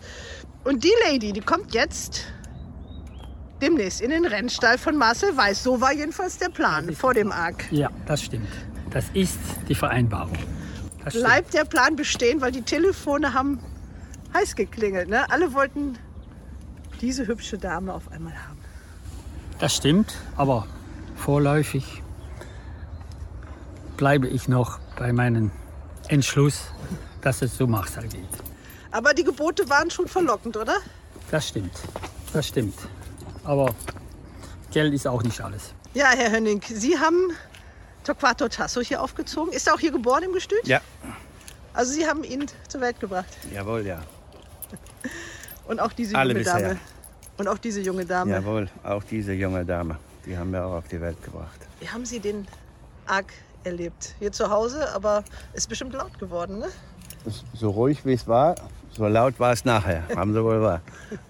Und 0.64 0.84
die 0.84 0.92
Lady, 1.06 1.32
die 1.32 1.40
kommt 1.40 1.72
jetzt 1.72 2.26
demnächst 3.62 4.02
in 4.02 4.10
den 4.10 4.26
Rennstall 4.26 4.76
von 4.76 4.98
Marcel 4.98 5.34
Weiß. 5.34 5.62
So 5.62 5.80
war 5.80 5.94
jedenfalls 5.94 6.36
der 6.36 6.50
Plan 6.50 6.94
vor 6.94 7.14
dem 7.14 7.32
Arc. 7.32 7.64
Ja, 7.72 7.88
das 8.04 8.22
stimmt. 8.22 8.50
Das 8.90 9.06
ist 9.14 9.38
die 9.70 9.74
Vereinbarung. 9.74 10.36
Das 11.04 11.14
stimmt. 11.14 11.26
bleibt 11.26 11.54
der 11.54 11.64
Plan 11.64 11.96
bestehen, 11.96 12.40
weil 12.40 12.52
die 12.52 12.62
Telefone 12.62 13.34
haben 13.34 13.58
heiß 14.34 14.56
geklingelt. 14.56 15.08
Ne? 15.08 15.30
Alle 15.30 15.52
wollten 15.52 15.98
diese 17.00 17.26
hübsche 17.26 17.58
Dame 17.58 17.92
auf 17.92 18.10
einmal 18.10 18.34
haben. 18.34 18.58
Das 19.58 19.76
stimmt, 19.76 20.14
aber 20.36 20.66
vorläufig 21.16 22.02
bleibe 23.96 24.28
ich 24.28 24.48
noch 24.48 24.78
bei 24.96 25.12
meinem 25.12 25.50
Entschluss, 26.08 26.64
dass 27.20 27.42
es 27.42 27.56
so 27.56 27.66
Machsal 27.66 28.08
geht. 28.08 28.28
Aber 28.90 29.14
die 29.14 29.24
Gebote 29.24 29.68
waren 29.70 29.90
schon 29.90 30.08
verlockend, 30.08 30.56
oder? 30.56 30.76
Das 31.30 31.48
stimmt, 31.48 31.72
das 32.32 32.48
stimmt. 32.48 32.74
Aber 33.44 33.74
Geld 34.72 34.92
ist 34.94 35.06
auch 35.06 35.22
nicht 35.22 35.40
alles. 35.40 35.74
Ja, 35.94 36.10
Herr 36.16 36.32
Hönning, 36.32 36.60
Sie 36.66 36.98
haben 36.98 37.30
Torquato 38.04 38.48
Tasso 38.48 38.80
hier 38.80 39.00
aufgezogen. 39.02 39.52
Ist 39.52 39.66
er 39.66 39.74
auch 39.74 39.80
hier 39.80 39.92
geboren 39.92 40.22
im 40.24 40.32
Gestüt? 40.32 40.66
Ja, 40.66 40.80
Also 41.74 41.92
Sie 41.92 42.06
haben 42.06 42.24
ihn 42.24 42.46
zur 42.68 42.80
Welt 42.80 42.98
gebracht. 43.00 43.28
jawohl, 43.52 43.86
ja. 43.86 44.00
Und 45.66 45.80
auch 45.80 45.92
diese 45.92 46.16
Alle 46.16 46.32
junge 46.32 46.44
bisher. 46.44 46.60
Dame. 46.60 46.80
Und 47.38 47.48
auch 47.48 47.58
diese 47.58 47.80
junge 47.80 48.04
Dame. 48.04 48.32
Jawohl, 48.32 48.68
auch 48.82 49.02
diese 49.04 49.32
junge 49.32 49.64
Dame, 49.64 49.96
die 50.26 50.36
haben 50.36 50.52
wir 50.52 50.64
auch 50.64 50.74
auf 50.74 50.88
die 50.88 51.00
Welt 51.00 51.22
gebracht. 51.22 51.58
Wie 51.80 51.88
haben 51.88 52.04
Sie 52.04 52.20
den 52.20 52.46
arg 53.06 53.32
erlebt? 53.64 54.14
Hier 54.18 54.32
zu 54.32 54.50
Hause, 54.50 54.92
aber 54.94 55.24
ist 55.54 55.68
bestimmt 55.68 55.92
laut 55.94 56.18
geworden, 56.18 56.58
ne? 56.58 56.68
So 57.54 57.70
ruhig 57.70 58.04
wie 58.04 58.12
es 58.14 58.26
war, 58.26 58.56
so 58.90 59.06
laut 59.06 59.38
war 59.38 59.52
es 59.52 59.64
nachher, 59.64 60.02
haben 60.16 60.32
sie 60.34 60.42
wohl 60.42 60.60
wahr. 60.60 60.80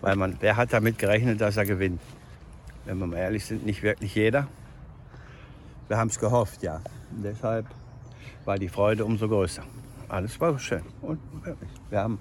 Weil 0.00 0.16
man, 0.16 0.36
wer 0.40 0.56
hat 0.56 0.72
damit 0.72 0.98
gerechnet, 0.98 1.40
dass 1.40 1.56
er 1.56 1.66
gewinnt? 1.66 2.00
Wenn 2.86 2.98
wir 2.98 3.06
mal 3.06 3.18
ehrlich 3.18 3.44
sind, 3.44 3.64
nicht 3.66 3.82
wirklich 3.82 4.14
jeder. 4.14 4.48
Wir 5.88 5.96
haben 5.98 6.08
es 6.08 6.18
gehofft, 6.18 6.62
ja. 6.62 6.80
Und 7.10 7.22
deshalb 7.24 7.66
war 8.44 8.58
die 8.58 8.68
Freude 8.68 9.04
umso 9.04 9.28
größer. 9.28 9.62
Alles 10.08 10.40
war 10.40 10.58
schön. 10.58 10.82
Und 11.00 11.18
wirklich, 11.44 11.70
wir 11.90 11.98
haben 11.98 12.18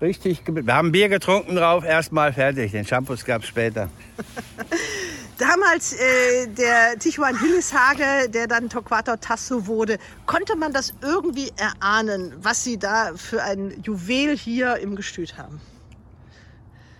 richtig, 0.00 0.42
wir 0.46 0.74
haben 0.74 0.92
Bier 0.92 1.08
getrunken 1.08 1.56
drauf, 1.56 1.84
erstmal 1.84 2.32
fertig. 2.32 2.72
Den 2.72 2.84
Shampoos 2.84 3.24
gab 3.24 3.42
es 3.42 3.48
später. 3.48 3.88
Damals 5.38 5.94
äh, 5.94 6.48
der 6.48 6.98
Tijuan 6.98 7.38
Hilleshage, 7.38 8.28
der 8.28 8.46
dann 8.46 8.68
Torquato 8.68 9.16
Tasso 9.16 9.66
wurde, 9.66 9.98
konnte 10.26 10.54
man 10.54 10.72
das 10.72 10.92
irgendwie 11.00 11.50
erahnen, 11.56 12.34
was 12.42 12.62
Sie 12.62 12.78
da 12.78 13.12
für 13.16 13.42
ein 13.42 13.82
Juwel 13.82 14.36
hier 14.36 14.76
im 14.76 14.96
Gestüt 14.96 15.38
haben? 15.38 15.58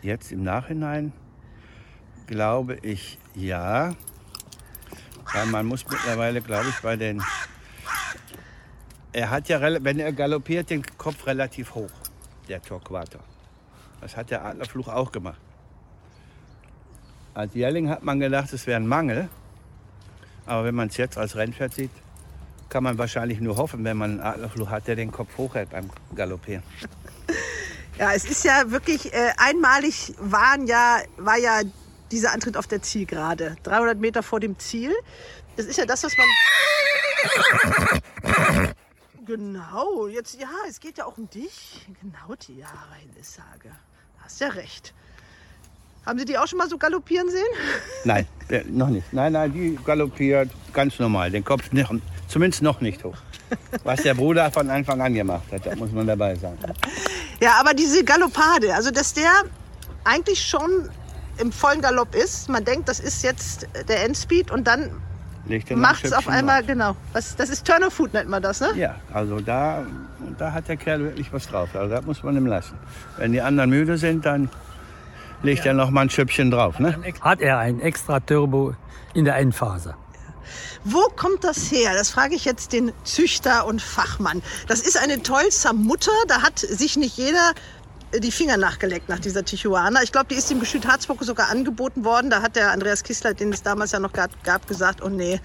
Jetzt 0.01 0.33
im 0.33 0.43
Nachhinein 0.43 1.13
glaube 2.27 2.79
ich 2.81 3.19
ja. 3.35 3.95
Weil 5.33 5.47
man 5.47 5.67
muss 5.67 5.87
mittlerweile, 5.89 6.41
glaube 6.41 6.69
ich, 6.69 6.81
bei 6.81 6.97
den. 6.97 7.23
Er 9.13 9.31
hat 9.31 9.49
ja, 9.49 9.61
wenn 9.61 9.99
er 9.99 10.13
galoppiert, 10.13 10.71
den 10.71 10.85
Kopf 10.97 11.27
relativ 11.27 11.75
hoch, 11.75 11.91
der 12.49 12.63
Torquato. 12.63 13.19
Das 14.01 14.17
hat 14.17 14.31
der 14.31 14.45
Adlerfluch 14.45 14.89
auch 14.89 15.13
gemacht. 15.13 15.41
Als 17.35 17.55
Jährling 17.55 17.89
hat 17.89 18.03
man 18.03 18.21
gedacht, 18.21 18.53
es 18.53 18.67
wäre 18.67 18.81
ein 18.81 18.87
Mangel. 18.87 19.29
Aber 20.47 20.65
wenn 20.65 20.75
man 20.75 20.89
es 20.89 20.97
jetzt 20.97 21.19
als 21.19 21.37
Rennpferd 21.37 21.75
sieht, 21.75 21.91
kann 22.69 22.83
man 22.83 22.99
wahrscheinlich 22.99 23.41
nur 23.41 23.57
hoffen, 23.57 23.85
wenn 23.85 23.97
man 23.97 24.13
einen 24.13 24.21
Adlerfluch 24.21 24.71
hat, 24.71 24.87
der 24.87 24.97
den 24.97 25.11
Kopf 25.11 25.37
hochhält 25.37 25.71
beim 25.71 25.91
Galoppieren. 26.15 26.63
Ja, 27.99 28.15
es 28.15 28.25
ist 28.25 28.47
ja 28.47 28.71
wirklich 28.71 29.13
äh, 29.13 29.33
einmalig 29.37 30.15
waren 30.19 30.67
ja, 30.67 31.01
war 31.19 31.37
ja 31.37 31.61
dieser 32.11 32.33
Antritt 32.33 32.57
auf 32.57 32.67
der 32.67 32.83
Zielgerade. 32.83 33.57
300 33.63 33.99
Meter 33.99 34.23
vor 34.23 34.41
dem 34.41 34.59
Ziel. 34.59 34.93
Das 35.57 35.67
ist 35.67 35.79
ja 35.79 35.87
das, 35.87 36.05
was 36.05 36.13
man... 36.17 36.27
Genau, 39.27 40.09
jetzt, 40.09 40.41
ja, 40.41 40.49
es 40.69 40.81
geht 40.81 40.99
ja 40.99 41.07
auch 41.07 41.17
um 41.17 41.31
dich. 41.31 41.87
Genau, 42.01 42.35
Tiara 42.37 42.95
Hilleshage. 42.99 43.69
Da 43.69 44.25
hast 44.25 44.41
ja 44.41 44.49
recht. 44.49 44.93
Haben 46.07 46.19
Sie 46.19 46.25
die 46.25 46.39
auch 46.39 46.47
schon 46.47 46.59
mal 46.59 46.69
so 46.69 46.79
galoppieren 46.79 47.31
sehen? 47.31 47.47
Nein, 48.05 48.27
äh, 48.49 48.65
noch 48.65 48.89
nicht. 48.89 49.13
Nein, 49.13 49.33
nein, 49.33 49.53
die 49.53 49.79
galoppiert 49.85 50.51
ganz 50.73 50.99
normal. 50.99 51.31
Den 51.31 51.45
Kopf 51.45 51.71
nicht, 51.73 51.89
zumindest 52.27 52.63
noch 52.63 52.81
nicht 52.81 53.05
hoch. 53.05 53.19
Was 53.85 54.03
der 54.03 54.15
Bruder 54.15 54.51
von 54.51 54.71
Anfang 54.71 55.01
an 55.01 55.13
gemacht 55.13 55.45
hat, 55.53 55.67
das 55.67 55.77
muss 55.77 55.93
man 55.93 56.07
dabei 56.07 56.35
sagen. 56.37 56.59
Ja, 57.41 57.61
aber 57.61 57.75
diese 57.75 58.05
Galoppade, 58.05 58.75
also 58.75 58.91
dass 58.91 59.13
der 59.13 59.31
eigentlich 60.05 60.45
schon 60.45 60.89
im 61.41 61.53
vollen 61.53 61.81
Galopp 61.81 62.15
ist. 62.15 62.49
Man 62.49 62.65
denkt, 62.65 62.89
das 62.89 63.01
ist 63.01 63.23
jetzt 63.23 63.67
der 63.89 64.05
Endspeed 64.05 64.51
und 64.51 64.67
dann 64.67 64.91
macht 65.75 66.05
es 66.05 66.13
auf 66.13 66.29
einmal, 66.29 66.61
drauf. 66.61 66.67
genau. 66.67 66.97
Was, 67.13 67.35
das 67.37 67.49
ist 67.49 67.67
Turner 67.67 67.91
Food, 67.91 68.13
nennt 68.13 68.29
man 68.29 68.43
das, 68.43 68.61
ne? 68.61 68.69
Ja, 68.77 68.97
also 69.13 69.41
da, 69.41 69.85
da 70.39 70.53
hat 70.53 70.69
der 70.69 70.77
Kerl 70.77 71.01
wirklich 71.01 71.33
was 71.33 71.49
drauf. 71.49 71.71
Also 71.75 71.95
das 71.95 72.05
muss 72.05 72.23
man 72.23 72.37
ihm 72.37 72.47
lassen. 72.47 72.79
Wenn 73.17 73.33
die 73.33 73.41
anderen 73.41 73.71
müde 73.71 73.97
sind, 73.97 74.27
dann 74.27 74.51
legt 75.43 75.67
er 75.67 75.75
noch 75.75 75.91
mal 75.91 76.03
ein 76.03 76.11
Schüppchen 76.11 76.51
drauf. 76.51 76.79
Ne? 76.79 76.97
Hat 77.21 77.41
er 77.41 77.59
ein 77.59 77.81
extra 77.81 78.21
Turbo 78.21 78.75
in 79.15 79.25
der 79.25 79.37
Endphase? 79.37 79.95
Wo 80.85 81.01
kommt 81.15 81.45
das 81.45 81.71
her? 81.71 81.93
Das 81.95 82.11
frage 82.11 82.35
ich 82.35 82.45
jetzt 82.45 82.73
den 82.73 82.93
Züchter 83.05 83.67
und 83.67 83.83
Fachmann. 83.83 84.43
Das 84.67 84.81
ist 84.81 84.99
eine 84.99 85.23
Tolzer 85.23 85.73
Mutter. 85.73 86.13
Da 86.27 86.43
hat 86.43 86.59
sich 86.59 86.97
nicht 86.97 87.17
jeder 87.17 87.53
die 88.19 88.33
Finger 88.33 88.57
nachgeleckt 88.57 89.09
nach 89.09 89.21
dieser 89.21 89.45
Tijuana. 89.45 90.03
Ich 90.03 90.11
glaube, 90.11 90.27
die 90.31 90.35
ist 90.35 90.51
dem 90.51 90.59
Gestüt 90.59 90.87
Harzburg 90.87 91.23
sogar 91.23 91.49
angeboten 91.49 92.05
worden. 92.05 92.31
Da 92.31 92.43
hat 92.43 92.57
der 92.57 92.73
Andreas 92.73 93.05
Kistler, 93.05 93.35
den 93.35 93.53
es 93.53 93.63
damals 93.63 93.93
ja 93.93 94.01
noch 94.01 94.13
gab, 94.13 94.43
gab 94.43 94.67
gesagt, 94.67 95.03
oh 95.03 95.09
nee, 95.09 95.41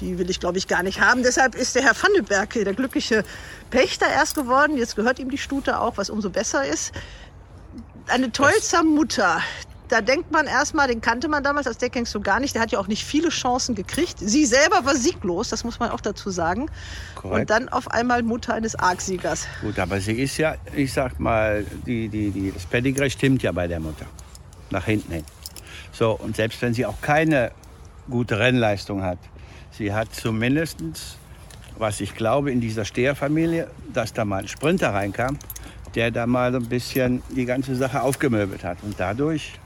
die 0.00 0.18
will 0.18 0.28
ich 0.28 0.40
glaube 0.40 0.58
ich 0.58 0.66
gar 0.66 0.82
nicht 0.82 1.00
haben. 1.00 1.22
Deshalb 1.22 1.54
ist 1.54 1.74
der 1.76 1.82
Herr 1.82 1.94
Vandenberg 2.00 2.52
der 2.52 2.74
glückliche 2.74 3.24
Pächter 3.70 4.06
erst 4.08 4.34
geworden. 4.34 4.76
Jetzt 4.76 4.96
gehört 4.96 5.18
ihm 5.20 5.30
die 5.30 5.38
Stute 5.38 5.78
auch, 5.78 5.96
was 5.96 6.10
umso 6.10 6.30
besser 6.30 6.66
ist. 6.66 6.92
Eine 8.08 8.32
Tolzer 8.32 8.82
Mutter. 8.82 9.40
Da 9.90 10.00
denkt 10.00 10.30
man 10.30 10.46
erstmal, 10.46 10.86
den 10.86 11.00
kannte 11.00 11.26
man 11.26 11.42
damals 11.42 11.66
als 11.66 11.78
Deckhengst 11.78 12.12
so 12.12 12.20
gar 12.20 12.38
nicht. 12.38 12.54
Der 12.54 12.62
hat 12.62 12.70
ja 12.70 12.78
auch 12.78 12.86
nicht 12.86 13.04
viele 13.04 13.28
Chancen 13.28 13.74
gekriegt. 13.74 14.18
Sie 14.20 14.46
selber 14.46 14.84
war 14.84 14.94
sieglos, 14.94 15.48
das 15.48 15.64
muss 15.64 15.80
man 15.80 15.90
auch 15.90 16.00
dazu 16.00 16.30
sagen. 16.30 16.70
Korrekt. 17.16 17.40
Und 17.40 17.50
dann 17.50 17.68
auf 17.68 17.90
einmal 17.90 18.22
Mutter 18.22 18.54
eines 18.54 18.76
Argsiegers. 18.76 19.48
Gut, 19.60 19.80
aber 19.80 20.00
sie 20.00 20.12
ist 20.12 20.38
ja, 20.38 20.54
ich 20.76 20.92
sag 20.92 21.18
mal, 21.18 21.66
die, 21.86 22.08
die, 22.08 22.30
die, 22.30 22.52
das 22.52 22.66
Pedigree 22.66 23.10
stimmt 23.10 23.42
ja 23.42 23.50
bei 23.50 23.66
der 23.66 23.80
Mutter. 23.80 24.06
Nach 24.70 24.84
hinten 24.84 25.12
hin. 25.12 25.24
So, 25.90 26.12
und 26.12 26.36
selbst 26.36 26.62
wenn 26.62 26.72
sie 26.72 26.86
auch 26.86 27.00
keine 27.00 27.50
gute 28.08 28.38
Rennleistung 28.38 29.02
hat, 29.02 29.18
sie 29.72 29.92
hat 29.92 30.14
zumindest, 30.14 30.78
was 31.78 32.00
ich 32.00 32.14
glaube, 32.14 32.52
in 32.52 32.60
dieser 32.60 32.84
Steherfamilie, 32.84 33.68
dass 33.92 34.12
da 34.12 34.24
mal 34.24 34.42
ein 34.42 34.48
Sprinter 34.48 34.94
reinkam, 34.94 35.36
der 35.96 36.12
da 36.12 36.26
mal 36.28 36.52
so 36.52 36.58
ein 36.58 36.68
bisschen 36.68 37.24
die 37.30 37.44
ganze 37.44 37.74
Sache 37.74 38.02
aufgemöbelt 38.02 38.62
hat. 38.62 38.78
Und 38.82 38.94
dadurch, 38.98 39.59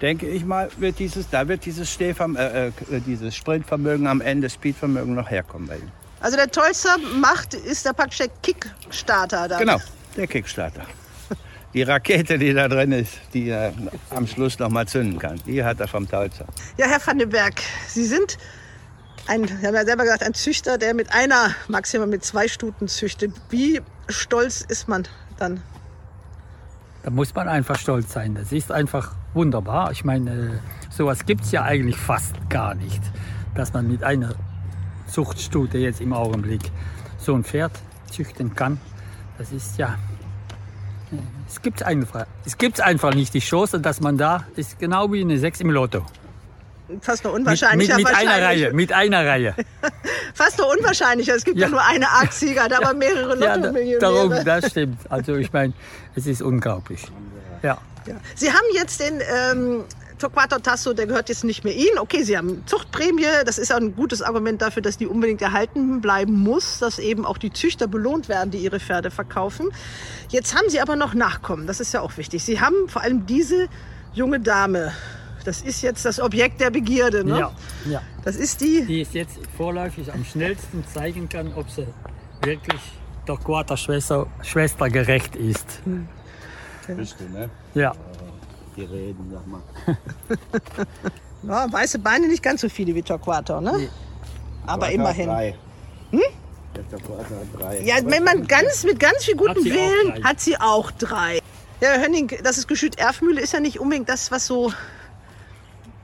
denke 0.00 0.28
ich 0.28 0.44
mal, 0.44 0.70
wird 0.78 0.98
dieses, 0.98 1.28
da 1.30 1.48
wird 1.48 1.64
dieses, 1.64 1.90
Stehverm 1.90 2.36
äh, 2.36 2.68
äh, 2.68 2.72
dieses 3.06 3.34
Sprintvermögen 3.34 4.06
am 4.06 4.20
Ende, 4.20 4.50
Speedvermögen 4.50 5.14
noch 5.14 5.30
herkommen 5.30 5.68
bei 5.68 5.76
ihm. 5.76 5.90
Also 6.20 6.36
der 6.36 6.50
Tolzer 6.50 6.96
macht, 7.20 7.54
ist 7.54 7.84
der 7.84 7.92
praktisch 7.92 8.18
der 8.18 8.28
Kickstarter 8.42 9.48
da. 9.48 9.58
Genau, 9.58 9.78
der 10.16 10.26
Kickstarter. 10.26 10.82
Die 11.74 11.82
Rakete, 11.82 12.38
die 12.38 12.54
da 12.54 12.68
drin 12.68 12.92
ist, 12.92 13.12
die 13.34 13.50
er 13.50 13.74
am 14.08 14.26
Schluss 14.26 14.58
noch 14.58 14.70
mal 14.70 14.88
zünden 14.88 15.18
kann, 15.18 15.38
die 15.46 15.62
hat 15.62 15.78
er 15.78 15.86
vom 15.86 16.08
Tolzer. 16.08 16.46
Ja, 16.78 16.86
Herr 16.86 17.06
van 17.06 17.18
den 17.18 17.28
Berg, 17.28 17.60
Sie 17.86 18.06
sind 18.06 18.38
ein, 19.26 19.46
Sie 19.46 19.66
haben 19.66 19.74
ja 19.74 19.84
selber 19.84 20.04
gesagt, 20.04 20.22
ein 20.22 20.32
Züchter, 20.32 20.78
der 20.78 20.94
mit 20.94 21.12
einer, 21.12 21.54
maximal 21.68 22.06
mit 22.06 22.24
zwei 22.24 22.48
Stuten 22.48 22.88
züchtet. 22.88 23.32
Wie 23.50 23.82
stolz 24.08 24.64
ist 24.66 24.88
man 24.88 25.06
dann? 25.38 25.62
Da 27.06 27.12
muss 27.12 27.32
man 27.36 27.46
einfach 27.46 27.78
stolz 27.78 28.12
sein. 28.12 28.34
Das 28.34 28.50
ist 28.50 28.72
einfach 28.72 29.14
wunderbar. 29.32 29.92
Ich 29.92 30.04
meine, 30.04 30.30
äh, 30.30 30.50
sowas 30.90 31.24
gibt 31.24 31.42
es 31.42 31.52
ja 31.52 31.62
eigentlich 31.62 31.96
fast 31.96 32.34
gar 32.50 32.74
nicht, 32.74 33.00
dass 33.54 33.72
man 33.72 33.86
mit 33.86 34.02
einer 34.02 34.34
Zuchtstute 35.06 35.78
jetzt 35.78 36.00
im 36.00 36.12
Augenblick 36.12 36.62
so 37.16 37.32
ein 37.36 37.44
Pferd 37.44 37.70
züchten 38.10 38.56
kann. 38.56 38.80
Das 39.38 39.52
ist 39.52 39.78
ja, 39.78 39.96
äh, 41.12 41.18
es 41.46 41.62
gibt 41.62 41.84
einfach, 41.84 42.26
es 42.44 42.58
gibt 42.58 42.80
einfach 42.80 43.14
nicht 43.14 43.34
die 43.34 43.38
Chance, 43.38 43.78
dass 43.78 44.00
man 44.00 44.18
da 44.18 44.44
ist 44.56 44.80
genau 44.80 45.12
wie 45.12 45.20
eine 45.20 45.38
Sechs 45.38 45.60
im 45.60 45.70
Lotto. 45.70 46.04
Fast 47.00 47.24
nur 47.24 47.32
Mit, 47.32 47.40
unwahrscheinlicher. 47.42 47.96
mit, 47.96 48.06
mit 48.06 48.14
einer 48.16 48.30
wahrscheinlich. 48.30 48.64
Reihe, 48.66 48.72
mit 48.74 48.92
einer 48.92 49.26
Reihe. 49.26 49.54
Fast 50.34 50.58
nur 50.58 50.68
unwahrscheinlicher. 50.70 51.34
Es 51.34 51.44
gibt 51.44 51.58
ja, 51.58 51.66
Ja. 51.66 51.70
nur 51.70 51.84
eine 51.84 52.08
Argsieger, 52.08 52.68
da 52.68 52.76
aber 52.78 52.94
mehrere 52.94 53.38
Ja, 53.40 53.54
Lotto-Millionäre. 53.56 53.98
darum, 54.00 54.44
das 54.44 54.70
stimmt. 54.70 54.98
Also 55.08 55.34
ich 55.36 55.52
meine, 55.52 55.72
es 56.14 56.26
ist 56.26 56.42
unglaublich. 56.42 57.02
Ja. 57.62 57.78
Sie 58.36 58.50
haben 58.52 58.64
jetzt 58.74 59.00
den 59.00 59.20
ähm, 59.50 59.84
Torquato 60.18 60.60
Tasso, 60.60 60.92
der 60.94 61.06
gehört 61.06 61.28
jetzt 61.28 61.42
nicht 61.42 61.64
mehr 61.64 61.74
Ihnen. 61.74 61.98
Okay, 61.98 62.22
Sie 62.22 62.38
haben 62.38 62.62
Zuchtprämie. 62.66 63.26
Das 63.44 63.58
ist 63.58 63.70
ja 63.70 63.76
ein 63.76 63.96
gutes 63.96 64.22
Argument 64.22 64.62
dafür, 64.62 64.80
dass 64.80 64.96
die 64.96 65.06
unbedingt 65.08 65.42
erhalten 65.42 66.00
bleiben 66.00 66.32
muss, 66.34 66.78
dass 66.78 67.00
eben 67.00 67.26
auch 67.26 67.36
die 67.36 67.52
Züchter 67.52 67.88
belohnt 67.88 68.28
werden, 68.28 68.52
die 68.52 68.58
ihre 68.58 68.78
Pferde 68.78 69.10
verkaufen. 69.10 69.70
Jetzt 70.28 70.54
haben 70.56 70.70
Sie 70.70 70.80
aber 70.80 70.94
noch 70.94 71.14
Nachkommen. 71.14 71.66
Das 71.66 71.80
ist 71.80 71.92
ja 71.92 72.00
auch 72.00 72.16
wichtig. 72.16 72.44
Sie 72.44 72.60
haben 72.60 72.88
vor 72.88 73.02
allem 73.02 73.26
diese 73.26 73.68
junge 74.14 74.38
Dame. 74.38 74.92
Das 75.46 75.62
ist 75.62 75.82
jetzt 75.82 76.04
das 76.04 76.18
Objekt 76.18 76.60
der 76.60 76.70
Begierde. 76.70 77.24
Ne? 77.24 77.38
Ja, 77.38 77.52
ja. 77.88 78.02
Das 78.24 78.34
ist 78.36 78.60
die. 78.60 78.84
Die 78.84 79.02
es 79.02 79.12
jetzt 79.12 79.38
vorläufig 79.56 80.12
am 80.12 80.24
schnellsten 80.24 80.84
zeigen 80.92 81.28
kann, 81.28 81.52
ob 81.54 81.70
sie 81.70 81.86
wirklich 82.42 82.80
Torquato 83.26 83.76
Schwester, 83.76 84.26
Schwester 84.42 84.88
gerecht 84.88 85.36
ist. 85.36 85.80
Bist 86.88 87.16
du, 87.20 87.38
ne? 87.38 87.48
Ja. 87.74 87.92
Die 88.76 88.82
reden, 88.82 89.32
sag 89.32 89.46
mal. 89.46 89.62
Ja, 91.42 91.72
weiße 91.72 92.00
Beine 92.00 92.26
nicht 92.26 92.42
ganz 92.42 92.62
so 92.62 92.68
viele 92.68 92.92
wie 92.94 93.02
Torquato, 93.02 93.60
ne? 93.60 93.88
Aber 94.66 94.86
Torquato 94.86 94.94
immerhin. 94.94 95.30
hat 95.30 95.36
Drei. 95.36 95.54
Hm? 96.10 96.20
Der 96.74 97.58
drei. 97.58 97.80
Ja, 97.82 97.94
wenn 98.04 98.24
man 98.24 98.46
ganz 98.46 98.82
mit 98.82 98.98
ganz 98.98 99.24
viel 99.24 99.36
gutem 99.36 99.64
Willen 99.64 100.24
hat 100.24 100.40
sie 100.40 100.58
auch 100.58 100.90
drei. 100.90 101.40
Ja, 101.80 101.98
Hönning, 101.98 102.32
das 102.42 102.58
ist 102.58 102.66
Gestüt 102.66 102.98
Erfmühle, 102.98 103.40
ist 103.40 103.52
ja 103.52 103.60
nicht 103.60 103.78
unbedingt 103.78 104.08
das, 104.08 104.30
was 104.30 104.46
so, 104.46 104.72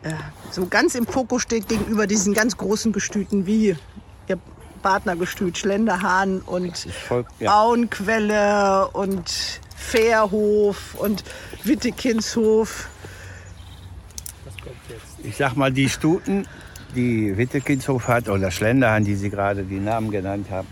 ja, 0.04 0.18
so 0.50 0.66
ganz 0.66 0.94
im 0.94 1.06
Fokus 1.06 1.42
steht 1.42 1.68
gegenüber 1.68 2.06
diesen 2.06 2.34
ganz 2.34 2.56
großen 2.56 2.92
Gestüten 2.92 3.46
wie 3.46 3.76
ihr 4.28 4.38
Partnergestüt 4.82 5.58
Schlenderhahn 5.58 6.40
und 6.40 6.76
voll- 6.76 7.24
ja. 7.38 7.60
Auenquelle 7.60 8.88
und 8.88 9.60
Fährhof 9.76 10.94
und 10.96 11.22
Wittekinshof. 11.64 12.88
Ich 15.22 15.36
sag 15.36 15.56
mal, 15.56 15.72
die 15.72 15.88
Stuten, 15.88 16.46
die 16.96 17.36
Wittekinshof 17.36 18.08
hat 18.08 18.28
oder 18.28 18.50
Schlenderhahn, 18.50 19.04
die 19.04 19.14
Sie 19.14 19.30
gerade 19.30 19.62
die 19.62 19.78
Namen 19.78 20.10
genannt 20.10 20.48
haben, 20.50 20.66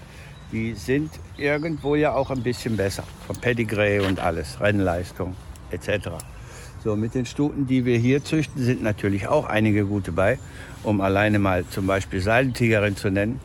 die 0.52 0.74
sind 0.74 1.12
irgendwo 1.36 1.94
ja 1.94 2.12
auch 2.12 2.30
ein 2.30 2.42
bisschen 2.42 2.76
besser. 2.76 3.04
Vom 3.26 3.36
Pedigree 3.36 4.00
und 4.00 4.18
alles, 4.18 4.60
Rennleistung 4.60 5.36
etc. 5.70 6.08
So, 6.82 6.96
mit 6.96 7.14
den 7.14 7.26
Stuten, 7.26 7.66
die 7.66 7.84
wir 7.84 7.98
hier 7.98 8.24
züchten, 8.24 8.64
sind 8.64 8.82
natürlich 8.82 9.28
auch 9.28 9.46
einige 9.46 9.84
gute 9.84 10.12
bei. 10.12 10.38
Um 10.82 11.02
alleine 11.02 11.38
mal 11.38 11.66
zum 11.68 11.86
Beispiel 11.86 12.20
Seilentigerin 12.20 12.96
zu 12.96 13.10
nennen, 13.10 13.38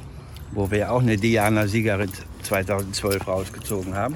wo 0.52 0.72
wir 0.72 0.90
auch 0.90 1.02
eine 1.02 1.18
Diana-Siegerin 1.18 2.10
2012 2.44 3.28
rausgezogen 3.28 3.94
haben. 3.94 4.16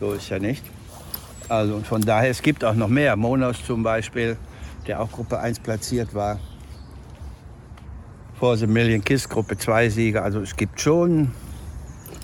So 0.00 0.12
ist 0.12 0.30
ja 0.30 0.38
nicht. 0.38 0.64
Also 1.48 1.80
von 1.80 2.00
daher, 2.00 2.30
es 2.30 2.40
gibt 2.40 2.64
auch 2.64 2.74
noch 2.74 2.88
mehr. 2.88 3.16
Monos 3.16 3.62
zum 3.64 3.82
Beispiel, 3.82 4.38
der 4.86 5.02
auch 5.02 5.12
Gruppe 5.12 5.38
1 5.38 5.60
platziert 5.60 6.14
war. 6.14 6.40
For 8.38 8.56
the 8.56 8.66
Million 8.66 9.04
Kiss, 9.04 9.28
Gruppe 9.28 9.58
2 9.58 9.90
Sieger. 9.90 10.24
Also 10.24 10.40
es 10.40 10.56
gibt 10.56 10.80
schon 10.80 11.32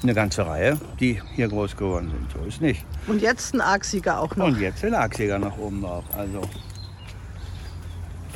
eine 0.02 0.14
ganze 0.14 0.46
Reihe, 0.46 0.78
die 1.00 1.20
hier 1.34 1.48
groß 1.48 1.76
geworden 1.76 2.10
sind. 2.10 2.32
So 2.32 2.48
ist 2.48 2.60
nicht. 2.60 2.84
Und 3.06 3.22
jetzt 3.22 3.54
ein 3.54 3.60
Argsieger 3.60 4.20
auch 4.20 4.34
noch. 4.36 4.46
Und 4.46 4.60
jetzt 4.60 4.82
den 4.82 4.94
Achsjäger 4.94 5.38
noch 5.38 5.58
oben 5.58 5.82
drauf. 5.82 6.04
Also 6.16 6.42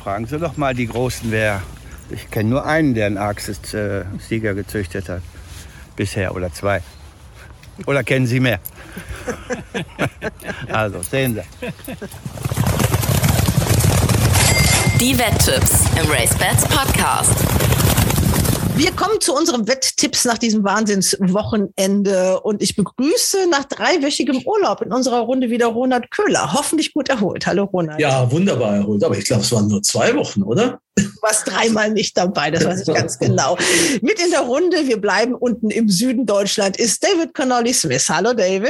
fragen 0.01 0.25
Sie 0.25 0.39
doch 0.39 0.57
mal 0.57 0.73
die 0.73 0.87
Großen, 0.87 1.31
wer. 1.31 1.61
Ich 2.09 2.31
kenne 2.31 2.49
nur 2.49 2.65
einen, 2.65 2.93
der 2.93 3.07
einen 3.07 3.17
Arxis-Sieger 3.17 4.53
gezüchtet 4.53 5.09
hat. 5.09 5.21
Bisher 5.97 6.33
oder 6.33 6.53
zwei. 6.53 6.81
Oder 7.85 8.03
kennen 8.03 8.25
Sie 8.25 8.39
mehr? 8.39 8.59
also 10.71 11.01
sehen 11.01 11.35
Sie. 11.35 11.67
Die 14.99 15.17
Wetttipps 15.19 15.85
im 16.01 16.09
RaceBets 16.09 16.65
Podcast. 16.69 17.96
Wir 18.77 18.91
kommen 18.91 19.19
zu 19.19 19.33
unseren 19.33 19.67
Wetttipps 19.67 20.23
nach 20.25 20.37
diesem 20.37 20.63
Wahnsinnswochenende 20.63 22.39
und 22.41 22.61
ich 22.61 22.75
begrüße 22.75 23.49
nach 23.49 23.63
dreiwöchigem 23.63 24.43
Urlaub 24.45 24.83
in 24.83 24.93
unserer 24.93 25.21
Runde 25.21 25.49
wieder 25.49 25.65
Ronald 25.65 26.11
Köhler. 26.11 26.53
Hoffentlich 26.53 26.93
gut 26.93 27.09
erholt. 27.09 27.47
Hallo 27.47 27.63
Ronald. 27.63 27.99
Ja, 27.99 28.31
wunderbar 28.31 28.75
erholt. 28.75 29.03
Aber 29.03 29.17
ich 29.17 29.25
glaube, 29.25 29.41
es 29.41 29.51
waren 29.51 29.67
nur 29.67 29.81
zwei 29.81 30.15
Wochen, 30.15 30.43
oder? 30.43 30.79
Du 30.95 31.05
warst 31.23 31.47
dreimal 31.47 31.89
nicht 31.89 32.15
dabei, 32.15 32.51
das 32.51 32.65
weiß 32.65 32.87
ich 32.87 32.93
ganz 32.93 33.17
genau. 33.19 33.57
Mit 34.01 34.23
in 34.23 34.29
der 34.29 34.41
Runde, 34.41 34.87
wir 34.87 35.01
bleiben 35.01 35.33
unten 35.33 35.71
im 35.71 35.89
Süden 35.89 36.27
Deutschland, 36.27 36.77
ist 36.77 37.03
David 37.03 37.33
Connolly 37.33 37.73
Smith. 37.73 38.07
Hallo 38.09 38.33
David. 38.33 38.69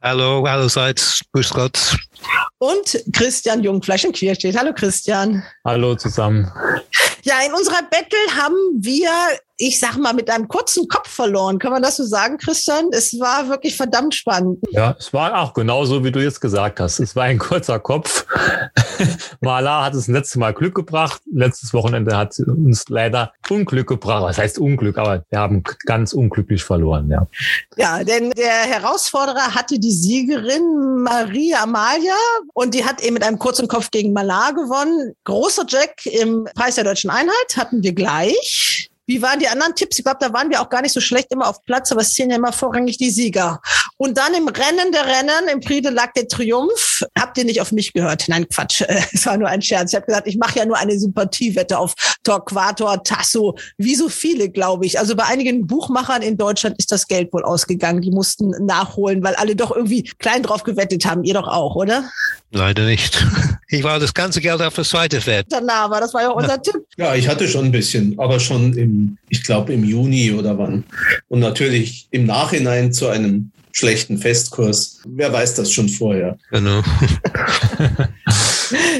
Hallo, 0.00 0.44
allerseits. 0.44 1.22
Grüß 1.32 1.50
Gott. 1.50 1.96
Und 2.58 3.02
Christian 3.12 3.64
Jungfleisch 3.64 4.04
in 4.04 4.12
Querstedt. 4.12 4.56
Hallo 4.56 4.72
Christian. 4.72 5.42
Hallo 5.64 5.96
zusammen. 5.96 6.50
Ja, 7.22 7.40
in 7.44 7.52
unserer 7.52 7.82
Battle 7.82 8.18
haben 8.36 8.54
wir, 8.78 9.10
ich 9.60 9.80
sag 9.80 9.96
mal, 9.96 10.14
mit 10.14 10.30
einem 10.30 10.46
kurzen 10.46 10.86
Kopf 10.86 11.10
verloren. 11.10 11.58
Kann 11.58 11.72
man 11.72 11.82
das 11.82 11.96
so 11.96 12.04
sagen, 12.04 12.38
Christian? 12.38 12.90
Es 12.92 13.18
war 13.18 13.48
wirklich 13.48 13.76
verdammt 13.76 14.14
spannend. 14.14 14.60
Ja, 14.70 14.94
es 14.96 15.12
war 15.12 15.36
auch 15.40 15.52
genauso, 15.52 16.04
wie 16.04 16.12
du 16.12 16.22
jetzt 16.22 16.40
gesagt 16.40 16.78
hast. 16.78 17.00
Es 17.00 17.16
war 17.16 17.24
ein 17.24 17.38
kurzer 17.38 17.80
Kopf. 17.80 18.24
Malar 19.40 19.86
hat 19.86 19.94
es 19.94 20.06
letztes 20.06 20.36
Mal 20.36 20.54
Glück 20.54 20.76
gebracht. 20.76 21.20
Letztes 21.32 21.74
Wochenende 21.74 22.16
hat 22.16 22.34
sie 22.34 22.44
uns 22.44 22.84
leider 22.88 23.32
Unglück 23.50 23.88
gebracht. 23.88 24.22
Was 24.22 24.38
heißt 24.38 24.60
Unglück? 24.60 24.96
Aber 24.96 25.24
wir 25.28 25.38
haben 25.40 25.64
ganz 25.86 26.12
unglücklich 26.12 26.62
verloren, 26.62 27.10
ja. 27.10 27.26
Ja, 27.76 28.04
denn 28.04 28.30
der 28.30 28.62
Herausforderer 28.62 29.56
hatte 29.56 29.80
die 29.80 29.92
Siegerin 29.92 31.02
Maria 31.02 31.64
Amalia 31.64 32.14
und 32.54 32.74
die 32.74 32.84
hat 32.84 33.02
eben 33.02 33.14
mit 33.14 33.24
einem 33.24 33.40
kurzen 33.40 33.66
Kopf 33.66 33.90
gegen 33.90 34.12
Malar 34.12 34.54
gewonnen. 34.54 35.14
Großer 35.24 35.64
Jack 35.68 36.06
im 36.06 36.48
Preis 36.54 36.76
der 36.76 36.84
deutschen 36.84 37.10
Einheit 37.10 37.56
hatten 37.56 37.82
wir 37.82 37.92
gleich. 37.92 38.88
Wie 39.08 39.22
waren 39.22 39.40
die 39.40 39.48
anderen 39.48 39.74
Tipps? 39.74 39.98
Ich 39.98 40.04
glaube, 40.04 40.18
da 40.20 40.34
waren 40.34 40.50
wir 40.50 40.60
auch 40.60 40.68
gar 40.68 40.82
nicht 40.82 40.92
so 40.92 41.00
schlecht 41.00 41.32
immer 41.32 41.48
auf 41.48 41.64
Platz, 41.64 41.90
aber 41.90 42.02
es 42.02 42.12
zählen 42.12 42.28
ja 42.28 42.36
immer 42.36 42.52
vorrangig 42.52 42.98
die 42.98 43.10
Sieger. 43.10 43.58
Und 43.96 44.18
dann 44.18 44.34
im 44.34 44.46
Rennen 44.46 44.92
der 44.92 45.06
Rennen, 45.06 45.48
im 45.50 45.60
Prix 45.60 45.80
de 45.80 45.90
Lac 45.90 46.12
der 46.12 46.28
Triumph, 46.28 47.02
habt 47.18 47.38
ihr 47.38 47.46
nicht 47.46 47.62
auf 47.62 47.72
mich 47.72 47.94
gehört? 47.94 48.26
Nein, 48.28 48.46
Quatsch, 48.50 48.82
es 49.12 49.24
war 49.24 49.38
nur 49.38 49.48
ein 49.48 49.62
Scherz. 49.62 49.92
Ich 49.92 49.96
habe 49.96 50.04
gesagt, 50.04 50.26
ich 50.26 50.36
mache 50.36 50.58
ja 50.58 50.66
nur 50.66 50.76
eine 50.76 50.98
Sympathiewette 50.98 51.78
auf 51.78 51.94
Torquator, 52.22 53.02
Tasso, 53.02 53.56
wie 53.78 53.94
so 53.94 54.10
viele, 54.10 54.50
glaube 54.50 54.84
ich. 54.84 54.98
Also 54.98 55.16
bei 55.16 55.24
einigen 55.24 55.66
Buchmachern 55.66 56.20
in 56.20 56.36
Deutschland 56.36 56.78
ist 56.78 56.92
das 56.92 57.08
Geld 57.08 57.32
wohl 57.32 57.44
ausgegangen. 57.44 58.02
Die 58.02 58.10
mussten 58.10 58.50
nachholen, 58.66 59.22
weil 59.22 59.36
alle 59.36 59.56
doch 59.56 59.74
irgendwie 59.74 60.02
klein 60.18 60.42
drauf 60.42 60.64
gewettet 60.64 61.06
haben. 61.06 61.24
Ihr 61.24 61.32
doch 61.32 61.48
auch, 61.48 61.76
oder? 61.76 62.10
Leider 62.50 62.84
nicht. 62.84 63.24
Ich 63.70 63.82
war 63.82 64.00
das 64.00 64.14
ganze 64.14 64.40
Geld 64.40 64.62
auf 64.62 64.74
das 64.74 64.88
zweite 64.88 65.20
Fett. 65.20 65.46
Danach, 65.50 65.84
aber 65.84 66.00
das 66.00 66.14
war 66.14 66.22
ja 66.22 66.30
unser 66.30 66.60
Tipp. 66.60 66.76
Ja, 66.96 67.14
ich 67.14 67.28
hatte 67.28 67.46
schon 67.46 67.66
ein 67.66 67.72
bisschen, 67.72 68.18
aber 68.18 68.40
schon 68.40 68.72
im, 68.72 69.18
ich 69.28 69.42
glaube 69.44 69.74
im 69.74 69.84
Juni 69.84 70.32
oder 70.32 70.56
wann. 70.56 70.84
Und 71.28 71.40
natürlich 71.40 72.08
im 72.10 72.24
Nachhinein 72.24 72.92
zu 72.92 73.08
einem 73.08 73.50
schlechten 73.72 74.16
Festkurs. 74.16 75.00
Wer 75.06 75.32
weiß 75.32 75.54
das 75.56 75.70
schon 75.70 75.88
vorher? 75.88 76.38
Genau. 76.50 76.82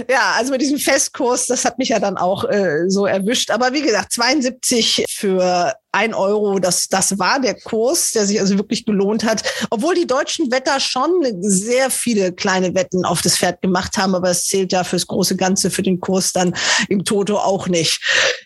Ja, 0.08 0.32
also 0.38 0.50
mit 0.52 0.62
diesem 0.62 0.78
Festkurs, 0.78 1.46
das 1.46 1.64
hat 1.64 1.78
mich 1.78 1.90
ja 1.90 1.98
dann 1.98 2.16
auch 2.16 2.44
äh, 2.44 2.88
so 2.88 3.06
erwischt. 3.06 3.50
Aber 3.50 3.72
wie 3.72 3.82
gesagt, 3.82 4.12
72 4.12 5.04
für 5.08 5.74
ein 5.92 6.12
Euro, 6.12 6.58
das, 6.58 6.88
das 6.88 7.18
war 7.18 7.40
der 7.40 7.54
Kurs, 7.54 8.12
der 8.12 8.26
sich 8.26 8.40
also 8.40 8.58
wirklich 8.58 8.84
gelohnt 8.84 9.24
hat. 9.24 9.42
Obwohl 9.70 9.94
die 9.94 10.06
deutschen 10.06 10.50
Wetter 10.50 10.80
schon 10.80 11.10
sehr 11.40 11.90
viele 11.90 12.32
kleine 12.32 12.74
Wetten 12.74 13.04
auf 13.04 13.22
das 13.22 13.38
Pferd 13.38 13.62
gemacht 13.62 13.96
haben, 13.96 14.14
aber 14.14 14.30
es 14.30 14.46
zählt 14.46 14.72
ja 14.72 14.84
fürs 14.84 15.06
große 15.06 15.36
Ganze, 15.36 15.70
für 15.70 15.82
den 15.82 16.00
Kurs 16.00 16.32
dann 16.32 16.54
im 16.88 17.04
Toto 17.04 17.38
auch 17.38 17.68
nicht. 17.68 18.00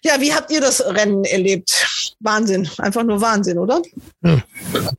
Ja, 0.05 0.21
wie 0.21 0.33
habt 0.33 0.53
ihr 0.53 0.61
das 0.61 0.85
Rennen 0.85 1.25
erlebt? 1.25 2.15
Wahnsinn, 2.21 2.69
einfach 2.79 3.03
nur 3.03 3.21
Wahnsinn, 3.21 3.59
oder? 3.59 3.83
Ja. 4.23 4.43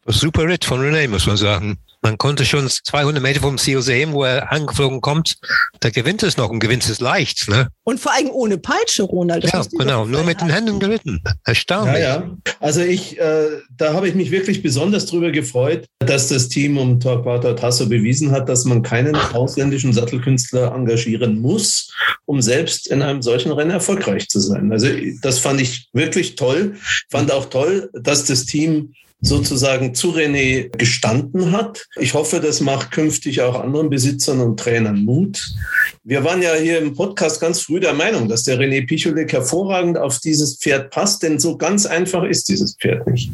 Super 0.07 0.43
Ritt 0.43 0.65
von 0.65 0.81
René, 0.81 1.07
muss 1.07 1.25
man 1.25 1.37
sagen. 1.37 1.77
Man 2.03 2.17
konnte 2.17 2.43
schon 2.43 2.67
200 2.69 3.23
Meter 3.23 3.39
vom 3.39 3.57
Ziel 3.57 3.81
sehen, 3.81 4.11
wo 4.11 4.25
er 4.25 4.51
angeflogen 4.51 4.99
kommt. 4.99 5.37
Da 5.79 5.89
gewinnt 5.89 6.21
es 6.21 6.35
noch 6.35 6.49
und 6.49 6.59
gewinnt 6.59 6.83
es 6.89 6.99
leicht. 6.99 7.47
Ne? 7.47 7.69
Und 7.85 7.97
vor 7.97 8.13
allem 8.13 8.29
ohne 8.29 8.57
Peitsche, 8.57 9.03
Ronald. 9.03 9.45
Das 9.45 9.51
Ja, 9.53 9.63
genau. 9.79 10.05
Nur 10.05 10.23
mit 10.23 10.41
den 10.41 10.49
Händen 10.49 10.81
geritten. 10.81 11.23
Erstaunlich. 11.45 12.01
Ja, 12.01 12.17
ja. 12.17 12.37
Also 12.59 12.81
ich, 12.81 13.17
äh, 13.17 13.45
da 13.77 13.93
habe 13.93 14.09
ich 14.09 14.15
mich 14.15 14.31
wirklich 14.31 14.61
besonders 14.61 15.05
drüber 15.05 15.31
gefreut, 15.31 15.85
dass 15.99 16.27
das 16.27 16.49
Team 16.49 16.77
um 16.77 16.99
Torquato 16.99 17.53
Tasso 17.53 17.87
bewiesen 17.87 18.31
hat, 18.31 18.49
dass 18.49 18.65
man 18.65 18.81
keinen 18.81 19.15
ausländischen 19.15 19.93
Sattelkünstler 19.93 20.73
engagieren 20.73 21.39
muss, 21.39 21.93
um 22.25 22.41
selbst 22.41 22.87
in 22.87 23.01
einem 23.01 23.21
solchen 23.21 23.53
Rennen 23.53 23.71
erfolgreich 23.71 24.27
zu 24.27 24.41
sein. 24.41 24.73
Also 24.73 24.89
das 25.21 25.39
fand 25.39 25.61
ich 25.61 25.87
wirklich 25.93 26.35
toll. 26.35 26.75
Fand 27.09 27.31
auch 27.31 27.45
toll, 27.45 27.89
dass 27.93 28.25
das 28.25 28.45
Team 28.45 28.93
sozusagen 29.23 29.95
zu 29.95 30.11
René 30.11 30.69
gestanden 30.77 31.53
hat. 31.53 31.87
Ich 31.97 32.13
hoffe, 32.13 32.41
das 32.41 32.59
macht 32.59 32.91
künftig 32.91 33.41
auch 33.41 33.59
anderen 33.59 33.89
Besitzern 33.89 34.41
und 34.41 34.59
Trainern 34.59 35.03
Mut. 35.03 35.55
Wir 36.03 36.25
waren 36.25 36.41
ja 36.41 36.53
hier 36.55 36.79
im 36.79 36.93
Podcast 36.93 37.39
ganz 37.39 37.61
früh 37.61 37.79
der 37.79 37.93
Meinung, 37.93 38.27
dass 38.27 38.43
der 38.43 38.59
René 38.59 38.85
Picholik 38.85 39.31
hervorragend 39.31 39.97
auf 39.97 40.19
dieses 40.19 40.57
Pferd 40.57 40.91
passt, 40.91 41.23
denn 41.23 41.39
so 41.39 41.57
ganz 41.57 41.85
einfach 41.85 42.23
ist 42.23 42.49
dieses 42.49 42.75
Pferd 42.75 43.07
nicht. 43.07 43.31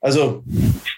Also 0.00 0.44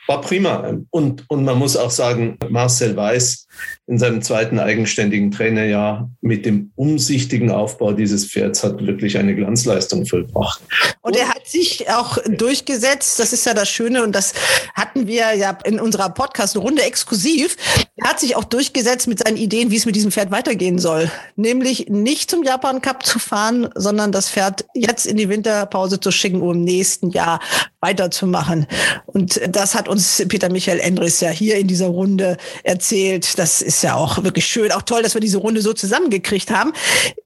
war 0.07 0.20
prima. 0.20 0.74
Und, 0.90 1.24
und 1.28 1.44
man 1.44 1.59
muss 1.59 1.76
auch 1.76 1.90
sagen, 1.90 2.38
Marcel 2.48 2.96
Weiß 2.96 3.46
in 3.86 3.98
seinem 3.98 4.22
zweiten 4.22 4.59
eigenständigen 4.59 5.30
Trainerjahr 5.30 6.11
mit 6.20 6.44
dem 6.46 6.72
umsichtigen 6.76 7.51
Aufbau 7.51 7.92
dieses 7.92 8.26
Pferds 8.26 8.62
hat 8.62 8.84
wirklich 8.86 9.18
eine 9.18 9.34
Glanzleistung 9.34 10.07
vollbracht. 10.07 10.61
Und 11.01 11.16
er 11.16 11.28
hat 11.28 11.46
sich 11.46 11.88
auch 11.90 12.18
durchgesetzt, 12.28 13.18
das 13.18 13.32
ist 13.32 13.46
ja 13.46 13.55
das 13.55 13.68
Schöne 13.68 14.03
und 14.03 14.12
das 14.12 14.34
hatten 14.74 15.07
wir 15.07 15.34
ja 15.34 15.57
in 15.64 15.80
unserer 15.80 16.11
Podcast-Runde 16.11 16.82
exklusiv. 16.82 17.57
Er 17.96 18.11
hat 18.11 18.20
sich 18.20 18.36
auch 18.36 18.44
durchgesetzt 18.44 19.09
mit 19.09 19.20
seinen 19.20 19.36
Ideen, 19.36 19.70
wie 19.70 19.76
es 19.76 19.86
mit 19.86 19.96
diesem 19.96 20.12
Pferd 20.12 20.30
weitergehen 20.30 20.78
soll. 20.78 21.11
Nämlich 21.36 21.88
nicht 21.88 22.30
zum 22.30 22.42
Japan 22.42 22.80
Cup 22.80 23.05
zu 23.05 23.18
fahren, 23.18 23.70
sondern 23.74 24.12
das 24.12 24.28
Pferd 24.28 24.64
jetzt 24.74 25.07
in 25.07 25.16
die 25.16 25.28
Winterpause 25.28 26.01
zu 26.01 26.11
schicken, 26.11 26.42
um 26.42 26.53
im 26.53 26.64
nächsten 26.64 27.11
Jahr 27.11 27.40
weiterzumachen. 27.81 28.66
Und 29.07 29.40
das 29.48 29.74
hat 29.74 29.89
uns 29.89 30.23
Peter 30.28 30.51
Michael 30.51 30.81
Endres 30.81 31.20
ja 31.20 31.31
hier 31.31 31.57
in 31.57 31.66
dieser 31.66 31.86
Runde 31.86 32.36
erzählt. 32.62 33.39
Das 33.39 33.62
ist 33.62 33.82
ja 33.82 33.94
auch 33.94 34.23
wirklich 34.23 34.47
schön. 34.47 34.70
Auch 34.73 34.82
toll, 34.82 35.02
dass 35.02 35.15
wir 35.15 35.20
diese 35.20 35.39
Runde 35.39 35.62
so 35.62 35.73
zusammengekriegt 35.73 36.51
haben. 36.51 36.73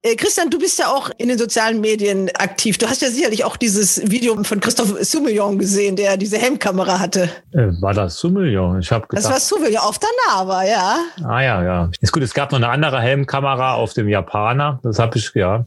Äh, 0.02 0.14
Christian, 0.14 0.50
du 0.50 0.58
bist 0.58 0.78
ja 0.78 0.88
auch 0.88 1.10
in 1.18 1.28
den 1.28 1.38
sozialen 1.38 1.80
Medien 1.80 2.30
aktiv. 2.36 2.78
Du 2.78 2.88
hast 2.88 3.02
ja 3.02 3.10
sicherlich 3.10 3.44
auch 3.44 3.56
dieses 3.56 4.10
Video 4.10 4.42
von 4.44 4.60
Christoph 4.60 4.94
Soumillon 5.02 5.58
gesehen, 5.58 5.96
der 5.96 6.16
diese 6.16 6.38
Helmkamera 6.38 7.00
hatte. 7.00 7.28
Äh, 7.52 7.68
war 7.80 7.94
das 7.94 8.16
Soumillon? 8.18 8.80
Ich 8.80 8.92
habe 8.92 9.06
Das 9.10 9.28
war 9.28 9.40
Soumillon 9.40 9.78
auf 9.78 9.98
der 9.98 10.10
Nava, 10.28 10.64
ja. 10.64 10.98
Ah 11.24 11.40
ja, 11.40 11.64
ja. 11.64 11.90
Ist 12.00 12.12
gut, 12.12 12.22
es 12.22 12.32
gab 12.32 12.52
noch 12.52 12.58
eine 12.58 12.68
andere 12.68 13.00
Helmkamera 13.00 13.74
auf 13.74 13.92
dem 13.92 14.08
Japaner. 14.08 14.78
Das 14.82 14.98
habe 14.98 15.18
ich, 15.18 15.32
ja. 15.34 15.66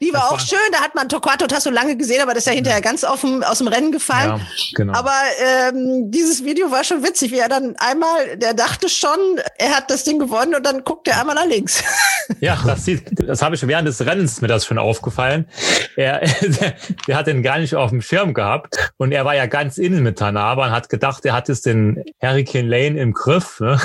Die 0.00 0.12
war 0.12 0.32
auch 0.32 0.40
schön. 0.40 0.58
Da 0.72 0.80
hat 0.80 0.94
man 0.94 1.08
Torquato 1.08 1.46
Tasso 1.46 1.70
lange 1.70 1.96
gesehen, 1.96 2.20
aber 2.20 2.34
das 2.34 2.42
ist 2.42 2.46
ja 2.46 2.52
hinterher 2.52 2.80
ganz 2.80 3.04
auf 3.04 3.20
dem, 3.20 3.42
aus 3.42 3.58
dem 3.58 3.68
Rennen 3.68 3.92
gefallen. 3.92 4.38
Ja, 4.38 4.40
genau. 4.74 4.92
Aber 4.92 5.14
ähm, 5.40 6.10
dieses 6.10 6.44
Video 6.44 6.70
war 6.70 6.84
schon 6.84 7.02
witzig, 7.02 7.32
wie 7.32 7.38
er 7.38 7.48
dann 7.48 7.74
einmal, 7.78 8.36
der 8.36 8.54
dachte 8.54 8.88
schon, 8.88 9.18
er 9.58 9.76
hat 9.76 9.90
das 9.90 10.04
Ding 10.04 10.18
gewonnen 10.18 10.54
und 10.54 10.64
dann 10.64 10.84
guckt 10.84 11.08
er 11.08 11.20
einmal 11.20 11.34
nach 11.34 11.46
links. 11.46 11.82
Ja, 12.40 12.58
das 12.64 12.86
sieht, 12.86 13.02
das 13.28 13.42
habe 13.42 13.54
ich 13.54 13.66
während 13.66 13.86
des 13.86 14.00
Rennens 14.04 14.40
mir 14.40 14.48
das 14.48 14.64
schon 14.64 14.78
aufgefallen. 14.78 15.46
Er, 15.94 16.20
der, 16.40 16.74
der 17.06 17.16
hat 17.16 17.26
den 17.26 17.42
gar 17.42 17.58
nicht 17.58 17.74
auf 17.74 17.90
dem 17.90 18.00
Schirm 18.00 18.32
gehabt 18.32 18.92
und 18.96 19.12
er 19.12 19.26
war 19.26 19.34
ja 19.34 19.44
ganz 19.44 19.76
innen 19.76 20.02
mit 20.02 20.18
Tanaba 20.18 20.66
und 20.66 20.72
hat 20.72 20.88
gedacht, 20.88 21.26
er 21.26 21.34
hat 21.34 21.48
jetzt 21.48 21.66
den 21.66 22.02
Hurricane 22.22 22.66
Lane 22.66 22.98
im 22.98 23.12
Griff. 23.12 23.60
Ne? 23.60 23.78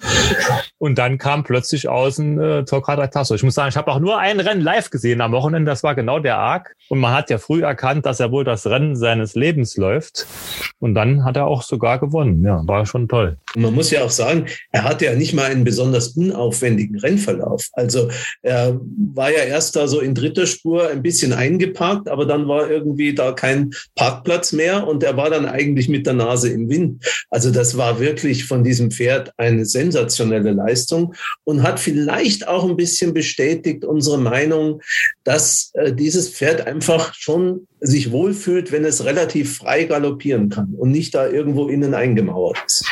Und 0.78 0.96
dann 0.96 1.18
kam 1.18 1.42
plötzlich 1.42 1.88
außen 1.88 2.40
äh, 2.40 2.64
Torquato 2.64 3.06
Tasso. 3.08 3.34
Ich 3.34 3.42
muss 3.42 3.54
sagen, 3.54 3.68
ich 3.68 3.76
habe 3.76 3.90
auch 3.90 3.98
nur 3.98 4.18
ein 4.18 4.38
Rennen 4.38 4.60
live 4.60 4.90
gesehen 4.90 5.20
am 5.20 5.34
Wochenende. 5.38 5.70
Das 5.70 5.84
war 5.84 5.94
genau 5.94 6.18
der 6.18 6.38
Arc. 6.38 6.74
Und 6.88 6.98
man 6.98 7.14
hat 7.14 7.30
ja 7.30 7.38
früh 7.38 7.62
erkannt, 7.62 8.06
dass 8.06 8.18
er 8.18 8.32
wohl 8.32 8.44
das 8.44 8.66
Rennen 8.66 8.96
seines 8.96 9.34
Lebens 9.34 9.76
läuft. 9.76 10.26
Und 10.80 10.94
dann 10.94 11.24
hat 11.24 11.36
er 11.36 11.46
auch 11.46 11.62
sogar 11.62 12.00
gewonnen. 12.00 12.42
Ja, 12.44 12.62
war 12.66 12.86
schon 12.86 13.06
toll. 13.06 13.36
Und 13.54 13.62
man 13.62 13.74
muss 13.74 13.90
ja 13.90 14.02
auch 14.02 14.10
sagen, 14.10 14.46
er 14.72 14.84
hatte 14.84 15.04
ja 15.04 15.14
nicht 15.14 15.34
mal 15.34 15.44
einen 15.44 15.64
besonders 15.64 16.08
unaufwendigen 16.08 16.98
Rennverlauf. 16.98 17.68
Also 17.74 18.08
er 18.42 18.80
war 19.14 19.30
ja 19.30 19.44
erst 19.44 19.76
da 19.76 19.86
so 19.86 20.00
in 20.00 20.14
dritter 20.14 20.46
Spur 20.46 20.88
ein 20.88 21.02
bisschen 21.02 21.32
eingeparkt, 21.32 22.08
aber 22.08 22.26
dann 22.26 22.48
war 22.48 22.68
irgendwie 22.68 23.14
da 23.14 23.32
kein 23.32 23.70
Parkplatz 23.94 24.52
mehr 24.52 24.86
und 24.88 25.02
er 25.04 25.16
war 25.16 25.30
dann 25.30 25.46
eigentlich 25.46 25.88
mit 25.88 26.06
der 26.06 26.14
Nase 26.14 26.48
im 26.48 26.68
Wind. 26.68 27.04
Also 27.30 27.50
das 27.50 27.76
war 27.76 28.00
wirklich 28.00 28.46
von 28.46 28.64
diesem 28.64 28.90
Pferd 28.90 29.32
eine 29.36 29.66
sensationelle 29.66 30.52
Leistung 30.52 31.14
und 31.44 31.62
hat 31.62 31.78
vielleicht 31.78 32.48
auch 32.48 32.68
ein 32.68 32.76
bisschen 32.76 33.14
bestätigt 33.14 33.84
unsere 33.84 34.18
Meinung, 34.18 34.80
dass 35.28 35.72
äh, 35.74 35.92
dieses 35.92 36.30
Pferd 36.30 36.66
einfach 36.66 37.12
schon 37.12 37.66
sich 37.80 38.10
wohlfühlt, 38.10 38.72
wenn 38.72 38.86
es 38.86 39.04
relativ 39.04 39.58
frei 39.58 39.84
galoppieren 39.84 40.48
kann 40.48 40.72
und 40.78 40.90
nicht 40.90 41.14
da 41.14 41.28
irgendwo 41.28 41.68
innen 41.68 41.92
eingemauert 41.92 42.56
ist. 42.64 42.86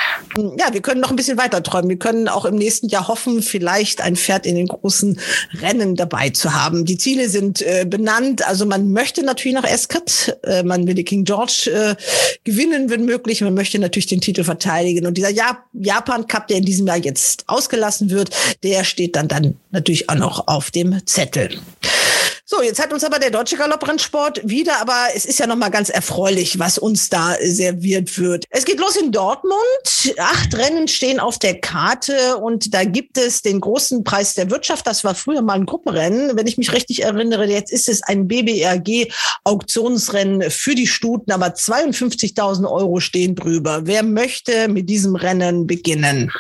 Ja, 0.59 0.71
wir 0.71 0.83
können 0.83 1.01
noch 1.01 1.09
ein 1.09 1.17
bisschen 1.17 1.39
weiter 1.39 1.63
träumen. 1.63 1.89
Wir 1.89 1.99
können 1.99 2.29
auch 2.29 2.45
im 2.45 2.57
nächsten 2.57 2.89
Jahr 2.89 3.09
hoffen, 3.09 3.41
vielleicht 3.41 4.03
ein 4.03 4.17
Pferd 4.17 4.45
in 4.45 4.55
den 4.55 4.67
großen 4.67 5.19
Rennen 5.63 5.97
dabei 5.97 6.29
zu 6.29 6.53
haben. 6.53 6.85
Die 6.85 6.99
Ziele 6.99 7.31
sind 7.31 7.63
äh, 7.63 7.87
benannt. 7.89 8.47
Also 8.47 8.67
man 8.67 8.93
möchte 8.93 9.23
natürlich 9.23 9.55
nach 9.57 9.65
Escat, 9.65 10.39
äh, 10.43 10.63
man 10.63 10.87
will 10.87 10.95
die 10.95 11.05
King 11.05 11.25
George 11.25 11.71
äh, 11.73 11.95
gewinnen, 12.45 12.91
wenn 12.91 13.07
möglich. 13.07 13.41
Man 13.41 13.55
möchte 13.55 13.79
natürlich 13.79 14.09
den 14.09 14.21
Titel 14.21 14.45
verteidigen. 14.45 15.07
Und 15.07 15.17
dieser 15.17 15.31
Jap 15.31 15.65
Japan 15.73 16.27
Cup, 16.27 16.49
der 16.49 16.59
in 16.59 16.67
diesem 16.67 16.87
Jahr 16.87 16.99
jetzt 16.99 17.45
ausgelassen 17.47 18.11
wird, 18.11 18.29
der 18.63 18.85
steht 18.85 19.17
dann 19.17 19.27
dann 19.27 19.57
natürlich 19.71 20.11
auch 20.11 20.17
noch 20.17 20.49
auf 20.49 20.71
dem 20.71 21.01
Zettel. 21.07 21.59
So, 22.49 22.63
jetzt 22.63 22.81
hat 22.81 22.93
uns 22.93 23.03
aber 23.03 23.19
der 23.19 23.31
deutsche 23.31 23.57
Galopprennsport 23.57 24.49
wieder, 24.49 24.81
aber 24.81 25.09
es 25.17 25.25
ist 25.25 25.41
ja 25.41 25.49
noch 25.49 25.57
mal 25.57 25.69
ganz 25.69 25.89
erfreulich, 25.89 26.61
was 26.61 26.79
uns 26.79 27.09
da 27.09 27.35
serviert 27.41 28.17
wird. 28.21 28.45
Es 28.51 28.65
geht 28.65 28.79
los 28.79 28.95
in 28.95 29.11
Dortmund. 29.11 29.59
Acht 30.17 30.57
Rennen 30.57 30.87
stehen 30.87 31.19
auf 31.19 31.41
der 31.41 31.61
Karte 31.61 32.37
und 32.37 32.73
da 32.73 32.85
gibt 32.85 33.19
es 33.19 33.43
den 33.43 33.61
großen 33.61 34.05
Preis 34.05 34.35
der 34.35 34.49
Wirtschaft. 34.49 34.87
Das 34.87 35.03
war 35.03 35.17
früher 35.17 35.43
mal 35.43 35.55
ein 35.55 35.67
Gruppenrennen, 35.67 36.37
wenn 36.37 36.47
ich 36.47 36.57
mich 36.57 36.73
richtig 36.73 37.03
erinnere. 37.03 37.47
Jetzt 37.47 37.73
ist 37.73 37.89
es 37.89 38.05
ein 38.05 38.29
BBRG 38.29 39.11
Auktionsrennen 39.43 40.49
für 40.49 40.77
die 40.77 40.87
Stuten, 40.87 41.33
aber 41.33 41.49
52.000 41.49 42.71
Euro 42.71 43.01
stehen 43.01 43.35
drüber. 43.35 43.81
Wer 43.87 44.05
möchte 44.05 44.69
mit 44.69 44.89
diesem 44.89 45.17
Rennen 45.17 45.67
beginnen? 45.67 46.31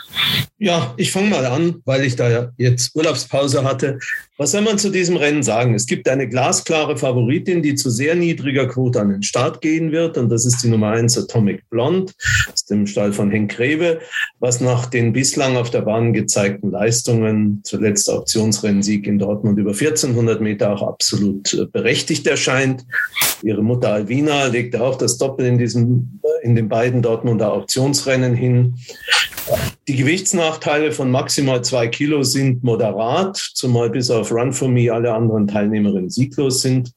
Ja, 0.58 0.94
ich 0.98 1.10
fange 1.10 1.30
mal 1.30 1.46
an, 1.46 1.82
weil 1.84 2.04
ich 2.04 2.14
da 2.14 2.52
jetzt 2.58 2.94
Urlaubspause 2.94 3.64
hatte. 3.64 3.98
Was 4.38 4.50
soll 4.50 4.60
man 4.60 4.76
zu 4.76 4.90
diesem 4.90 5.16
Rennen 5.16 5.42
sagen? 5.42 5.72
Es 5.72 5.86
gibt 5.86 6.06
eine 6.10 6.28
glasklare 6.28 6.98
Favoritin, 6.98 7.62
die 7.62 7.74
zu 7.74 7.88
sehr 7.88 8.14
niedriger 8.14 8.68
Quote 8.68 9.00
an 9.00 9.08
den 9.08 9.22
Start 9.22 9.62
gehen 9.62 9.92
wird. 9.92 10.18
Und 10.18 10.28
das 10.28 10.44
ist 10.44 10.62
die 10.62 10.68
Nummer 10.68 10.90
eins 10.90 11.16
Atomic 11.16 11.66
Blonde 11.70 12.12
aus 12.52 12.66
dem 12.66 12.86
Stall 12.86 13.14
von 13.14 13.30
Henk 13.30 13.56
Greve, 13.56 14.00
was 14.38 14.60
nach 14.60 14.86
den 14.86 15.14
bislang 15.14 15.56
auf 15.56 15.70
der 15.70 15.80
Bahn 15.80 16.12
gezeigten 16.12 16.70
Leistungen, 16.70 17.62
zuletzt 17.64 18.10
Auktionsrennsieg 18.10 19.06
in 19.06 19.18
Dortmund 19.18 19.58
über 19.58 19.70
1400 19.70 20.42
Meter, 20.42 20.70
auch 20.70 20.82
absolut 20.82 21.54
äh, 21.54 21.64
berechtigt 21.64 22.26
erscheint. 22.26 22.84
Ihre 23.42 23.62
Mutter 23.62 23.94
Alvina 23.94 24.46
legte 24.46 24.82
auch 24.82 24.98
das 24.98 25.16
Doppel 25.16 25.46
in, 25.46 25.56
diesem, 25.56 26.20
in 26.42 26.54
den 26.54 26.68
beiden 26.68 27.00
Dortmunder 27.00 27.54
Auktionsrennen 27.54 28.34
hin. 28.34 28.74
Die 29.88 29.94
Gewichtsnachteile 29.94 30.90
von 30.90 31.12
maximal 31.12 31.62
zwei 31.62 31.86
Kilo 31.86 32.24
sind 32.24 32.64
moderat, 32.64 33.36
zumal 33.36 33.88
bis 33.88 34.10
auf 34.10 34.32
Run 34.32 34.52
for 34.52 34.68
Me 34.68 34.92
alle 34.92 35.14
anderen 35.14 35.46
Teilnehmerinnen 35.46 36.10
sieglos 36.10 36.60
sind. 36.60 36.90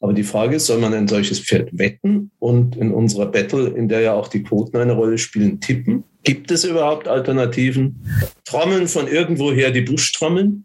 Aber 0.00 0.12
die 0.12 0.22
Frage 0.22 0.54
ist, 0.54 0.66
soll 0.66 0.78
man 0.78 0.94
ein 0.94 1.08
solches 1.08 1.40
Pferd 1.40 1.76
wetten 1.76 2.30
und 2.38 2.76
in 2.76 2.92
unserer 2.92 3.26
Battle, 3.26 3.66
in 3.70 3.88
der 3.88 4.00
ja 4.00 4.14
auch 4.14 4.28
die 4.28 4.44
Quoten 4.44 4.76
eine 4.76 4.92
Rolle 4.92 5.18
spielen, 5.18 5.60
tippen? 5.60 6.04
Gibt 6.22 6.52
es 6.52 6.62
überhaupt 6.62 7.08
Alternativen? 7.08 8.06
Trommeln 8.44 8.86
von 8.86 9.08
irgendwoher 9.08 9.72
die 9.72 9.80
Buschtrommeln? 9.80 10.64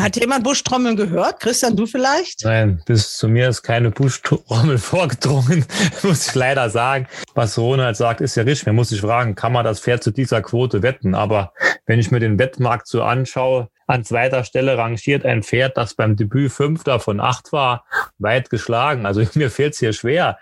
Hat 0.00 0.16
jemand 0.16 0.44
Buschtrommeln 0.44 0.96
gehört? 0.96 1.40
Christian, 1.40 1.76
du 1.76 1.86
vielleicht? 1.86 2.44
Nein, 2.44 2.82
bis 2.86 3.18
zu 3.18 3.28
mir 3.28 3.48
ist 3.48 3.62
keine 3.62 3.90
Buschtrommel 3.90 4.78
vorgedrungen, 4.78 5.64
muss 6.02 6.28
ich 6.28 6.34
leider 6.34 6.70
sagen. 6.70 7.06
Was 7.34 7.58
Ronald 7.58 7.96
sagt, 7.96 8.20
ist 8.22 8.34
ja 8.36 8.44
richtig. 8.44 8.66
Man 8.66 8.76
muss 8.76 8.88
sich 8.88 9.02
fragen, 9.02 9.34
kann 9.34 9.52
man 9.52 9.64
das 9.64 9.80
Pferd 9.80 10.02
zu 10.02 10.10
dieser 10.10 10.40
Quote 10.40 10.82
wetten? 10.82 11.14
Aber 11.14 11.52
wenn 11.86 11.98
ich 11.98 12.10
mir 12.10 12.20
den 12.20 12.38
Wettmarkt 12.38 12.86
so 12.86 13.02
anschaue, 13.02 13.68
an 13.90 14.04
zweiter 14.04 14.44
Stelle 14.44 14.78
rangiert 14.78 15.26
ein 15.26 15.42
Pferd, 15.42 15.76
das 15.76 15.94
beim 15.94 16.14
Debüt 16.16 16.52
Fünfter 16.52 17.00
von 17.00 17.20
acht 17.20 17.52
war, 17.52 17.84
weit 18.18 18.48
geschlagen. 18.48 19.04
Also 19.04 19.22
mir 19.34 19.50
fällt 19.50 19.74
es 19.74 19.80
hier 19.80 19.92
schwer, 19.92 20.38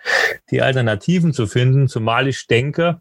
die 0.50 0.62
Alternativen 0.62 1.32
zu 1.32 1.46
finden, 1.46 1.88
zumal 1.88 2.28
ich 2.28 2.46
denke, 2.46 3.00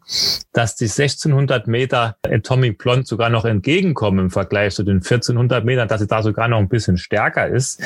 dass 0.52 0.74
die 0.74 0.86
1600 0.86 1.66
Meter 1.66 2.16
Atomic 2.26 2.78
Blonde 2.78 3.06
sogar 3.06 3.28
noch 3.28 3.44
entgegenkommen 3.44 4.18
im 4.18 4.30
Vergleich 4.30 4.74
zu 4.74 4.82
den 4.82 4.96
1400 4.96 5.64
Metern, 5.64 5.88
dass 5.88 6.00
sie 6.00 6.06
da 6.06 6.22
sogar 6.22 6.48
noch 6.48 6.58
ein 6.58 6.68
bisschen 6.68 6.96
stärker 6.96 7.46
ist. 7.46 7.82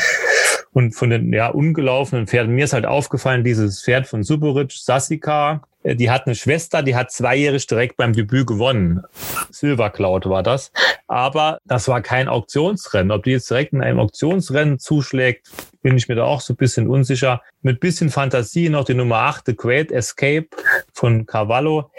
Und 0.72 0.94
von 0.94 1.10
den 1.10 1.32
ja, 1.32 1.48
ungelaufenen 1.48 2.26
Pferden, 2.26 2.54
mir 2.54 2.64
ist 2.64 2.72
halt 2.72 2.86
aufgefallen, 2.86 3.44
dieses 3.44 3.82
Pferd 3.82 4.06
von 4.06 4.22
Suboric, 4.22 4.72
Sassika, 4.72 5.62
äh, 5.82 5.96
die 5.96 6.10
hat 6.10 6.26
eine 6.26 6.34
Schwester, 6.34 6.82
die 6.82 6.96
hat 6.96 7.10
zweijährig 7.10 7.66
direkt 7.66 7.96
beim 7.96 8.12
Debüt 8.12 8.46
gewonnen. 8.46 9.02
Silver 9.50 9.90
Cloud 9.90 10.26
war 10.26 10.42
das. 10.42 10.72
Aber 11.06 11.58
das 11.66 11.88
war 11.88 12.00
kein 12.00 12.28
Auktionsrennen. 12.28 13.10
Ob 13.10 13.24
die 13.24 13.32
jetzt 13.32 13.50
direkt 13.50 13.72
in 13.72 13.82
einem 13.82 14.00
Auktionsrennen 14.00 14.78
zuschlägt, 14.78 15.50
bin 15.82 15.96
ich 15.96 16.08
mir 16.08 16.14
da 16.14 16.24
auch 16.24 16.40
so 16.40 16.54
ein 16.54 16.56
bisschen 16.56 16.88
unsicher. 16.88 17.42
Mit 17.60 17.80
bisschen 17.80 18.08
Fantasie 18.08 18.68
noch 18.68 18.84
die 18.84 18.94
Nummer 18.94 19.16
8, 19.16 19.44
The 19.46 19.56
Great 19.56 19.90
Escape 19.90 20.46
von 20.92 21.26
Cavallo. 21.26 21.90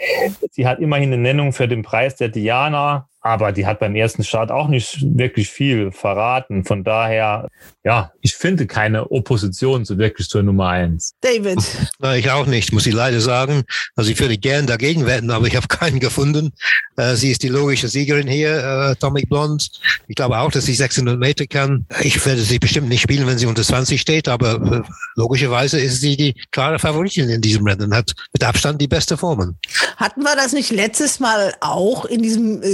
Sie 0.50 0.66
hat 0.66 0.80
immerhin 0.80 1.12
eine 1.12 1.22
Nennung 1.22 1.52
für 1.52 1.68
den 1.68 1.82
Preis 1.82 2.16
der 2.16 2.28
Diana 2.28 3.08
aber 3.24 3.52
die 3.52 3.66
hat 3.66 3.80
beim 3.80 3.96
ersten 3.96 4.22
Start 4.22 4.50
auch 4.50 4.68
nicht 4.68 4.98
wirklich 5.16 5.48
viel 5.48 5.90
verraten. 5.92 6.62
Von 6.62 6.84
daher, 6.84 7.48
ja, 7.82 8.12
ich 8.20 8.34
finde 8.34 8.66
keine 8.66 9.10
Opposition 9.10 9.86
so 9.86 9.96
wirklich 9.96 10.28
zur 10.28 10.42
Nummer 10.42 10.68
eins. 10.68 11.14
David. 11.22 11.58
Na, 11.98 12.16
ich 12.16 12.30
auch 12.30 12.44
nicht, 12.44 12.74
muss 12.74 12.86
ich 12.86 12.92
leider 12.92 13.22
sagen. 13.22 13.62
Also 13.96 14.10
ich 14.10 14.20
würde 14.20 14.36
gern 14.36 14.66
dagegen 14.66 15.06
wetten, 15.06 15.30
aber 15.30 15.46
ich 15.46 15.56
habe 15.56 15.68
keinen 15.68 16.00
gefunden. 16.00 16.52
Äh, 16.96 17.14
sie 17.14 17.30
ist 17.30 17.42
die 17.42 17.48
logische 17.48 17.88
Siegerin 17.88 18.28
hier, 18.28 18.58
äh, 18.58 18.90
Atomic 18.92 19.30
Blonde. 19.30 19.64
Ich 20.06 20.16
glaube 20.16 20.36
auch, 20.36 20.50
dass 20.50 20.66
sie 20.66 20.74
600 20.74 21.18
Meter 21.18 21.46
kann. 21.46 21.86
Ich 22.02 22.24
werde 22.26 22.42
sie 22.42 22.58
bestimmt 22.58 22.90
nicht 22.90 23.00
spielen, 23.00 23.26
wenn 23.26 23.38
sie 23.38 23.46
unter 23.46 23.62
20 23.62 23.98
steht, 23.98 24.28
aber 24.28 24.54
äh, 24.54 24.82
logischerweise 25.16 25.80
ist 25.80 26.02
sie 26.02 26.18
die 26.18 26.34
klare 26.50 26.78
Favoritin 26.78 27.30
in 27.30 27.40
diesem 27.40 27.66
Rennen, 27.66 27.94
hat 27.94 28.12
mit 28.34 28.44
Abstand 28.44 28.82
die 28.82 28.88
beste 28.88 29.16
Formen. 29.16 29.56
Hatten 29.96 30.22
wir 30.22 30.36
das 30.36 30.52
nicht 30.52 30.70
letztes 30.70 31.20
Mal 31.20 31.54
auch 31.60 32.04
in 32.04 32.22
diesem 32.22 32.62
äh, 32.62 32.68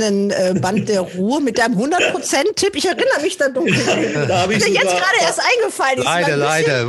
silbernen 0.00 0.30
äh, 0.30 0.54
Band 0.58 0.88
der 0.88 1.00
Ruhe 1.00 1.40
mit 1.40 1.58
deinem 1.58 1.78
100%-Tipp? 1.78 2.76
Ich 2.76 2.84
erinnere 2.86 3.20
mich 3.22 3.36
da 3.36 3.48
dunkel. 3.48 3.72
Da 4.28 4.42
habe 4.42 4.54
ich 4.54 4.60
Mir 4.64 4.72
jetzt 4.72 4.84
gerade 4.90 5.16
erst 5.20 5.40
eingefallen. 5.40 5.98
ist. 5.98 6.04
Leider, 6.04 6.36
leider. 6.36 6.86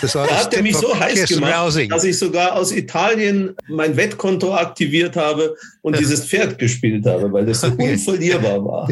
Das 0.00 0.14
war 0.14 0.26
Da 0.26 0.34
das 0.34 0.44
hat 0.44 0.54
er 0.54 0.62
mich 0.62 0.76
so 0.76 0.98
heiß 0.98 1.28
gemacht, 1.28 1.54
Rausing. 1.54 1.88
dass 1.90 2.04
ich 2.04 2.18
sogar 2.18 2.54
aus 2.54 2.72
Italien 2.72 3.54
mein 3.68 3.96
Wettkonto 3.96 4.54
aktiviert 4.54 5.16
habe 5.16 5.56
und 5.82 5.98
dieses 5.98 6.24
Pferd 6.24 6.58
gespielt 6.58 7.06
habe, 7.06 7.32
weil 7.32 7.46
das 7.46 7.60
so 7.60 7.68
unverlierbar 7.68 8.64
war. 8.64 8.88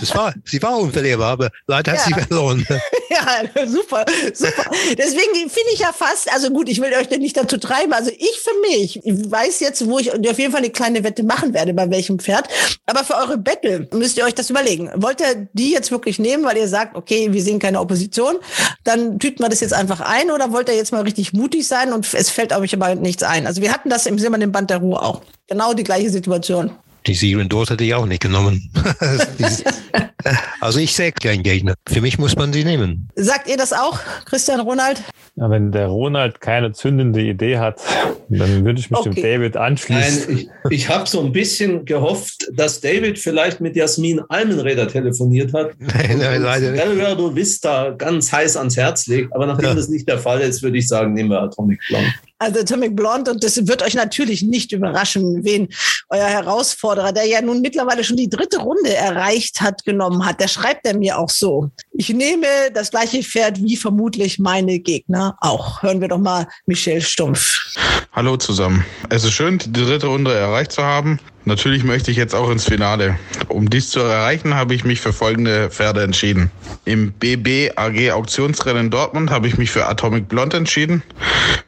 Das 0.00 0.14
war, 0.14 0.34
sie 0.44 0.62
war 0.62 0.78
unverlierbar, 0.78 1.32
aber 1.32 1.50
leider 1.66 1.92
hat 1.92 1.98
Ja. 2.08 2.16
sie 2.16 2.22
verloren. 2.26 2.66
Ja, 3.10 3.66
super, 3.68 4.04
super. 4.32 4.64
Deswegen 4.98 5.48
finde 5.48 5.70
ich 5.72 5.78
ja 5.78 5.92
fast, 5.92 6.32
also 6.32 6.50
gut, 6.50 6.68
ich 6.68 6.80
will 6.80 6.92
euch 6.94 7.06
denn 7.08 7.20
nicht 7.20 7.36
dazu 7.36 7.58
treiben. 7.58 7.92
Also 7.92 8.10
ich 8.10 8.40
für 8.42 8.58
mich, 8.68 8.96
ich 9.04 9.30
weiß 9.30 9.60
jetzt, 9.60 9.86
wo 9.86 10.00
ich 10.00 10.12
auf 10.12 10.38
jeden 10.38 10.50
Fall 10.50 10.62
eine 10.62 10.70
kleine 10.70 11.04
Wette 11.04 11.22
machen 11.22 11.54
werde, 11.54 11.74
bei 11.74 11.88
welchem 11.90 12.18
Pferd. 12.18 12.48
Aber 12.86 13.03
für 13.04 13.14
eure 13.14 13.38
Battle 13.38 13.88
müsst 13.92 14.16
ihr 14.16 14.24
euch 14.24 14.34
das 14.34 14.50
überlegen. 14.50 14.90
Wollt 14.96 15.20
ihr 15.20 15.48
die 15.52 15.70
jetzt 15.70 15.90
wirklich 15.90 16.18
nehmen, 16.18 16.44
weil 16.44 16.56
ihr 16.56 16.68
sagt, 16.68 16.96
okay, 16.96 17.32
wir 17.32 17.42
sehen 17.42 17.58
keine 17.58 17.80
Opposition, 17.80 18.36
dann 18.82 19.18
tüten 19.18 19.42
wir 19.44 19.48
das 19.48 19.60
jetzt 19.60 19.74
einfach 19.74 20.00
ein 20.00 20.30
oder 20.30 20.52
wollt 20.52 20.68
ihr 20.68 20.76
jetzt 20.76 20.92
mal 20.92 21.02
richtig 21.02 21.32
mutig 21.32 21.66
sein 21.66 21.92
und 21.92 22.12
es 22.12 22.30
fällt 22.30 22.52
euch 22.52 22.74
aber 22.74 22.94
nichts 22.94 23.22
ein? 23.22 23.46
Also 23.46 23.62
wir 23.62 23.72
hatten 23.72 23.90
das 23.90 24.06
im 24.06 24.18
Silbernen 24.18 24.52
Band 24.52 24.70
der 24.70 24.78
Ruhe 24.78 25.00
auch. 25.00 25.22
Genau 25.46 25.74
die 25.74 25.84
gleiche 25.84 26.10
Situation. 26.10 26.70
Die 27.06 27.14
Siegerin 27.14 27.48
dort 27.48 27.70
hätte 27.70 27.84
ich 27.84 27.94
auch 27.94 28.06
nicht 28.06 28.22
genommen. 28.22 28.70
also 30.60 30.78
ich 30.78 30.94
sehe 30.94 31.12
keinen 31.12 31.42
Gegner. 31.42 31.74
Für 31.86 32.00
mich 32.00 32.18
muss 32.18 32.34
man 32.34 32.52
sie 32.52 32.64
nehmen. 32.64 33.08
Sagt 33.14 33.48
ihr 33.48 33.58
das 33.58 33.72
auch, 33.74 33.98
Christian 34.24 34.60
Ronald? 34.60 35.02
Ja, 35.36 35.50
wenn 35.50 35.70
der 35.70 35.88
Ronald 35.88 36.40
keine 36.40 36.72
zündende 36.72 37.20
Idee 37.20 37.58
hat, 37.58 37.80
dann 38.28 38.64
würde 38.64 38.80
ich 38.80 38.90
mich 38.90 39.00
dem 39.00 39.12
Okay. 39.12 39.22
David 39.22 39.56
anschließen. 39.56 40.34
Nein, 40.34 40.48
ich, 40.70 40.70
ich 40.70 40.88
habe 40.88 41.08
so 41.08 41.20
ein 41.20 41.32
bisschen 41.32 41.84
gehofft, 41.84 42.48
dass 42.52 42.80
David 42.80 43.18
vielleicht 43.18 43.60
mit 43.60 43.76
Jasmin 43.76 44.20
Almenräder 44.28 44.88
telefoniert 44.88 45.52
hat. 45.52 45.72
Nein, 45.78 46.18
nein, 46.18 46.42
leider 46.42 46.70
nicht. 46.70 47.36
Vista 47.36 47.90
ganz 47.90 48.32
heiß 48.32 48.56
ans 48.56 48.76
Herz 48.76 49.06
legt. 49.06 49.34
Aber 49.34 49.46
nachdem 49.46 49.76
das 49.76 49.88
nicht 49.88 50.08
der 50.08 50.18
Fall 50.18 50.40
ist, 50.40 50.62
würde 50.62 50.78
ich 50.78 50.88
sagen, 50.88 51.12
nehmen 51.12 51.30
wir 51.30 51.42
Atomic 51.42 51.80
Blonde. 51.88 52.12
Also 52.44 52.60
Atomic 52.60 52.94
Blonde 52.94 53.30
und 53.30 53.42
das 53.42 53.66
wird 53.66 53.82
euch 53.82 53.94
natürlich 53.94 54.42
nicht 54.42 54.72
überraschen, 54.72 55.44
wen 55.44 55.68
euer 56.10 56.26
Herausforderer, 56.26 57.10
der 57.10 57.24
ja 57.24 57.40
nun 57.40 57.62
mittlerweile 57.62 58.04
schon 58.04 58.18
die 58.18 58.28
dritte 58.28 58.58
Runde 58.58 58.94
erreicht 58.94 59.62
hat, 59.62 59.82
genommen 59.86 60.26
hat. 60.26 60.40
Der 60.40 60.48
schreibt 60.48 60.84
er 60.84 60.94
mir 60.94 61.18
auch 61.18 61.30
so. 61.30 61.70
Ich 61.92 62.10
nehme 62.10 62.46
das 62.74 62.90
gleiche 62.90 63.22
Pferd 63.22 63.62
wie 63.62 63.78
vermutlich 63.78 64.38
meine 64.38 64.78
Gegner 64.78 65.38
auch. 65.40 65.82
Hören 65.82 66.02
wir 66.02 66.08
doch 66.08 66.18
mal 66.18 66.46
Michel 66.66 67.00
Stumpf. 67.00 67.78
Hallo 68.12 68.36
zusammen. 68.36 68.84
Es 69.08 69.24
ist 69.24 69.32
schön, 69.32 69.58
die 69.58 69.72
dritte 69.72 70.08
Runde 70.08 70.34
erreicht 70.34 70.72
zu 70.72 70.82
haben. 70.82 71.18
Natürlich 71.46 71.84
möchte 71.84 72.10
ich 72.10 72.16
jetzt 72.16 72.34
auch 72.34 72.50
ins 72.50 72.64
Finale. 72.64 73.18
Um 73.48 73.68
dies 73.68 73.90
zu 73.90 74.00
erreichen, 74.00 74.54
habe 74.54 74.74
ich 74.74 74.84
mich 74.84 75.02
für 75.02 75.12
folgende 75.12 75.70
Pferde 75.70 76.02
entschieden. 76.02 76.50
Im 76.86 77.12
BB 77.12 77.72
AG 77.76 78.12
Auktionsrennen 78.12 78.90
Dortmund 78.90 79.30
habe 79.30 79.46
ich 79.46 79.58
mich 79.58 79.70
für 79.70 79.86
Atomic 79.86 80.26
Blonde 80.26 80.56
entschieden. 80.56 81.02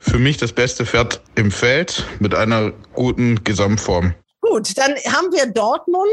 Für 0.00 0.18
mich 0.18 0.38
das 0.38 0.52
beste 0.52 0.86
Pferd 0.86 1.20
im 1.34 1.50
Feld 1.50 2.06
mit 2.20 2.34
einer 2.34 2.72
guten 2.94 3.44
Gesamtform. 3.44 4.14
Gut, 4.50 4.76
dann 4.76 4.94
haben 5.12 5.32
wir 5.32 5.46
Dortmund. 5.46 6.06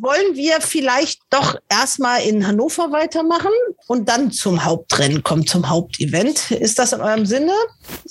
Wollen 0.00 0.34
wir 0.36 0.60
vielleicht 0.60 1.20
doch 1.30 1.56
erstmal 1.68 2.22
in 2.22 2.46
Hannover 2.46 2.92
weitermachen 2.92 3.50
und 3.86 4.08
dann 4.08 4.30
zum 4.32 4.64
Hauptrennen 4.64 5.22
kommen, 5.22 5.46
zum 5.46 5.68
Hauptevent? 5.68 6.50
Ist 6.50 6.78
das 6.78 6.92
in 6.92 7.00
eurem 7.00 7.26
Sinne? 7.26 7.52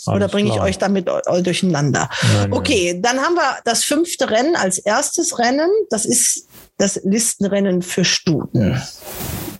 Oder 0.08 0.16
Alles 0.16 0.32
bringe 0.32 0.50
ich 0.50 0.60
euch 0.60 0.78
damit 0.78 1.08
durcheinander? 1.08 2.10
Nein, 2.22 2.32
nein. 2.50 2.54
Okay, 2.54 3.00
dann 3.02 3.20
haben 3.20 3.36
wir 3.36 3.58
das 3.66 3.84
fünfte 3.84 4.30
Rennen 4.30 4.56
als 4.56 4.80
erstes 4.80 5.38
Rennen. 5.40 5.70
Das 5.90 6.06
ist 6.06 6.48
das 6.78 7.00
Listenrennen 7.04 7.82
für 7.82 8.06
Stuten. 8.06 8.82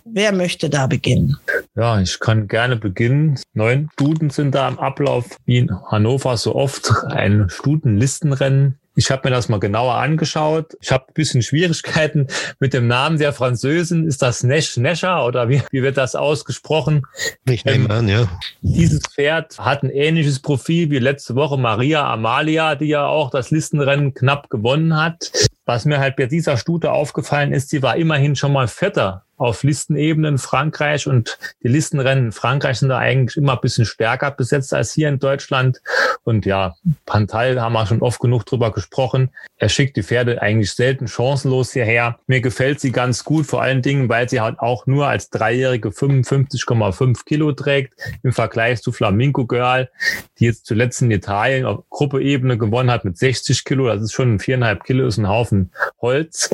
Wer 0.06 0.32
möchte 0.32 0.70
da 0.70 0.88
beginnen? 0.88 1.38
Ja, 1.76 2.00
ich 2.02 2.20
kann 2.20 2.48
gerne 2.48 2.76
beginnen. 2.78 3.40
Neun 3.54 3.90
Stuten 3.94 4.32
sind 4.32 4.56
da 4.56 4.68
im 4.68 4.80
Ablauf, 4.80 5.26
wie 5.46 5.60
in 5.60 5.82
Hannover 5.86 6.36
so 6.38 6.56
oft, 6.56 6.92
ein 7.08 7.48
Stutenlistenrennen. 7.50 8.80
Ich 9.00 9.12
habe 9.12 9.30
mir 9.30 9.34
das 9.34 9.48
mal 9.48 9.62
genauer 9.62 9.96
angeschaut. 9.96 10.76
Ich 10.82 10.92
habe 10.92 11.06
ein 11.08 11.14
bisschen 11.14 11.42
Schwierigkeiten 11.42 12.28
mit 12.60 12.74
dem 12.74 12.88
Namen 12.88 13.18
der 13.18 13.32
Französin. 13.32 14.06
Ist 14.06 14.22
das 14.22 14.44
Nesch 14.44 14.76
Nescher 14.76 15.26
oder 15.26 15.48
wie, 15.48 15.62
wie 15.72 15.82
wird 15.84 15.96
das 15.96 16.16
ausgesprochen? 16.16 17.04
Ich 17.46 17.64
nehme 17.64 17.90
an, 17.90 18.10
ja. 18.10 18.28
Dieses 18.60 19.00
Pferd 19.10 19.58
hat 19.58 19.84
ein 19.84 19.90
ähnliches 19.90 20.42
Profil 20.42 20.90
wie 20.90 21.00
letzte 21.00 21.36
Woche 21.36 21.58
Maria 21.58 22.12
Amalia, 22.12 22.76
die 22.76 22.88
ja 22.88 23.06
auch 23.06 23.30
das 23.30 23.52
Listenrennen 23.52 24.14
knapp 24.14 24.50
gewonnen 24.50 25.02
hat. 25.02 25.32
Was 25.64 25.86
mir 25.86 26.00
halt 26.00 26.18
bei 26.18 26.26
dieser 26.26 26.58
Stute 26.58 26.92
aufgefallen 26.92 27.54
ist, 27.54 27.70
sie 27.70 27.82
war 27.82 27.96
immerhin 27.96 28.36
schon 28.36 28.52
mal 28.52 28.68
Vierter 28.68 29.24
auf 29.40 29.64
Listenebene 29.64 30.28
in 30.28 30.38
Frankreich 30.38 31.08
und 31.08 31.38
die 31.64 31.70
Listenrennen 31.70 32.26
in 32.26 32.32
Frankreich 32.32 32.80
sind 32.80 32.90
da 32.90 32.98
eigentlich 32.98 33.38
immer 33.38 33.54
ein 33.54 33.62
bisschen 33.62 33.86
stärker 33.86 34.32
besetzt 34.32 34.74
als 34.74 34.94
hier 34.94 35.10
in 35.10 35.20
Deutschland. 35.20 35.82
Und 36.24 36.46
ja, 36.46 36.76
Pantal 37.06 37.60
haben 37.62 37.74
wir 37.74 37.88
schon 37.88 38.02
oft 38.02 38.20
genug 38.20 38.46
drüber 38.46 38.72
gesprochen. 38.72 39.32
Er 39.58 39.70
schickt 39.70 39.98
die 39.98 40.04
Pferde 40.04 40.42
eigentlich 40.42 40.72
selten 40.72 41.08
chancenlos 41.08 41.74
hierher. 41.74 42.20
Mir 42.28 42.42
gefällt 42.42 42.80
sie 42.80 42.92
ganz 42.92 43.24
gut, 43.24 43.46
vor 43.46 43.62
allen 43.62 43.82
Dingen, 43.82 44.10
weil 44.10 44.30
sie 44.30 44.42
halt 44.42 44.60
auch 44.60 44.86
nur 44.86 45.08
als 45.08 45.30
Dreijährige 45.30 45.90
55,5 45.90 47.26
Kilo 47.26 47.52
trägt 47.54 47.94
im 48.24 48.34
Vergleich 48.34 48.82
zu 48.82 48.92
Flamingo 48.92 49.46
Girl, 49.46 49.90
die 50.38 50.46
jetzt 50.46 50.66
zuletzt 50.66 51.02
in 51.02 51.12
Italien 51.12 51.66
auf 51.66 51.84
Gruppeebene 51.90 52.58
gewonnen 52.58 52.92
hat 52.92 53.06
mit 53.06 53.18
60 53.18 53.64
Kilo. 53.64 53.88
Das 53.88 54.02
ist 54.02 54.14
schon 54.14 54.40
viereinhalb 54.40 54.84
Kilo, 54.84 55.08
ist 55.08 55.18
ein 55.18 55.30
Haufen 55.30 55.72
Holz. 56.02 56.50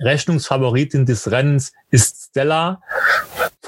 Rechnungsfavoritin 0.00 1.06
des 1.06 1.30
Rennens 1.30 1.72
ist 1.90 2.30
Stella 2.30 2.80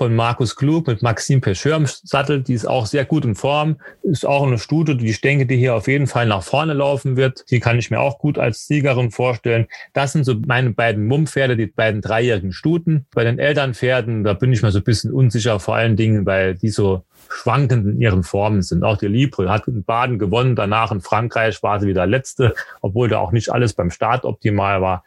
von 0.00 0.14
Markus 0.14 0.56
Klug 0.56 0.86
mit 0.86 1.02
Maxim 1.02 1.42
Pecheur 1.42 1.76
im 1.76 1.86
Sattel. 1.86 2.42
Die 2.42 2.54
ist 2.54 2.66
auch 2.66 2.86
sehr 2.86 3.04
gut 3.04 3.24
in 3.26 3.34
Form. 3.34 3.76
Ist 4.02 4.26
auch 4.26 4.46
eine 4.46 4.58
Stute, 4.58 4.96
die 4.96 5.10
ich 5.10 5.20
denke, 5.20 5.44
die 5.44 5.58
hier 5.58 5.74
auf 5.74 5.88
jeden 5.88 6.06
Fall 6.06 6.24
nach 6.24 6.42
vorne 6.42 6.72
laufen 6.72 7.16
wird. 7.16 7.44
Die 7.50 7.60
kann 7.60 7.78
ich 7.78 7.90
mir 7.90 8.00
auch 8.00 8.18
gut 8.18 8.38
als 8.38 8.66
Siegerin 8.66 9.10
vorstellen. 9.10 9.66
Das 9.92 10.12
sind 10.12 10.24
so 10.24 10.36
meine 10.46 10.70
beiden 10.70 11.06
Mummpferde, 11.06 11.56
die 11.56 11.66
beiden 11.66 12.00
dreijährigen 12.00 12.52
Stuten. 12.52 13.04
Bei 13.14 13.24
den 13.24 13.38
Elternpferden, 13.38 14.24
da 14.24 14.32
bin 14.32 14.52
ich 14.52 14.62
mir 14.62 14.70
so 14.70 14.78
ein 14.78 14.84
bisschen 14.84 15.12
unsicher, 15.12 15.60
vor 15.60 15.74
allen 15.76 15.96
Dingen, 15.96 16.24
weil 16.24 16.54
die 16.54 16.70
so 16.70 17.04
schwankend 17.30 17.86
in 17.86 18.00
ihren 18.00 18.22
Formen 18.22 18.62
sind. 18.62 18.82
Auch 18.84 18.98
die 18.98 19.06
Libre 19.06 19.50
hat 19.50 19.66
in 19.68 19.84
Baden 19.84 20.18
gewonnen, 20.18 20.56
danach 20.56 20.92
in 20.92 21.00
Frankreich 21.00 21.62
war 21.62 21.80
sie 21.80 21.86
wieder 21.86 22.06
letzte, 22.06 22.54
obwohl 22.80 23.08
da 23.08 23.18
auch 23.18 23.32
nicht 23.32 23.50
alles 23.50 23.72
beim 23.72 23.90
Start 23.90 24.24
optimal 24.24 24.82
war. 24.82 25.04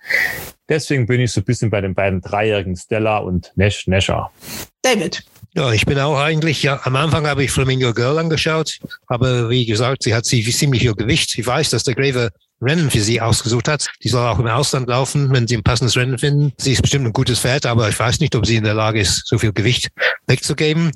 Deswegen 0.70 1.06
bin 1.06 1.20
ich 1.20 1.32
so 1.32 1.42
ein 1.42 1.46
bisschen 1.46 1.70
bei 1.70 1.82
den 1.82 1.94
beiden 1.94 2.22
dreijährigen 2.22 2.76
Stella 2.76 3.18
und 3.18 3.52
Nesh 3.56 3.88
Nescher. 3.88 4.32
David. 4.82 5.24
Ja, 5.56 5.72
ich 5.72 5.86
bin 5.86 6.00
auch 6.00 6.20
eigentlich, 6.20 6.64
ja, 6.64 6.80
am 6.84 6.96
Anfang 6.96 7.28
habe 7.28 7.44
ich 7.44 7.52
Flamingo 7.52 7.94
Girl 7.94 8.18
angeschaut, 8.18 8.80
aber 9.06 9.52
wie 9.52 9.68
gesagt, 9.68 10.02
sie 10.02 10.16
hat 10.16 10.26
sie 10.26 10.44
ziemlich 10.44 10.82
viel 10.82 10.96
Gewicht. 10.96 11.30
Sie 11.30 11.46
weiß, 11.46 11.70
dass 11.70 11.84
der 11.84 11.94
Grave 11.94 12.32
Rennen 12.64 12.90
für 12.90 13.02
sie 13.02 13.22
ausgesucht 13.22 13.68
hat. 13.68 13.88
Die 14.04 14.10
soll 14.10 14.26
auch 14.28 14.40
im 14.40 14.48
Ausland 14.48 14.88
laufen, 14.88 15.32
wenn 15.32 15.48
sie 15.48 15.58
ein 15.58 15.64
passendes 15.64 15.96
Rennen 15.96 16.18
finden. 16.18 16.54
Sie 16.58 16.72
ist 16.72 16.82
bestimmt 16.82 17.06
ein 17.06 17.14
gutes 17.14 17.40
Pferd, 17.40 17.66
aber 17.66 17.90
ich 17.90 18.00
weiß 18.00 18.20
nicht, 18.20 18.36
ob 18.36 18.46
sie 18.46 18.56
in 18.56 18.64
der 18.64 18.74
Lage 18.74 19.00
ist, 19.02 19.28
so 19.28 19.38
viel 19.38 19.54
Gewicht 19.54 19.90
wegzugeben. 20.28 20.92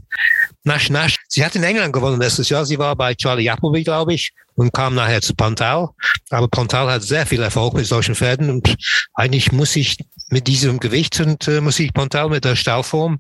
Nash 0.63 0.89
Nash, 0.89 1.17
sie 1.27 1.43
hat 1.45 1.55
in 1.55 1.63
England 1.63 1.93
gewonnen 1.93 2.19
letztes 2.21 2.49
Jahr. 2.49 2.65
Sie 2.65 2.77
war 2.79 2.95
bei 2.95 3.13
Charlie 3.15 3.49
Appleby, 3.49 3.83
glaube 3.83 4.13
ich, 4.13 4.31
und 4.55 4.73
kam 4.73 4.95
nachher 4.95 5.21
zu 5.21 5.33
Pontal. 5.35 5.89
Aber 6.29 6.47
Pontal 6.47 6.89
hat 6.89 7.03
sehr 7.03 7.25
viel 7.25 7.41
Erfolg 7.41 7.73
mit 7.73 7.85
solchen 7.85 8.15
Pferden 8.15 8.49
und 8.49 8.75
eigentlich 9.13 9.51
muss 9.51 9.75
ich 9.75 9.97
mit 10.29 10.47
diesem 10.47 10.79
Gewicht 10.79 11.21
und 11.21 11.47
äh, 11.47 11.61
muss 11.61 11.79
ich 11.79 11.93
Pontal 11.93 12.29
mit 12.29 12.43
der 12.43 12.57
Stauform 12.57 13.19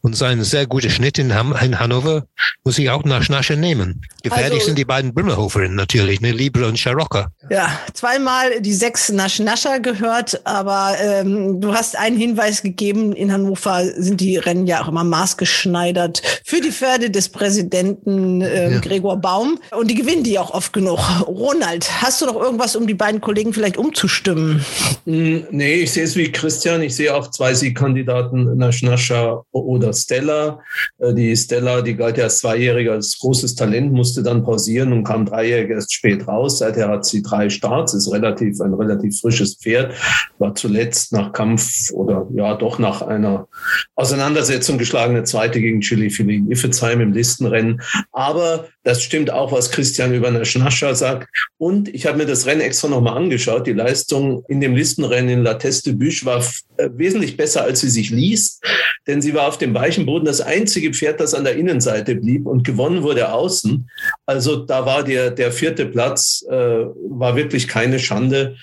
und 0.00 0.16
seinen 0.16 0.42
sehr 0.42 0.66
guten 0.66 0.88
Schnitt 0.88 1.18
in, 1.18 1.34
Ham 1.34 1.54
in 1.60 1.78
Hannover 1.78 2.24
muss 2.64 2.78
ich 2.78 2.88
auch 2.88 3.04
nach 3.04 3.22
Schnasche 3.22 3.56
nehmen. 3.56 4.00
Gefährlich 4.22 4.54
Also- 4.60 4.66
sind 4.68 4.78
die 4.78 4.86
beiden 4.86 5.12
Brümmerhoferinnen 5.12 5.76
natürlich, 5.76 6.22
ne, 6.22 6.32
Libre 6.32 6.66
und 6.66 6.78
Scharocca. 6.78 7.28
Ja, 7.50 7.78
zweimal 7.94 8.60
die 8.60 8.72
sechs 8.72 9.10
Nasch-Nascher 9.10 9.80
gehört, 9.80 10.40
aber 10.44 10.94
ähm, 11.00 11.60
du 11.60 11.74
hast 11.74 11.96
einen 11.96 12.16
Hinweis 12.16 12.62
gegeben, 12.62 13.12
in 13.12 13.32
Hannover 13.32 13.84
sind 13.96 14.20
die 14.20 14.36
Rennen 14.36 14.66
ja 14.66 14.82
auch 14.82 14.88
immer 14.88 15.04
maßgeschneidert 15.04 16.22
für 16.44 16.60
die 16.60 16.72
Pferde 16.72 17.10
des 17.10 17.28
Präsidenten 17.28 18.40
äh, 18.42 18.72
ja. 18.72 18.78
Gregor 18.80 19.16
Baum 19.16 19.58
und 19.78 19.90
die 19.90 19.94
gewinnen 19.94 20.22
die 20.22 20.38
auch 20.38 20.50
oft 20.50 20.72
genug. 20.72 20.98
Ronald, 21.26 22.02
hast 22.02 22.20
du 22.20 22.26
noch 22.26 22.36
irgendwas, 22.36 22.76
um 22.76 22.86
die 22.86 22.94
beiden 22.94 23.20
Kollegen 23.20 23.52
vielleicht 23.52 23.76
umzustimmen? 23.76 24.64
Hm, 25.04 25.46
nee, 25.50 25.74
ich 25.74 25.92
sehe 25.92 26.04
es 26.04 26.16
wie 26.16 26.30
Christian. 26.30 26.82
Ich 26.82 26.96
sehe 26.96 27.14
auch 27.14 27.30
zwei 27.30 27.54
Siegkandidaten, 27.54 28.56
Nasch-Nascher 28.56 29.44
oder 29.52 29.92
Stella. 29.92 30.60
Äh, 30.98 31.14
die 31.14 31.36
Stella, 31.36 31.82
die 31.82 31.96
galt 31.96 32.18
ja 32.18 32.24
als 32.24 32.38
Zweijähriger 32.38 32.92
als 32.92 33.18
großes 33.18 33.54
Talent, 33.54 33.92
musste 33.92 34.22
dann 34.22 34.44
pausieren 34.44 34.92
und 34.92 35.04
kam 35.04 35.26
dreijährig 35.26 35.70
erst 35.70 35.92
spät 35.92 36.26
raus. 36.26 36.58
Seither 36.58 36.88
hat 36.88 37.04
sie 37.04 37.22
drei 37.22 37.48
Starts, 37.48 37.66
ist 37.94 38.12
relativ 38.12 38.60
ein 38.60 38.74
relativ 38.74 39.20
frisches 39.20 39.56
Pferd, 39.56 39.94
war 40.38 40.54
zuletzt 40.54 41.12
nach 41.12 41.32
Kampf 41.32 41.90
oder 41.92 42.26
ja 42.34 42.54
doch 42.54 42.78
nach 42.78 43.02
einer 43.02 43.48
Auseinandersetzung 43.94 44.78
geschlagene 44.78 45.24
Zweite 45.24 45.60
gegen 45.60 45.80
Chili 45.80 46.10
Philin 46.10 46.50
Iffezheim 46.50 47.00
im 47.00 47.12
Listenrennen. 47.12 47.82
Aber 48.12 48.68
das 48.82 49.02
stimmt 49.02 49.30
auch, 49.30 49.52
was 49.52 49.70
Christian 49.70 50.14
über 50.14 50.28
eine 50.28 50.44
sagt. 50.44 51.28
Und 51.58 51.88
ich 51.88 52.06
habe 52.06 52.18
mir 52.18 52.26
das 52.26 52.46
Rennen 52.46 52.60
extra 52.60 52.88
nochmal 52.88 53.16
angeschaut. 53.16 53.66
Die 53.66 53.72
Leistung 53.72 54.44
in 54.48 54.60
dem 54.60 54.76
Listenrennen 54.76 55.30
in 55.30 55.42
La 55.42 55.54
Teste 55.54 55.92
Büche 55.92 56.24
war 56.26 56.44
äh, 56.76 56.88
wesentlich 56.94 57.36
besser, 57.36 57.62
als 57.62 57.80
sie 57.80 57.90
sich 57.90 58.10
liest, 58.10 58.64
denn 59.06 59.22
sie 59.22 59.34
war 59.34 59.48
auf 59.48 59.58
dem 59.58 59.74
weichen 59.74 60.06
Boden 60.06 60.26
das 60.26 60.40
einzige 60.40 60.92
Pferd, 60.92 61.20
das 61.20 61.34
an 61.34 61.44
der 61.44 61.56
Innenseite 61.56 62.16
blieb 62.16 62.46
und 62.46 62.64
gewonnen 62.64 63.02
wurde 63.02 63.32
außen. 63.32 63.88
Also 64.26 64.56
da 64.56 64.84
war 64.84 65.04
der, 65.04 65.30
der 65.30 65.52
vierte 65.52 65.86
Platz, 65.86 66.44
äh, 66.48 66.54
war 66.54 67.36
wirklich 67.36 67.68
keine 67.68 67.98
Schande. 67.98 68.56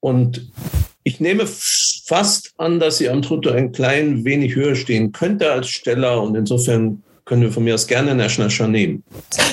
Und 0.00 0.50
ich 1.02 1.20
nehme 1.20 1.46
fast 1.46 2.52
an, 2.58 2.80
dass 2.80 2.98
sie 2.98 3.08
am 3.08 3.22
Trotto 3.22 3.50
ein 3.50 3.72
klein 3.72 4.24
wenig 4.24 4.54
höher 4.54 4.74
stehen 4.74 5.12
könnte 5.12 5.50
als 5.50 5.68
Steller 5.68 6.22
und 6.22 6.36
insofern 6.36 7.02
können 7.28 7.42
wir 7.42 7.52
von 7.52 7.62
mir 7.62 7.74
aus 7.74 7.86
gerne 7.86 8.14
National 8.14 8.70
nehmen. 8.70 9.04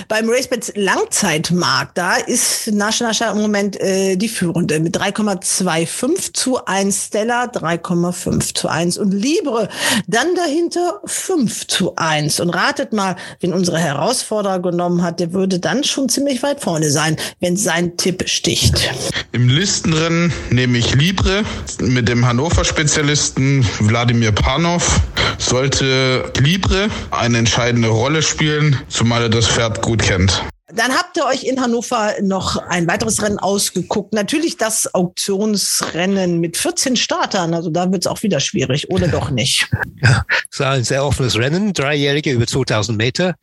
Beim 0.07 0.29
RaceBets 0.29 0.73
Langzeitmarkt, 0.75 1.97
da 1.97 2.15
ist 2.15 2.71
National 2.71 3.13
im 3.33 3.41
Moment 3.41 3.79
äh, 3.81 4.15
die 4.15 4.29
führende 4.29 4.79
mit 4.79 4.97
3,25 4.97 6.33
zu 6.33 6.65
1 6.65 7.07
Stella, 7.07 7.45
3,5 7.45 8.55
zu 8.55 8.69
1 8.69 8.97
und 8.97 9.11
Libre 9.11 9.67
dann 10.07 10.35
dahinter 10.35 11.01
5 11.05 11.67
zu 11.67 11.95
1. 11.97 12.39
Und 12.39 12.51
ratet 12.51 12.93
mal, 12.93 13.17
wenn 13.41 13.51
unsere 13.51 13.77
Herausforderer 13.77 14.61
genommen 14.61 15.03
hat, 15.03 15.19
der 15.19 15.33
würde 15.33 15.59
dann 15.59 15.83
schon 15.83 16.07
ziemlich 16.07 16.43
weit 16.43 16.61
vorne 16.61 16.89
sein, 16.91 17.17
wenn 17.41 17.57
sein 17.57 17.97
Tipp 17.97 18.23
sticht. 18.27 18.89
Im 19.33 19.49
Listenrennen 19.49 20.31
nehme 20.49 20.77
ich 20.77 20.95
Libre 20.95 21.43
mit 21.81 22.07
dem 22.07 22.25
Hannover-Spezialisten 22.25 23.65
Wladimir 23.79 24.31
Panov. 24.31 25.01
Sollte 25.37 26.31
Libre 26.39 26.87
eine 27.11 27.39
entscheidende 27.65 27.87
Rolle 27.89 28.21
spielen, 28.21 28.79
zumal 28.89 29.23
er 29.23 29.29
das 29.29 29.47
Pferd 29.47 29.81
gut 29.81 30.03
kennt. 30.03 30.43
Dann 30.67 30.91
habt 30.91 31.17
ihr 31.17 31.25
euch 31.25 31.43
in 31.43 31.59
Hannover 31.59 32.13
noch 32.21 32.57
ein 32.57 32.87
weiteres 32.87 33.23
Rennen 33.23 33.39
ausgeguckt. 33.39 34.13
Natürlich 34.13 34.57
das 34.57 34.93
Auktionsrennen 34.93 36.39
mit 36.39 36.57
14 36.57 36.95
Startern. 36.95 37.55
Also 37.55 37.71
da 37.71 37.91
wird 37.91 38.05
es 38.05 38.07
auch 38.07 38.21
wieder 38.21 38.39
schwierig, 38.39 38.91
oder 38.91 39.07
doch 39.07 39.31
nicht? 39.31 39.67
Ja, 40.03 40.23
es 40.51 40.59
war 40.59 40.73
ein 40.73 40.83
sehr 40.83 41.03
offenes 41.03 41.37
Rennen, 41.37 41.73
dreijährige 41.73 42.31
über 42.31 42.45
2000 42.45 42.97
Meter 42.97 43.33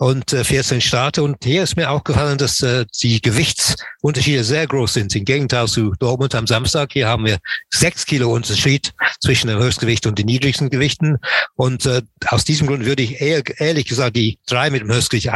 und 0.00 0.32
äh, 0.32 0.44
14 0.44 0.80
Starter. 0.80 1.22
Und 1.22 1.44
hier 1.44 1.62
ist 1.62 1.76
mir 1.76 1.90
auch 1.90 2.02
gefallen, 2.02 2.38
dass 2.38 2.62
äh, 2.62 2.86
die 3.02 3.20
Gewichtsunterschiede 3.20 4.44
sehr 4.44 4.66
groß 4.66 4.94
sind. 4.94 5.14
Im 5.14 5.26
Gegenteil 5.26 5.68
zu 5.68 5.92
Dortmund 5.98 6.34
am 6.34 6.46
Samstag. 6.46 6.94
Hier 6.94 7.06
haben 7.06 7.26
wir 7.26 7.38
sechs 7.68 8.06
Kilo 8.06 8.32
Unterschied 8.32 8.94
zwischen 9.20 9.48
dem 9.48 9.58
Höchstgewicht 9.58 10.06
und 10.06 10.18
den 10.18 10.24
niedrigsten 10.24 10.70
Gewichten. 10.70 11.18
Und 11.54 11.84
äh, 11.84 12.00
aus 12.28 12.46
diesem 12.46 12.66
Grund 12.66 12.86
würde 12.86 13.02
ich 13.02 13.20
eher, 13.20 13.42
ehrlich 13.60 13.86
gesagt 13.86 14.16
die 14.16 14.38
drei 14.46 14.70
mit 14.70 14.80
dem 14.80 14.90
Höchstgewicht 14.90 15.28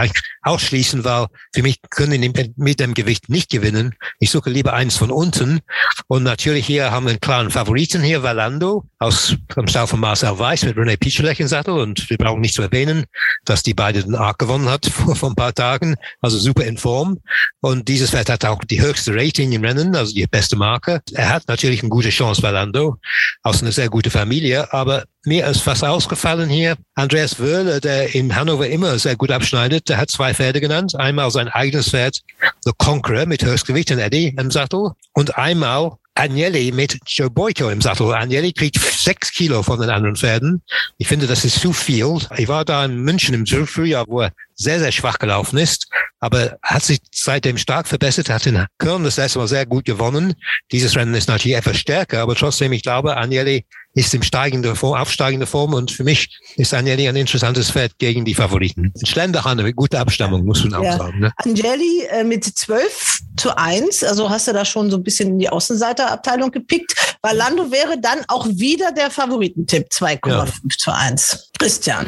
ausschließen, 0.42 1.04
weil 1.04 1.26
für 1.54 1.62
mich 1.62 1.80
können 1.90 2.22
die 2.22 2.52
mit 2.56 2.80
dem 2.80 2.94
Gewicht 2.94 3.28
nicht 3.28 3.50
gewinnen. 3.50 3.94
Ich 4.18 4.30
suche 4.30 4.48
lieber 4.48 4.72
eins 4.72 4.96
von 4.96 5.10
unten. 5.10 5.60
Und 6.06 6.22
natürlich 6.22 6.66
hier 6.66 6.90
haben 6.90 7.04
wir 7.04 7.10
einen 7.10 7.20
klaren 7.20 7.50
Favoriten 7.50 8.02
hier, 8.02 8.22
Valando 8.22 8.86
aus 8.98 9.36
dem 9.54 9.68
Stall 9.68 9.86
von 9.88 10.00
Marcel 10.00 10.38
Weiss 10.38 10.64
mit 10.64 10.78
René 10.78 10.96
Pichulek 10.96 11.38
im 11.40 11.48
Sattel. 11.48 11.74
Und 11.74 12.08
wir 12.08 12.16
brauchen 12.16 12.40
nicht 12.40 12.54
zu 12.54 12.62
erwähnen, 12.62 13.04
dass 13.44 13.62
die 13.62 13.74
beiden 13.74 14.04
den 14.04 14.14
Arc 14.14 14.38
gewonnen 14.38 14.53
gewonnen 14.54 14.70
hat 14.70 14.86
vor, 14.92 15.16
vor 15.16 15.30
ein 15.30 15.34
paar 15.34 15.54
Tagen, 15.54 15.96
also 16.20 16.38
super 16.38 16.64
in 16.64 16.78
Form. 16.78 17.18
Und 17.60 17.88
dieses 17.88 18.10
Pferd 18.10 18.30
hat 18.30 18.44
auch 18.44 18.62
die 18.64 18.80
höchste 18.80 19.14
Rating 19.14 19.52
im 19.52 19.64
Rennen, 19.64 19.94
also 19.96 20.14
die 20.14 20.26
beste 20.26 20.56
Marke. 20.56 21.00
Er 21.12 21.30
hat 21.30 21.48
natürlich 21.48 21.80
eine 21.80 21.90
gute 21.90 22.10
Chance, 22.10 22.42
Valando, 22.42 22.96
aus 23.42 23.62
einer 23.62 23.72
sehr 23.72 23.88
guten 23.88 24.10
Familie, 24.10 24.72
aber 24.72 25.04
mir 25.24 25.46
ist 25.46 25.62
fast 25.62 25.84
ausgefallen 25.84 26.48
hier. 26.48 26.76
Andreas 26.94 27.38
Wöhle, 27.38 27.80
der 27.80 28.14
in 28.14 28.34
Hannover 28.34 28.68
immer 28.68 28.98
sehr 28.98 29.16
gut 29.16 29.30
abschneidet, 29.30 29.88
der 29.88 29.96
hat 29.96 30.10
zwei 30.10 30.34
Pferde 30.34 30.60
genannt. 30.60 30.94
Einmal 30.96 31.30
sein 31.30 31.48
eigenes 31.48 31.90
Pferd, 31.90 32.20
The 32.64 32.72
Conqueror 32.76 33.26
mit 33.26 33.44
Höchstgewicht 33.44 33.90
und 33.90 33.98
Eddie 33.98 34.34
im 34.38 34.50
Sattel 34.50 34.90
und 35.14 35.36
einmal 35.38 35.92
Agnelli 36.16 36.70
mit 36.70 36.98
Joe 37.06 37.28
Boyko 37.28 37.70
im 37.70 37.80
Sattel. 37.80 38.14
Agnelli 38.14 38.52
kriegt 38.52 38.78
sechs 38.78 39.32
Kilo 39.32 39.62
von 39.62 39.80
den 39.80 39.90
anderen 39.90 40.14
Pferden. 40.14 40.62
Ich 40.96 41.08
finde, 41.08 41.26
das 41.26 41.44
ist 41.44 41.60
zu 41.60 41.72
viel. 41.72 42.18
Ich 42.36 42.46
war 42.46 42.64
da 42.64 42.84
in 42.84 43.00
München 43.00 43.34
im 43.34 43.46
Frühjahr, 43.46 44.04
wo 44.06 44.20
er 44.20 44.32
sehr, 44.54 44.78
sehr 44.78 44.92
schwach 44.92 45.18
gelaufen 45.18 45.58
ist, 45.58 45.88
aber 46.20 46.56
hat 46.62 46.84
sich 46.84 47.00
seitdem 47.12 47.58
stark 47.58 47.88
verbessert, 47.88 48.30
hat 48.30 48.46
in 48.46 48.64
Köln 48.78 49.02
das 49.02 49.18
erste 49.18 49.40
Mal 49.40 49.48
sehr 49.48 49.66
gut 49.66 49.84
gewonnen. 49.84 50.34
Dieses 50.70 50.94
Rennen 50.94 51.14
ist 51.14 51.28
natürlich 51.28 51.56
etwas 51.56 51.78
stärker, 51.78 52.20
aber 52.20 52.36
trotzdem, 52.36 52.72
ich 52.72 52.82
glaube, 52.82 53.16
Agnelli 53.16 53.66
ist 53.94 54.12
im 54.14 54.22
steigenden 54.22 54.74
Form, 54.74 55.00
aufsteigender 55.00 55.46
Form 55.46 55.72
und 55.72 55.90
für 55.90 56.04
mich 56.04 56.28
ist 56.56 56.74
Agnelli 56.74 57.08
ein 57.08 57.16
interessantes 57.16 57.70
Pferd 57.70 57.98
gegen 57.98 58.24
die 58.24 58.34
Favoriten. 58.34 58.92
Schlenderhahn 59.04 59.58
mit 59.58 59.76
guter 59.76 60.00
Abstammung, 60.00 60.44
muss 60.44 60.64
man 60.64 60.74
auch 60.74 60.84
ja. 60.84 60.98
sagen. 60.98 61.20
Ne? 61.20 61.32
Angeli 61.36 62.02
äh, 62.10 62.24
mit 62.24 62.44
12 62.44 63.18
zu 63.36 63.56
1, 63.56 64.04
also 64.04 64.28
hast 64.28 64.48
du 64.48 64.52
da 64.52 64.64
schon 64.64 64.90
so 64.90 64.96
ein 64.96 65.02
bisschen 65.02 65.30
in 65.30 65.38
die 65.38 65.48
Außenseiterabteilung 65.48 66.50
gepickt. 66.50 66.94
Valando 67.22 67.70
wäre 67.70 67.98
dann 68.00 68.18
auch 68.28 68.46
wieder 68.48 68.92
der 68.92 69.10
Favoritentipp, 69.10 69.88
2,5 69.92 70.28
ja. 70.28 70.46
zu 70.76 70.92
1. 70.92 71.52
Christian. 71.64 72.06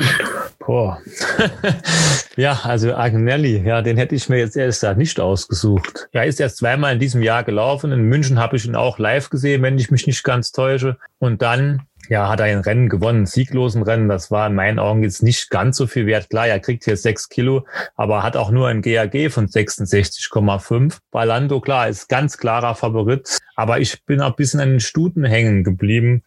Boah. 0.58 1.00
ja, 2.36 2.60
also 2.64 2.94
Agnelli, 2.94 3.66
ja, 3.66 3.80
den 3.80 3.96
hätte 3.96 4.14
ich 4.14 4.28
mir 4.28 4.36
jetzt 4.36 4.54
erst 4.54 4.84
nicht 4.98 5.18
ausgesucht. 5.18 6.10
Er 6.12 6.26
ist 6.26 6.38
erst 6.40 6.58
zweimal 6.58 6.92
in 6.92 7.00
diesem 7.00 7.22
Jahr 7.22 7.42
gelaufen. 7.42 7.90
In 7.90 8.02
München 8.02 8.38
habe 8.38 8.58
ich 8.58 8.66
ihn 8.66 8.76
auch 8.76 8.98
live 8.98 9.30
gesehen, 9.30 9.62
wenn 9.62 9.78
ich 9.78 9.90
mich 9.90 10.06
nicht 10.06 10.22
ganz 10.24 10.52
täusche. 10.52 10.98
Und 11.20 11.40
dann 11.40 11.86
ja, 12.08 12.28
hat 12.28 12.40
ein 12.40 12.60
Rennen 12.60 12.88
gewonnen, 12.88 13.26
sieglosen 13.26 13.82
Rennen. 13.82 14.08
Das 14.08 14.30
war 14.30 14.46
in 14.46 14.54
meinen 14.54 14.78
Augen 14.78 15.02
jetzt 15.02 15.22
nicht 15.22 15.50
ganz 15.50 15.76
so 15.76 15.86
viel 15.86 16.06
wert. 16.06 16.30
Klar, 16.30 16.48
er 16.48 16.60
kriegt 16.60 16.84
hier 16.84 16.96
sechs 16.96 17.28
Kilo, 17.28 17.66
aber 17.94 18.22
hat 18.22 18.36
auch 18.36 18.50
nur 18.50 18.68
ein 18.68 18.82
GAG 18.82 19.30
von 19.30 19.46
66,5. 19.46 20.98
Balando, 21.10 21.60
klar, 21.60 21.88
ist 21.88 22.08
ganz 22.08 22.38
klarer 22.38 22.74
Favorit. 22.74 23.38
Aber 23.54 23.80
ich 23.80 24.04
bin 24.04 24.20
ein 24.20 24.34
bisschen 24.34 24.60
an 24.60 24.70
den 24.70 24.80
Stuten 24.80 25.24
hängen 25.24 25.64
geblieben. 25.64 26.22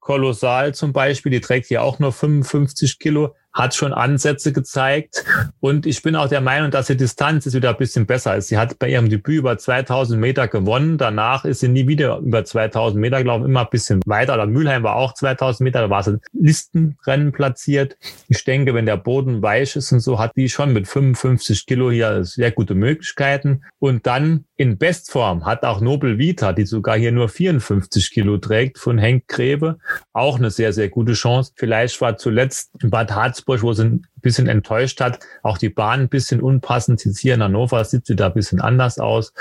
Kolossal 0.00 0.74
zum 0.74 0.92
Beispiel, 0.92 1.32
die 1.32 1.40
trägt 1.40 1.66
hier 1.66 1.82
auch 1.82 1.98
nur 1.98 2.12
55 2.12 2.98
Kilo 2.98 3.34
hat 3.54 3.74
schon 3.74 3.92
Ansätze 3.92 4.52
gezeigt. 4.52 5.24
Und 5.60 5.86
ich 5.86 6.02
bin 6.02 6.16
auch 6.16 6.28
der 6.28 6.40
Meinung, 6.40 6.70
dass 6.72 6.88
die 6.88 6.96
Distanz 6.96 7.46
ist 7.46 7.54
wieder 7.54 7.70
ein 7.70 7.76
bisschen 7.76 8.04
besser 8.04 8.36
ist. 8.36 8.48
Sie 8.48 8.58
hat 8.58 8.78
bei 8.78 8.88
ihrem 8.88 9.08
Debüt 9.08 9.38
über 9.38 9.56
2000 9.56 10.20
Meter 10.20 10.48
gewonnen. 10.48 10.98
Danach 10.98 11.44
ist 11.44 11.60
sie 11.60 11.68
nie 11.68 11.86
wieder 11.86 12.18
über 12.18 12.44
2000 12.44 13.00
Meter 13.00 13.22
gelaufen, 13.22 13.44
immer 13.44 13.60
ein 13.60 13.70
bisschen 13.70 14.00
weiter. 14.06 14.34
Oder 14.34 14.46
Mülheim 14.46 14.82
war 14.82 14.96
auch 14.96 15.14
2000 15.14 15.60
Meter, 15.64 15.82
da 15.82 15.90
war 15.90 16.02
sie 16.02 16.18
Listenrennen 16.32 17.32
platziert. 17.32 17.96
Ich 18.28 18.44
denke, 18.44 18.74
wenn 18.74 18.86
der 18.86 18.96
Boden 18.96 19.40
weich 19.40 19.76
ist 19.76 19.92
und 19.92 20.00
so, 20.00 20.18
hat 20.18 20.32
die 20.36 20.48
schon 20.48 20.72
mit 20.72 20.88
55 20.88 21.66
Kilo 21.66 21.90
hier 21.90 22.24
sehr 22.24 22.50
gute 22.50 22.74
Möglichkeiten. 22.74 23.62
Und 23.78 24.06
dann 24.06 24.44
in 24.56 24.78
Bestform 24.78 25.46
hat 25.46 25.64
auch 25.64 25.80
Nobel 25.80 26.18
Vita, 26.18 26.52
die 26.52 26.66
sogar 26.66 26.96
hier 26.96 27.12
nur 27.12 27.28
54 27.28 28.10
Kilo 28.10 28.38
trägt, 28.38 28.78
von 28.78 28.98
Henk 28.98 29.28
Grebe, 29.28 29.78
auch 30.12 30.38
eine 30.38 30.50
sehr, 30.50 30.72
sehr 30.72 30.88
gute 30.88 31.12
Chance. 31.12 31.52
Vielleicht 31.56 32.00
war 32.00 32.16
zuletzt 32.16 32.70
Bad 32.82 33.12
Harzburg, 33.44 33.62
wo 33.62 33.72
sie 33.72 33.84
ein 33.84 34.06
bisschen 34.22 34.48
enttäuscht 34.48 35.00
hat, 35.00 35.20
auch 35.42 35.58
die 35.58 35.68
Bahn 35.68 36.00
ein 36.00 36.08
bisschen 36.08 36.40
unpassend. 36.40 37.04
Jetzt 37.04 37.18
hier 37.18 37.34
in 37.34 37.42
Hannover 37.42 37.84
sieht 37.84 38.06
sie 38.06 38.16
da 38.16 38.26
ein 38.26 38.34
bisschen 38.34 38.60
anders 38.60 38.98
aus. 38.98 39.32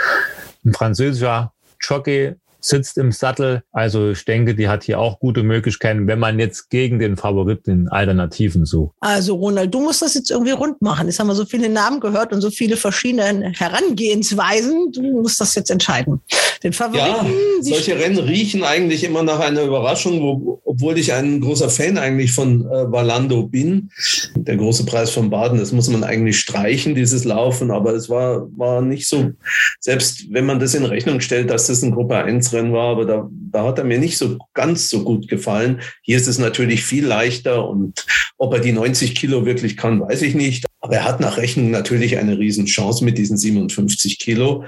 Ein 0.65 0.73
französischer 0.73 1.53
Jockey 1.79 2.35
sitzt 2.65 2.97
im 2.97 3.11
Sattel. 3.11 3.63
Also 3.71 4.11
ich 4.11 4.25
denke, 4.25 4.55
die 4.55 4.67
hat 4.67 4.83
hier 4.83 4.99
auch 4.99 5.19
gute 5.19 5.43
Möglichkeiten, 5.43 6.07
wenn 6.07 6.19
man 6.19 6.39
jetzt 6.39 6.69
gegen 6.69 6.99
den 6.99 7.17
Favoriten 7.17 7.89
Alternativen 7.89 8.65
sucht. 8.65 8.95
Also 8.99 9.35
Ronald, 9.35 9.73
du 9.73 9.81
musst 9.81 10.01
das 10.01 10.13
jetzt 10.13 10.31
irgendwie 10.31 10.51
rund 10.51 10.81
machen. 10.81 11.07
Jetzt 11.07 11.19
haben 11.19 11.27
wir 11.27 11.35
so 11.35 11.45
viele 11.45 11.69
Namen 11.69 11.99
gehört 11.99 12.33
und 12.33 12.41
so 12.41 12.49
viele 12.49 12.77
verschiedene 12.77 13.51
Herangehensweisen. 13.55 14.91
Du 14.91 15.01
musst 15.21 15.39
das 15.41 15.55
jetzt 15.55 15.69
entscheiden. 15.69 16.21
Den 16.63 16.73
Favoriten. 16.73 17.03
Ja, 17.03 17.25
solche 17.61 17.99
Rennen 17.99 18.19
riechen 18.19 18.63
eigentlich 18.63 19.03
immer 19.03 19.23
nach 19.23 19.39
einer 19.39 19.63
Überraschung, 19.63 20.21
wo, 20.21 20.61
obwohl 20.63 20.97
ich 20.97 21.11
ein 21.11 21.41
großer 21.41 21.69
Fan 21.69 21.97
eigentlich 21.97 22.31
von 22.31 22.65
äh, 22.65 22.91
Valando 22.91 23.43
bin. 23.43 23.89
Der 24.35 24.55
große 24.55 24.85
Preis 24.85 25.09
von 25.09 25.29
Baden, 25.29 25.59
das 25.59 25.71
muss 25.73 25.89
man 25.89 26.03
eigentlich 26.03 26.39
streichen, 26.39 26.95
dieses 26.95 27.25
Laufen, 27.25 27.71
aber 27.71 27.93
es 27.93 28.09
war, 28.09 28.47
war 28.57 28.81
nicht 28.81 29.07
so, 29.07 29.31
selbst 29.79 30.31
wenn 30.31 30.45
man 30.45 30.59
das 30.59 30.73
in 30.73 30.85
Rechnung 30.85 31.19
stellt, 31.19 31.49
dass 31.49 31.67
das 31.67 31.83
ein 31.83 31.91
Gruppe 31.91 32.15
1 32.15 32.52
Rennen 32.53 32.73
war, 32.73 32.91
aber 32.91 33.05
da, 33.05 33.29
da 33.31 33.65
hat 33.65 33.77
er 33.77 33.83
mir 33.83 33.97
nicht 33.97 34.17
so 34.17 34.37
ganz 34.53 34.89
so 34.89 35.03
gut 35.03 35.27
gefallen. 35.27 35.81
Hier 36.01 36.17
ist 36.17 36.27
es 36.27 36.37
natürlich 36.37 36.83
viel 36.83 37.05
leichter 37.05 37.67
und 37.67 38.05
ob 38.37 38.53
er 38.53 38.59
die 38.59 38.71
90 38.71 39.15
Kilo 39.15 39.45
wirklich 39.45 39.77
kann, 39.77 40.01
weiß 40.01 40.21
ich 40.21 40.35
nicht. 40.35 40.65
Aber 40.81 40.95
er 40.95 41.05
hat 41.05 41.21
nach 41.21 41.37
Rechnung 41.37 41.71
natürlich 41.71 42.17
eine 42.17 42.37
Riesenchance 42.37 43.05
mit 43.05 43.17
diesen 43.17 43.37
57 43.37 44.19
Kilo. 44.19 44.65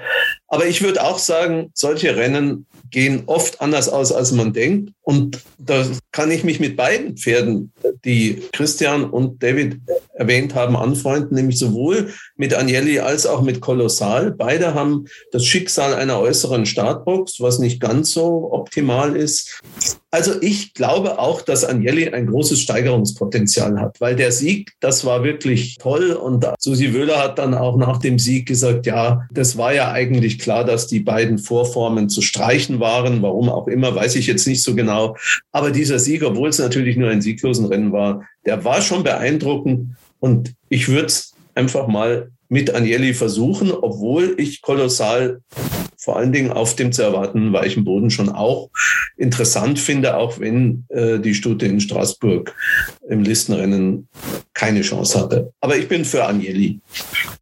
Aber 0.47 0.65
ich 0.65 0.81
würde 0.81 1.03
auch 1.03 1.19
sagen, 1.19 1.71
solche 1.73 2.15
Rennen 2.15 2.65
gehen 2.89 3.23
oft 3.25 3.59
anders 3.59 3.89
aus, 3.89 4.13
als 4.13 4.31
man 4.31 4.53
denkt. 4.53 4.91
Und 5.01 5.41
da 5.57 5.85
kann 6.15 6.31
ich 6.31 6.45
mich 6.45 6.61
mit 6.61 6.77
beiden 6.77 7.17
Pferden, 7.17 7.73
die 8.05 8.41
Christian 8.53 9.03
und 9.03 9.43
David 9.43 9.81
erwähnt 10.13 10.55
haben, 10.55 10.77
anfreunden, 10.77 11.35
nämlich 11.35 11.59
sowohl 11.59 12.09
mit 12.37 12.57
Agnelli 12.57 12.99
als 12.99 13.25
auch 13.25 13.41
mit 13.41 13.59
Kolossal. 13.59 14.31
Beide 14.31 14.73
haben 14.73 15.07
das 15.33 15.45
Schicksal 15.45 15.93
einer 15.93 16.17
äußeren 16.17 16.65
Startbox, 16.65 17.41
was 17.41 17.59
nicht 17.59 17.81
ganz 17.81 18.11
so 18.11 18.49
optimal 18.53 19.17
ist. 19.17 19.59
Also 20.15 20.41
ich 20.41 20.73
glaube 20.73 21.19
auch, 21.19 21.41
dass 21.41 21.65
Agnelli 21.65 22.07
ein 22.07 22.27
großes 22.27 22.61
Steigerungspotenzial 22.61 23.81
hat, 23.81 23.99
weil 23.99 24.15
der 24.15 24.31
Sieg, 24.31 24.71
das 24.79 25.03
war 25.03 25.25
wirklich 25.25 25.75
toll. 25.77 26.13
Und 26.13 26.47
Susi 26.57 26.93
Wöhler 26.93 27.21
hat 27.21 27.37
dann 27.37 27.53
auch 27.53 27.75
nach 27.75 27.97
dem 27.97 28.17
Sieg 28.17 28.47
gesagt, 28.47 28.85
ja, 28.85 29.27
das 29.33 29.57
war 29.57 29.73
ja 29.73 29.91
eigentlich 29.91 30.39
klar, 30.39 30.63
dass 30.63 30.87
die 30.87 31.01
beiden 31.01 31.37
Vorformen 31.37 32.07
zu 32.07 32.21
streichen 32.21 32.79
waren. 32.79 33.21
Warum 33.21 33.49
auch 33.49 33.67
immer, 33.67 33.93
weiß 33.93 34.15
ich 34.15 34.27
jetzt 34.27 34.47
nicht 34.47 34.63
so 34.63 34.73
genau. 34.73 35.17
Aber 35.51 35.71
dieser 35.71 35.99
Sieg, 36.05 36.23
obwohl 36.23 36.49
es 36.49 36.59
natürlich 36.59 36.95
nur 36.95 37.09
ein 37.09 37.21
sieglosen 37.21 37.65
Rennen 37.65 37.91
war, 37.91 38.25
der 38.45 38.63
war 38.63 38.81
schon 38.81 39.03
beeindruckend. 39.03 39.95
Und 40.19 40.53
ich 40.69 40.87
würde 40.87 41.07
es 41.07 41.33
einfach 41.55 41.87
mal 41.87 42.31
mit 42.49 42.73
Agnelli 42.73 43.13
versuchen, 43.13 43.71
obwohl 43.71 44.35
ich 44.37 44.61
kolossal 44.61 45.41
vor 46.05 46.17
allen 46.17 46.31
Dingen 46.31 46.51
auf 46.51 46.75
dem 46.75 46.91
zu 46.91 47.01
erwartenden 47.01 47.51
weichen 47.51 47.83
Boden 47.83 48.11
schon 48.11 48.29
auch 48.29 48.69
interessant 49.17 49.79
finde, 49.79 50.17
auch 50.17 50.39
wenn 50.39 50.85
äh, 50.89 51.17
die 51.19 51.33
Stute 51.33 51.65
in 51.65 51.79
Straßburg 51.81 52.55
im 53.09 53.23
Listenrennen 53.23 54.07
keine 54.53 54.81
Chance 54.81 55.19
hatte. 55.19 55.51
Aber 55.61 55.75
ich 55.75 55.87
bin 55.87 56.05
für 56.05 56.23
Agnelli. 56.23 56.79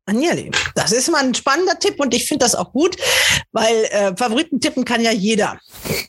Agnelli, 0.06 0.50
das 0.76 0.94
ist 0.94 1.12
mal 1.12 1.24
ein 1.24 1.34
spannender 1.34 1.78
Tipp 1.78 1.96
und 1.98 2.14
ich 2.14 2.26
finde 2.26 2.46
das 2.46 2.56
auch 2.56 2.72
gut, 2.72 2.96
weil 3.52 3.86
äh, 3.90 4.16
Favoriten 4.16 4.62
tippen 4.62 4.86
kann 4.86 5.02
ja 5.02 5.12
jeder. 5.12 5.60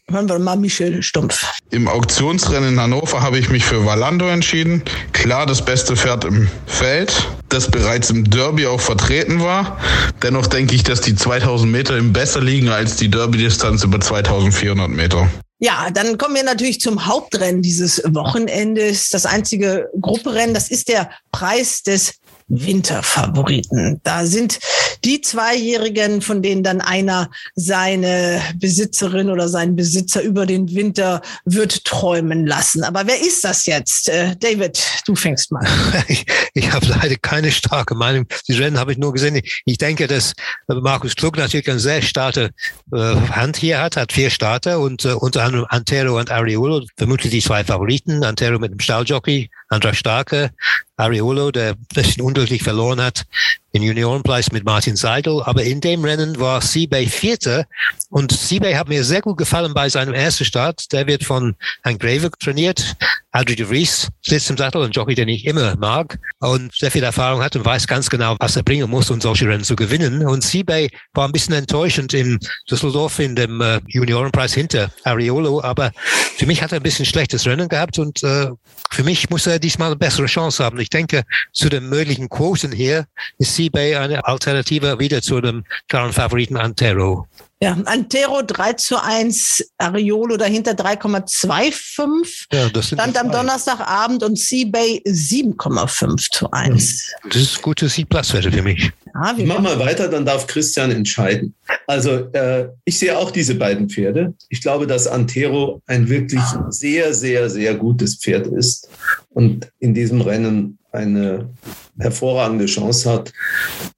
Hören 0.09 0.29
wir 0.29 0.39
mal 0.39 0.57
Michel 0.57 1.03
Stumpf. 1.03 1.45
Im 1.71 1.89
Auktionsrennen 1.89 2.75
in 2.75 2.81
Hannover 2.81 3.21
habe 3.21 3.39
ich 3.39 3.51
mich 3.51 3.65
für 3.65 3.85
Valando 3.85 4.29
entschieden. 4.29 4.83
Klar 5.13 5.47
das 5.47 5.65
beste 5.65 5.97
Pferd 5.97 6.25
im 6.25 6.49
Feld, 6.67 7.13
das 7.55 7.71
bereits 7.71 8.11
im 8.11 8.29
Derby 8.29 8.67
auch 8.67 8.81
vertreten 8.81 9.41
war. 9.41 9.79
Dennoch 10.23 10.47
denke 10.49 10.75
ich, 10.75 10.83
dass 10.83 11.01
die 11.01 11.15
2000 11.15 11.71
Meter 11.71 11.97
ihm 11.97 12.13
besser 12.13 12.41
liegen 12.41 12.69
als 12.69 12.97
die 12.97 13.09
Derby-Distanz 13.09 13.85
über 13.85 14.01
2400 14.01 14.91
Meter. 14.91 15.31
Ja, 15.61 15.89
dann 15.91 16.19
kommen 16.19 16.35
wir 16.35 16.43
natürlich 16.43 16.81
zum 16.81 17.07
Hauptrennen 17.07 17.63
dieses 17.63 18.03
Wochenendes. 18.09 19.09
Das 19.11 19.25
einzige 19.25 19.89
Grupperennen, 20.01 20.53
das 20.53 20.69
ist 20.69 20.89
der 20.89 21.11
Preis 21.31 21.83
des 21.83 22.15
Winterfavoriten. 22.49 24.01
Da 24.03 24.27
sind 24.27 24.59
die 25.05 25.21
Zweijährigen, 25.21 26.23
von 26.23 26.43
denen 26.43 26.63
dann 26.63 26.81
einer 26.81 27.31
seine 27.55 28.41
Besitzerin 28.57 29.31
oder 29.31 29.49
seinen 29.49 29.77
Besitzer 29.77 30.23
über 30.23 30.47
den 30.47 30.75
Winter 30.75 31.23
wird 31.45 31.85
träumen 31.85 32.47
lassen. 32.47 32.85
Aber 32.85 33.07
wer 33.07 33.21
ist 33.21 33.45
das 33.45 33.67
jetzt? 33.67 34.09
Äh, 34.09 34.37
David, 34.37 34.83
du 35.07 35.15
fängst 35.15 35.53
mal. 35.53 35.67
Ich, 36.07 36.27
ich 36.53 36.71
habe 36.71 36.87
leider 36.87 37.17
keine 37.17 37.51
starke 37.51 37.95
Meinung. 37.95 38.27
Die 38.47 38.53
Rennen 38.53 38.79
habe 38.79 38.93
ich 38.93 38.99
nur 38.99 39.13
gesehen. 39.13 39.37
Ich, 39.37 39.63
ich 39.65 39.79
denke, 39.79 40.07
dass 40.07 40.35
Markus 40.69 41.15
Klug 41.15 41.37
natürlich 41.37 41.69
eine 41.71 41.81
sehr 41.81 42.03
starke 42.03 42.51
äh, 42.93 42.97
Hand 42.97 43.57
hier 43.57 43.81
hat, 43.81 43.97
hat 43.97 44.13
vier 44.13 44.31
Starter 44.31 44.81
und 44.81 45.05
äh, 45.05 45.13
unter 45.13 45.45
anderem 45.45 45.67
Antero 45.69 46.19
und 46.19 46.31
Ariolo, 46.31 46.85
vermutlich 46.97 47.33
die 47.33 47.41
zwei 47.41 47.65
Favoriten. 47.65 48.23
Antero 48.23 48.59
mit 48.59 48.73
dem 48.73 48.81
Stahljockey, 48.81 49.51
Andra 49.75 49.93
Starke, 49.93 50.53
Ariolo, 50.97 51.51
der 51.51 51.71
ein 51.71 51.87
bisschen 51.93 52.23
unglücklich 52.23 52.63
verloren 52.63 53.01
hat, 53.01 53.27
den 53.75 53.83
Juniorenpreis 53.83 54.53
mit 54.53 54.65
Martin 54.65 54.97
Seidel. 54.97 55.43
Aber 55.43 55.65
in 55.65 55.81
dem 55.81 56.05
Rennen 56.05 56.39
war 56.39 56.61
Seabay 56.61 57.07
Vierter. 57.07 57.67
Und 58.09 58.33
Seabay 58.33 58.75
hat 58.75 58.89
mir 58.89 59.05
sehr 59.05 59.21
gut 59.21 59.37
gefallen 59.37 59.75
bei 59.75 59.89
seinem 59.89 60.15
ersten 60.15 60.45
Start. 60.45 60.93
Der 60.93 61.07
wird 61.07 61.25
von 61.25 61.57
Hank 61.85 62.01
Grave 62.01 62.31
trainiert. 62.39 62.97
Aldrich 63.33 63.57
de 63.57 63.67
Vries 63.67 64.09
sitzt 64.23 64.49
im 64.49 64.57
Sattel, 64.57 64.85
ein 64.85 64.93
Jockey, 64.93 65.17
den 65.17 65.27
ich 65.27 65.45
immer 65.45 65.75
mag 65.75 66.21
und 66.39 66.73
sehr 66.73 66.93
viel 66.93 67.03
Erfahrung 67.03 67.43
hat 67.43 67.57
und 67.57 67.65
weiß 67.65 67.89
ganz 67.89 68.09
genau, 68.09 68.37
was 68.39 68.55
er 68.55 68.63
bringen 68.63 68.89
muss, 68.89 69.11
um 69.11 69.21
solche 69.21 69.49
Rennen 69.49 69.65
zu 69.65 69.75
gewinnen. 69.75 70.25
Und 70.25 70.45
Seabay 70.45 70.89
war 71.15 71.27
ein 71.27 71.33
bisschen 71.33 71.55
enttäuschend 71.55 72.15
in 72.15 72.39
Düsseldorf 72.71 73.19
in 73.19 73.35
dem 73.35 73.61
äh, 73.61 73.81
Juniorenpreis 73.89 74.55
hinter 74.55 74.93
Ariolo, 75.03 75.61
aber 75.63 75.91
für 76.37 76.47
mich 76.47 76.63
hat 76.63 76.71
er 76.71 76.79
ein 76.79 76.85
bisschen 76.85 77.07
schlechtes 77.07 77.45
Rennen 77.45 77.69
gehabt 77.69 77.99
und 77.99 78.23
äh, 78.23 78.51
für 78.93 79.03
mich 79.03 79.29
muss 79.31 79.49
er 79.49 79.59
diesmal 79.59 79.89
eine 79.89 79.97
bessere 79.97 80.27
Chance 80.27 80.63
haben. 80.63 80.79
Ich 80.79 80.91
denke, 80.91 81.25
zu 81.53 81.69
den 81.69 81.89
möglichen 81.89 82.29
Quoten 82.29 82.71
hier 82.71 83.07
ist 83.39 83.57
Seabay 83.57 83.64
eine 83.73 84.27
Alternative 84.27 84.99
wieder 84.99 85.23
zu 85.23 85.41
dem 85.41 85.65
klaren 85.89 86.13
Favoriten 86.13 86.57
Antero. 86.57 87.27
Ja, 87.65 87.79
Antero 87.87 88.43
3 88.43 88.75
zu 88.75 89.03
1, 89.03 89.71
Ariolo 89.79 90.37
dahinter 90.37 90.73
3,25. 90.73 92.47
Ja, 92.53 92.69
das 92.69 92.89
sind 92.89 93.01
Stand 93.01 93.17
am 93.17 93.31
Donnerstagabend 93.31 94.23
und 94.23 94.39
Seabay 94.39 95.01
7,5 95.07 96.31
zu 96.31 96.51
1. 96.51 97.13
Das 97.31 97.41
ist 97.41 97.63
gute 97.63 97.89
Siegplatzwerte 97.89 98.53
für 98.53 98.63
mich. 98.63 98.93
Ja, 99.15 99.35
Ich 99.39 99.47
mach 99.47 99.61
mal 99.61 99.79
weiter, 99.79 100.09
dann 100.09 100.27
darf 100.27 100.47
Christian 100.47 100.91
entscheiden. 100.91 101.55
Also 101.87 102.31
äh, 102.33 102.69
ich 102.85 102.99
sehe 102.99 103.17
auch 103.17 103.31
diese 103.31 103.55
beiden 103.55 103.89
Pferde. 103.89 104.35
Ich 104.51 104.61
glaube, 104.61 104.87
dass 104.87 105.07
Antero 105.07 105.81
ein 105.87 106.09
wirklich 106.11 106.43
sehr, 106.69 107.15
sehr, 107.15 107.49
sehr 107.49 107.75
gutes 107.77 108.17
Pferd 108.17 108.47
ist 108.49 108.91
und 109.31 109.71
in 109.79 109.95
diesem 109.95 110.21
Rennen 110.21 110.79
eine 110.95 111.51
hervorragende 111.99 112.67
Chance 112.67 113.11
hat 113.11 113.33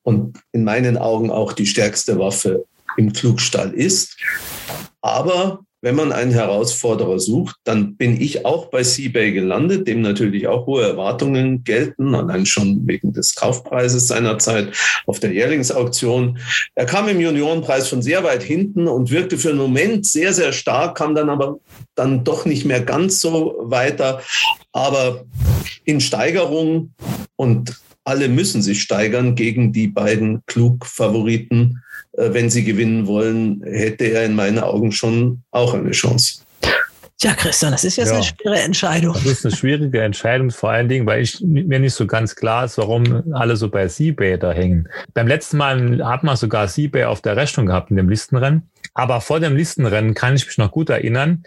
und 0.03 0.39
in 0.53 0.65
meinen 0.65 0.97
Augen 0.97 1.31
auch 1.31 1.53
die 1.53 1.67
stärkste 1.67 2.19
Waffe 2.19 2.65
im 2.97 3.13
Klugstall 3.13 3.73
ist. 3.73 4.17
Aber 5.01 5.66
wenn 5.83 5.95
man 5.95 6.13
einen 6.13 6.33
Herausforderer 6.33 7.19
sucht, 7.19 7.57
dann 7.65 7.97
bin 7.97 8.21
ich 8.21 8.45
auch 8.45 8.67
bei 8.67 8.83
Seabay 8.83 9.33
gelandet, 9.33 9.87
dem 9.87 10.01
natürlich 10.01 10.49
auch 10.49 10.67
hohe 10.67 10.83
Erwartungen 10.83 11.65
gelten, 11.65 12.15
allein 12.15 12.47
schon 12.47 12.87
wegen 12.87 13.13
des 13.13 13.35
Kaufpreises 13.35 14.09
seinerzeit 14.09 14.73
auf 15.07 15.21
der 15.21 15.33
Jährlingsauktion. 15.33 16.39
Er 16.75 16.87
kam 16.87 17.09
im 17.09 17.21
Juniorenpreis 17.21 17.89
von 17.89 18.03
sehr 18.03 18.25
weit 18.25 18.43
hinten 18.43 18.89
und 18.89 19.11
wirkte 19.11 19.39
für 19.39 19.51
einen 19.51 19.59
Moment 19.59 20.07
sehr, 20.07 20.33
sehr 20.33 20.53
stark, 20.53 20.97
kam 20.97 21.15
dann 21.15 21.29
aber 21.29 21.59
dann 21.95 22.25
doch 22.25 22.47
nicht 22.47 22.65
mehr 22.65 22.81
ganz 22.81 23.21
so 23.21 23.57
weiter. 23.61 24.23
Aber 24.73 25.25
in 25.85 26.01
Steigerung 26.01 26.95
und 27.37 27.81
alle 28.05 28.29
müssen 28.29 28.63
sich 28.63 28.83
steigern 28.83 29.35
gegen 29.35 29.73
die 29.73 29.89
beiden 29.89 30.43
Klug-Favoriten. 30.47 31.83
Äh, 32.13 32.29
Wenn 32.33 32.51
sie 32.51 32.65
gewinnen 32.65 33.07
wollen, 33.07 33.63
hätte 33.65 34.05
er 34.05 34.25
in 34.25 34.35
meinen 34.35 34.59
Augen 34.59 34.93
schon 34.93 35.43
auch 35.51 35.75
eine 35.75 35.91
Chance. 35.91 36.41
Tja, 37.19 37.33
Christian, 37.33 37.73
das 37.73 37.83
ist 37.85 37.97
jetzt 37.97 38.09
Ja. 38.09 38.15
eine 38.17 38.25
schwere 38.25 38.61
Entscheidung. 38.61 39.15
Das 39.15 39.25
ist 39.25 39.47
eine 39.47 39.57
schwierige 39.57 40.03
Entscheidung, 40.03 40.51
vor 40.51 40.71
allen 40.71 40.87
Dingen, 40.89 41.07
weil 41.07 41.23
ich 41.23 41.41
mir 41.41 41.79
nicht 41.81 41.95
so 41.95 42.07
ganz 42.07 42.35
klar 42.37 42.67
ist, 42.67 42.77
warum 42.77 43.33
alle 43.33 43.57
so 43.57 43.71
bei 43.71 43.89
Seabay 43.89 44.39
da 44.39 44.53
hängen. 44.53 44.87
Beim 45.15 45.27
letzten 45.27 45.57
Mal 45.57 46.05
hat 46.07 46.25
man 46.25 46.37
sogar 46.37 46.69
Seabay 46.69 47.05
auf 47.05 47.23
der 47.23 47.37
Rechnung 47.37 47.67
gehabt 47.67 47.91
in 47.91 47.97
dem 47.97 48.11
Listenrennen. 48.11 48.69
Aber 48.93 49.23
vor 49.23 49.41
dem 49.41 49.57
Listenrennen 49.57 50.13
kann 50.13 50.37
ich 50.37 50.47
mich 50.47 50.59
noch 50.59 50.71
gut 50.71 50.91
erinnern. 50.91 51.43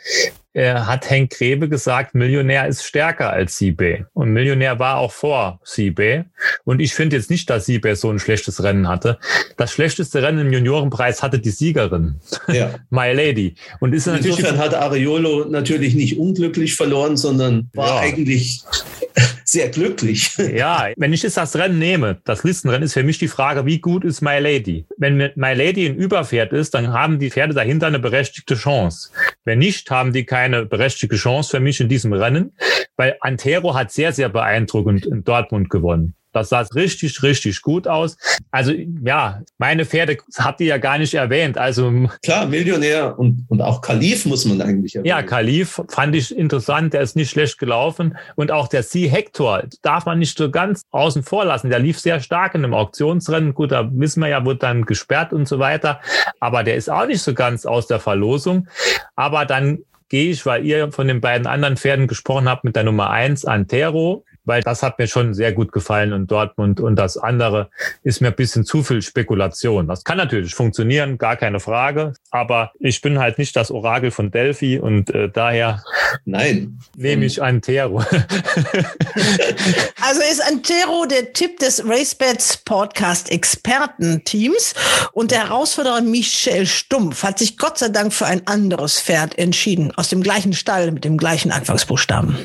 Er 0.54 0.88
hat 0.88 1.10
Henk 1.10 1.32
Grebe 1.32 1.70
gesagt, 1.70 2.16
Millionär 2.16 2.68
ist 2.68 2.84
stärker 2.84 3.30
als 3.30 3.58
Siebe. 3.58 4.08
Und 4.14 4.32
Millionär 4.32 4.80
war 4.80 4.98
auch 4.98 5.12
vor 5.12 5.60
Siebe. 5.64 6.26
Und 6.66 6.80
ich 6.80 6.94
finde 6.94 7.18
jetzt 7.18 7.30
nicht, 7.30 7.50
dass 7.50 7.68
Siebe 7.68 7.96
so 7.96 8.10
ein 8.10 8.18
schlechtes 8.20 8.64
Rennen 8.64 8.88
hatte. 8.88 9.20
Das 9.58 9.72
schlechteste 9.72 10.24
Rennen 10.24 10.48
im 10.48 10.52
Juniorenpreis 10.54 11.22
hatte 11.22 11.38
die 11.40 11.52
Siegerin, 11.52 12.20
ja. 12.48 12.76
My 12.90 13.14
Lady. 13.14 13.56
Und 13.80 13.94
ist 13.94 14.08
natürlich 14.08 14.40
Insofern 14.40 14.58
hat 14.58 14.74
Ariolo 14.74 15.46
natürlich 15.46 15.94
nicht 15.94 16.18
unglücklich 16.18 16.76
verloren, 16.76 17.16
sondern 17.16 17.70
war 17.74 18.04
Ja. 18.04 18.10
eigentlich 18.10 18.64
sehr 19.46 19.70
glücklich. 19.70 20.32
Ja, 20.38 20.90
wenn 20.98 21.14
ich 21.14 21.24
jetzt 21.24 21.38
das 21.38 21.56
Rennen 21.56 21.78
nehme, 21.80 22.20
das 22.26 22.44
Listenrennen 22.44 22.84
ist 22.84 22.94
für 22.94 23.04
mich 23.04 23.20
die 23.20 23.28
Frage, 23.28 23.66
wie 23.66 23.80
gut 23.80 24.04
ist 24.04 24.22
My 24.22 24.40
Lady? 24.40 24.86
Wenn 24.98 25.18
My 25.36 25.54
Lady 25.54 25.86
ein 25.88 25.96
Überpferd 25.96 26.54
ist, 26.54 26.74
dann 26.74 26.92
haben 26.92 27.20
die 27.20 27.30
Pferde 27.30 27.54
dahinter 27.54 27.88
eine 27.88 28.00
berechtigte 28.00 28.56
Chance. 28.56 29.10
Wenn 29.46 29.60
nicht, 29.60 29.90
haben 29.92 30.12
die 30.14 30.26
keine 30.26 30.39
berechtigte 30.48 31.16
Chance 31.16 31.52
für 31.52 31.60
mich 31.60 31.80
in 31.80 31.90
diesem 31.90 32.14
Rennen, 32.14 32.54
weil 32.96 33.18
Antero 33.22 33.74
hat 33.76 33.92
sehr, 33.92 34.14
sehr 34.14 34.30
beeindruckend 34.30 35.06
in 35.06 35.24
Dortmund 35.24 35.70
gewonnen. 35.70 36.16
Das 36.32 36.50
sah 36.50 36.62
richtig, 36.76 37.24
richtig 37.24 37.62
gut 37.64 37.88
aus. 37.88 38.16
Also 38.52 38.72
ja, 39.04 39.42
meine 39.58 39.84
Pferde 39.86 40.18
habt 40.38 40.62
ihr 40.62 40.68
ja 40.68 40.78
gar 40.78 41.00
nicht 41.00 41.16
erwähnt. 41.16 41.58
Also 41.58 42.08
Klar, 42.24 42.46
Millionär 42.46 43.18
und, 43.18 43.46
und 43.48 43.62
auch 43.62 43.82
Kalif 43.82 44.26
muss 44.26 44.46
man 44.46 44.62
eigentlich 44.62 44.96
erwähnen. 44.96 45.10
ja, 45.10 45.24
Kalif 45.24 45.82
fand 45.90 46.16
ich 46.16 46.36
interessant, 46.36 46.94
der 46.94 47.02
ist 47.02 47.16
nicht 47.16 47.32
schlecht 47.32 47.58
gelaufen. 47.58 48.16
Und 48.36 48.52
auch 48.52 48.68
der 48.68 48.84
C 48.84 49.08
Hector 49.08 49.64
darf 49.82 50.06
man 50.06 50.20
nicht 50.20 50.38
so 50.38 50.52
ganz 50.52 50.84
außen 50.92 51.24
vor 51.24 51.46
lassen. 51.46 51.72
Der 51.72 51.80
lief 51.80 52.00
sehr 52.00 52.20
stark 52.20 52.54
in 52.54 52.64
einem 52.64 52.76
Auktionsrennen. 52.76 53.56
Gut, 53.56 53.72
da 53.72 53.90
wissen 53.92 54.22
wir 54.22 54.28
ja, 54.28 54.46
wurde 54.46 54.60
dann 54.60 54.86
gesperrt 54.86 55.34
und 55.34 55.48
so 55.48 55.58
weiter. 55.58 56.00
Aber 56.40 56.64
der 56.64 56.76
ist 56.76 56.92
auch 56.92 57.08
nicht 57.08 57.24
so 57.24 57.34
ganz 57.34 57.66
aus 57.66 57.88
der 57.88 58.00
Verlosung. 58.00 58.68
Aber 59.16 59.46
dann 59.46 59.80
gehe 60.10 60.32
ich, 60.32 60.46
weil 60.46 60.66
ihr 60.66 60.92
von 60.92 61.08
den 61.08 61.22
beiden 61.22 61.48
anderen 61.48 61.78
Pferden 61.78 62.08
gesprochen 62.08 62.50
habt, 62.50 62.64
mit 62.64 62.76
der 62.76 62.84
Nummer 62.84 63.10
eins 63.10 63.46
Antero, 63.46 64.26
weil 64.46 64.62
das 64.62 64.84
hat 64.84 65.00
mir 65.00 65.08
schon 65.08 65.34
sehr 65.34 65.54
gut 65.54 65.72
gefallen 65.72 66.14
und 66.14 66.30
Dortmund 66.32 66.80
und 66.80 66.96
das 66.96 67.18
andere 67.18 67.70
ist 68.04 68.22
mir 68.22 68.30
ein 68.30 68.36
bisschen 68.36 68.66
zu 68.66 68.84
viel 68.84 69.02
Spekulation. 69.02 69.88
Das 69.88 70.04
kann 70.04 70.18
natürlich 70.18 70.54
funktionieren, 70.54 71.18
gar 71.18 71.36
keine 71.36 71.60
Frage, 71.60 72.14
aber 72.32 72.72
ich 72.80 73.02
bin 73.02 73.20
halt 73.20 73.38
nicht 73.38 73.56
das 73.56 73.72
Orakel 73.72 74.12
von 74.12 74.32
Delphi 74.32 74.80
und 74.80 75.10
äh, 75.10 75.30
daher 75.30 75.84
Nein. 76.26 76.80
nehme 76.96 77.26
ich 77.26 77.42
Antero. 77.42 78.04
Also 80.02 80.22
ist 80.22 80.42
Antero 80.42 81.06
der 81.06 81.34
Tipp 81.34 81.60
des 81.60 81.84
RaceBets 81.86 82.58
Podcast 82.58 83.30
Expertenteams 83.32 84.74
und 85.12 85.32
der 85.32 85.50
Herausforderer 85.50 86.02
Michel 86.02 86.66
Stumpf 86.66 87.24
hat 87.24 87.38
sich 87.38 87.58
Gott 87.58 87.78
sei 87.78 87.90
Dank 87.90 88.14
für 88.14 88.26
ein 88.26 88.48
anderes 88.48 89.00
Pferd 89.00 89.38
entschieden, 89.38 89.92
aus 89.96 90.10
dem 90.10 90.24
gleichen 90.24 90.54
Stall 90.54 90.92
mit 90.92 91.06
dem 91.06 91.18
gleichen 91.18 91.52
Anfangsbuchstaben. 91.52 92.36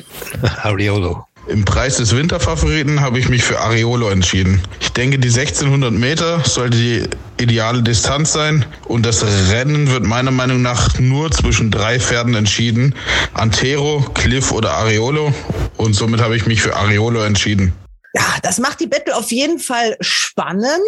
Ariolo. 0.61 1.25
Im 1.47 1.63
Preis 1.63 1.97
des 1.97 2.15
Winterfavoriten 2.15 3.01
habe 3.01 3.19
ich 3.19 3.29
mich 3.29 3.43
für 3.43 3.59
Ariolo 3.59 4.09
entschieden. 4.09 4.63
Ich 4.79 4.91
denke, 4.93 5.19
die 5.19 5.27
1600 5.27 5.91
Meter 5.91 6.43
sollte 6.43 6.77
die 6.77 7.03
ideale 7.39 7.83
Distanz 7.83 8.33
sein 8.33 8.65
und 8.85 9.05
das 9.05 9.23
Rennen 9.51 9.91
wird 9.91 10.05
meiner 10.05 10.31
Meinung 10.31 10.63
nach 10.63 10.97
nur 10.97 11.29
zwischen 11.29 11.69
drei 11.69 11.99
Pferden 11.99 12.33
entschieden. 12.33 12.95
Antero, 13.33 14.03
Cliff 14.15 14.51
oder 14.51 14.71
Ariolo 14.71 15.31
und 15.77 15.93
somit 15.93 16.19
habe 16.19 16.35
ich 16.35 16.47
mich 16.47 16.63
für 16.63 16.75
Ariolo 16.75 17.21
entschieden. 17.21 17.73
Ja, 18.15 18.25
das 18.41 18.57
macht 18.57 18.79
die 18.79 18.87
Battle 18.87 19.15
auf 19.15 19.31
jeden 19.31 19.59
Fall 19.59 19.97
spannend. 19.99 20.81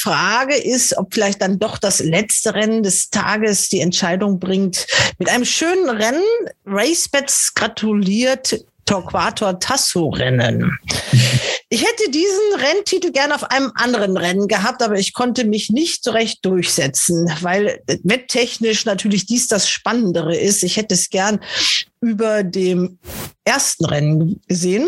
Frage 0.00 0.56
ist, 0.56 0.96
ob 0.96 1.12
vielleicht 1.12 1.42
dann 1.42 1.58
doch 1.58 1.76
das 1.76 1.98
letzte 2.00 2.54
Rennen 2.54 2.82
des 2.82 3.10
Tages 3.10 3.68
die 3.68 3.80
Entscheidung 3.80 4.38
bringt. 4.38 4.86
Mit 5.18 5.28
einem 5.28 5.44
schönen 5.44 5.90
Rennen. 5.90 6.22
RaceBets 6.64 7.52
gratuliert 7.54 8.64
Torquator 8.88 9.60
Tasso 9.60 10.08
Rennen. 10.08 10.78
Ich 11.68 11.82
hätte 11.82 12.10
diesen 12.10 12.54
Renntitel 12.56 13.12
gerne 13.12 13.34
auf 13.34 13.44
einem 13.50 13.70
anderen 13.74 14.16
Rennen 14.16 14.48
gehabt, 14.48 14.82
aber 14.82 14.98
ich 14.98 15.12
konnte 15.12 15.44
mich 15.44 15.68
nicht 15.68 16.02
so 16.02 16.12
recht 16.12 16.42
durchsetzen, 16.42 17.30
weil 17.42 17.82
wetttechnisch 18.02 18.86
natürlich 18.86 19.26
dies 19.26 19.46
das 19.46 19.68
Spannendere 19.68 20.34
ist. 20.34 20.62
Ich 20.62 20.78
hätte 20.78 20.94
es 20.94 21.10
gern 21.10 21.40
über 22.00 22.42
dem 22.42 22.98
ersten 23.48 23.86
Rennen 23.86 24.40
gesehen. 24.46 24.86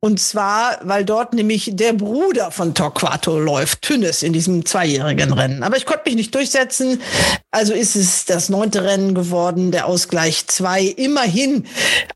Und 0.00 0.20
zwar, 0.20 0.78
weil 0.84 1.04
dort 1.04 1.34
nämlich 1.34 1.72
der 1.74 1.92
Bruder 1.92 2.50
von 2.50 2.72
Torquato 2.72 3.38
läuft, 3.38 3.82
Tünnes, 3.82 4.22
in 4.22 4.32
diesem 4.32 4.64
zweijährigen 4.64 5.32
Rennen. 5.32 5.64
Aber 5.64 5.76
ich 5.76 5.84
konnte 5.84 6.02
mich 6.06 6.14
nicht 6.14 6.34
durchsetzen. 6.34 7.00
Also 7.50 7.74
ist 7.74 7.96
es 7.96 8.24
das 8.24 8.48
neunte 8.48 8.84
Rennen 8.84 9.14
geworden, 9.14 9.72
der 9.72 9.86
Ausgleich 9.86 10.46
zwei. 10.46 10.82
Immerhin 10.84 11.64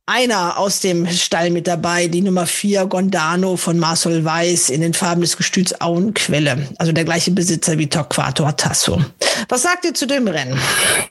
einer 0.06 0.58
aus 0.58 0.80
dem 0.80 1.08
Stall 1.08 1.50
mit 1.50 1.66
dabei, 1.66 2.06
die 2.06 2.22
Nummer 2.22 2.46
vier, 2.46 2.86
Gondano 2.86 3.56
von 3.56 3.78
Marcel 3.78 4.24
Weiß 4.24 4.70
in 4.70 4.80
den 4.80 4.94
Farben 4.94 5.20
des 5.20 5.36
Gestüts 5.36 5.80
Auenquelle. 5.80 6.68
Also 6.78 6.92
der 6.92 7.04
gleiche 7.04 7.32
Besitzer 7.32 7.76
wie 7.78 7.88
Torquato 7.88 8.50
Tasso. 8.52 9.02
Was 9.48 9.62
sagt 9.62 9.84
ihr 9.84 9.94
zu 9.94 10.06
dem 10.06 10.28
Rennen? 10.28 10.58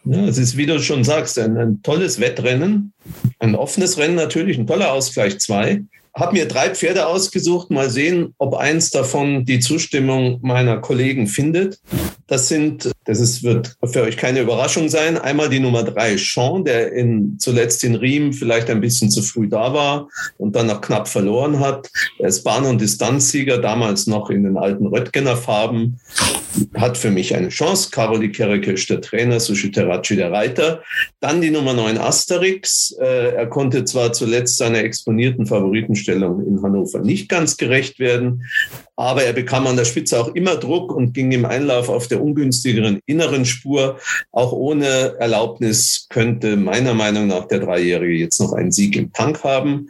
Ja, 0.05 0.25
es 0.25 0.37
ist, 0.37 0.55
wie 0.55 0.65
du 0.65 0.79
schon 0.81 1.03
sagst, 1.03 1.37
ein, 1.37 1.57
ein 1.57 1.81
tolles 1.83 2.19
Wettrennen, 2.19 2.93
ein 3.39 3.55
offenes 3.55 3.97
Rennen 3.97 4.15
natürlich, 4.15 4.57
ein 4.57 4.67
toller 4.67 4.91
Ausgleich 4.91 5.39
2 5.39 5.83
habe 6.15 6.33
mir 6.33 6.47
drei 6.47 6.69
Pferde 6.69 7.07
ausgesucht, 7.07 7.69
mal 7.69 7.89
sehen, 7.89 8.33
ob 8.37 8.55
eins 8.55 8.89
davon 8.89 9.45
die 9.45 9.59
Zustimmung 9.59 10.39
meiner 10.41 10.77
Kollegen 10.77 11.27
findet. 11.27 11.79
Das 12.27 12.47
sind, 12.47 12.91
das 13.05 13.19
ist, 13.19 13.43
wird 13.43 13.75
für 13.85 14.03
euch 14.03 14.17
keine 14.17 14.41
Überraschung 14.41 14.89
sein, 14.89 15.17
einmal 15.17 15.49
die 15.49 15.59
Nummer 15.59 15.83
drei, 15.83 16.15
Sean, 16.17 16.63
der 16.63 16.91
in, 16.93 17.37
zuletzt 17.39 17.83
in 17.83 17.95
Riem 17.95 18.33
vielleicht 18.33 18.69
ein 18.69 18.81
bisschen 18.81 19.09
zu 19.09 19.21
früh 19.21 19.47
da 19.47 19.73
war 19.73 20.09
und 20.37 20.55
dann 20.55 20.67
noch 20.67 20.81
knapp 20.81 21.07
verloren 21.07 21.59
hat. 21.59 21.89
Er 22.19 22.29
ist 22.29 22.43
Bahn- 22.43 22.65
und 22.65 22.79
Distanzsieger, 22.79 23.57
damals 23.57 24.05
noch 24.05 24.29
in 24.29 24.43
den 24.43 24.57
alten 24.57 24.85
Röttgener 24.87 25.37
Farben, 25.37 25.99
hat 26.75 26.97
für 26.97 27.11
mich 27.11 27.35
eine 27.35 27.49
Chance. 27.49 27.89
Caroli 27.91 28.31
Kerekesch, 28.31 28.87
der 28.87 29.01
Trainer, 29.01 29.39
Sushi 29.39 29.71
Terachi, 29.71 30.15
der 30.15 30.31
Reiter. 30.31 30.83
Dann 31.19 31.41
die 31.41 31.51
Nummer 31.51 31.73
neun, 31.73 31.97
Asterix. 31.97 32.95
Äh, 32.99 33.35
er 33.35 33.47
konnte 33.47 33.85
zwar 33.85 34.13
zuletzt 34.13 34.57
seiner 34.57 34.79
exponierten 34.79 35.45
Favoriten 35.45 35.95
Favoritenstellung 35.99 36.45
in 36.45 36.61
Hannover 36.61 36.99
nicht 36.99 37.29
ganz 37.29 37.57
gerecht 37.57 37.99
werden, 37.99 38.45
aber 38.99 39.23
er 39.23 39.31
bekam 39.31 39.65
an 39.65 39.77
der 39.77 39.85
Spitze 39.85 40.19
auch 40.19 40.35
immer 40.35 40.57
Druck 40.57 40.93
und 40.93 41.13
ging 41.13 41.31
im 41.31 41.45
Einlauf 41.45 41.87
auf 41.87 42.09
der 42.09 42.21
ungünstigeren 42.21 42.99
inneren 43.05 43.45
Spur. 43.45 43.97
Auch 44.33 44.51
ohne 44.51 45.15
Erlaubnis 45.19 46.07
könnte 46.09 46.57
meiner 46.57 46.93
Meinung 46.93 47.27
nach 47.27 47.45
der 47.45 47.59
Dreijährige 47.59 48.15
jetzt 48.15 48.41
noch 48.41 48.51
einen 48.51 48.73
Sieg 48.73 48.97
im 48.97 49.13
Tank 49.13 49.45
haben. 49.45 49.89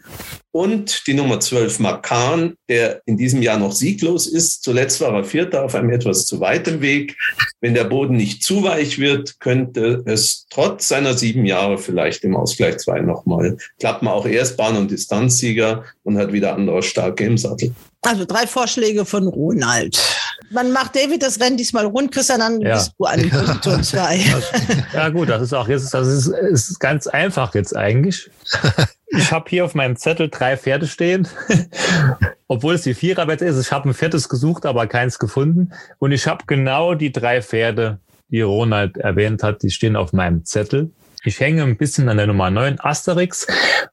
Und 0.52 1.08
die 1.08 1.16
Nummer 1.16 1.40
12 1.40 1.80
Makan, 1.80 2.54
der 2.70 3.02
in 3.06 3.18
diesem 3.18 3.42
Jahr 3.42 3.58
noch 3.58 3.72
sieglos 3.72 4.28
ist. 4.28 4.64
Zuletzt 4.64 5.02
war 5.02 5.14
er 5.16 5.24
Vierter 5.24 5.64
auf 5.64 5.74
einem 5.74 5.90
etwas 5.90 6.26
zu 6.26 6.40
weitem 6.40 6.82
Weg. 6.82 7.18
Wenn 7.62 7.74
der 7.74 7.84
Boden 7.86 8.16
nicht 8.16 8.44
zu 8.44 8.64
weich 8.64 9.00
wird, 9.00 9.40
könnte 9.40 10.04
es 10.06 10.46
trotz 10.52 10.88
seiner 10.88 11.16
sieben 11.16 11.46
Jahre 11.46 11.78
vielleicht 11.78 12.24
im 12.24 12.36
Ausgleich 12.36 12.78
2 12.78 13.02
nochmal 13.02 13.58
klappen. 13.80 14.08
Auch 14.08 14.26
er 14.26 14.42
ist 14.44 14.58
Bahn- 14.58 14.78
und 14.78 14.92
Distanzsieger 14.92 15.84
und 16.04 16.18
hat 16.18 16.32
wieder 16.32 16.56
andere 16.56 16.84
Starke 16.84 17.26
im 17.26 17.38
Sattel. 17.38 17.74
Also 18.02 18.26
drei 18.26 18.48
Vorschläge 18.48 19.06
von 19.06 19.28
Ronald. 19.28 20.00
Man 20.52 20.72
macht 20.72 20.96
David 20.96 21.22
das 21.22 21.40
Rennen 21.40 21.58
diesmal 21.58 21.86
rund, 21.86 22.12
Christian, 22.12 22.40
dann 22.40 22.62
Ja. 22.62 22.76
bist 22.76 22.94
du 22.98 23.06
an 23.06 23.30
Position 23.30 23.84
2. 23.84 24.20
Ja 24.94 25.10
gut, 25.10 25.30
das 25.30 25.42
ist 25.44 25.54
auch 25.54 25.68
jetzt, 25.68 25.94
das 25.94 26.08
ist, 26.08 26.28
ist 26.28 26.80
ganz 26.80 27.08
einfach 27.08 27.54
jetzt 27.56 27.76
eigentlich. 27.76 28.32
Ich 29.08 29.32
habe 29.32 29.50
hier 29.50 29.66
auf 29.66 29.76
meinem 29.76 29.96
Zettel 29.98 30.30
drei 30.30 30.56
Pferde 30.58 30.88
stehen, 30.88 31.28
obwohl 32.48 32.76
es 32.76 32.84
die 32.84 32.94
Viererwette 32.94 33.46
ist. 33.46 33.60
Ich 33.60 33.72
habe 33.72 33.90
ein 33.90 33.94
viertes 33.94 34.30
gesucht, 34.30 34.66
aber 34.66 34.88
keins 34.88 35.20
gefunden. 35.20 35.72
Und 36.00 36.12
ich 36.14 36.26
habe 36.28 36.46
genau 36.48 36.96
die 36.96 37.12
drei 37.12 37.42
Pferde, 37.42 38.00
die 38.30 38.42
Ronald 38.42 38.98
erwähnt 38.98 39.44
hat, 39.44 39.62
die 39.62 39.72
stehen 39.72 39.96
auf 39.96 40.14
meinem 40.14 40.46
Zettel. 40.46 40.92
Ich 41.26 41.40
hänge 41.42 41.64
ein 41.64 41.76
bisschen 41.76 42.08
an 42.08 42.16
der 42.16 42.28
Nummer 42.28 42.50
9 42.50 42.80
Asterix, 42.80 43.46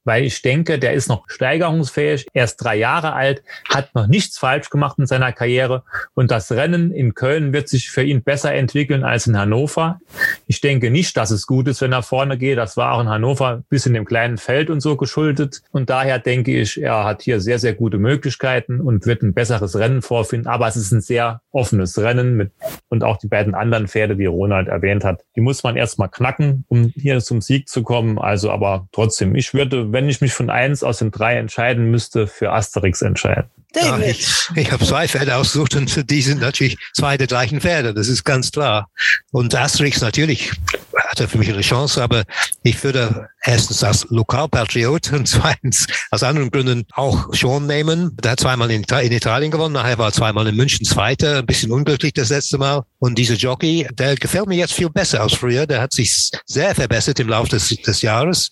weil 0.04 0.24
ich 0.24 0.42
denke, 0.42 0.78
der 0.78 0.92
ist 0.92 1.08
noch 1.08 1.28
steigerungsfähig. 1.28 2.26
Er 2.32 2.44
ist 2.44 2.56
drei 2.56 2.76
Jahre 2.76 3.14
alt, 3.14 3.42
hat 3.68 3.92
noch 3.96 4.06
nichts 4.06 4.38
falsch 4.38 4.70
gemacht 4.70 4.98
in 4.98 5.06
seiner 5.06 5.32
Karriere 5.32 5.82
und 6.14 6.30
das 6.30 6.52
Rennen 6.52 6.92
in 6.92 7.14
Köln 7.14 7.52
wird 7.52 7.68
sich 7.68 7.90
für 7.90 8.04
ihn 8.04 8.22
besser 8.22 8.54
entwickeln 8.54 9.02
als 9.02 9.26
in 9.26 9.36
Hannover. 9.36 10.00
Ich 10.46 10.60
denke 10.60 10.90
nicht, 10.92 11.16
dass 11.16 11.32
es 11.32 11.48
gut 11.48 11.66
ist, 11.66 11.80
wenn 11.80 11.92
er 11.92 12.04
vorne 12.04 12.38
geht. 12.38 12.58
Das 12.58 12.76
war 12.76 12.92
auch 12.92 13.00
in 13.00 13.08
Hannover 13.08 13.64
bis 13.68 13.86
in 13.86 13.94
dem 13.94 14.04
kleinen 14.04 14.38
Feld 14.38 14.70
und 14.70 14.80
so 14.80 14.96
geschuldet. 14.96 15.62
Und 15.72 15.90
daher 15.90 16.20
denke 16.20 16.56
ich, 16.56 16.80
er 16.80 17.02
hat 17.02 17.22
hier 17.22 17.40
sehr, 17.40 17.58
sehr 17.58 17.74
gute 17.74 17.98
Möglichkeiten 17.98 18.80
und 18.80 19.04
wird 19.04 19.22
ein 19.22 19.34
besseres 19.34 19.76
Rennen 19.76 20.00
vorfinden. 20.00 20.46
Aber 20.46 20.68
es 20.68 20.76
ist 20.76 20.92
ein 20.92 21.00
sehr 21.00 21.40
offenes 21.50 21.98
Rennen 21.98 22.36
mit, 22.36 22.52
und 22.88 23.02
auch 23.02 23.16
die 23.16 23.28
beiden 23.28 23.54
anderen 23.54 23.88
Pferde, 23.88 24.14
die 24.14 24.26
Ronald 24.26 24.68
erwähnt 24.68 25.02
hat, 25.02 25.24
die 25.34 25.40
muss 25.40 25.64
man 25.64 25.76
erstmal 25.76 26.08
knacken, 26.08 26.64
um 26.68 26.92
hier 26.94 27.15
zum 27.20 27.40
Sieg 27.40 27.68
zu 27.68 27.82
kommen. 27.82 28.18
Also, 28.18 28.50
aber 28.50 28.88
trotzdem, 28.92 29.34
ich 29.34 29.54
würde, 29.54 29.92
wenn 29.92 30.08
ich 30.08 30.20
mich 30.20 30.32
von 30.32 30.50
eins 30.50 30.82
aus 30.82 30.98
den 30.98 31.10
drei 31.10 31.36
entscheiden 31.36 31.90
müsste, 31.90 32.26
für 32.26 32.52
Asterix 32.52 33.02
entscheiden. 33.02 33.50
Ja, 33.76 33.98
ich 33.98 34.26
ich 34.54 34.72
habe 34.72 34.84
zwei 34.84 35.06
Pferde 35.06 35.36
ausgesucht 35.36 35.76
und 35.76 36.10
die 36.10 36.22
sind 36.22 36.40
natürlich 36.40 36.78
zwei 36.94 37.16
der 37.16 37.26
gleichen 37.26 37.60
Pferde, 37.60 37.94
das 37.94 38.08
ist 38.08 38.24
ganz 38.24 38.50
klar. 38.50 38.88
Und 39.32 39.54
Asterix 39.54 40.00
natürlich 40.00 40.52
hat 40.96 41.20
er 41.20 41.28
für 41.28 41.38
mich 41.38 41.48
eine 41.48 41.60
Chance, 41.60 42.02
aber 42.02 42.24
ich 42.62 42.82
würde 42.82 43.28
erstens 43.42 43.84
als 43.84 44.06
Lokalpatriot 44.10 45.12
und 45.12 45.28
zweitens 45.28 45.86
aus 46.10 46.22
anderen 46.22 46.50
Gründen 46.50 46.84
auch 46.92 47.32
schon 47.34 47.66
nehmen. 47.66 48.16
Der 48.22 48.32
hat 48.32 48.40
zweimal 48.40 48.70
in, 48.70 48.82
in 48.82 49.12
Italien 49.12 49.50
gewonnen, 49.50 49.74
nachher 49.74 49.98
war 49.98 50.12
zweimal 50.12 50.46
in 50.46 50.56
München 50.56 50.84
Zweiter, 50.84 51.38
ein 51.38 51.46
bisschen 51.46 51.72
unglücklich 51.72 52.12
das 52.12 52.30
letzte 52.30 52.58
Mal. 52.58 52.84
Und 52.98 53.16
dieser 53.18 53.34
Jockey, 53.34 53.86
der 53.92 54.16
gefällt 54.16 54.46
mir 54.46 54.56
jetzt 54.56 54.72
viel 54.72 54.90
besser 54.90 55.20
als 55.20 55.34
früher. 55.34 55.66
Der 55.66 55.80
hat 55.80 55.92
sich 55.92 56.30
sehr 56.46 56.74
verbessert 56.74 57.20
im 57.20 57.28
Laufe 57.28 57.50
des, 57.50 57.68
des 57.68 58.02
Jahres. 58.02 58.50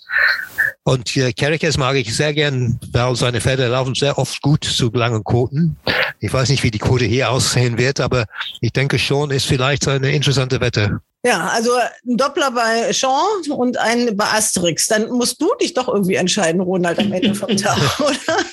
Und 0.84 1.16
äh, 1.16 1.32
Kerikes 1.32 1.78
mag 1.78 1.96
ich 1.96 2.14
sehr 2.14 2.34
gern, 2.34 2.78
weil 2.92 3.16
seine 3.16 3.40
Pferde 3.40 3.68
laufen 3.68 3.94
sehr 3.94 4.18
oft 4.18 4.40
gut 4.42 4.64
zu 4.64 4.90
langen 4.92 5.24
Quoten. 5.24 5.76
Ich 6.20 6.32
weiß 6.32 6.50
nicht, 6.50 6.62
wie 6.62 6.70
die 6.70 6.78
Quote 6.78 7.06
hier 7.06 7.30
aussehen 7.30 7.78
wird, 7.78 8.00
aber 8.00 8.26
ich 8.60 8.72
denke 8.72 8.98
schon, 8.98 9.30
ist 9.30 9.46
vielleicht 9.46 9.88
eine 9.88 10.12
interessante 10.12 10.60
Wette. 10.60 11.00
Ja, 11.24 11.48
also 11.48 11.70
ein 11.74 12.18
Doppler 12.18 12.50
bei 12.50 12.92
Sean 12.92 13.50
und 13.50 13.78
ein 13.78 14.14
bei 14.14 14.26
Asterix. 14.26 14.86
Dann 14.88 15.10
musst 15.10 15.40
du 15.40 15.48
dich 15.58 15.72
doch 15.72 15.88
irgendwie 15.88 16.16
entscheiden, 16.16 16.60
Ronald, 16.60 16.98
am 16.98 17.10
Ende 17.12 17.34
vom 17.34 17.56
Tag, 17.56 17.78
oder? 18.00 18.44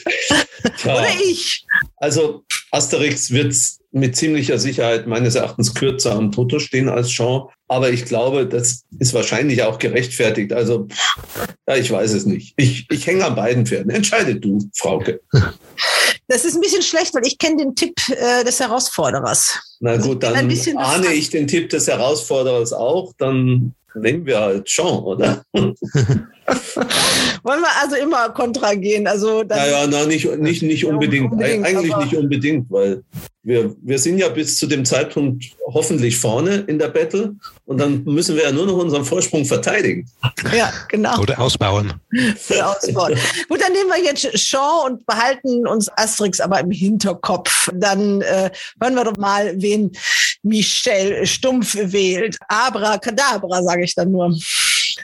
Ja. 0.86 0.96
Oder 0.96 1.10
ich. 1.22 1.66
Also 1.98 2.46
Asterix 2.72 3.30
wird 3.32 3.54
mit 3.92 4.16
ziemlicher 4.16 4.58
Sicherheit 4.58 5.08
meines 5.08 5.36
Erachtens 5.36 5.74
kürzer 5.74 6.14
am 6.14 6.32
Toto 6.32 6.60
stehen 6.60 6.90
als 6.90 7.10
Jean. 7.10 7.44
Aber 7.68 7.90
ich 7.90 8.06
glaube, 8.06 8.48
das 8.48 8.84
ist 9.00 9.14
wahrscheinlich 9.14 9.64
auch 9.64 9.80
gerechtfertigt. 9.80 10.54
Also, 10.54 10.88
ja, 11.68 11.76
ich 11.76 11.92
weiß 11.92 12.12
es 12.14 12.26
nicht. 12.26 12.54
Ich, 12.58 12.86
ich 12.90 13.08
hänge 13.08 13.26
an 13.26 13.36
beiden 13.36 13.66
Pferden. 13.66 13.92
Entscheide 13.92 14.36
du, 14.36 14.60
Frauke. 14.76 15.22
Das 16.28 16.46
ist 16.46 16.56
ein 16.56 16.62
bisschen 16.62 16.82
schlecht, 16.82 17.14
weil 17.14 17.28
ich 17.28 17.38
kenne 17.38 17.58
den 17.58 17.76
Tipp 17.76 17.94
äh, 18.10 18.46
des 18.46 18.62
Herausforderers. 18.62 19.60
Na 19.82 19.98
gut, 19.98 20.24
dann 20.24 20.50
ahne 20.78 21.08
ich 21.08 21.30
den 21.30 21.46
Tipp 21.46 21.68
des 21.68 21.90
Herausforderers 21.90 22.72
auch. 22.72 23.12
Dann 23.18 23.76
nehmen 23.96 24.26
wir 24.26 24.40
halt 24.40 24.66
Jean, 24.66 25.00
oder? 25.00 25.44
Wollen 25.54 25.76
wir 27.62 27.82
also 27.82 27.96
immer 27.96 28.30
kontra 28.30 28.74
gehen? 28.76 29.08
Also 29.08 29.44
dann 29.44 29.58
Naja, 29.58 29.88
na, 29.90 30.06
nicht, 30.06 30.26
nicht, 30.38 30.64
nicht 30.64 30.86
unbedingt. 30.86 31.32
unbedingt, 31.32 31.66
Eigentlich 31.66 31.96
nicht 31.96 32.16
unbedingt, 32.16 32.70
weil 32.70 33.04
wir, 33.44 33.76
wir 33.82 33.98
sind 33.98 34.20
ja 34.20 34.30
bis 34.30 34.58
zu 34.58 34.68
dem 34.68 34.86
Zeitpunkt 34.86 35.46
hoffentlich 35.66 36.18
vorne 36.18 36.58
in 36.68 36.78
der 36.78 36.90
Battle 36.90 37.36
und 37.66 37.80
dann 37.80 38.04
müssen 38.04 38.36
wir 38.36 38.44
ja 38.44 38.52
nur 38.52 38.68
noch 38.68 38.78
unseren 38.78 39.04
Vorsprung 39.04 39.46
verteidigen. 39.46 40.08
Ja, 40.56 40.72
genau. 40.90 41.20
Oder 41.20 41.40
ausbauen. 41.40 41.94
Für 42.38 42.68
Auswahl. 42.68 43.16
Gut, 43.50 43.62
dann 43.62 43.74
nehmen 43.74 43.90
wir 43.90 44.04
jetzt 44.04 44.30
Sean 44.38 44.92
und 44.92 45.06
behalten 45.06 45.66
uns 45.66 45.90
Asterix 45.98 46.40
aber 46.40 46.60
im 46.60 46.72
Hinterkopf. 46.72 47.70
Dann 47.74 48.22
äh, 48.22 48.52
hören 48.80 48.96
wir 48.96 49.06
doch 49.06 49.18
mal, 49.18 49.54
wen 49.60 49.92
Michel 50.44 51.26
Stumpf 51.26 51.76
wählt. 51.76 52.38
Abracadabra, 52.48 53.64
sage 53.64 53.84
ich 53.84 53.96
dann 53.96 54.12
nur. 54.12 54.36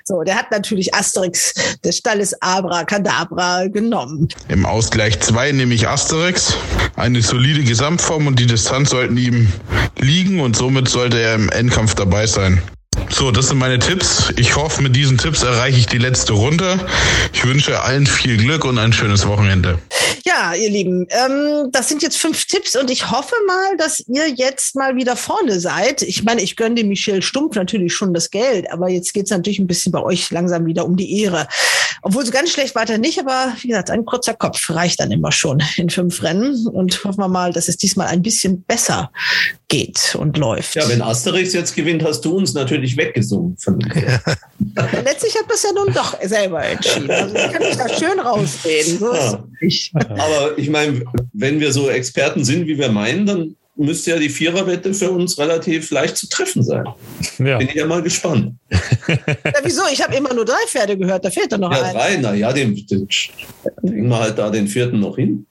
So, 0.04 0.24
der 0.24 0.36
hat 0.36 0.52
natürlich 0.52 0.94
Asterix 0.94 1.54
des 1.84 1.98
Stalles 1.98 2.34
Abracadabra 2.42 3.68
genommen. 3.68 4.28
Im 4.48 4.66
Ausgleich 4.66 5.20
2 5.20 5.54
nehme 5.54 5.74
ich 5.74 5.88
Asterix. 5.88 6.56
Eine 6.96 7.22
solide 7.22 7.64
Gesamtform 7.64 8.28
und 8.28 8.40
die 8.40 8.46
Distanz 8.46 8.90
sollten 8.90 9.18
ihm 9.18 9.52
liegen 9.98 10.40
und 10.40 10.56
somit 10.56 10.88
sollte 10.88 11.20
er 11.20 11.36
im 11.36 11.50
Endkampf 11.50 11.96
dabei 11.96 12.26
sein. 12.28 12.62
So, 13.10 13.32
das 13.32 13.48
sind 13.48 13.58
meine 13.58 13.80
Tipps. 13.80 14.32
Ich 14.38 14.56
hoffe, 14.56 14.82
mit 14.82 14.96
diesen 14.96 15.18
Tipps 15.18 15.42
erreiche 15.42 15.80
ich 15.80 15.88
die 15.88 15.98
letzte 15.98 16.34
Runde. 16.34 16.80
Ich 17.34 17.46
wünsche 17.46 17.82
allen 17.82 18.06
viel 18.06 18.38
Glück 18.38 18.66
und 18.66 18.78
ein 18.78 18.94
schönes 18.94 19.26
Wochenende. 19.28 19.80
Ja, 20.26 20.54
ihr 20.54 20.70
Lieben, 20.70 21.08
ähm, 21.10 21.70
das 21.72 21.88
sind 21.88 22.04
jetzt 22.04 22.18
fünf 22.18 22.46
Tipps 22.46 22.76
und 22.76 22.92
ich 22.92 23.10
hoffe 23.10 23.34
mal, 23.48 23.78
dass 23.78 24.04
ihr 24.08 24.30
jetzt 24.30 24.76
mal 24.76 24.96
wieder 24.96 25.16
vorne 25.16 25.60
seid. 25.60 26.02
Ich 26.02 26.24
meine, 26.24 26.42
ich 26.42 26.58
gönne 26.58 26.76
dem 26.76 26.90
Michel 26.90 27.22
Stumpf 27.22 27.56
natürlich 27.56 27.94
schon 27.94 28.14
das 28.14 28.30
Geld, 28.30 28.70
aber 28.72 28.90
jetzt 28.90 29.14
geht's 29.14 29.32
natürlich 29.32 29.60
ein 29.60 29.68
bisschen 29.68 29.94
bei 29.94 30.02
euch 30.02 30.30
langsam 30.30 30.66
wieder 30.66 30.86
um 30.86 30.98
die 30.98 31.22
Ehre. 31.22 31.48
Obwohl 32.02 32.26
so 32.26 32.32
ganz 32.32 32.52
schlecht 32.52 32.76
weiter 32.76 32.98
nicht, 32.98 33.20
aber 33.20 33.54
wie 33.62 33.70
gesagt, 33.70 33.90
ein 33.90 34.06
kurzer 34.06 34.34
Kopf 34.34 34.70
reicht 34.70 35.00
dann 35.00 35.12
immer 35.12 35.32
schon 35.32 35.64
in 35.78 35.90
fünf 35.90 36.22
Rennen 36.22 36.68
und 36.68 37.04
hoffen 37.04 37.20
wir 37.20 37.30
mal, 37.30 37.54
dass 37.54 37.68
es 37.70 37.78
diesmal 37.78 38.08
ein 38.08 38.22
bisschen 38.22 38.64
besser 38.64 39.12
geht 39.70 40.16
und 40.18 40.38
läuft. 40.38 40.76
Ja, 40.76 40.88
wenn 40.88 41.02
Asterix 41.02 41.52
jetzt 41.54 41.76
gewinnt, 41.76 42.04
hast 42.04 42.22
du 42.22 42.38
uns 42.38 42.54
natürlich 42.54 42.96
weggesungen. 42.96 43.58
Von 43.58 43.80
Letztlich 45.04 45.36
hat 45.36 45.46
das 45.50 45.64
ja 45.64 45.72
nun 45.74 45.94
doch 45.94 46.18
selber 46.24 46.64
entschieden. 46.64 47.12
Also 47.12 47.36
ich 47.36 47.52
kann 47.52 47.62
mich 47.62 47.76
da 47.76 47.90
schön 47.90 48.20
rausreden. 48.20 49.00
So 49.00 49.14
Ja. 49.14 49.44
ich. 49.60 49.92
Aber 49.94 50.58
ich 50.58 50.70
meine, 50.70 51.04
wenn 51.34 51.60
wir 51.60 51.74
so 51.74 51.90
Experten 51.90 52.46
sind, 52.46 52.68
wie 52.68 52.78
wir 52.78 52.90
meinen, 52.90 53.26
dann 53.26 53.56
müsste 53.78 54.12
ja 54.12 54.20
die 54.20 54.30
Viererwette 54.30 54.94
für 54.94 55.12
uns 55.12 55.38
relativ 55.38 55.92
leicht 55.92 56.18
zu 56.18 56.28
treffen 56.28 56.64
sein. 56.64 56.86
Ja. 57.40 57.58
Bin 57.58 57.70
ich 57.70 57.76
ja 57.76 57.86
mal 57.86 58.02
gespannt. 58.02 58.56
Ja, 59.08 59.54
wieso? 59.64 59.84
Ich 59.92 60.04
habe 60.04 60.16
immer 60.16 60.34
nur 60.34 60.44
drei 60.44 60.66
Pferde 60.68 60.98
gehört, 60.98 61.24
da 61.24 61.32
fehlt 61.32 61.52
doch 61.54 61.58
noch 61.58 61.72
Ja, 61.72 61.82
ein. 61.84 61.96
drei, 61.96 62.18
na 62.18 62.34
ja, 62.34 62.52
den, 62.52 62.76
den 62.76 63.08
bringen 63.82 64.10
wir 64.10 64.20
halt 64.20 64.38
da 64.38 64.50
den 64.50 64.68
vierten 64.68 65.00
noch 65.00 65.16
hin. 65.16 65.46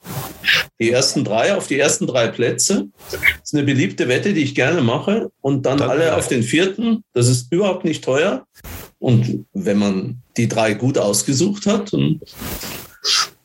Die 0.79 0.91
ersten 0.91 1.25
drei 1.25 1.55
auf 1.55 1.67
die 1.67 1.79
ersten 1.79 2.07
drei 2.07 2.29
Plätze. 2.29 2.89
Das 3.11 3.21
ist 3.45 3.55
eine 3.55 3.63
beliebte 3.65 4.09
Wette, 4.09 4.35
die 4.35 4.43
ich 4.43 4.55
gerne 4.55 4.83
mache. 4.83 5.31
Und 5.41 5.65
dann 5.65 5.81
alle 5.81 6.15
auf 6.17 6.29
den 6.29 6.43
vierten. 6.43 7.03
Das 7.15 7.29
ist 7.29 7.51
überhaupt 7.51 7.85
nicht 7.85 8.05
teuer. 8.05 8.47
Und 8.99 9.47
wenn 9.55 9.79
man 9.79 10.23
die 10.37 10.49
drei 10.49 10.75
gut 10.75 10.99
ausgesucht 10.99 11.65
hat, 11.67 11.93
dann 11.95 12.21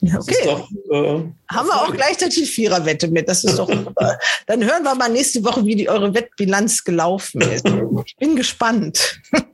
Ja, 0.01 0.19
okay. 0.19 0.35
doch 0.45 0.67
äh, 0.91 1.23
Haben 1.47 1.67
wir 1.67 1.75
auch 1.75 1.91
gleichzeitig 1.91 2.35
die 2.35 2.45
Viererwette 2.45 3.07
mit. 3.07 3.29
Das 3.29 3.43
ist 3.43 3.59
doch 3.59 3.69
super. 3.71 4.17
Dann 4.47 4.63
hören 4.63 4.83
wir 4.83 4.95
mal 4.95 5.09
nächste 5.09 5.43
Woche, 5.43 5.63
wie 5.63 5.75
die 5.75 5.89
eure 5.89 6.13
Wettbilanz 6.13 6.83
gelaufen 6.83 7.41
ist. 7.41 7.67
Ich 8.05 8.15
bin 8.17 8.35
gespannt. 8.35 9.21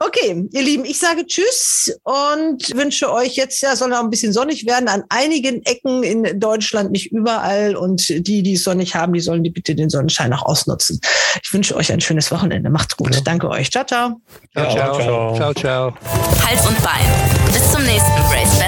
Okay, 0.00 0.44
ihr 0.52 0.62
Lieben, 0.62 0.84
ich 0.84 0.98
sage 0.98 1.26
Tschüss 1.26 1.94
und 2.02 2.74
wünsche 2.74 3.12
euch 3.12 3.36
jetzt, 3.36 3.60
ja, 3.62 3.76
soll 3.76 3.90
noch 3.90 4.00
ein 4.00 4.10
bisschen 4.10 4.32
sonnig 4.32 4.66
werden 4.66 4.88
an 4.88 5.04
einigen 5.08 5.62
Ecken 5.64 6.02
in 6.02 6.40
Deutschland, 6.40 6.90
nicht 6.90 7.12
überall. 7.12 7.76
Und 7.76 8.08
die, 8.08 8.42
die 8.42 8.54
es 8.54 8.64
sonnig 8.64 8.94
haben, 8.94 9.12
die 9.12 9.20
sollen 9.20 9.44
die 9.44 9.50
bitte 9.50 9.74
den 9.74 9.90
Sonnenschein 9.90 10.32
auch 10.32 10.42
ausnutzen. 10.42 11.00
Ich 11.42 11.52
wünsche 11.52 11.76
euch 11.76 11.92
ein 11.92 12.00
schönes 12.00 12.30
Wochenende. 12.30 12.70
Macht's 12.70 12.96
gut. 12.96 13.20
Danke 13.24 13.48
euch. 13.50 13.70
Ciao, 13.70 13.84
ciao. 13.84 14.20
Ciao, 14.52 14.72
ciao. 14.72 15.36
Ciao, 15.36 15.54
ciao. 15.54 15.94
Hals 16.44 16.66
und 16.66 16.82
Bein. 16.82 17.52
Bis 17.52 17.70
zum 17.70 17.82
nächsten 17.84 18.20
Race 18.32 18.58